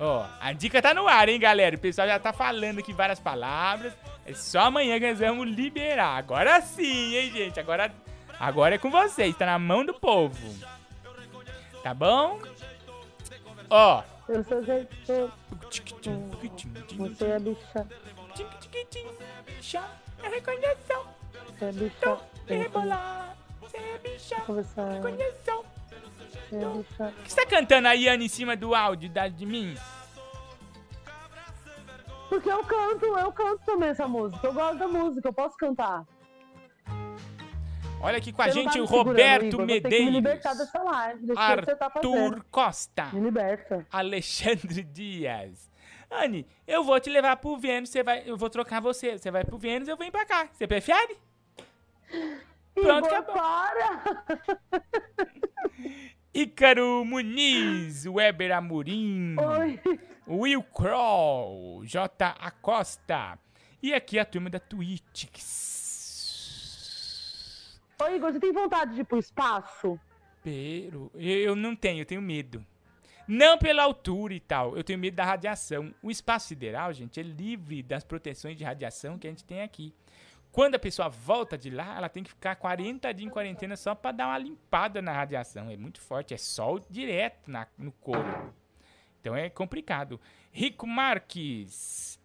Ó, 0.00 0.24
a 0.40 0.52
dica 0.54 0.80
tá 0.80 0.94
no 0.94 1.06
ar, 1.06 1.28
hein, 1.28 1.38
galera? 1.38 1.76
O 1.76 1.78
pessoal 1.78 2.08
já 2.08 2.18
tá 2.18 2.32
falando 2.32 2.78
aqui 2.78 2.90
várias 2.92 3.20
palavras. 3.20 3.92
É 4.24 4.32
só 4.32 4.60
amanhã 4.60 4.98
que 4.98 5.06
nós 5.06 5.18
vamos 5.18 5.46
liberar. 5.46 6.16
Agora 6.16 6.60
sim, 6.62 7.16
hein, 7.16 7.30
gente? 7.30 7.60
Agora, 7.60 7.92
agora 8.38 8.76
é 8.76 8.78
com 8.78 8.90
vocês, 8.90 9.36
tá 9.36 9.44
na 9.44 9.58
mão 9.58 9.84
do 9.84 9.92
povo. 9.92 10.38
Tá 11.82 11.92
bom? 11.92 12.40
Ó, 13.68 14.02
Pelo 14.26 14.44
seu 14.44 14.64
jeito. 14.64 14.96
Você 16.96 17.24
é 17.24 17.38
bicha. 17.38 17.86
bicha, 19.46 19.84
eu 20.22 20.30
reconheço. 20.30 21.06
Você 21.46 21.64
é 21.66 21.72
bicha. 21.72 22.18
De 22.46 22.54
rebolar. 22.54 23.36
Você 23.60 23.76
é 23.76 23.98
bicha, 23.98 24.36
Conversar. 24.40 25.00
Bicha. 26.56 27.14
O 27.18 27.22
que 27.22 27.32
você 27.32 27.36
tá 27.36 27.46
cantando 27.46 27.88
aí, 27.88 28.08
Ana, 28.08 28.22
em 28.24 28.28
cima 28.28 28.56
do 28.56 28.74
áudio 28.74 29.08
da, 29.10 29.28
de 29.28 29.46
mim? 29.46 29.74
Porque 32.28 32.48
eu 32.48 32.64
canto, 32.64 33.04
eu 33.04 33.32
canto 33.32 33.64
também 33.64 33.88
essa 33.88 34.06
música. 34.06 34.46
Eu 34.46 34.52
gosto 34.54 34.78
da 34.78 34.86
música, 34.88 35.28
eu 35.28 35.32
posso 35.32 35.56
cantar. 35.56 36.04
Olha 38.02 38.16
aqui 38.16 38.32
com 38.32 38.40
a 38.40 38.46
Você 38.46 38.52
tá 38.52 38.60
gente 38.60 38.74
me 38.76 38.80
o 38.80 38.84
Roberto 38.86 39.44
Igor, 39.46 39.60
que 39.60 39.66
me 39.66 39.74
Medeiros. 39.74 40.14
libertar 40.14 40.54
dessa 40.54 40.82
live. 40.82 41.26
Deixa 41.26 41.34
tá 41.76 41.86
Arthur 41.86 42.00
fazendo. 42.02 42.44
Costa. 42.50 43.06
Me 43.12 43.20
liberta. 43.20 43.86
Alexandre 43.92 44.82
Dias. 44.84 45.68
Anne, 46.10 46.46
eu 46.66 46.82
vou 46.82 46.98
te 46.98 47.10
levar 47.10 47.36
pro 47.36 47.56
Vênus, 47.58 47.90
você 47.90 48.02
vai, 48.02 48.22
eu 48.26 48.36
vou 48.36 48.48
trocar 48.48 48.80
você. 48.80 49.18
Você 49.18 49.30
vai 49.30 49.44
pro 49.44 49.58
Vênus, 49.58 49.86
eu 49.86 49.96
venho 49.96 50.10
pra 50.10 50.24
cá. 50.24 50.48
Você 50.50 50.66
prefere? 50.66 51.18
Pronto, 52.74 53.06
Igor, 53.06 53.18
acabou. 53.18 53.34
para! 53.34 54.24
Ícaro 56.32 57.04
Muniz, 57.04 58.06
Weber 58.06 58.52
Amorim, 58.52 59.36
Oi. 59.36 59.80
Will 60.28 60.62
Kroll, 60.62 61.84
J. 61.84 62.36
Acosta. 62.38 63.36
E 63.82 63.92
aqui 63.92 64.16
a 64.16 64.24
turma 64.24 64.48
da 64.48 64.60
Twitch. 64.60 65.24
Ô, 68.00 68.08
Igor, 68.14 68.32
você 68.32 68.38
tem 68.38 68.52
vontade 68.52 68.94
de 68.94 69.00
ir 69.00 69.04
pro 69.04 69.18
espaço? 69.18 69.98
Pero, 70.42 71.10
eu 71.14 71.56
não 71.56 71.74
tenho, 71.74 72.02
eu 72.02 72.06
tenho 72.06 72.22
medo. 72.22 72.64
Não 73.26 73.58
pela 73.58 73.82
altura 73.82 74.32
e 74.32 74.40
tal, 74.40 74.76
eu 74.76 74.84
tenho 74.84 74.98
medo 74.98 75.16
da 75.16 75.24
radiação. 75.24 75.92
O 76.00 76.10
espaço 76.10 76.48
sideral, 76.48 76.92
gente, 76.92 77.18
é 77.18 77.22
livre 77.24 77.82
das 77.82 78.04
proteções 78.04 78.56
de 78.56 78.62
radiação 78.62 79.18
que 79.18 79.26
a 79.26 79.30
gente 79.30 79.44
tem 79.44 79.62
aqui. 79.62 79.92
Quando 80.52 80.74
a 80.74 80.78
pessoa 80.78 81.08
volta 81.08 81.56
de 81.56 81.70
lá, 81.70 81.96
ela 81.96 82.08
tem 82.08 82.22
que 82.24 82.30
ficar 82.30 82.56
40 82.56 83.12
dias 83.14 83.26
em 83.26 83.30
quarentena 83.30 83.76
só 83.76 83.94
pra 83.94 84.10
dar 84.10 84.26
uma 84.26 84.38
limpada 84.38 85.00
na 85.00 85.12
radiação. 85.12 85.70
É 85.70 85.76
muito 85.76 86.00
forte, 86.00 86.34
é 86.34 86.36
sol 86.36 86.80
direto 86.90 87.48
na- 87.50 87.68
no 87.78 87.92
couro. 87.92 88.52
Então 89.20 89.36
é 89.36 89.48
complicado. 89.48 90.20
Rico 90.50 90.86
Marques, 90.88 92.18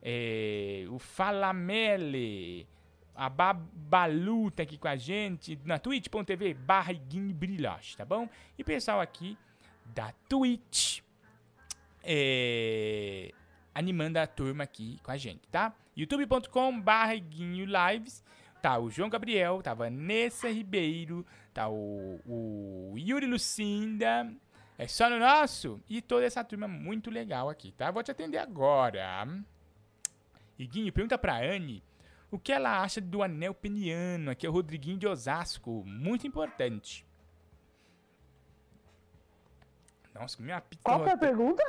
é, 0.00 0.84
o 0.88 0.98
Falamele, 0.98 2.66
a 3.14 3.28
Babalu 3.28 4.50
tá 4.50 4.62
aqui 4.62 4.78
com 4.78 4.88
a 4.88 4.96
gente 4.96 5.58
na 5.64 5.78
twitch.tv 5.78 6.54
barra 6.54 6.92
tá 7.96 8.04
bom? 8.04 8.28
E 8.56 8.64
pessoal 8.64 9.00
aqui 9.00 9.36
da 9.86 10.12
Twitch 10.28 11.00
é, 12.02 13.32
animando 13.76 14.18
a 14.18 14.26
turma 14.26 14.64
aqui 14.64 14.98
com 15.02 15.10
a 15.10 15.18
gente, 15.18 15.46
tá? 15.48 15.74
youtube.com 15.94 16.82
Lives 17.92 18.24
tá 18.62 18.78
o 18.78 18.90
João 18.90 19.10
Gabriel, 19.10 19.60
tá 19.62 19.72
a 19.72 19.74
Vanessa 19.74 20.48
Ribeiro, 20.48 21.26
tá 21.52 21.68
o, 21.68 22.18
o 22.26 22.94
Yuri 22.96 23.26
Lucinda, 23.26 24.32
é 24.78 24.88
só 24.88 25.10
no 25.10 25.18
nosso 25.18 25.78
e 25.88 26.00
toda 26.00 26.24
essa 26.24 26.42
turma 26.42 26.66
muito 26.66 27.10
legal 27.10 27.50
aqui, 27.50 27.70
tá? 27.72 27.90
Vou 27.90 28.02
te 28.02 28.10
atender 28.10 28.38
agora. 28.38 29.28
Iguinho, 30.58 30.90
pergunta 30.90 31.18
pra 31.18 31.36
Anne 31.36 31.82
o 32.30 32.38
que 32.38 32.52
ela 32.52 32.80
acha 32.82 33.00
do 33.00 33.22
anel 33.22 33.52
peniano. 33.52 34.30
Aqui 34.30 34.46
é 34.46 34.48
o 34.48 34.52
Rodriguinho 34.52 34.98
de 34.98 35.06
Osasco. 35.06 35.84
Muito 35.86 36.26
importante. 36.26 37.06
Nossa, 40.14 40.36
comi 40.36 40.50
uma 40.50 40.60
pizza. 40.62 40.82
Qual 40.82 41.04
que 41.04 41.10
é 41.10 41.12
a 41.12 41.18
pergunta? 41.18 41.62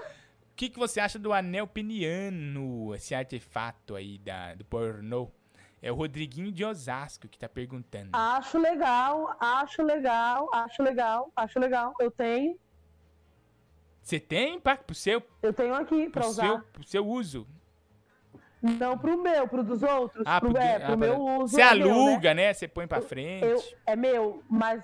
O 0.58 0.60
que, 0.60 0.70
que 0.70 0.80
você 0.80 1.00
acha 1.00 1.20
do 1.20 1.32
anel 1.32 1.68
peniano? 1.68 2.96
Esse 2.96 3.14
artefato 3.14 3.94
aí 3.96 4.18
da, 4.18 4.56
do 4.56 4.66
pornô. 4.66 5.30
É 5.80 5.92
o 5.92 5.96
Rodriguinho 5.96 6.52
de 6.52 6.66
Osasco 6.66 7.28
que 7.28 7.38
tá 7.38 7.48
perguntando. 7.48 8.10
Acho 8.12 8.58
legal, 8.58 9.38
acho 9.40 9.84
legal, 9.84 10.50
acho 10.52 10.82
legal, 10.82 11.32
acho 11.36 11.60
legal. 11.60 11.94
Eu 12.00 12.10
tenho, 12.10 12.58
Você 14.02 14.20
tem 14.20 14.60
pra, 14.60 14.76
pro 14.76 14.96
seu, 14.96 15.22
eu 15.44 15.54
tenho 15.54 15.76
aqui 15.76 16.10
pra 16.10 16.26
usar. 16.26 16.48
seu, 16.48 16.60
pro 16.74 16.84
seu 16.84 17.08
uso? 17.08 17.48
Não 18.60 18.98
pro 18.98 19.16
meu, 19.22 19.48
pro 19.48 19.64
dos 19.64 19.84
outros. 19.84 20.24
Ah, 20.26 20.42
pro, 20.42 20.50
pro, 20.52 20.60
é, 20.60 20.80
de- 20.80 20.86
pro 20.86 20.94
ah, 20.94 20.98
meu 20.98 21.24
pra- 21.24 21.38
uso. 21.38 21.54
Você 21.56 21.62
é 21.62 21.76
meu, 21.76 21.86
né? 21.86 21.92
aluga, 21.94 22.34
né? 22.34 22.52
Você 22.56 22.68
põe 22.68 22.88
pra 22.88 23.00
frente. 23.00 23.46
Eu, 23.46 23.64
é 23.86 23.96
meu, 23.96 24.44
mas. 24.50 24.84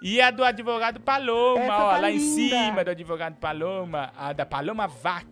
E 0.00 0.20
a 0.20 0.30
do 0.30 0.44
advogado 0.44 1.00
Paloma, 1.00 1.62
Essa 1.64 1.84
ó, 1.84 1.90
tá 1.90 1.98
lá 1.98 2.10
em 2.10 2.18
linda. 2.18 2.34
cima 2.56 2.84
do 2.84 2.90
advogado 2.90 3.36
Paloma, 3.36 4.12
a 4.16 4.32
da 4.32 4.46
Paloma 4.46 4.86
Vac. 4.86 5.26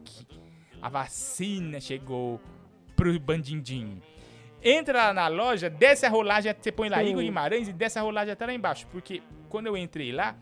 A 0.83 0.89
vacina 0.89 1.81
chegou 1.81 2.41
pro 2.97 3.19
Bandindim. 3.21 4.01
Entra 4.63 5.07
lá 5.07 5.15
na 5.15 5.29
loja, 5.29 5.71
desce 5.71 6.05
a 6.05 6.09
rolagem, 6.09 6.53
você 6.59 6.73
põe 6.73 6.89
lá 6.89 6.99
Sim. 6.99 7.11
Igor 7.11 7.23
Guimarães 7.23 7.69
e 7.69 7.73
desce 7.73 7.99
a 7.99 8.03
rolagem 8.03 8.33
até 8.33 8.45
lá 8.47 8.53
embaixo. 8.53 8.87
Porque 8.89 9.23
quando 9.49 9.67
eu 9.67 9.77
entrei 9.77 10.11
lá, 10.11 10.37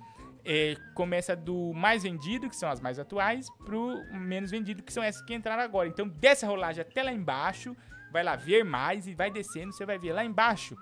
é, 0.45 0.77
começa 0.95 1.37
do 1.37 1.73
mais 1.75 2.03
vendido, 2.03 2.49
que 2.49 2.57
são 2.57 2.71
as 2.71 2.81
mais 2.81 2.99
atuais, 2.99 3.47
pro 3.65 4.01
menos 4.13 4.51
vendido, 4.51 4.83
que 4.83 4.93
são 4.93 5.03
essas 5.03 5.23
que 5.23 5.35
entraram 5.35 5.63
agora. 5.63 5.89
Então 5.89 6.09
desce 6.09 6.45
a 6.47 6.49
rolagem 6.49 6.81
até 6.81 7.03
lá 7.03 7.13
embaixo, 7.13 7.77
vai 8.11 8.23
lá 8.23 8.37
ver 8.37 8.65
mais 8.65 9.07
e 9.07 9.15
vai 9.15 9.31
descendo, 9.31 9.73
você 9.73 9.85
vai 9.85 9.99
ver 9.99 10.13
lá 10.15 10.25
embaixo. 10.25 10.75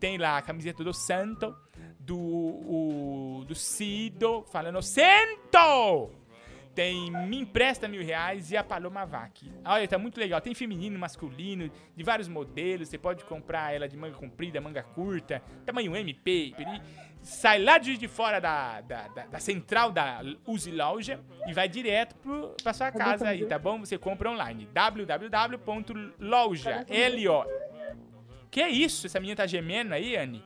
Tem 0.00 0.16
lá 0.16 0.38
a 0.38 0.42
camiseta 0.42 0.82
do 0.84 0.92
Santo, 0.94 1.54
do, 2.06 2.16
o, 2.16 3.44
do 3.46 3.54
Cido, 3.54 4.44
falando 4.52 4.80
Santo! 4.82 6.10
Tem 6.74 7.10
Me 7.10 7.38
Empresta 7.38 7.88
Mil 7.88 8.04
Reais 8.04 8.50
e 8.52 8.56
a 8.56 8.62
Paloma 8.62 9.06
Vac. 9.06 9.50
Olha, 9.64 9.88
tá 9.88 9.96
muito 9.96 10.20
legal. 10.20 10.42
Tem 10.42 10.52
feminino, 10.54 10.98
masculino, 10.98 11.70
de 11.96 12.04
vários 12.04 12.28
modelos. 12.28 12.88
Você 12.90 12.98
pode 12.98 13.24
comprar 13.24 13.74
ela 13.74 13.88
de 13.88 13.96
manga 13.96 14.14
comprida, 14.14 14.60
manga 14.60 14.82
curta, 14.82 15.42
tamanho 15.64 15.96
MP. 15.96 16.52
peri- 16.54 16.82
Sai 17.22 17.62
lá 17.62 17.78
de 17.78 17.96
de 17.96 18.06
fora 18.06 18.38
da, 18.40 18.82
da, 18.82 19.08
da- 19.08 19.26
da 19.26 19.38
central 19.40 19.90
da 19.90 20.20
Use 20.46 20.70
Loja 20.70 21.18
e 21.48 21.54
vai 21.54 21.66
direto 21.66 22.14
pro, 22.16 22.54
pra 22.62 22.74
sua 22.74 22.92
casa 22.92 23.26
aí, 23.30 23.46
tá 23.46 23.58
bom? 23.58 23.80
Você 23.80 23.96
compra 23.96 24.30
online. 24.30 24.68
www.loja, 25.66 26.84
L-O. 26.88 27.44
Que 28.50 28.62
isso? 28.68 29.06
Essa 29.06 29.18
menina 29.18 29.36
tá 29.36 29.46
gemendo 29.46 29.94
aí, 29.94 30.14
Anne? 30.16 30.44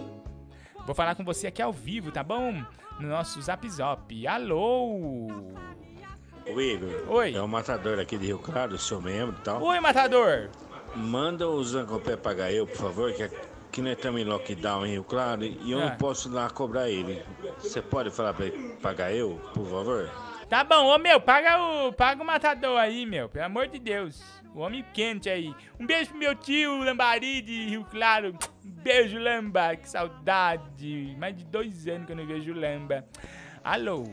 Vou 0.85 0.97
falar 0.97 1.15
com 1.15 1.23
você 1.25 1.47
aqui 1.47 1.63
ao 1.63 1.73
vivo, 1.73 2.11
tá 2.11 2.25
bom? 2.25 2.61
No 2.99 3.09
nosso 3.09 3.41
Zap 3.41 3.71
Zap. 3.71 4.27
Alô? 4.27 5.29
Ô 6.47 6.61
Igor, 6.61 7.05
Oi. 7.09 7.35
é 7.35 7.41
o 7.41 7.49
matador 7.49 7.99
aqui 7.99 8.19
de 8.19 8.27
Rio 8.27 8.39
Claro, 8.39 8.77
seu 8.79 9.01
membro 9.01 9.35
e 9.39 9.43
tal. 9.43 9.63
Oi, 9.63 9.81
matador. 9.81 10.51
Manda 10.95 11.49
o 11.49 11.65
Zancopé 11.65 12.17
pagar 12.17 12.53
eu, 12.53 12.67
por 12.67 12.77
favor, 12.77 13.13
que 13.13 13.23
aqui 13.23 13.81
nós 13.83 13.93
estamos 13.97 14.21
em 14.21 14.25
lockdown 14.25 14.87
em 14.87 14.91
Rio 14.93 15.05
Claro 15.05 15.43
e 15.45 15.73
eu 15.73 15.81
Ah. 15.81 15.87
não 15.91 15.97
posso 15.97 16.31
lá 16.31 16.49
cobrar 16.51 16.89
ele. 16.91 17.23
Você 17.59 17.81
pode 17.81 18.11
falar 18.11 18.35
pra 18.35 18.47
ele 18.47 18.75
pagar 18.83 19.13
eu, 19.13 19.41
por 19.55 19.67
favor? 19.67 20.11
Tá 20.49 20.63
bom, 20.63 20.85
ô 20.95 20.99
meu, 20.99 21.19
paga 21.21 21.59
o, 21.61 21.93
paga 21.93 22.23
o 22.23 22.27
matador 22.27 22.79
aí, 22.79 23.07
meu, 23.07 23.29
pelo 23.29 23.47
amor 23.47 23.67
de 23.67 23.79
Deus. 23.79 24.23
O 24.55 24.61
homem 24.61 24.85
quente 24.93 25.29
aí. 25.29 25.53
Um 25.81 25.87
beijo 25.87 26.11
pro 26.11 26.19
meu 26.19 26.35
tio 26.35 26.77
Lambari 26.85 27.41
de 27.41 27.67
Rio 27.71 27.85
Claro. 27.91 28.37
Um 28.65 28.71
beijo, 28.71 29.19
Lamba, 29.19 29.75
que 29.75 29.89
saudade. 29.89 31.17
Mais 31.19 31.35
de 31.37 31.45
dois 31.45 31.89
anos 31.89 32.07
que 32.07 32.13
eu 32.13 32.17
não 32.17 32.27
vejo 32.27 32.53
o 32.53 32.61
Lamba. 32.61 33.05
Alô? 33.65 34.05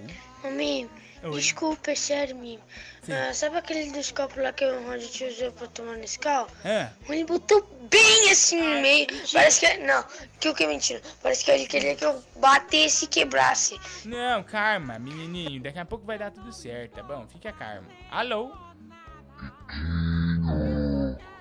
Amigo, 0.44 0.90
Oi. 1.24 1.40
desculpa, 1.40 1.92
é 1.92 1.96
sério, 1.96 2.36
amigo. 2.36 2.62
Ah, 3.10 3.34
sabe 3.34 3.58
aquele 3.58 3.92
dos 3.92 4.12
copos 4.12 4.42
lá 4.42 4.52
que 4.52 4.66
o 4.66 4.84
Ronald 4.84 5.08
te 5.08 5.26
usou 5.26 5.52
pra 5.52 5.68
tomar 5.68 5.98
nesse 5.98 6.18
carro? 6.18 6.48
Hã? 6.66 6.92
Ele 7.10 7.26
botou 7.26 7.62
bem 7.90 8.32
assim 8.32 8.62
no 8.62 8.82
meio. 8.82 9.08
Parece 9.32 9.60
que. 9.60 9.78
Não, 9.80 10.04
que 10.40 10.50
o 10.50 10.56
que 10.56 10.64
é 10.64 10.68
mentira? 10.68 11.02
Parece 11.22 11.46
que 11.46 11.52
ele 11.52 11.68
queria 11.68 11.96
que 11.96 12.06
eu 12.06 12.24
batesse 12.38 13.06
e 13.06 13.08
quebrasse. 13.08 13.80
Não, 14.06 14.44
calma, 14.44 14.98
menininho. 14.98 15.62
Daqui 15.62 15.80
a 15.80 15.86
pouco 15.86 16.06
vai 16.06 16.18
dar 16.18 16.32
tudo 16.32 16.52
certo, 16.52 16.94
tá 16.94 17.04
bom? 17.04 17.28
Fica 17.28 17.52
calmo. 17.52 17.88
Alô? 18.10 18.52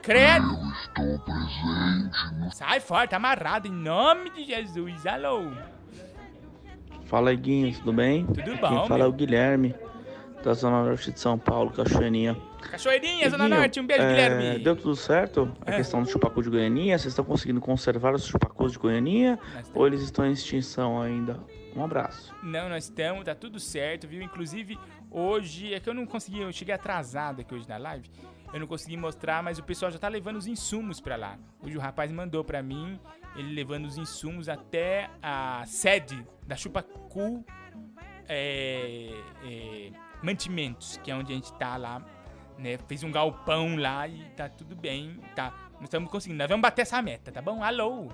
Credo! 0.02 0.58
Estou 0.82 1.18
presente. 1.20 2.56
Sai 2.56 2.80
fora, 2.80 3.06
tá 3.06 3.16
amarrado 3.16 3.68
em 3.68 3.72
nome 3.72 4.30
de 4.30 4.44
Jesus. 4.44 5.06
Alô? 5.06 5.50
Fala, 7.10 7.32
Iguinho, 7.32 7.74
tudo 7.76 7.92
bem? 7.92 8.24
Tudo 8.24 8.42
Quem 8.42 8.56
bom, 8.60 8.86
fala 8.86 9.02
é 9.02 9.06
o 9.06 9.12
Guilherme, 9.12 9.74
da 10.44 10.54
Zona 10.54 10.84
Norte 10.84 11.10
de 11.10 11.18
São 11.18 11.36
Paulo, 11.36 11.72
Cachoeirinha. 11.72 12.36
Cachoeirinha, 12.70 13.28
Zona 13.28 13.48
Norte, 13.48 13.80
um 13.80 13.86
beijo, 13.86 14.02
é, 14.04 14.08
Guilherme. 14.08 14.58
Deu 14.62 14.76
tudo 14.76 14.94
certo? 14.94 15.52
A 15.66 15.72
É. 15.72 15.76
questão 15.78 16.02
do 16.04 16.08
chupacu 16.08 16.40
de 16.40 16.48
Goianinha? 16.48 16.96
Vocês 16.96 17.10
estão 17.12 17.24
conseguindo 17.24 17.60
conservar 17.60 18.14
os 18.14 18.24
chupacus 18.26 18.72
de 18.72 18.78
Goianinha? 18.78 19.40
Ou 19.74 19.88
eles 19.88 20.02
estão 20.02 20.24
em 20.24 20.30
extinção 20.32 21.02
ainda? 21.02 21.40
Um 21.74 21.82
abraço. 21.84 22.32
Não, 22.44 22.68
nós 22.68 22.84
estamos, 22.84 23.24
tá 23.24 23.34
tudo 23.34 23.58
certo, 23.58 24.06
viu? 24.06 24.22
Inclusive, 24.22 24.78
hoje, 25.10 25.74
é 25.74 25.80
que 25.80 25.90
eu 25.90 25.94
não 25.94 26.06
consegui, 26.06 26.40
eu 26.40 26.52
cheguei 26.52 26.74
atrasado 26.74 27.40
aqui 27.40 27.52
hoje 27.54 27.68
na 27.68 27.76
live, 27.76 28.08
eu 28.54 28.60
não 28.60 28.66
consegui 28.68 28.96
mostrar, 28.96 29.42
mas 29.42 29.58
o 29.58 29.62
pessoal 29.64 29.90
já 29.90 29.98
tá 29.98 30.06
levando 30.08 30.36
os 30.36 30.46
insumos 30.46 31.00
pra 31.00 31.16
lá. 31.16 31.36
Hoje 31.60 31.76
o 31.76 31.80
rapaz 31.80 32.10
mandou 32.12 32.42
pra 32.44 32.62
mim, 32.62 32.98
ele 33.36 33.54
levando 33.54 33.86
os 33.86 33.96
insumos 33.96 34.48
até 34.48 35.10
a 35.22 35.62
sede 35.66 36.26
da 36.46 36.56
Chupacu 36.56 37.44
é, 38.28 39.10
é, 39.44 39.90
Mantimentos, 40.22 40.98
que 41.02 41.10
é 41.10 41.14
onde 41.14 41.32
a 41.32 41.34
gente 41.34 41.52
tá 41.54 41.76
lá 41.76 42.04
né? 42.60 42.78
Fez 42.86 43.02
um 43.02 43.10
galpão 43.10 43.76
lá 43.76 44.06
e 44.06 44.24
tá 44.36 44.48
tudo 44.48 44.76
bem. 44.76 45.18
Tá, 45.34 45.52
nós 45.74 45.84
estamos 45.84 46.10
conseguindo. 46.10 46.38
Nós 46.38 46.48
vamos 46.48 46.62
bater 46.62 46.82
essa 46.82 47.00
meta, 47.02 47.32
tá 47.32 47.40
bom? 47.40 47.64
Alô? 47.64 48.08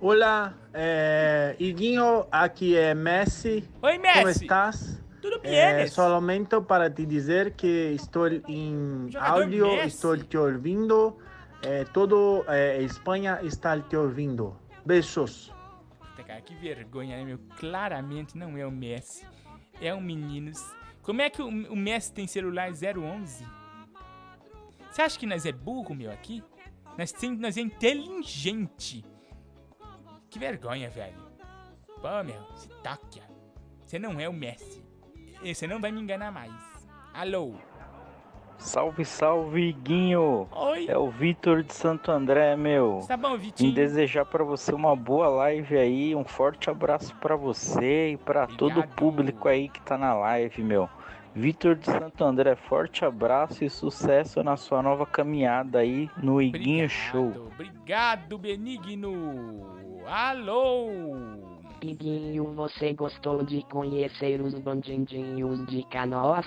Hola, 0.00 0.56
eh, 0.72 1.56
Iguinho, 1.58 2.26
aquí 2.30 2.76
es 2.76 2.96
Messi. 2.96 3.68
Oi, 3.82 3.98
Messi. 3.98 4.18
¿Cómo 4.18 4.28
estás? 4.28 5.02
Tudo 5.20 5.40
bem, 5.40 5.74
Messi? 5.74 5.94
solamente 5.94 6.60
para 6.60 6.88
te 6.88 7.04
dizer 7.04 7.54
que 7.54 7.92
estou 7.94 8.28
em 8.28 9.10
áudio, 9.18 9.66
Messi. 9.66 9.88
estou 9.88 10.16
te 10.16 10.38
ouvindo. 10.38 11.18
Eh, 11.62 11.84
todo 11.84 12.44
eh, 12.48 12.82
Espanha 12.82 13.40
está 13.42 13.78
te 13.80 13.96
ouvindo. 13.96 14.56
Beijos. 14.84 15.52
Cara, 16.26 16.40
que 16.42 16.54
vergonha, 16.54 17.16
né, 17.16 17.24
meu? 17.24 17.38
Claramente 17.58 18.36
não 18.36 18.56
é 18.56 18.66
o 18.66 18.70
Messi. 18.70 19.24
É 19.80 19.94
um 19.94 20.00
menino. 20.00 20.52
Como 21.02 21.22
é 21.22 21.30
que 21.30 21.40
o, 21.40 21.48
o 21.48 21.76
Messi 21.76 22.12
tem 22.12 22.26
celular 22.26 22.70
011? 22.70 23.46
Você 24.90 25.02
acha 25.02 25.18
que 25.18 25.26
nós 25.26 25.46
é 25.46 25.52
burro, 25.52 25.94
meu, 25.94 26.10
aqui? 26.10 26.44
Nós, 26.98 27.12
tem, 27.12 27.36
nós 27.36 27.56
é 27.56 27.62
inteligente. 27.62 29.04
Que 30.28 30.38
vergonha, 30.38 30.90
velho. 30.90 31.16
Pô, 32.02 32.22
meu, 32.24 32.44
se 32.56 32.68
toca. 32.82 33.26
Você 33.86 33.98
não 33.98 34.20
é 34.20 34.28
o 34.28 34.32
Messi. 34.32 34.84
Você 35.42 35.66
não 35.66 35.80
vai 35.80 35.90
me 35.90 36.00
enganar 36.00 36.30
mais. 36.30 36.52
Alô? 37.14 37.54
Salve, 38.58 39.04
salve, 39.04 39.72
Guinho! 39.72 40.48
Oi. 40.50 40.86
É 40.88 40.98
o 40.98 41.08
Vitor 41.08 41.62
de 41.62 41.72
Santo 41.72 42.10
André, 42.10 42.56
meu. 42.56 43.00
Tá 43.06 43.16
bom, 43.16 43.36
Vitinho? 43.38 43.70
Em 43.70 43.74
desejar 43.74 44.24
pra 44.24 44.42
você 44.42 44.74
uma 44.74 44.96
boa 44.96 45.28
live 45.28 45.78
aí, 45.78 46.14
um 46.14 46.24
forte 46.24 46.68
abraço 46.68 47.14
pra 47.16 47.36
você 47.36 48.10
e 48.10 48.16
pra 48.16 48.46
todo 48.46 48.80
o 48.80 48.88
público 48.88 49.48
aí 49.48 49.68
que 49.68 49.80
tá 49.80 49.96
na 49.96 50.12
live, 50.12 50.62
meu. 50.62 50.88
Vitor 51.34 51.76
de 51.76 51.86
Santo 51.86 52.24
André, 52.24 52.56
forte 52.56 53.04
abraço 53.04 53.64
e 53.64 53.70
sucesso 53.70 54.42
na 54.42 54.56
sua 54.56 54.82
nova 54.82 55.06
caminhada 55.06 55.78
aí 55.78 56.10
no 56.20 56.42
Iguinho 56.42 56.88
Show. 56.88 57.50
Obrigado, 57.54 58.36
Benigno. 58.36 59.78
Alô? 60.04 60.88
Iguinho, 61.80 62.52
você 62.54 62.92
gostou 62.92 63.44
de 63.44 63.62
conhecer 63.70 64.40
os 64.40 64.54
bandidinhos 64.54 65.64
de 65.66 65.84
Canoas? 65.84 66.44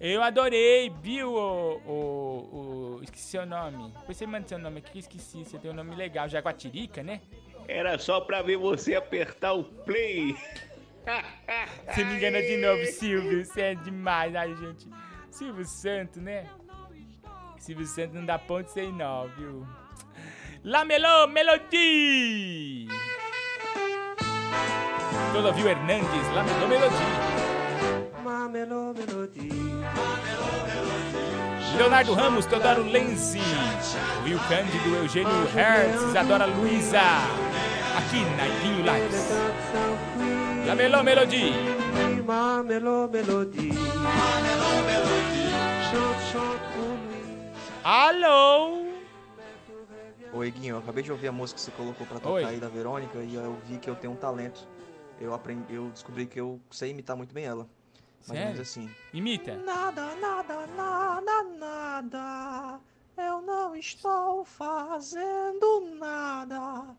Eu 0.00 0.22
adorei, 0.22 0.90
viu, 1.02 1.32
o, 1.32 1.76
o, 1.86 2.96
o- 2.98 3.00
Esqueci 3.02 3.24
seu 3.28 3.46
nome. 3.46 3.92
Depois 4.00 4.16
você 4.16 4.26
manda 4.26 4.46
seu 4.46 4.58
nome 4.58 4.78
aqui 4.78 4.90
que 4.92 4.98
eu 4.98 5.00
esqueci. 5.00 5.44
Você 5.44 5.58
tem 5.58 5.70
um 5.70 5.74
nome 5.74 5.94
legal, 5.94 6.28
Jaguatirica, 6.28 7.02
né? 7.02 7.20
Era 7.66 7.98
só 7.98 8.20
pra 8.20 8.42
ver 8.42 8.56
você 8.58 8.94
apertar 8.94 9.52
o 9.54 9.64
play. 9.64 10.36
Você 11.86 12.02
me 12.04 12.16
engana 12.16 12.42
de 12.42 12.56
novo, 12.56 12.84
Silvio. 12.86 13.44
Você 13.44 13.60
é 13.60 13.74
demais. 13.76 14.34
Ai, 14.34 14.54
gente. 14.56 14.88
Silvio 15.30 15.64
Santo, 15.64 16.20
né? 16.20 16.46
Silvio 17.58 17.86
Santo 17.86 18.14
não 18.14 18.24
dá 18.26 18.38
ponto 18.40 18.68
sem 18.70 18.90
nó, 18.92 19.26
viu? 19.38 19.64
Lamelô 20.64 21.28
Melody! 21.28 22.88
Todo 25.32 25.52
viu 25.52 25.68
Hernandes, 25.68 26.28
Lamelô 26.34 26.66
Melody. 26.68 27.55
Leonardo 31.76 32.14
Ramos, 32.14 32.46
Teodoro 32.46 32.82
Lenzi, 32.82 33.38
Will 34.24 34.38
Cândido, 34.48 34.96
Eugênio 34.96 35.44
Hertz, 35.54 36.02
Isadora 36.02 36.46
Luiza, 36.46 36.98
aqui 37.96 38.24
na 38.36 38.48
Iguinho 38.48 38.78
Lives. 38.78 39.28
Melody. 41.04 41.52
Mamelô 42.26 43.08
Melody. 43.08 43.70
Por 46.72 46.98
mim. 47.08 47.52
Alô? 47.84 48.86
Oi, 50.32 50.50
Guinho, 50.50 50.74
eu 50.74 50.78
acabei 50.78 51.04
de 51.04 51.12
ouvir 51.12 51.28
a 51.28 51.32
música 51.32 51.58
que 51.58 51.64
você 51.64 51.70
colocou 51.70 52.04
pra 52.06 52.18
tocar 52.18 52.34
Oi. 52.34 52.44
aí 52.44 52.56
da 52.56 52.68
Verônica 52.68 53.18
e 53.18 53.36
eu 53.36 53.56
vi 53.64 53.78
que 53.78 53.88
eu 53.88 53.94
tenho 53.94 54.14
um 54.14 54.16
talento. 54.16 54.66
Eu 55.20 55.32
aprendi, 55.32 55.74
eu 55.74 55.88
descobri 55.90 56.26
que 56.26 56.40
eu 56.40 56.60
sei 56.70 56.90
imitar 56.90 57.16
muito 57.16 57.32
bem 57.32 57.44
ela. 57.44 57.68
Mais 58.28 58.30
ou 58.30 58.34
menos 58.34 58.68
Sério? 58.68 58.86
assim. 58.86 58.90
Imita. 59.12 59.56
Nada, 59.56 60.14
nada, 60.16 60.66
nada, 60.66 61.42
nada. 61.42 62.80
Eu 63.16 63.40
não 63.40 63.74
estou 63.76 64.44
fazendo 64.44 65.80
nada. 65.98 66.96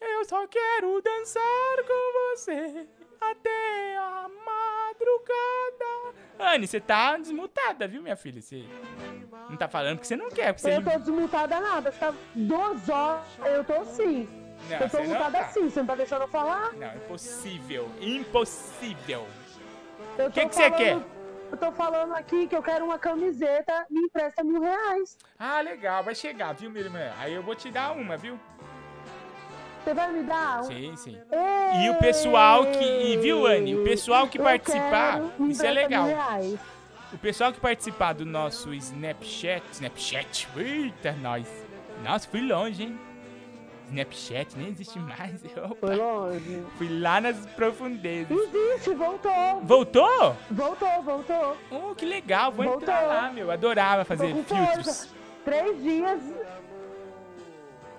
Eu 0.00 0.24
só 0.24 0.46
quero 0.46 1.00
dançar 1.02 1.84
com 1.86 2.36
você 2.36 2.86
até 3.20 3.96
a 3.98 4.28
madrugada. 4.28 6.16
Anne, 6.38 6.66
você 6.66 6.80
tá 6.80 7.16
desmutada, 7.16 7.88
viu, 7.88 8.02
minha 8.02 8.16
filha? 8.16 8.42
Você 8.42 8.66
não 9.48 9.56
tá 9.56 9.68
falando 9.68 9.96
porque 9.96 10.08
você 10.08 10.16
não 10.16 10.30
quer. 10.30 10.52
Porque 10.52 10.62
você... 10.62 10.76
Eu 10.76 10.82
tô 10.84 10.98
desmutada 10.98 11.60
nada. 11.60 11.92
Você 11.92 11.98
tá 11.98 12.14
duas 12.34 12.88
horas. 12.88 13.26
Eu 13.44 13.64
tô 13.64 13.84
sim. 13.84 14.28
Não, 14.68 14.78
eu 14.78 14.90
tô 14.90 15.02
mutada 15.02 15.38
tá. 15.38 15.48
sim. 15.48 15.70
Você 15.70 15.80
não 15.80 15.86
tá 15.86 15.94
deixando 15.94 16.22
eu 16.22 16.28
falar? 16.28 16.72
Não, 16.74 16.94
impossível. 16.96 17.90
Impossível. 18.00 19.26
O 20.18 20.30
que 20.30 20.46
que 20.46 20.54
você 20.54 20.70
quer? 20.70 20.98
Eu 21.50 21.56
tô 21.56 21.70
falando 21.72 22.12
aqui 22.14 22.46
que 22.48 22.56
eu 22.56 22.62
quero 22.62 22.84
uma 22.84 22.98
camiseta. 22.98 23.86
Me 23.90 24.00
empresta 24.00 24.42
mil 24.42 24.60
reais. 24.60 25.16
Ah, 25.38 25.60
legal, 25.60 26.02
vai 26.02 26.14
chegar, 26.14 26.52
viu, 26.54 26.70
minha 26.70 26.84
irmã? 26.84 27.12
Aí 27.18 27.32
eu 27.34 27.42
vou 27.42 27.54
te 27.54 27.70
dar 27.70 27.92
uma, 27.92 28.16
viu? 28.16 28.38
Você 29.84 29.94
vai 29.94 30.10
me 30.10 30.22
dar? 30.24 30.60
um- 30.60 30.64
Sim, 30.64 30.96
sim. 30.96 31.20
Ei, 31.30 31.86
E 31.86 31.90
o 31.90 31.94
pessoal 31.98 32.66
que. 32.66 32.84
E 32.84 33.16
viu, 33.18 33.46
Anne? 33.46 33.76
O 33.76 33.84
pessoal 33.84 34.26
que 34.26 34.38
participar. 34.38 35.20
quero, 35.38 35.48
Isso 35.48 35.64
é 35.64 35.70
legal. 35.70 36.08
O 37.12 37.18
pessoal 37.18 37.52
que 37.52 37.60
participar 37.60 38.12
do 38.14 38.24
nosso 38.26 38.74
Snapchat. 38.74 39.62
Snapchat. 39.70 40.48
Eita, 40.56 41.12
nós. 41.12 41.46
Nossa, 42.02 42.28
fui 42.28 42.40
longe, 42.40 42.82
hein? 42.82 42.98
Snapchat 43.88 44.56
nem 44.56 44.68
existe 44.68 44.98
mais. 44.98 45.42
Opa. 45.56 45.86
Foi 45.86 45.96
longe. 45.96 46.66
Fui 46.76 47.00
lá 47.00 47.20
nas 47.20 47.46
profundezas. 47.46 48.30
Existe, 48.30 48.94
voltou. 48.94 49.60
Voltou? 49.62 50.36
Voltou, 50.50 51.02
voltou. 51.02 51.56
Oh, 51.70 51.94
que 51.94 52.04
legal. 52.04 52.50
Vou 52.52 52.64
Voltou. 52.64 52.82
entrar 52.82 53.02
lá, 53.06 53.30
meu. 53.30 53.50
Adorava 53.50 54.04
fazer 54.04 54.34
filtros. 54.44 55.08
Três 55.44 55.82
dias. 55.82 56.20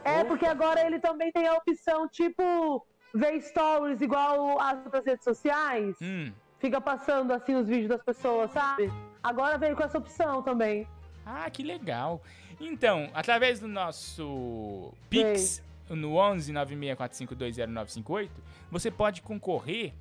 É, 0.04 0.24
porque 0.24 0.46
agora 0.46 0.86
ele 0.86 1.00
também 1.00 1.32
tem 1.32 1.48
a 1.48 1.54
opção, 1.56 2.08
tipo, 2.08 2.86
ver 3.14 3.42
stories 3.42 4.02
igual 4.02 4.60
as 4.60 4.84
outras 4.86 5.06
redes 5.06 5.24
sociais. 5.24 5.96
Hum. 6.02 6.32
Fica 6.60 6.80
passando 6.82 7.32
assim 7.34 7.56
os 7.56 7.68
vídeos 7.68 7.90
das 7.90 8.04
pessoas, 8.04 8.52
sabe? 8.52 8.92
Agora 9.22 9.58
veio 9.58 9.76
com 9.76 9.84
essa 9.84 9.98
opção 9.98 10.42
também. 10.42 10.88
Ah, 11.26 11.50
que 11.50 11.62
legal. 11.62 12.22
Então, 12.60 13.10
através 13.14 13.60
do 13.60 13.68
nosso 13.68 14.94
Pix, 15.10 15.62
no 15.90 16.16
11 16.16 16.52
964520958, 16.54 18.30
você 18.72 18.92
pode 18.92 19.22
concorrer 19.22 19.94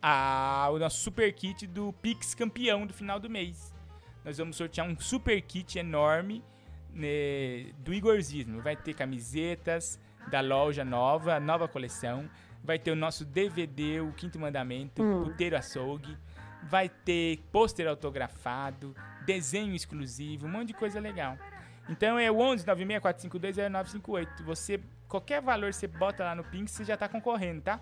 ao 0.00 0.78
nosso 0.78 0.98
super 1.00 1.32
kit 1.32 1.66
do 1.66 1.92
Pix 1.94 2.34
campeão 2.34 2.86
do 2.86 2.92
final 2.92 3.18
do 3.18 3.28
mês. 3.28 3.74
Nós 4.24 4.38
vamos 4.38 4.56
sortear 4.56 4.86
um 4.86 4.98
super 4.98 5.40
kit 5.42 5.78
enorme 5.78 6.42
né, 6.92 7.72
do 7.78 7.92
Igorzismo. 7.92 8.60
Vai 8.60 8.76
ter 8.76 8.94
camisetas 8.94 9.98
da 10.30 10.40
loja 10.40 10.84
nova, 10.84 11.34
a 11.34 11.40
nova 11.40 11.68
coleção. 11.68 12.28
Vai 12.62 12.78
ter 12.78 12.90
o 12.90 12.96
nosso 12.96 13.24
DVD, 13.24 14.00
o 14.00 14.12
Quinto 14.12 14.38
Mandamento, 14.38 15.02
Hum. 15.02 15.24
Puteiro 15.24 15.56
Açougue. 15.56 16.16
Vai 16.68 16.88
ter 16.88 17.38
pôster 17.52 17.86
autografado, 17.86 18.94
desenho 19.24 19.74
exclusivo, 19.74 20.46
um 20.46 20.50
monte 20.50 20.68
de 20.68 20.74
coisa 20.74 20.98
legal. 20.98 21.38
Então 21.88 22.18
é 22.18 22.30
o 22.30 22.38
11 22.38 22.64
964520958. 22.66 24.42
Você 24.44 24.80
qualquer 25.08 25.40
valor 25.40 25.72
você 25.72 25.86
bota 25.86 26.24
lá 26.24 26.34
no 26.34 26.44
Pix, 26.44 26.72
você 26.72 26.84
já 26.84 26.96
tá 26.96 27.08
concorrendo, 27.08 27.62
tá? 27.62 27.80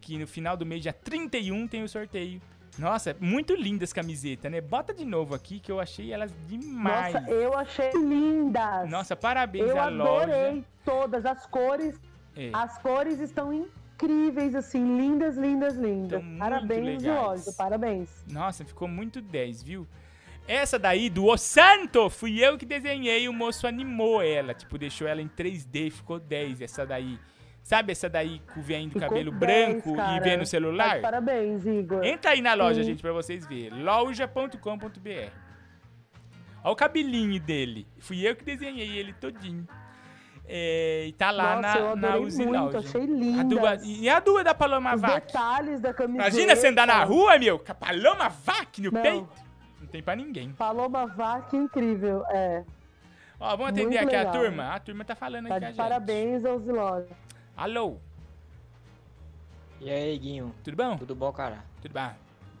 Que 0.00 0.18
no 0.18 0.26
final 0.26 0.56
do 0.56 0.66
mês, 0.66 0.82
dia 0.82 0.92
31, 0.92 1.68
tem 1.68 1.82
o 1.82 1.88
sorteio. 1.88 2.40
Nossa, 2.78 3.16
muito 3.20 3.54
lindas 3.54 3.92
camisetas, 3.92 4.50
né? 4.50 4.60
Bota 4.60 4.94
de 4.94 5.04
novo 5.04 5.34
aqui 5.34 5.58
que 5.60 5.70
eu 5.70 5.80
achei 5.80 6.12
elas 6.12 6.32
demais. 6.46 7.14
Nossa, 7.14 7.30
eu 7.30 7.54
achei 7.54 7.90
lindas. 7.92 8.88
Nossa, 8.88 9.16
parabéns 9.16 9.68
eu 9.68 9.78
à 9.78 9.86
adorei 9.86 10.50
loja. 10.50 10.64
todas 10.84 11.26
as 11.26 11.46
cores. 11.46 12.00
É. 12.36 12.50
As 12.52 12.78
cores 12.78 13.18
estão 13.18 13.52
incríveis, 13.52 14.54
assim, 14.54 14.96
lindas, 14.96 15.36
lindas, 15.36 15.74
lindas. 15.74 16.22
Parabéns, 16.38 17.02
legais. 17.02 17.22
lógico, 17.22 17.56
parabéns. 17.56 18.24
Nossa, 18.30 18.64
ficou 18.64 18.88
muito 18.88 19.20
10, 19.20 19.62
viu? 19.62 19.86
Essa 20.52 20.80
daí 20.80 21.08
do 21.08 21.26
O 21.26 21.36
Santo, 21.36 22.10
fui 22.10 22.44
eu 22.44 22.58
que 22.58 22.66
desenhei, 22.66 23.28
o 23.28 23.32
moço 23.32 23.68
animou 23.68 24.20
ela, 24.20 24.52
tipo, 24.52 24.76
deixou 24.76 25.06
ela 25.06 25.22
em 25.22 25.28
3D, 25.28 25.92
ficou 25.92 26.18
10 26.18 26.60
essa 26.60 26.84
daí. 26.84 27.18
Sabe 27.62 27.92
essa 27.92 28.08
daí 28.08 28.42
com 28.52 28.60
vem 28.60 28.88
do 28.88 28.98
cabelo 28.98 29.30
10, 29.30 29.38
branco 29.38 29.92
e 29.92 29.96
cara. 29.96 30.20
vê 30.24 30.32
no 30.36 30.42
Tá 30.42 30.46
celular? 30.46 31.00
Parabéns, 31.00 31.64
Igor. 31.64 32.02
Entra 32.02 32.32
aí 32.32 32.40
na 32.40 32.54
loja, 32.54 32.80
Sim. 32.82 32.88
gente, 32.90 33.00
pra 33.02 33.12
vocês 33.12 33.46
verem. 33.46 33.80
loja.com.br. 33.82 35.30
Olha 36.64 36.72
o 36.72 36.76
cabelinho 36.76 37.38
dele. 37.40 37.86
Fui 38.00 38.26
eu 38.26 38.34
que 38.34 38.44
desenhei 38.44 38.98
ele 38.98 39.12
todinho. 39.12 39.68
É, 40.52 41.04
e 41.06 41.12
tá 41.12 41.30
lá 41.30 41.60
Nossa, 41.60 41.78
na, 41.80 41.96
na 41.96 42.08
adorei 42.08 42.26
Uzi 42.26 42.44
muito, 42.44 42.58
Lounge. 42.60 42.76
achei 42.78 43.06
dua- 43.44 43.78
e 43.84 44.08
a 44.08 44.18
duas 44.18 44.42
da 44.44 44.52
Paloma 44.52 44.96
Os 44.96 45.00
Vac? 45.00 45.26
detalhes 45.26 45.80
da 45.80 45.94
camiseta. 45.94 46.28
Imagina 46.28 46.56
você 46.56 46.66
andar 46.66 46.88
na 46.88 47.04
rua, 47.04 47.38
meu, 47.38 47.56
com 47.56 47.70
a 47.70 47.74
Paloma 47.74 48.28
Vac 48.28 48.78
no 48.80 48.90
Não. 48.90 49.00
peito. 49.00 49.28
Não 49.90 49.92
tem 49.92 50.02
pra 50.04 50.14
ninguém. 50.14 50.52
Paloma 50.52 51.04
Vaca, 51.04 51.56
incrível. 51.56 52.24
É. 52.30 52.62
Ó, 53.40 53.50
vamos 53.56 53.72
atender 53.72 53.86
Muito 53.86 54.06
aqui 54.06 54.14
a 54.14 54.18
legal. 54.20 54.32
turma. 54.32 54.72
A 54.72 54.78
turma 54.78 55.04
tá 55.04 55.16
falando 55.16 55.48
Tá 55.48 55.56
aqui 55.56 55.64
a 55.64 55.68
gente. 55.68 55.76
parabéns 55.76 56.44
ao 56.44 56.60
Zilório. 56.60 57.08
Alô, 57.56 57.96
E 59.80 59.90
aí, 59.90 60.16
Guinho? 60.16 60.54
tudo 60.62 60.76
bom? 60.76 60.96
Tudo 60.96 61.14
bom, 61.16 61.32
cara? 61.32 61.64
Tudo 61.82 61.92
bom. 61.92 62.12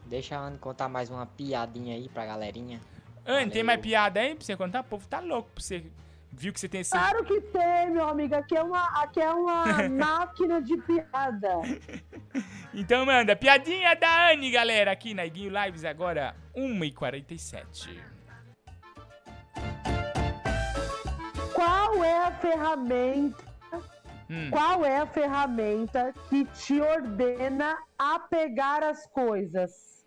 Deixa 0.06 0.36
a 0.36 0.40
Anne 0.40 0.58
contar 0.58 0.88
mais 0.88 1.08
uma 1.08 1.24
piadinha 1.24 1.94
aí 1.94 2.08
pra 2.08 2.26
galerinha. 2.26 2.80
Anne, 3.24 3.50
tem 3.52 3.62
mais 3.62 3.80
piada 3.80 4.18
aí 4.18 4.34
pra 4.34 4.44
você 4.44 4.56
contar? 4.56 4.80
O 4.80 4.84
povo 4.84 5.06
tá 5.06 5.20
louco 5.20 5.50
pra 5.54 5.62
você. 5.62 5.84
Viu 6.32 6.52
que 6.52 6.58
você 6.58 6.68
tem 6.68 6.80
esse. 6.80 6.90
Claro 6.90 7.24
que 7.24 7.40
tem, 7.40 7.90
meu 7.90 8.08
amigo. 8.08 8.34
Aqui 8.34 8.56
é 8.56 8.62
uma, 8.62 8.84
aqui 9.02 9.20
é 9.20 9.30
uma 9.32 9.64
máquina 9.88 10.60
de 10.60 10.76
piada. 10.78 11.60
Então 12.72 13.04
manda, 13.04 13.34
piadinha 13.34 13.94
da 13.96 14.30
Anne, 14.30 14.50
galera, 14.50 14.92
aqui 14.92 15.12
na 15.12 15.26
Iguinho 15.26 15.50
Lives 15.64 15.84
agora, 15.84 16.36
1h47. 16.56 18.00
Qual 21.52 22.04
é 22.04 22.24
a 22.26 22.32
ferramenta? 22.32 23.44
Hum. 24.30 24.50
Qual 24.50 24.84
é 24.84 24.98
a 24.98 25.06
ferramenta 25.06 26.14
que 26.28 26.44
te 26.44 26.80
ordena 26.80 27.76
a 27.98 28.20
pegar 28.20 28.84
as 28.84 29.04
coisas? 29.08 30.06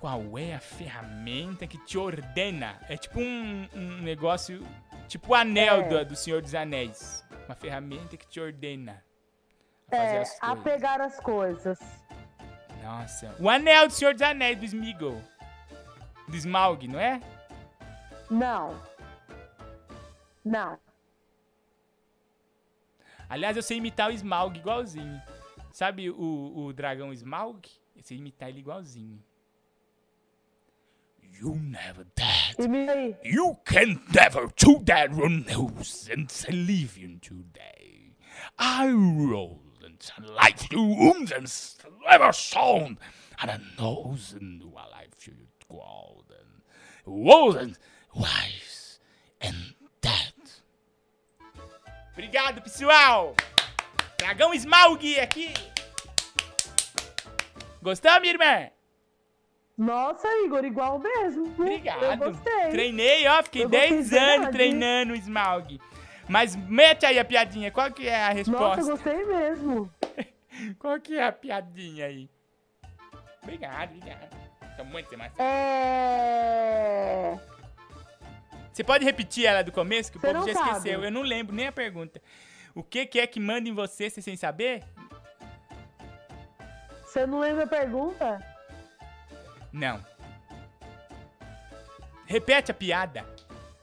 Qual 0.00 0.38
é 0.38 0.54
a 0.54 0.60
ferramenta 0.60 1.66
que 1.66 1.76
te 1.84 1.98
ordena? 1.98 2.78
É 2.88 2.96
tipo 2.96 3.20
um, 3.20 3.68
um 3.74 3.98
negócio, 4.00 4.66
tipo 5.06 5.32
o 5.32 5.34
anel 5.34 5.82
É. 5.82 5.88
do, 5.88 6.04
do 6.06 6.16
Senhor 6.16 6.40
dos 6.40 6.54
Anéis. 6.54 7.22
Uma 7.46 7.54
ferramenta 7.54 8.16
que 8.16 8.26
te 8.26 8.40
ordena 8.40 9.04
É, 9.90 10.18
as 10.18 10.38
a 10.40 10.54
pegar 10.56 11.00
as 11.00 11.18
coisas. 11.20 11.78
Nossa. 12.82 13.34
O 13.38 13.48
anel 13.48 13.86
do 13.86 13.92
Senhor 13.92 14.12
dos 14.12 14.22
Anéis, 14.22 14.58
do 14.58 14.64
Smeagol. 14.64 15.22
Do 16.26 16.36
Smaug, 16.36 16.86
não 16.88 16.98
é? 16.98 17.20
Não. 18.30 18.80
Não. 20.44 20.78
Aliás, 23.28 23.56
eu 23.56 23.62
sei 23.62 23.78
imitar 23.78 24.08
o 24.08 24.12
Smaug 24.12 24.58
igualzinho. 24.58 25.20
Sabe 25.70 26.10
o, 26.10 26.52
o 26.56 26.72
dragão 26.72 27.12
Smaug? 27.12 27.68
Eu 27.96 28.02
sei 28.02 28.18
imitar 28.18 28.48
ele 28.48 28.60
igualzinho. 28.60 29.22
You 31.40 31.54
never 31.54 32.04
aí. 32.88 33.16
You 33.22 33.54
can 33.64 34.00
never 34.12 34.48
do 34.56 34.82
that 34.86 35.14
run 35.14 35.44
nose 35.46 36.10
and 36.10 36.26
leave 36.48 36.98
you 36.98 37.18
today. 37.20 38.16
I 38.58 38.90
roll 38.90 39.67
and 40.16 40.28
life 40.30 40.66
you 40.70 40.82
wounds 40.82 41.32
and 41.32 41.48
sliver 41.48 42.32
sound 42.32 42.98
and 43.40 43.50
a 43.50 43.60
nose 43.80 44.34
and 44.38 44.62
I 44.76 45.06
feel 45.16 45.34
you 45.34 45.48
golden. 45.68 46.62
Woes 47.04 47.56
and 47.56 47.76
wise 48.14 49.00
and 49.40 49.74
dead. 50.00 50.34
Obrigado, 52.12 52.60
pessoal! 52.62 53.34
Dragão 54.18 54.52
Smaug 54.54 55.18
aqui! 55.20 55.52
Gostou, 57.80 58.20
minha 58.20 58.32
irmã? 58.32 58.70
Nossa, 59.78 60.26
Igor, 60.44 60.64
igual 60.64 60.98
mesmo. 60.98 61.46
Obrigado. 61.56 62.02
Eu 62.02 62.16
gostei. 62.16 62.68
Treinei, 62.70 63.28
ó, 63.28 63.40
fiquei 63.44 63.62
Eu 63.62 63.68
gostei 63.68 63.90
10 63.90 64.10
de 64.10 64.16
anos 64.16 64.30
verdade. 64.30 64.52
treinando 64.56 65.12
o 65.12 65.16
Smaug. 65.16 65.80
Mas 66.28 66.54
mete 66.54 67.06
aí 67.06 67.18
a 67.18 67.24
piadinha, 67.24 67.70
qual 67.70 67.90
que 67.90 68.06
é 68.06 68.14
a 68.16 68.28
Nossa, 68.28 68.34
resposta? 68.34 68.80
eu 68.80 68.86
gostei 68.86 69.24
mesmo. 69.24 69.90
Qual 70.78 70.98
que 71.00 71.16
é 71.16 71.24
a 71.24 71.30
piadinha 71.32 72.06
aí? 72.06 72.28
Obrigado, 73.42 73.90
obrigado. 73.94 74.28
Tá 74.76 74.82
muito 74.82 75.16
massa. 75.16 75.40
É. 75.40 77.38
Você 78.72 78.82
pode 78.82 79.04
repetir 79.04 79.46
ela 79.46 79.62
do 79.62 79.70
começo, 79.70 80.10
que 80.10 80.18
o 80.18 80.20
Você 80.20 80.32
povo 80.34 80.46
já 80.48 80.54
sabe. 80.54 80.70
esqueceu. 80.70 81.04
Eu 81.04 81.10
não 81.12 81.22
lembro 81.22 81.54
nem 81.54 81.68
a 81.68 81.72
pergunta. 81.72 82.20
O 82.74 82.82
que, 82.82 83.06
que 83.06 83.20
é 83.20 83.26
que 83.26 83.38
manda 83.38 83.68
em 83.68 83.72
você, 83.74 84.10
você 84.10 84.20
sem 84.20 84.36
saber? 84.36 84.82
Você 87.04 87.24
não 87.24 87.38
lembra 87.38 87.64
a 87.64 87.68
pergunta? 87.68 88.44
Não. 89.72 90.04
Repete 92.26 92.70
a 92.72 92.74
piada. 92.74 93.24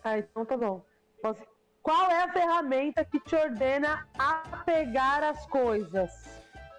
Ah, 0.03 0.17
então 0.19 0.45
tá 0.45 0.57
bom. 0.57 0.83
Posso- 1.21 1.41
Qual 1.85 2.09
é 2.09 2.23
a 2.23 2.33
ferramenta 2.33 3.05
que 3.05 3.19
te 3.19 3.35
ordena 3.35 4.07
a 4.17 4.63
pegar 4.65 5.21
as 5.21 5.45
coisas? 5.45 6.11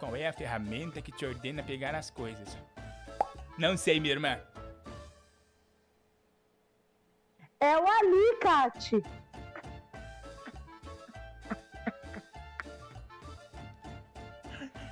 Qual 0.01 0.16
é 0.16 0.27
a 0.27 0.33
ferramenta 0.33 1.01
que 1.01 1.12
te 1.12 1.24
ordena 1.24 1.62
pegar 1.62 1.95
as 1.95 2.11
coisas? 2.11 2.59
Não 3.57 3.77
sei, 3.77 4.01
minha 4.01 4.15
irmã. 4.15 4.41
É 7.61 7.78
o 7.78 7.87
alicate. 7.87 9.01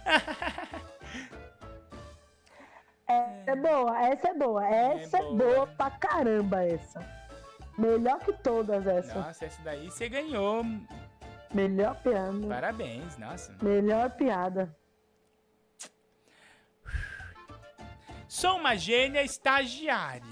Essa 3.07 3.51
é 3.51 3.57
boa, 3.57 4.01
essa 4.01 4.29
é 4.29 4.35
boa, 4.35 4.67
essa 4.67 5.19
é 5.19 5.23
boa, 5.33 5.67
pra 5.67 5.91
caramba 5.91 6.65
essa. 6.65 7.24
Melhor 7.77 8.21
que 8.21 8.33
todas 8.33 8.87
essa. 8.87 9.15
Nossa, 9.15 9.45
essa 9.45 9.63
daí 9.63 9.91
você 9.91 10.09
ganhou. 10.09 10.65
Melhor 11.53 11.95
piada. 11.97 12.47
Parabéns, 12.49 13.17
nossa. 13.19 13.57
Melhor 13.63 14.11
piada. 14.11 14.75
Sou 18.29 18.57
uma 18.57 18.77
gênia 18.77 19.23
estagiária. 19.23 20.23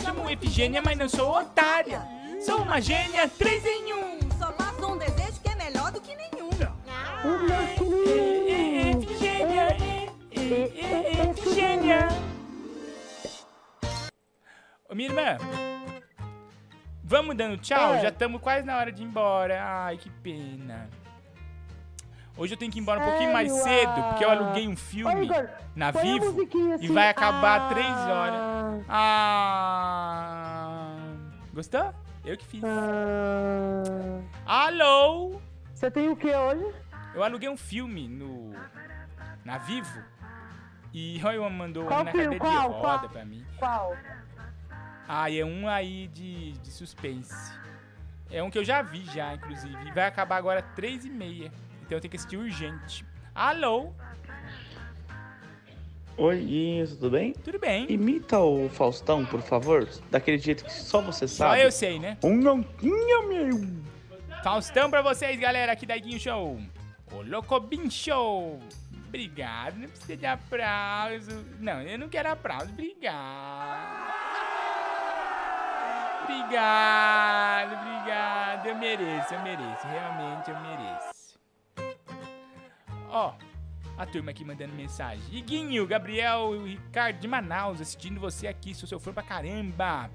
Chamo 0.00 0.30
Efigênia, 0.30 0.80
mas 0.80 0.96
não 0.96 1.08
sou 1.08 1.38
otária. 1.38 2.00
Sou 2.44 2.62
uma 2.62 2.80
gênia 2.80 3.28
3 3.28 3.66
em 3.66 3.92
1. 3.92 4.18
Só 4.38 4.52
faço 4.52 4.86
um 4.86 4.96
desejo 4.96 5.40
que 5.40 5.48
é 5.48 5.54
melhor 5.56 5.90
do 5.90 6.00
que 6.00 6.14
nenhum. 6.14 6.50
Efigênia, 9.00 9.76
Efigênia. 11.30 12.08
Ô, 14.88 14.94
minha 14.94 15.08
irmã, 15.08 15.38
vamos 17.12 17.36
dando 17.36 17.58
tchau? 17.58 17.94
É. 17.94 18.00
Já 18.00 18.08
estamos 18.08 18.40
quase 18.40 18.66
na 18.66 18.76
hora 18.78 18.90
de 18.90 19.02
ir 19.02 19.06
embora. 19.06 19.62
Ai, 19.62 19.98
que 19.98 20.08
pena. 20.10 20.88
Hoje 22.36 22.54
eu 22.54 22.58
tenho 22.58 22.72
que 22.72 22.78
ir 22.78 22.82
embora 22.82 22.98
um 23.00 23.04
pouquinho 23.04 23.30
mais 23.32 23.52
cedo, 23.52 24.02
porque 24.08 24.24
eu 24.24 24.30
Ah. 24.30 24.32
aluguei 24.32 24.66
um 24.66 24.74
filme 24.74 25.26
Igor, 25.26 25.48
na 25.76 25.90
Vivo 25.90 26.32
musiquinha 26.32 26.70
e 26.70 26.74
assim. 26.76 26.94
vai 26.94 27.10
acabar 27.10 27.60
Ah. 27.60 27.68
3 27.68 27.86
horas. 28.08 28.84
Ah. 28.88 30.94
Gostou? 31.52 31.94
Eu 32.24 32.36
que 32.38 32.46
fiz. 32.46 32.62
Alô? 34.46 35.38
Você 35.74 35.90
tem 35.90 36.08
o 36.08 36.16
que 36.16 36.34
hoje? 36.34 36.64
Eu 37.14 37.22
aluguei 37.22 37.50
um 37.50 37.56
filme 37.56 38.08
no 38.08 38.54
na 39.44 39.58
Vivo 39.58 40.02
e 40.94 41.18
Roy 41.18 41.36
mandou 41.50 41.84
Qual 41.84 42.02
na 42.04 42.10
filme? 42.12 42.38
cadeira 42.38 42.54
de 42.54 42.60
Qual? 42.62 42.70
roda 42.80 42.98
Qual? 43.00 43.08
pra 43.10 43.24
mim. 43.26 43.44
Qual? 43.58 43.94
Ah, 45.08 45.28
e 45.30 45.40
é 45.40 45.44
um 45.44 45.68
aí 45.68 46.08
de, 46.08 46.52
de 46.52 46.70
suspense. 46.70 47.52
É 48.30 48.42
um 48.42 48.50
que 48.50 48.58
eu 48.58 48.64
já 48.64 48.80
vi 48.82 49.04
já, 49.06 49.34
inclusive. 49.34 49.76
E 49.88 49.92
vai 49.92 50.04
acabar 50.06 50.36
agora 50.36 50.62
três 50.62 51.04
e 51.04 51.10
meia. 51.10 51.52
Então 51.82 51.96
eu 51.98 52.00
tenho 52.00 52.10
que 52.10 52.16
assistir 52.16 52.36
urgente. 52.36 53.04
Alô? 53.34 53.92
Oi, 56.16 56.38
isso, 56.40 56.96
tudo 56.96 57.10
bem? 57.10 57.32
Tudo 57.32 57.58
bem. 57.58 57.86
Imita 57.90 58.38
o 58.38 58.68
Faustão, 58.68 59.24
por 59.24 59.40
favor. 59.42 59.88
Daquele 60.10 60.38
jeito 60.38 60.64
que 60.64 60.72
só 60.72 61.00
você 61.00 61.26
Só 61.26 61.48
sabe. 61.48 61.62
eu 61.62 61.72
sei, 61.72 61.98
né? 61.98 62.16
Um 62.22 62.36
nonquinho, 62.36 63.28
meu. 63.28 63.82
Faustão 64.44 64.90
pra 64.90 65.00
vocês, 65.02 65.38
galera, 65.40 65.72
aqui 65.72 65.86
da 65.86 65.96
Iguinho 65.96 66.20
Show. 66.20 66.60
O 67.12 67.22
Locobin 67.22 67.88
Show. 67.90 68.58
Obrigado, 69.08 69.76
não 69.76 69.88
precisa 69.88 70.16
de 70.16 70.26
aplauso. 70.26 71.44
Não, 71.60 71.82
eu 71.82 71.98
não 71.98 72.08
quero 72.08 72.30
aplauso, 72.30 72.70
obrigado. 72.70 74.21
Obrigado, 76.24 77.72
obrigado. 77.74 78.66
Eu 78.66 78.76
mereço, 78.76 79.34
eu 79.34 79.42
mereço. 79.42 79.86
Realmente 79.86 80.50
eu 80.50 80.56
mereço. 80.60 81.38
Ó, 83.10 83.34
a 83.98 84.06
turma 84.06 84.30
aqui 84.30 84.44
mandando 84.44 84.72
mensagem. 84.74 85.22
Iguinho, 85.30 85.86
Gabriel 85.86 86.54
e 86.54 86.58
o 86.58 86.66
Ricardo 86.66 87.18
de 87.18 87.28
Manaus 87.28 87.80
assistindo 87.80 88.20
você 88.20 88.46
aqui. 88.46 88.74
Sou 88.74 88.88
seu 88.88 88.98
fã 89.00 89.12
pra 89.12 89.22
caramba. 89.22 90.10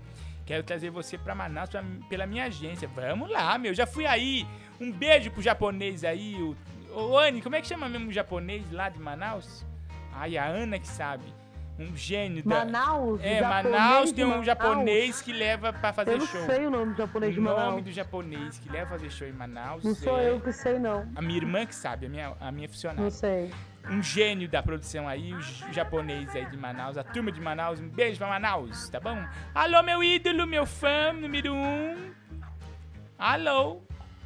Quero 0.45 0.63
trazer 0.63 0.89
você 0.89 1.17
pra 1.17 1.35
Manaus 1.35 1.69
pra- 1.69 1.83
pela 2.09 2.25
minha 2.25 2.45
agência. 2.45 2.87
Vamos 2.87 3.29
lá, 3.29 3.57
meu. 3.57 3.73
Já 3.73 3.85
fui 3.85 4.05
aí. 4.05 4.47
Um 4.79 4.91
beijo 4.91 5.29
pro 5.31 5.41
japonês 5.41 6.03
aí. 6.03 6.35
O, 6.41 6.55
ô, 6.93 7.17
Anne, 7.17 7.41
como 7.41 7.55
é 7.55 7.61
que 7.61 7.67
chama 7.67 7.89
mesmo 7.89 8.09
o 8.09 8.13
japonês 8.13 8.69
lá 8.71 8.89
de 8.89 8.99
Manaus? 8.99 9.65
Ai, 10.13 10.37
a 10.37 10.45
Ana 10.45 10.79
que 10.79 10.87
sabe. 10.87 11.25
Um 11.79 11.95
gênio 11.95 12.43
da. 12.43 12.65
Manaus? 12.65 13.19
É, 13.23 13.39
Manaus 13.41 14.11
tem 14.11 14.25
um 14.25 14.29
Manaus? 14.29 14.45
japonês 14.47 15.21
que 15.21 15.31
leva 15.31 15.71
pra 15.71 15.93
fazer 15.93 16.13
Eu 16.13 16.17
não 16.19 16.25
show. 16.25 16.45
sei 16.45 16.65
o 16.65 16.71
nome 16.71 16.93
do 16.93 16.97
japonês 16.97 17.33
de 17.33 17.39
O 17.39 17.43
nome 17.43 17.55
Manaus. 17.55 17.83
do 17.83 17.91
japonês 17.91 18.57
que 18.57 18.69
leva 18.69 18.85
a 18.85 18.89
fazer 18.97 19.11
show 19.11 19.27
em 19.27 19.31
Manaus. 19.33 19.83
Não 19.83 19.93
sou 19.93 20.19
é 20.19 20.29
eu 20.31 20.41
que 20.41 20.51
sei, 20.51 20.79
não. 20.79 21.07
A 21.15 21.21
minha 21.21 21.37
irmã 21.37 21.65
que 21.67 21.75
sabe, 21.75 22.07
a 22.07 22.09
minha, 22.09 22.33
a 22.39 22.51
minha 22.51 22.67
funcionária. 22.67 23.03
Não 23.03 23.11
sei. 23.11 23.51
um 23.91 24.01
gênio 24.01 24.49
da 24.49 24.63
produção 24.63 25.07
aí, 25.07 25.33
o 25.33 25.39
japonês 25.71 26.35
aí 26.35 26.45
de 26.49 26.57
Manaus, 26.57 26.97
a 26.97 27.03
turma 27.03 27.31
de 27.31 27.39
Manaus. 27.39 27.79
Um 27.79 27.87
beijo 27.89 28.17
pra 28.17 28.27
Manaus, 28.27 28.89
tá 28.89 28.99
bom? 28.99 29.17
Alô, 29.53 29.83
meu 29.83 30.03
ídolo, 30.03 30.47
meu 30.47 30.65
fã 30.65 31.13
número 31.13 31.53
um. 31.53 32.11
Alô. 33.19 33.81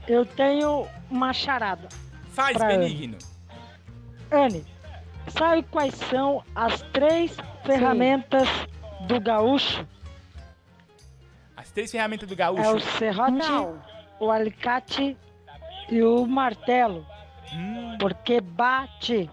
Eu 0.08 0.26
tenho 0.26 0.88
uma 1.10 1.32
charada. 1.34 1.90
Faz, 2.32 2.56
pra 2.58 2.68
Benigno. 2.68 3.18
Anne, 4.32 4.66
sabe 5.30 5.64
quais 5.64 5.96
são 5.96 6.44
as 6.56 6.82
três 6.94 7.36
ferramentas 7.66 8.48
do 9.08 9.20
gaúcho? 9.20 9.86
As 11.56 11.72
três 11.72 11.92
ferramentas 11.92 12.28
do 12.28 12.36
gaúcho. 12.36 12.64
É 12.64 12.72
o 12.72 12.80
serrote, 12.80 13.48
o 14.20 14.32
alicate 14.32 15.18
e 15.90 16.02
o 16.02 16.26
martelo. 16.26 17.06
Hum. 17.54 17.98
Porque 18.00 18.42
bate. 18.42 19.30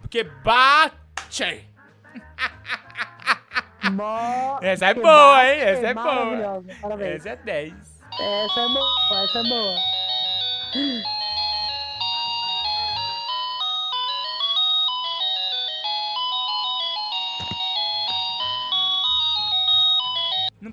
Porque 0.00 0.24
bate. 0.24 1.68
Essa 4.62 4.86
é 4.86 4.94
que 4.94 5.00
boa, 5.00 5.36
bate, 5.36 5.50
hein? 5.50 5.60
Essa 5.60 5.86
é 5.88 5.94
boa. 5.94 6.06
maravilhosa, 6.06 6.76
Parabéns. 6.80 7.14
Essa 7.14 7.28
é 7.30 7.36
10. 7.36 7.74
Essa 8.14 8.60
é 8.60 8.68
boa, 8.68 9.24
essa 9.24 9.38
é 9.38 9.42
boa. 9.42 9.76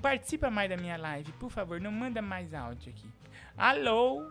Participa 0.02 0.50
mais 0.50 0.68
da 0.68 0.76
minha 0.76 0.96
live, 0.98 1.32
por 1.32 1.50
favor, 1.50 1.80
não 1.80 1.92
manda 1.92 2.20
mais 2.20 2.52
áudio 2.52 2.92
aqui. 2.92 3.08
Alô? 3.56 4.28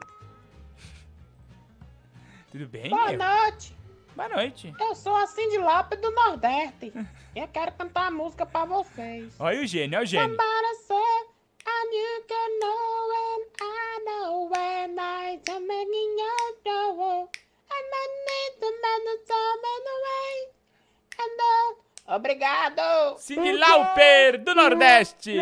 Tudo 2.51 2.67
bem, 2.67 2.89
Boa 2.89 3.07
meu? 3.07 3.17
noite. 3.17 3.75
Boa 4.15 4.27
noite. 4.27 4.73
Eu 4.79 4.93
sou 4.93 5.15
a 5.15 5.25
Cindy 5.25 5.57
Lopes 5.57 5.99
do 6.01 6.11
Nordeste. 6.11 6.91
Eu 7.33 7.47
quero 7.47 7.71
cantar 7.71 8.07
a 8.07 8.11
música 8.11 8.45
pra 8.45 8.65
vocês. 8.65 9.33
Olha 9.39 9.61
o 9.61 9.65
gênio, 9.65 9.97
olha 9.97 10.03
o 10.03 10.05
gênio. 10.05 10.27
Somebody 10.35 10.75
said, 10.85 11.25
and 11.65 11.93
you 11.95 12.25
can 12.27 12.59
know 12.59 13.07
when 13.13 13.39
I 13.61 13.99
know 14.05 14.49
when 14.49 14.99
I 14.99 15.39
am 15.49 15.65
making 15.65 16.17
your 16.19 16.49
door. 16.65 17.29
And 17.71 17.87
I 18.01 18.05
need 18.27 18.59
to 18.59 18.69
manage 18.83 19.25
some 19.25 19.61
anyway. 19.77 20.51
And 21.23 21.39
uh, 21.39 21.73
Obrigado. 22.13 23.17
Cindy 23.19 23.53
Lauper, 23.53 24.43
do 24.43 24.53
Nordeste. 24.53 25.33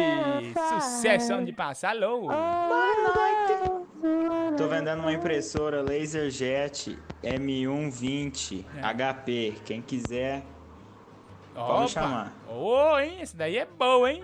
Sucessão 0.69 1.43
de 1.43 1.51
passa. 1.51 1.89
Alô? 1.89 2.27
Boa 2.27 2.93
noite. 3.15 4.55
Tô 4.55 4.67
vendendo 4.67 4.99
uma 4.99 5.11
impressora 5.11 5.81
LaserJet 5.81 6.95
M120 7.23 8.63
HP. 8.83 9.55
Quem 9.65 9.81
quiser, 9.81 10.43
pode 11.55 11.81
me 11.81 11.87
chamar. 11.89 12.37
Ô, 12.47 12.99
hein? 12.99 13.19
Esse 13.19 13.35
daí 13.35 13.57
é 13.57 13.65
bom, 13.65 14.07
hein? 14.07 14.23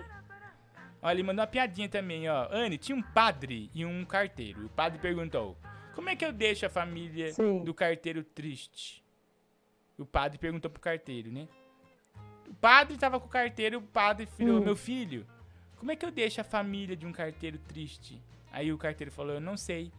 Olha, 1.02 1.14
ele 1.14 1.24
mandou 1.24 1.40
uma 1.40 1.48
piadinha 1.48 1.88
também, 1.88 2.28
ó. 2.28 2.46
Anne, 2.52 2.78
tinha 2.78 2.96
um 2.96 3.02
padre 3.02 3.72
e 3.74 3.84
um 3.84 4.04
carteiro. 4.04 4.66
O 4.66 4.68
padre 4.68 5.00
perguntou: 5.00 5.56
Como 5.96 6.08
é 6.08 6.14
que 6.14 6.24
eu 6.24 6.32
deixo 6.32 6.64
a 6.64 6.70
família 6.70 7.32
do 7.64 7.74
carteiro 7.74 8.22
triste? 8.22 9.04
O 9.98 10.06
padre 10.06 10.38
perguntou 10.38 10.70
pro 10.70 10.80
carteiro, 10.80 11.32
né? 11.32 11.48
O 12.48 12.54
padre 12.54 12.96
tava 12.96 13.20
com 13.20 13.26
o 13.26 13.30
carteiro, 13.30 13.78
o 13.78 13.82
padre 13.82 14.26
falou: 14.26 14.60
Hum. 14.60 14.64
Meu 14.64 14.76
filho, 14.76 15.26
como 15.76 15.90
é 15.92 15.96
que 15.96 16.04
eu 16.04 16.10
deixo 16.10 16.40
a 16.40 16.44
família 16.44 16.96
de 16.96 17.06
um 17.06 17.12
carteiro 17.12 17.58
triste? 17.58 18.22
Aí 18.50 18.72
o 18.72 18.78
carteiro 18.78 19.12
falou: 19.12 19.34
Eu 19.34 19.40
não 19.40 19.56
sei. 19.56 19.92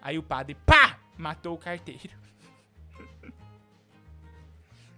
Aí 0.00 0.18
o 0.18 0.22
padre, 0.22 0.56
pá! 0.66 0.98
Matou 1.16 1.54
o 1.54 1.58
carteiro. 1.58 2.10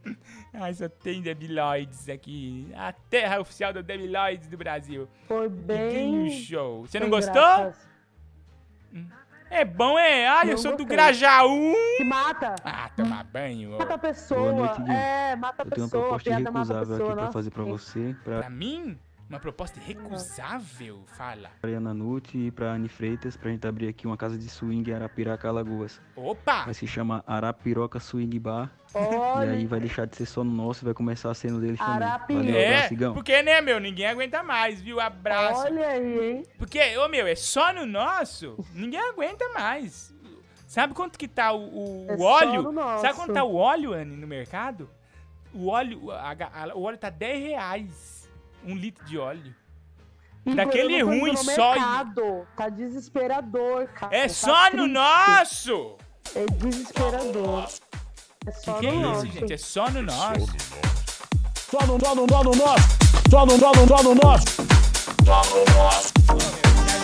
Ai, 0.53 0.73
só 0.73 0.89
tem 0.89 1.21
debiloides 1.21 2.09
aqui. 2.09 2.69
A 2.75 2.93
terra 2.93 3.41
oficial 3.41 3.73
do 3.73 3.83
debiloides 3.83 4.49
do 4.49 4.57
Brasil. 4.57 5.09
Foi 5.27 5.49
bem. 5.49 6.31
Show. 6.31 6.87
Você 6.87 6.99
não 6.99 7.11
gostou? 7.11 7.35
graças. 7.35 7.87
É 9.51 9.65
bom, 9.65 9.99
é? 9.99 10.27
Ai, 10.27 10.53
eu 10.53 10.59
sou 10.59 10.77
do. 10.77 10.85
Grajaú. 10.85 11.73
Que 11.99 12.05
mata. 12.05 12.57
Ah, 12.65 12.91
tomar 12.97 13.16
banho. 13.27 13.79
Mata 13.79 13.95
a 13.95 13.99
pessoa. 13.99 14.53
noite, 14.53 14.83
é, 14.91 15.37
mata 15.37 15.63
a 15.63 15.67
Eu 15.67 15.71
tenho 15.71 15.85
uma 15.85 15.89
pessoa. 15.89 16.03
Proposta 16.03 16.31
irrecusável 16.31 16.87
pessoa, 16.87 16.97
aqui 16.97 17.13
pra 17.15 17.23
nossa. 17.23 17.33
fazer 17.33 17.51
pra 17.51 17.65
você, 17.65 18.17
pra 18.25 18.39
Pra 18.41 18.51
mim, 18.51 18.99
uma 19.29 19.41
proposta 19.41 19.81
irrecusável. 19.81 21.03
Fala. 21.17 21.51
Mariana 21.63 21.93
Nutti 21.93 22.39
e 22.39 22.51
pra 22.51 22.73
Anne 22.73 22.89
Freitas, 22.89 23.37
pra 23.37 23.51
gente 23.51 23.67
abrir 23.67 23.89
aqui 23.89 24.07
uma 24.07 24.17
casa 24.17 24.39
de 24.39 24.49
swing 24.49 24.89
em 24.91 24.95
Arapiraca, 24.95 25.49
Alagoas. 25.49 26.01
Opa! 26.15 26.65
Vai 26.65 26.75
se 26.75 26.87
chamar 26.87 27.25
Arapiroca 27.27 27.99
Swing 27.99 28.39
Bar. 28.39 28.71
Olha. 28.95 29.47
E 29.51 29.57
aí 29.57 29.67
vai 29.67 29.81
deixar 29.81 30.07
de 30.07 30.17
ser 30.17 30.27
só 30.27 30.43
no 30.45 30.51
nosso 30.53 30.85
e 30.85 30.87
vai 30.87 30.95
começar 30.95 31.31
a 31.31 31.35
ser 31.35 31.51
no 31.51 31.61
deles 31.61 31.79
também. 31.79 31.95
Arapiroca. 31.95 32.45
Valeu, 32.47 32.57
É, 32.61 32.87
abraço, 32.87 33.15
porque, 33.15 33.43
né, 33.43 33.61
meu? 33.61 33.81
Ninguém 33.81 34.07
aguenta 34.07 34.43
mais, 34.43 34.81
viu? 34.81 35.01
Abraço. 35.01 35.63
Olha 35.63 35.89
aí, 35.89 36.31
hein? 36.31 36.43
Porque, 36.57 36.97
ô, 36.97 37.09
meu, 37.09 37.27
é 37.27 37.35
só 37.35 37.73
no 37.73 37.85
nosso? 37.85 38.57
Ninguém 38.73 39.01
aguenta 39.01 39.45
mais. 39.53 40.15
Sabe 40.67 40.95
quanto 40.95 41.19
que 41.19 41.29
tá 41.29 41.53
o, 41.53 41.61
o 41.61 42.07
É 42.11 42.17
só 42.19 42.25
óleo? 42.25 42.63
no 42.63 42.73
nosso. 42.73 43.03
Sabe 43.03 43.15
quanto 43.15 43.33
tá 43.33 43.45
o 43.45 43.55
óleo, 43.55 43.93
Anne, 43.93 44.17
no 44.17 44.27
mercado? 44.27 44.89
O 45.55 45.69
óleo, 45.69 46.11
a 46.11 46.33
a- 46.33 46.75
o 46.75 46.83
óleo 46.83 46.99
tá 46.99 47.09
10 47.09 47.43
reais. 47.49 48.29
Um 48.65 48.75
litro 48.75 49.05
de 49.07 49.17
óleo. 49.17 49.55
Igor, 50.45 50.57
Daquele 50.57 51.03
ruim 51.03 51.33
no 51.33 51.37
só. 51.39 51.73
mercado. 51.75 52.47
Tá 52.57 52.69
desesperador, 52.69 53.87
cara. 53.89 54.15
É 54.17 54.23
Tá 54.23 54.29
só 54.29 54.65
no 54.67 54.71
triste. 54.71 54.89
nosso! 54.93 55.97
É 56.35 56.47
desesperador. 56.47 57.69
É 58.47 58.51
só 58.53 58.75
Que 58.75 58.81
que 58.81 58.87
é 58.87 58.93
no 58.93 58.97
isso, 59.01 59.09
nosso. 59.11 59.27
gente? 59.27 59.53
É 59.53 59.57
só 59.57 59.91
no 59.91 60.03
nosso. 60.03 60.47
Só 61.71 61.87
no, 61.87 62.01
só 62.01 62.15
no, 62.15 62.27
só 62.29 62.45
no 62.45 62.51
nosso. 62.55 62.89
Só 63.31 63.47
no, 63.47 63.59
só 63.59 63.73
no, 63.73 63.89
só 63.89 64.03
no 64.03 64.15
nosso. 64.15 64.47
Só 65.25 65.43
no 65.45 65.75
nosso. 65.75 66.13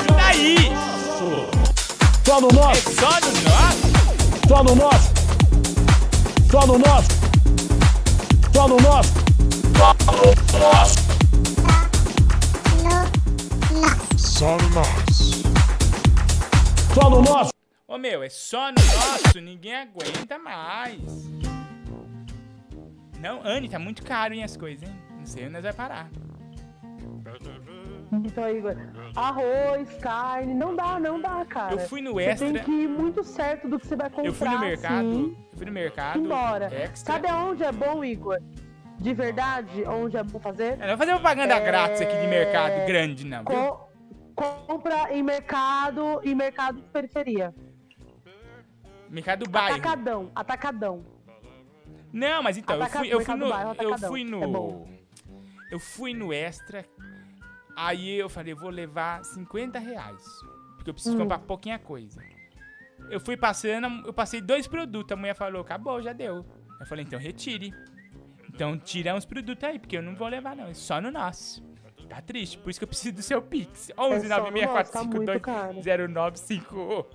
Ajuda 0.00 0.26
aí! 0.26 1.61
Só 2.24 2.40
no 2.40 2.48
É 2.48 2.52
nosso. 2.52 2.92
só 2.92 3.10
no 3.20 3.32
nosso? 3.42 3.92
Só 4.48 4.62
no 4.64 4.74
nosso. 4.74 5.10
Só 6.50 6.66
no 6.66 6.78
nosso. 6.78 7.08
Só 8.52 8.68
no 8.68 8.76
nosso. 8.80 9.12
Só 14.18 14.56
no 14.56 14.68
nosso. 14.70 15.42
Só 16.94 17.10
no 17.10 17.22
nosso. 17.22 17.50
Ô, 17.88 17.98
meu, 17.98 18.22
é 18.22 18.28
só 18.28 18.68
no 18.70 18.74
nosso. 18.74 19.40
Ninguém 19.40 19.74
aguenta 19.74 20.38
mais. 20.38 21.00
Não, 23.20 23.40
Anne, 23.44 23.68
tá 23.68 23.78
muito 23.78 24.02
caro, 24.02 24.34
hein, 24.34 24.42
as 24.44 24.56
coisas, 24.56 24.88
hein? 24.88 24.94
Não 25.18 25.26
sei 25.26 25.44
onde 25.44 25.52
nós 25.52 25.62
vai 25.62 25.72
parar. 25.72 26.10
Então, 28.12 28.48
Igor, 28.50 28.76
arroz, 29.16 29.88
carne, 30.00 30.52
não 30.54 30.76
dá, 30.76 31.00
não 31.00 31.18
dá, 31.20 31.44
cara. 31.46 31.72
Eu 31.72 31.78
fui 31.78 32.02
no 32.02 32.12
Você 32.14 32.22
Extra. 32.24 32.52
tem 32.52 32.62
que 32.62 32.70
ir 32.70 32.88
muito 32.88 33.24
certo 33.24 33.66
do 33.68 33.78
que 33.78 33.86
você 33.86 33.96
vai 33.96 34.10
comprar. 34.10 34.26
Eu 34.26 34.34
fui 34.34 34.48
no 34.48 34.58
mercado. 34.58 35.08
assim, 35.08 35.36
Eu 35.50 35.56
fui 35.56 35.66
no 35.66 35.72
mercado. 35.72 36.18
embora. 36.18 36.66
Extra. 36.66 37.14
Sabe 37.14 37.28
aonde 37.28 37.64
é 37.64 37.72
bom, 37.72 38.04
Igor? 38.04 38.38
De 38.98 39.14
verdade, 39.14 39.82
onde 39.84 40.16
é 40.18 40.22
bom 40.22 40.38
fazer? 40.38 40.72
Eu 40.74 40.78
não 40.80 40.88
vou 40.88 40.96
fazer 40.98 41.12
propaganda 41.12 41.58
grátis 41.58 42.00
aqui 42.02 42.14
de 42.20 42.26
mercado 42.26 42.86
grande, 42.86 43.24
não. 43.26 43.38
viu? 43.44 43.56
Co- 43.56 43.88
compra 44.66 45.12
em 45.12 45.22
mercado, 45.22 46.20
em 46.22 46.34
mercado 46.34 46.76
de 46.82 46.88
periferia. 46.88 47.54
Mercado 49.08 49.44
do 49.44 49.50
bairro. 49.50 49.74
Atacadão, 49.76 50.30
atacadão. 50.34 51.04
Não, 52.12 52.42
mas 52.42 52.56
então, 52.58 52.76
eu 52.78 52.86
fui, 52.86 53.08
eu 53.08 53.20
fui 53.22 53.34
no. 53.36 53.48
bairro, 53.48 53.74
Eu 53.80 53.98
fui 53.98 54.20
É 54.20 54.24
no. 54.24 54.48
bom. 54.48 54.86
eu 55.70 55.80
fui 55.80 56.12
no 56.14 56.32
extra. 56.32 56.84
Aí 57.76 58.14
eu 58.18 58.28
falei, 58.28 58.54
vou 58.54 58.70
levar 58.70 59.24
50 59.24 59.78
reais. 59.78 60.22
Porque 60.76 60.90
eu 60.90 60.94
preciso 60.94 61.16
Hum. 61.16 61.20
comprar 61.20 61.38
pouquinha 61.38 61.78
coisa. 61.78 62.22
Eu 63.10 63.20
fui 63.20 63.36
passando, 63.36 64.06
eu 64.06 64.12
passei 64.12 64.40
dois 64.40 64.66
produtos. 64.66 65.12
A 65.12 65.16
mulher 65.16 65.34
falou, 65.34 65.60
acabou, 65.62 66.00
já 66.02 66.12
deu. 66.12 66.44
Eu 66.80 66.86
falei, 66.86 67.04
então 67.04 67.18
retire. 67.18 67.72
Então 68.48 68.78
tira 68.78 69.14
uns 69.14 69.24
produtos 69.24 69.64
aí, 69.64 69.78
porque 69.78 69.96
eu 69.96 70.02
não 70.02 70.14
vou 70.14 70.28
levar, 70.28 70.54
não. 70.56 70.66
É 70.68 70.74
só 70.74 71.00
no 71.00 71.10
nosso. 71.10 71.62
Tá 72.08 72.20
triste, 72.20 72.58
por 72.58 72.70
isso 72.70 72.78
que 72.78 72.84
eu 72.84 72.88
preciso 72.88 73.14
do 73.14 73.22
seu 73.22 73.40
Pix. 73.40 73.90
É 73.90 73.94
só 73.94 74.08
no 74.08 74.28
nosso, 74.28 74.92
tá 74.92 75.04
11964520958. 75.04 77.06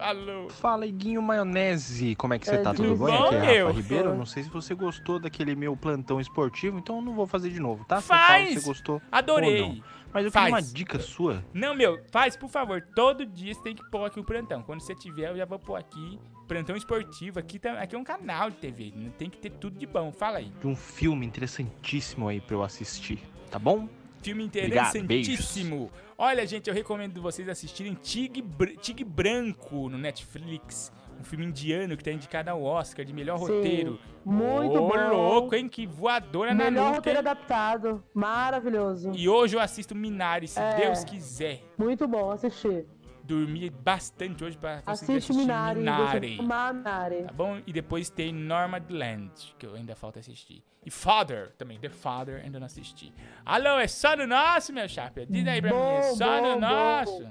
Alô. 0.00 0.48
Fala, 0.50 0.86
Iguinho 0.86 1.22
Maionese. 1.22 2.14
Como 2.16 2.34
é 2.34 2.38
que 2.38 2.46
você 2.46 2.56
É, 2.56 2.62
tá? 2.62 2.74
Tudo 2.74 2.88
tudo 2.88 2.98
bom? 2.98 3.06
bom, 3.06 3.24
Aqui 3.26 3.36
é? 3.36 3.62
Rafa 3.62 3.76
Ribeiro. 3.76 4.14
Não 4.14 4.26
sei 4.26 4.42
se 4.42 4.50
você 4.50 4.74
gostou 4.74 5.18
daquele 5.18 5.54
meu 5.54 5.76
plantão 5.76 6.20
esportivo, 6.20 6.78
então 6.78 6.96
eu 6.96 7.02
não 7.02 7.14
vou 7.14 7.26
fazer 7.26 7.50
de 7.50 7.60
novo, 7.60 7.84
tá? 7.84 8.00
Você 8.00 8.08
Faz! 8.08 8.48
fala 8.48 8.60
você 8.60 8.66
gostou 8.66 9.02
Adorei! 9.10 9.62
ou 9.62 9.68
não. 9.68 9.82
Mas 10.12 10.24
eu 10.26 10.30
Faz. 10.30 10.44
queria 10.44 10.54
uma 10.56 10.62
dica 10.62 10.98
sua. 11.00 11.44
Não, 11.52 11.74
meu, 11.74 12.00
faz, 12.12 12.36
por 12.36 12.48
favor. 12.48 12.80
Todo 12.94 13.26
dia 13.26 13.52
você 13.52 13.60
tem 13.62 13.74
que 13.74 13.84
pôr 13.90 14.04
aqui 14.04 14.20
o 14.20 14.24
plantão. 14.24 14.62
Quando 14.62 14.80
você 14.80 14.94
tiver, 14.94 15.30
eu 15.30 15.36
já 15.36 15.44
vou 15.44 15.58
pôr 15.58 15.74
aqui. 15.74 16.20
Plantão 16.46 16.76
esportivo. 16.76 17.40
Aqui, 17.40 17.58
tá, 17.58 17.72
aqui 17.80 17.96
é 17.96 17.98
um 17.98 18.04
canal 18.04 18.48
de 18.48 18.56
TV. 18.58 18.92
Não 18.94 19.10
tem 19.10 19.28
que 19.28 19.38
ter 19.38 19.50
tudo 19.50 19.76
de 19.76 19.86
bom. 19.86 20.12
Fala 20.12 20.38
aí. 20.38 20.52
De 20.60 20.68
um 20.68 20.76
filme 20.76 21.26
interessantíssimo 21.26 22.28
aí 22.28 22.40
pra 22.40 22.54
eu 22.54 22.62
assistir, 22.62 23.18
tá 23.50 23.58
bom? 23.58 23.88
Filme 24.24 24.44
Obrigado, 24.44 24.96
interessantíssimo. 24.96 25.90
Olha, 26.16 26.46
gente, 26.46 26.68
eu 26.68 26.74
recomendo 26.74 27.20
vocês 27.20 27.48
assistirem 27.48 27.94
Tigre, 27.94 28.40
Br- 28.42 28.76
Tigre 28.80 29.04
Branco 29.04 29.88
no 29.88 29.98
Netflix. 29.98 30.92
Um 31.20 31.22
filme 31.22 31.44
indiano 31.46 31.96
que 31.96 32.02
tá 32.02 32.10
indicado 32.10 32.50
ao 32.50 32.62
Oscar 32.62 33.04
de 33.04 33.12
melhor 33.12 33.38
Sim, 33.38 33.44
roteiro. 33.46 33.98
muito 34.24 34.76
Ô, 34.76 34.88
bom. 34.88 35.08
louco, 35.12 35.54
hein? 35.54 35.68
Que 35.68 35.86
voadora 35.86 36.52
na 36.52 36.64
Melhor 36.70 36.94
roteiro 36.96 37.18
hein? 37.20 37.20
adaptado. 37.20 38.02
Maravilhoso. 38.12 39.12
E 39.14 39.28
hoje 39.28 39.54
eu 39.56 39.60
assisto 39.60 39.94
Minari, 39.94 40.48
se 40.48 40.58
É. 40.58 40.74
Deus 40.76 41.04
quiser. 41.04 41.62
Muito 41.78 42.08
bom 42.08 42.30
assistir. 42.32 42.84
Dormi 43.24 43.70
bastante 43.70 44.44
hoje 44.44 44.56
pra 44.58 44.82
conseguir 44.82 45.12
Assiste 45.12 45.32
assistir 45.32 45.46
Minari. 45.46 45.80
Minari. 45.80 46.38
Minari. 46.42 47.22
Tá 47.24 47.32
bom? 47.32 47.60
E 47.66 47.72
depois 47.72 48.10
tem 48.10 48.32
Nomadland, 48.32 49.32
que 49.58 49.64
eu 49.64 49.74
ainda 49.74 49.96
falta 49.96 50.20
assistir. 50.20 50.62
E 50.84 50.90
Father 50.90 51.52
também, 51.56 51.78
The 51.78 51.88
Father, 51.88 52.42
ainda 52.44 52.60
não 52.60 52.66
assisti. 52.66 53.12
Alô, 53.44 53.78
é 53.78 53.88
só 53.88 54.14
no 54.14 54.26
nosso, 54.26 54.72
meu 54.72 54.86
chapa? 54.86 55.24
Diz 55.24 55.46
aí 55.48 55.62
pra 55.62 55.70
mim, 55.70 55.76
é 55.76 56.00
Bom, 56.02 56.16
só 56.16 56.42
no 56.42 56.54
bom, 56.54 56.60
nosso. 56.60 57.26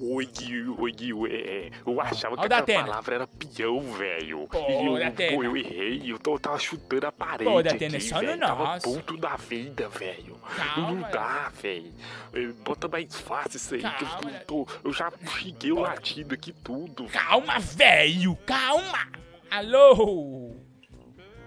Oi, 0.00 0.24
Gui, 0.26 0.66
oi, 0.78 0.92
Gui, 0.92 1.12
é, 1.30 1.70
eu 1.86 2.00
achava 2.00 2.36
que 2.38 2.52
Atena. 2.52 2.84
palavra 2.84 3.14
era 3.16 3.26
peão, 3.26 3.80
velho. 3.92 4.48
Pô, 4.50 4.58
E 4.70 4.86
eu, 4.86 5.12
pô, 5.36 5.44
eu 5.44 5.56
errei, 5.56 6.02
eu, 6.10 6.18
tô- 6.18 6.34
eu 6.34 6.38
tava 6.38 6.58
chutando 6.58 7.06
a 7.06 7.12
parede 7.12 7.44
Pô, 7.50 7.62
da 7.62 7.70
Atena, 7.70 7.94
é 7.94 7.98
aqui, 7.98 8.08
só 8.08 8.14
no 8.16 8.26
velho. 8.28 8.40
Tava 8.40 8.64
nosso. 8.64 8.80
puto 8.94 9.16
da 9.18 9.36
vida, 9.36 9.88
velho. 9.90 10.36
Calma, 10.56 10.90
Não 10.90 11.00
dá, 11.10 11.52
velho. 11.60 11.92
Eh, 12.32 12.46
Bota 12.64 12.88
mais 12.88 13.14
fácil 13.20 13.56
isso 13.58 13.74
aí, 13.74 13.80
que 13.82 13.86
eu, 13.86 14.08
Calma, 14.08 14.30
tô, 14.46 14.66
eu 14.82 14.92
já 14.92 15.12
xinguei 15.38 15.72
o 15.72 15.80
latido 15.80 16.34
aqui 16.34 16.52
tudo. 16.52 17.04
Calma, 17.04 17.58
velho, 17.58 18.36
calma. 18.46 19.06
Alô. 19.50 20.52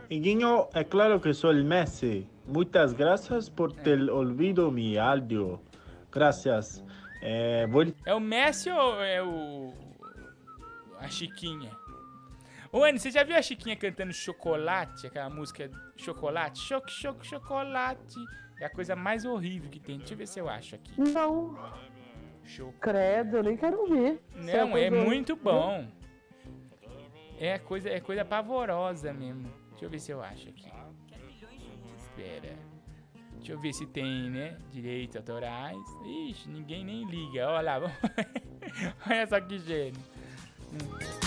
Iguinho, 0.09 0.67
é 0.73 0.83
claro 0.83 1.19
que 1.19 1.33
sou 1.33 1.51
o 1.51 1.63
Messi. 1.63 2.27
Muitas 2.45 2.93
graças 2.93 3.49
por 3.49 3.71
ter 3.73 3.99
ouvido 4.11 4.71
mi 4.71 4.97
áudio. 4.97 5.59
Graças. 6.11 6.83
É, 7.21 7.65
vou... 7.67 7.83
É 8.05 8.13
o 8.13 8.19
Messi 8.19 8.69
ou 8.69 9.01
é 9.01 9.21
o. 9.23 9.73
A 10.99 11.07
Chiquinha? 11.07 11.71
Ô, 12.71 12.83
Anny, 12.83 12.99
você 12.99 13.09
já 13.11 13.23
viu 13.23 13.35
a 13.35 13.41
Chiquinha 13.41 13.75
cantando 13.75 14.11
Chocolate? 14.13 15.07
Aquela 15.07 15.29
música 15.29 15.69
Chocolate? 15.95 16.59
Choc, 16.59 16.89
choc, 16.91 17.25
chocolate. 17.25 18.15
É 18.59 18.65
a 18.65 18.69
coisa 18.69 18.95
mais 18.95 19.23
horrível 19.25 19.69
que 19.69 19.79
tem. 19.79 19.97
Deixa 19.99 20.13
eu 20.13 20.17
ver 20.17 20.27
se 20.27 20.39
eu 20.39 20.49
acho 20.49 20.75
aqui. 20.75 20.99
Não. 20.99 21.55
Show. 22.43 22.73
Credo, 22.79 23.37
eu 23.37 23.43
nem 23.43 23.57
quero 23.57 23.85
ver. 23.87 24.21
Se 24.31 24.39
Não, 24.57 24.77
é 24.77 24.89
coisa- 24.89 25.03
muito 25.05 25.35
bom. 25.35 25.87
É 27.39 27.59
coisa, 27.59 27.89
é 27.89 27.99
coisa 27.99 28.25
pavorosa 28.25 29.13
mesmo. 29.13 29.43
Deixa 29.71 29.85
eu 29.85 29.89
ver 29.89 29.99
se 29.99 30.11
eu 30.11 30.21
acho 30.23 30.49
aqui. 30.49 30.71
Espera. 31.97 32.55
Deixa 33.37 33.53
eu 33.53 33.59
ver 33.59 33.73
se 33.73 33.85
tem, 33.85 34.29
né? 34.29 34.57
Direitos 34.71 35.15
autorais. 35.15 35.77
Ixi, 36.29 36.49
ninguém 36.49 36.83
nem 36.83 37.05
liga. 37.05 37.47
Olha 37.49 37.61
lá. 37.61 37.79
vamos- 37.79 37.97
Olha 39.09 39.27
só 39.27 39.39
que 39.39 39.57
gênio. 39.59 40.01
Ô, 40.73 41.26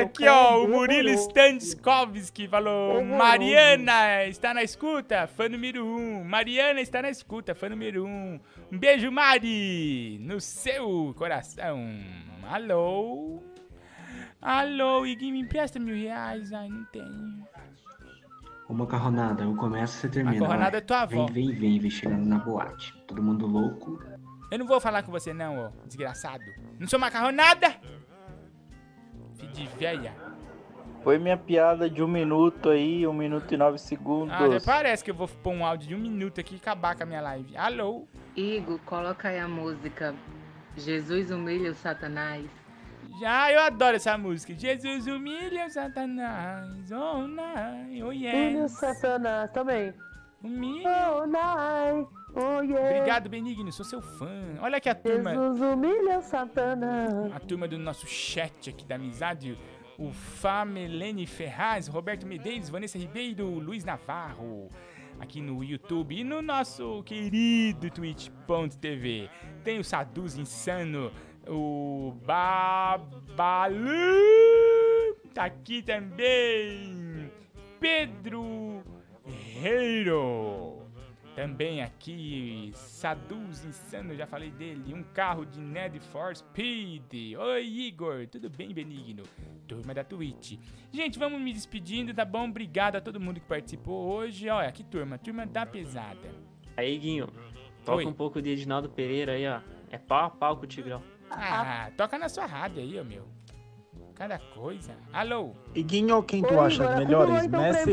aqui, 0.00 0.28
ó, 0.28 0.64
o 0.64 0.68
Murilo. 0.68 1.10
Staniskovski 1.10 2.48
falou. 2.48 3.04
Mariana 3.04 4.24
está 4.26 4.54
na 4.54 4.62
escuta, 4.62 5.26
fã 5.26 5.48
número 5.48 5.84
um. 5.84 6.24
Mariana 6.24 6.80
está 6.80 7.02
na 7.02 7.10
escuta, 7.10 7.54
fã 7.54 7.68
número 7.68 8.04
um. 8.04 8.40
Um 8.72 8.78
beijo, 8.78 9.10
Mari, 9.10 10.18
no 10.20 10.40
seu 10.40 11.14
coração. 11.16 11.78
Alô? 12.48 13.42
Alô, 14.40 15.04
Iggy, 15.04 15.32
me 15.32 15.40
empresta 15.40 15.78
mil 15.78 15.94
reais? 15.94 16.52
Ai, 16.52 16.68
não 16.68 16.84
tenho. 16.86 17.46
Ô 18.68 18.72
macarronada, 18.72 19.42
eu 19.42 19.54
começo 19.56 19.98
e 19.98 20.00
você 20.00 20.08
termina. 20.08 20.40
Macarronada 20.40 20.70
vai. 20.70 20.78
é 20.78 20.84
tua 20.84 21.00
avó. 21.00 21.26
Vem, 21.26 21.48
vem, 21.48 21.58
vem, 21.58 21.78
vem 21.80 21.90
chegando 21.90 22.24
na 22.24 22.38
boate. 22.38 22.94
Todo 23.06 23.22
mundo 23.22 23.46
louco. 23.46 24.02
Eu 24.50 24.58
não 24.58 24.66
vou 24.66 24.80
falar 24.80 25.02
com 25.02 25.12
você, 25.12 25.32
não, 25.32 25.58
ó, 25.58 25.70
desgraçado. 25.86 26.44
Não 26.78 26.88
sou 26.88 26.98
macarronada! 26.98 27.76
De 29.48 29.66
véia. 29.78 30.12
Foi 31.02 31.18
minha 31.18 31.36
piada 31.36 31.88
de 31.88 32.02
um 32.02 32.08
minuto 32.08 32.68
aí, 32.68 33.06
um 33.06 33.12
minuto 33.12 33.52
e 33.52 33.56
nove 33.56 33.78
segundos. 33.78 34.34
Ah, 34.38 34.50
já 34.50 34.60
parece 34.60 35.02
que 35.02 35.10
eu 35.10 35.14
vou 35.14 35.26
pôr 35.26 35.52
um 35.52 35.64
áudio 35.64 35.88
de 35.88 35.94
um 35.94 35.98
minuto 35.98 36.40
aqui 36.40 36.54
e 36.54 36.58
acabar 36.58 36.94
com 36.94 37.04
a 37.04 37.06
minha 37.06 37.22
live. 37.22 37.56
Alô? 37.56 38.06
Igor, 38.36 38.78
coloca 38.80 39.28
aí 39.28 39.38
a 39.38 39.48
música 39.48 40.14
Jesus 40.76 41.30
humilha 41.30 41.70
o 41.70 41.74
Satanás. 41.74 42.46
Já, 43.20 43.52
eu 43.52 43.60
adoro 43.60 43.96
essa 43.96 44.16
música. 44.16 44.54
Jesus 44.54 45.06
humilha 45.06 45.66
o 45.66 45.70
Satanás. 45.70 46.90
Oh, 46.90 47.26
não. 47.26 48.06
Oh, 48.06 48.12
yes. 48.12 48.72
Satanás 48.72 49.50
também. 49.52 49.92
Humilha. 50.42 51.12
Oh, 51.12 51.26
nai. 51.26 52.06
Oh, 52.34 52.60
yeah. 52.62 52.96
Obrigado, 52.96 53.28
Benigno. 53.28 53.72
Sou 53.72 53.84
seu 53.84 54.00
fã. 54.00 54.28
Olha 54.60 54.76
aqui 54.78 54.88
a 54.88 54.94
turma. 54.94 55.30
Jesus 55.30 55.60
humilha 55.60 56.20
Satanás. 56.20 57.32
A 57.34 57.40
turma 57.40 57.66
do 57.66 57.78
nosso 57.78 58.06
chat 58.06 58.70
aqui 58.70 58.84
da 58.84 58.94
amizade. 58.96 59.58
O 59.98 60.10
Famelene 60.12 61.26
Ferraz, 61.26 61.86
Roberto 61.86 62.26
Medeiros, 62.26 62.70
Vanessa 62.70 62.96
Ribeiro, 62.96 63.46
Luiz 63.46 63.84
Navarro. 63.84 64.68
Aqui 65.18 65.42
no 65.42 65.62
YouTube 65.62 66.18
e 66.18 66.24
no 66.24 66.40
nosso 66.40 67.02
querido 67.02 67.90
Twitch.tv. 67.90 69.28
Tem 69.62 69.78
o 69.78 69.84
Saduz 69.84 70.38
Insano, 70.38 71.12
o 71.46 72.14
Babalu. 72.24 73.76
Tá 75.34 75.44
aqui 75.44 75.82
também. 75.82 77.30
Pedro 77.78 78.82
Guerreiro. 79.26 80.79
Também 81.40 81.82
aqui, 81.82 82.70
Saduz 82.74 83.64
Insano, 83.64 84.14
já 84.14 84.26
falei 84.26 84.50
dele. 84.50 84.92
Um 84.92 85.02
carro 85.02 85.46
de 85.46 85.58
Ned 85.58 85.98
for 85.98 86.36
Speed. 86.36 87.34
Oi, 87.34 87.64
Igor. 87.64 88.26
Tudo 88.26 88.50
bem, 88.50 88.74
Benigno? 88.74 89.22
Turma 89.66 89.94
da 89.94 90.04
Twitch. 90.04 90.58
Gente, 90.92 91.18
vamos 91.18 91.40
me 91.40 91.54
despedindo, 91.54 92.12
tá 92.12 92.26
bom? 92.26 92.46
Obrigado 92.46 92.96
a 92.96 93.00
todo 93.00 93.18
mundo 93.18 93.40
que 93.40 93.46
participou 93.46 94.12
hoje. 94.12 94.50
Olha, 94.50 94.70
que 94.70 94.84
turma. 94.84 95.16
Turma 95.16 95.46
da 95.46 95.64
pesada. 95.64 96.28
Aí, 96.76 96.98
Guinho, 96.98 97.26
toca 97.86 97.96
Oi. 97.96 98.06
um 98.06 98.12
pouco 98.12 98.42
de 98.42 98.50
Edinaldo 98.50 98.90
Pereira 98.90 99.32
aí, 99.32 99.48
ó. 99.48 99.62
É 99.90 99.96
pau 99.96 100.26
a 100.26 100.30
pau 100.30 100.58
com 100.58 100.64
o 100.64 100.66
Tigrão. 100.66 101.02
Ah, 101.30 101.90
toca 101.96 102.18
na 102.18 102.28
sua 102.28 102.44
rádio 102.44 102.82
aí, 102.82 103.00
ô 103.00 103.04
meu. 103.04 103.26
Cada 104.14 104.38
coisa. 104.38 104.94
Alô? 105.10 105.54
Iguinho, 105.74 106.22
quem 106.22 106.42
tu 106.42 106.52
Oi, 106.52 106.66
acha 106.66 106.96
melhores? 106.98 107.34
acumulou, 107.34 107.44
então, 107.44 107.62
Messi, 107.62 107.90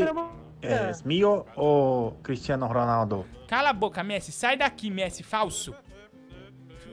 é, 0.62 0.90
Smio 0.90 1.44
ou 1.56 2.12
Cristiano 2.22 2.66
Ronaldo? 2.66 3.26
Cala 3.46 3.70
a 3.70 3.72
boca, 3.72 4.02
Messi. 4.02 4.32
Sai 4.32 4.56
daqui, 4.56 4.90
Messi, 4.90 5.22
falso. 5.22 5.74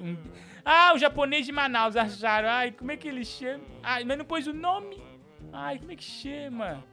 Um- 0.02 0.18
Ah, 0.68 0.94
o 0.96 0.98
japonês 0.98 1.46
de 1.46 1.52
Manaus 1.52 1.96
acharam. 1.96 2.50
Ai, 2.50 2.72
como 2.72 2.92
é 2.92 2.98
que 2.98 3.08
ele 3.08 3.24
chama? 3.24 3.64
Ai, 3.84 4.04
mas 4.04 4.18
não 4.18 4.26
pôs 4.26 4.48
o 4.48 4.54
nome. 4.54 5.00
Ai, 5.54 5.78
como 5.78 5.92
é 5.92 5.96
que 5.96 6.04
chama? 6.04 6.84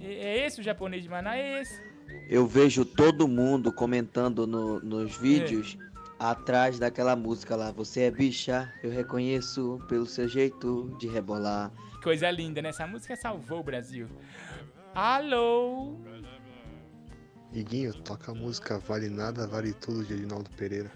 É 0.00 0.12
é 0.40 0.46
esse 0.46 0.60
o 0.60 0.64
japonês 0.64 1.02
de 1.04 1.08
Manaus? 1.08 1.36
É 1.36 1.60
esse. 1.60 1.80
Eu 2.28 2.46
vejo 2.48 2.84
todo 2.84 3.28
mundo 3.28 3.72
comentando 3.72 4.44
no- 4.46 4.80
nos 4.80 5.16
vídeos 5.16 5.78
atrás 6.18 6.78
daquela 6.80 7.14
música 7.14 7.54
lá. 7.54 7.70
Você 7.72 8.02
é 8.02 8.10
bicha, 8.10 8.72
eu 8.82 8.90
reconheço 8.90 9.80
pelo 9.88 10.06
seu 10.06 10.26
jeito 10.26 10.96
de 10.98 11.06
rebolar. 11.06 11.70
Coisa 12.02 12.28
linda, 12.30 12.60
né? 12.60 12.70
Essa 12.70 12.86
música 12.88 13.14
salvou 13.16 13.60
o 13.60 13.62
Brasil. 13.62 14.08
Alô? 14.96 15.92
Iguinho, 17.52 17.92
toca 18.02 18.32
a 18.32 18.34
música 18.34 18.78
Vale 18.78 19.10
Nada, 19.10 19.46
Vale 19.46 19.74
Tudo 19.74 20.02
de 20.02 20.14
Edinaldo 20.14 20.48
Pereira. 20.56 20.90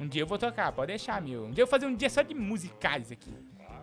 Um 0.00 0.06
dia 0.06 0.22
eu 0.22 0.28
vou 0.28 0.38
tocar, 0.38 0.70
pode 0.70 0.92
deixar, 0.92 1.20
meu. 1.20 1.46
Um 1.46 1.50
dia 1.50 1.62
eu 1.62 1.66
vou 1.66 1.70
fazer 1.72 1.86
um 1.86 1.96
dia 1.96 2.08
só 2.08 2.22
de 2.22 2.36
musicais 2.36 3.10
aqui. 3.10 3.34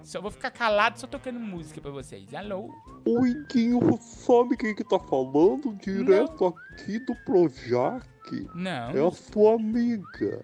Só 0.02 0.22
vou 0.22 0.32
ficar 0.32 0.50
calado 0.52 0.98
só 0.98 1.06
tocando 1.08 1.42
música 1.42 1.82
pra 1.82 1.92
vocês. 1.92 2.34
Alô? 2.34 2.74
Oi, 3.06 3.34
Guinho, 3.52 3.82
você 3.82 4.02
sabe 4.02 4.56
quem 4.56 4.74
que 4.74 4.84
tá 4.86 4.98
falando? 4.98 5.76
Direto 5.76 6.46
aqui 6.46 6.98
do 7.00 7.14
Projac. 7.26 8.08
Não. 8.56 8.92
É 8.92 9.06
a 9.06 9.12
sua 9.12 9.56
amiga. 9.56 10.42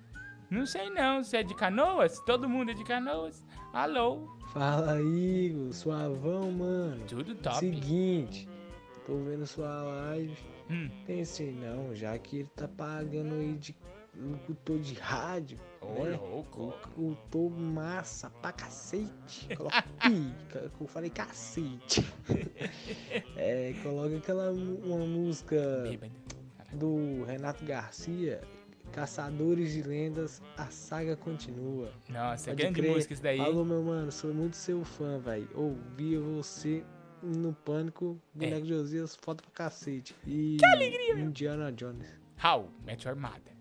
Não 0.50 0.66
sei 0.66 0.90
não, 0.90 1.24
você 1.24 1.38
é 1.38 1.44
de 1.44 1.56
Canoas? 1.56 2.20
Todo 2.26 2.50
mundo 2.50 2.72
é 2.72 2.74
de 2.74 2.84
Canoas. 2.84 3.42
Alô? 3.72 4.28
Fala 4.52 4.96
aí, 4.96 5.56
suavão, 5.72 6.52
mano. 6.52 7.02
Tudo 7.08 7.34
top. 7.36 7.60
Seguinte, 7.60 8.48
tô 9.06 9.18
vendo 9.18 9.45
sua 9.45 9.84
live. 9.84 10.38
Hum. 10.69 10.90
Pensei, 11.06 11.52
não, 11.52 11.95
já 11.95 12.18
que 12.18 12.40
ele 12.40 12.49
tá 12.56 12.68
pagando 12.68 13.36
aí 13.36 13.53
de 13.53 13.76
locutor 14.18 14.80
de 14.80 14.95
rádio. 14.95 15.60
Ô, 15.82 16.03
né? 16.03 16.18
louco. 16.18 16.64
Locutor 16.64 17.52
massa 17.52 18.30
pra 18.41 18.52
cacete. 18.52 19.56
Coloca 19.56 19.84
pica, 20.02 20.72
eu 20.80 20.88
falei 20.88 21.10
cacete. 21.10 22.06
é, 23.38 23.73
coloca 23.84 24.18
aquela 24.18 24.52
uma 24.52 25.06
música 25.06 25.57
do 26.73 27.23
Renato 27.23 27.64
Garcia. 27.64 28.41
Caçadores 28.91 29.73
de 29.73 29.82
Lendas, 29.82 30.41
a 30.56 30.68
saga 30.68 31.18
continua. 31.18 31.91
Nossa, 32.07 32.52
Pode 32.52 32.61
grande 32.61 32.80
crer. 32.80 32.94
música 32.94 33.14
isso 33.14 33.22
daí. 33.22 33.41
Alô, 33.41 33.65
meu 33.65 33.84
mano, 33.84 34.10
sou 34.10 34.34
muito 34.34 34.56
seu 34.56 34.86
fã, 34.86 35.19
velho. 35.19 35.49
Ouvia 35.53 36.18
você 36.22 36.82
no 37.26 37.54
Pânico, 37.54 38.22
Boneco 38.34 38.66
Josias, 38.66 39.16
foto 39.16 39.42
pra 39.44 39.52
cacete. 39.52 40.16
E 40.26 40.58
Que 40.60 40.66
alegria. 40.66 41.14
Indiana 41.20 41.72
Jones. 41.72 42.08
How? 42.44 42.70
Mete 42.86 43.08
armada. 43.08 43.56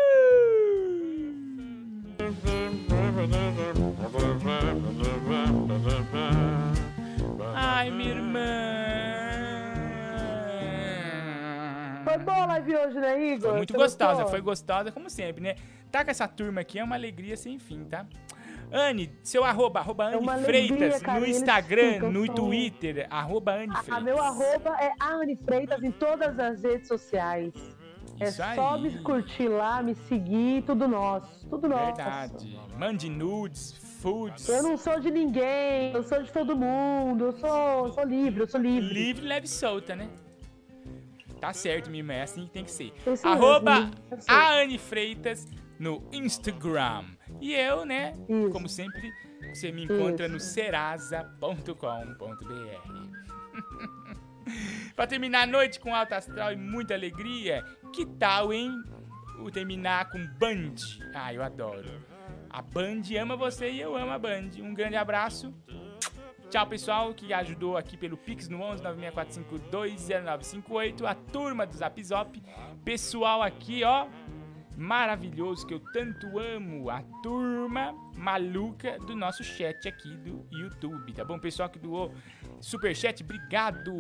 boa 12.32 12.44
a 12.44 12.46
live 12.48 12.76
hoje, 12.76 13.00
né, 13.00 13.28
Igor? 13.34 13.50
Foi 13.50 13.58
muito 13.58 13.74
Você 13.74 13.78
gostosa, 13.80 14.14
gostou? 14.14 14.30
foi 14.30 14.42
gostosa 14.42 14.92
como 14.92 15.10
sempre, 15.10 15.42
né? 15.44 15.56
Tá 15.92 16.04
com 16.06 16.12
essa 16.12 16.28
turma 16.28 16.62
aqui, 16.62 16.80
é 16.80 16.84
uma 16.84 16.96
alegria 16.96 17.36
sem 17.36 17.58
fim, 17.60 17.84
tá? 17.86 18.06
Anne, 18.72 19.12
seu 19.24 19.44
arroba, 19.44 19.80
arroba 19.80 20.12
É 20.12 20.16
Anne 20.16 20.30
alegria, 20.30 20.46
Freitas, 20.78 21.02
cara, 21.02 21.20
no 21.20 21.26
Instagram, 21.26 22.00
no 22.12 22.28
Twitter, 22.32 23.08
arroba 23.10 23.54
Anne 23.54 23.74
A 23.76 23.82
Freitas. 23.82 24.04
meu 24.04 24.22
arroba 24.22 24.78
é 24.80 24.92
Anne 25.00 25.36
Freitas 25.36 25.84
em 25.84 25.92
todas 25.92 26.38
as 26.40 26.62
redes 26.64 26.88
sociais. 26.88 27.52
Isso 28.22 28.42
é 28.42 28.54
só 28.56 28.76
aí. 28.76 28.82
me 28.82 29.00
curtir 29.00 29.48
lá, 29.48 29.82
me 29.82 29.96
seguir, 29.96 30.62
tudo 30.64 30.88
nosso. 30.88 31.48
Tudo 31.50 31.68
nosso. 31.70 31.96
Verdade. 31.96 32.60
Mande 32.78 33.10
nudes, 33.10 33.74
foods. 34.02 34.48
Eu 34.48 34.62
não 34.62 34.78
sou 34.78 35.00
de 35.00 35.10
ninguém, 35.10 35.94
eu 35.94 36.04
sou 36.04 36.22
de 36.22 36.32
todo 36.32 36.56
mundo, 36.56 37.26
eu 37.28 37.32
sou, 37.32 37.88
eu 37.88 37.94
sou 37.94 38.04
livre, 38.04 38.42
eu 38.42 38.48
sou 38.48 38.60
livre. 38.60 38.94
Livre, 38.94 39.26
leve 39.26 39.46
e 39.46 39.50
solta, 39.50 39.96
né? 39.96 40.10
Tá 41.40 41.54
certo, 41.54 41.94
irmã, 41.94 42.14
é 42.14 42.24
assim 42.24 42.46
que 42.46 42.52
tem 42.52 42.64
que 42.64 42.72
ser. 42.72 42.94
Isso 43.08 43.28
Arroba 43.28 43.80
mesmo, 43.80 43.96
tá 44.10 44.20
certo. 44.20 44.30
a 44.30 44.62
Anne 44.62 44.78
Freitas 44.78 45.48
no 45.80 46.08
Instagram. 46.12 47.06
E 47.40 47.54
eu, 47.54 47.86
né, 47.86 48.14
como 48.52 48.68
sempre, 48.68 49.12
você 49.54 49.72
me 49.72 49.86
encontra 49.86 50.28
no 50.28 50.40
serasa.com.br. 50.40 51.74
pra 54.96 55.08
terminar 55.08 55.44
a 55.44 55.48
noite 55.48 55.80
com 55.80 55.96
alta 55.96 56.18
astral 56.18 56.52
e 56.52 56.58
muita 56.58 56.94
alegria, 56.94 57.64
que 57.94 58.06
tal, 58.06 58.52
hein? 58.52 58.72
O 59.40 59.50
terminar 59.50 60.10
com 60.10 60.26
Band. 60.38 60.76
Ah, 61.14 61.34
eu 61.34 61.42
adoro. 61.42 61.90
A 62.50 62.62
Band 62.62 63.04
ama 63.22 63.38
você 63.38 63.72
e 63.72 63.80
eu 63.80 63.96
amo 63.96 64.12
a 64.12 64.20
Band. 64.20 64.50
Um 64.60 64.74
grande 64.74 64.98
abraço. 64.98 65.54
Tchau, 66.50 66.66
pessoal, 66.66 67.14
que 67.14 67.32
ajudou 67.32 67.78
aqui 67.78 67.96
pelo 67.96 68.18
Pix 68.18 68.50
no 68.50 68.60
11 68.60 68.84
964520958. 68.84 71.06
A 71.06 71.14
turma 71.14 71.68
do 71.68 71.76
Zap 71.76 72.04
Zop. 72.04 72.42
Pessoal 72.84 73.44
aqui, 73.44 73.84
ó. 73.84 74.08
Maravilhoso, 74.76 75.68
que 75.68 75.76
eu 75.76 75.80
tanto 75.80 76.40
amo. 76.40 76.90
A 76.90 77.04
turma 77.22 77.94
maluca 78.16 78.98
do 78.98 79.16
nosso 79.16 79.44
chat 79.44 79.88
aqui 79.88 80.18
do 80.18 80.44
YouTube, 80.52 81.14
tá 81.14 81.24
bom? 81.24 81.38
Pessoal 81.38 81.70
que 81.70 81.78
doou 81.78 82.12
superchat, 82.60 83.22
obrigado. 83.22 83.94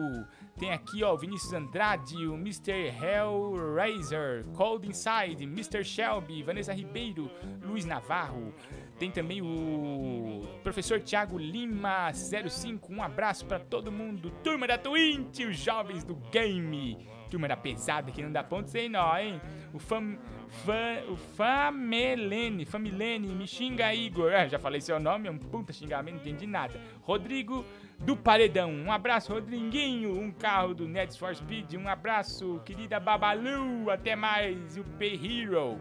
Tem 0.57 0.71
aqui, 0.71 1.03
ó, 1.03 1.13
o 1.13 1.17
Vinícius 1.17 1.53
Andrade, 1.53 2.15
o 2.26 2.34
Mr. 2.34 2.71
Hellraiser, 2.71 4.43
Cold 4.55 4.88
Inside, 4.88 5.43
Mr. 5.43 5.84
Shelby, 5.84 6.41
Vanessa 6.41 6.73
Ribeiro, 6.73 7.30
Luiz 7.61 7.85
Navarro. 7.85 8.55
Tem 8.99 9.09
também 9.09 9.41
o 9.41 10.45
professor 10.61 10.99
Thiago 10.99 11.38
Lima 11.38 12.11
05. 12.11 12.93
Um 12.93 13.01
abraço 13.01 13.45
pra 13.45 13.57
todo 13.57 13.89
mundo. 13.89 14.30
Turma 14.43 14.67
da 14.67 14.77
Twint, 14.77 15.45
os 15.45 15.57
jovens 15.57 16.03
do 16.03 16.15
game. 16.30 17.07
Turma 17.30 17.47
da 17.47 17.55
pesada 17.55 18.11
que 18.11 18.21
não 18.21 18.31
dá 18.31 18.43
ponto 18.43 18.69
sem 18.69 18.89
nó, 18.89 19.17
hein? 19.17 19.39
O 19.73 19.80
fam, 19.80 20.17
fam, 20.65 21.11
o 21.11 21.15
Famelene, 21.15 22.65
Familene, 22.65 23.27
me 23.27 23.47
xinga 23.47 23.93
Igor. 23.93 24.34
Ah, 24.34 24.47
já 24.47 24.59
falei 24.59 24.81
seu 24.81 24.99
nome, 24.99 25.30
é 25.30 25.31
um 25.31 25.38
puta 25.38 25.71
xingamento, 25.71 26.15
não 26.15 26.21
entendi 26.21 26.45
nada. 26.45 26.81
Rodrigo 27.01 27.63
do 27.99 28.17
Paredão. 28.17 28.71
Um 28.71 28.91
abraço, 28.91 29.31
Rodriguinho. 29.31 30.19
Um 30.19 30.31
carro 30.31 30.73
do 30.73 30.88
Nets 30.88 31.15
for 31.15 31.34
Speed. 31.34 31.73
Um 31.76 31.88
abraço, 31.88 32.61
querida 32.65 32.99
Babalu. 32.99 33.89
Até 33.89 34.15
mais, 34.15 34.77
o 34.77 34.84
P-Hero. 34.84 35.80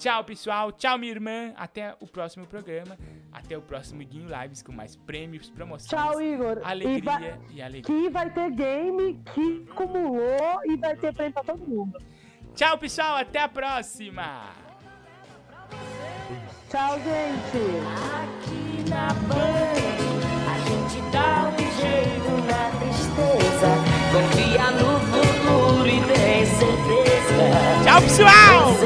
Tchau, 0.00 0.24
pessoal. 0.24 0.72
Tchau, 0.72 0.96
minha 0.98 1.12
irmã. 1.12 1.52
Até 1.56 1.94
o 2.00 2.06
próximo 2.06 2.46
programa. 2.46 2.96
Até 3.30 3.56
o 3.56 3.60
próximo 3.60 4.02
Guinho 4.02 4.28
Lives 4.42 4.62
com 4.62 4.72
mais 4.72 4.96
prêmios, 4.96 5.50
promoções. 5.50 5.90
Tchau, 5.90 6.20
Igor. 6.22 6.58
Alegria 6.64 6.96
E 6.98 7.00
vai- 7.02 7.38
e 7.50 7.62
alegria. 7.62 7.82
Que 8.02 8.08
vai 8.10 8.30
ter 8.30 8.50
game 8.50 9.20
que 9.34 9.66
acumulou 9.70 10.60
e 10.64 10.76
vai 10.76 10.96
ter 10.96 11.12
prêmio 11.14 11.34
pra 11.34 11.44
todo 11.44 11.58
mundo. 11.68 11.98
Tchau, 12.54 12.78
pessoal. 12.78 13.16
Até 13.18 13.40
a 13.40 13.48
próxima. 13.48 14.42
Tchau, 16.70 16.96
gente. 17.00 17.60
Aqui 18.22 18.88
na 18.88 19.08
Band, 19.28 19.76
a 20.50 20.58
gente 20.68 21.10
dá 21.10 21.48
um 21.48 21.58
jeito 21.80 22.30
na 22.46 22.70
tristeza. 22.80 23.70
Confia 24.12 24.70
no 24.72 25.09
Tchau, 27.84 28.02
pessoal! 28.02 28.76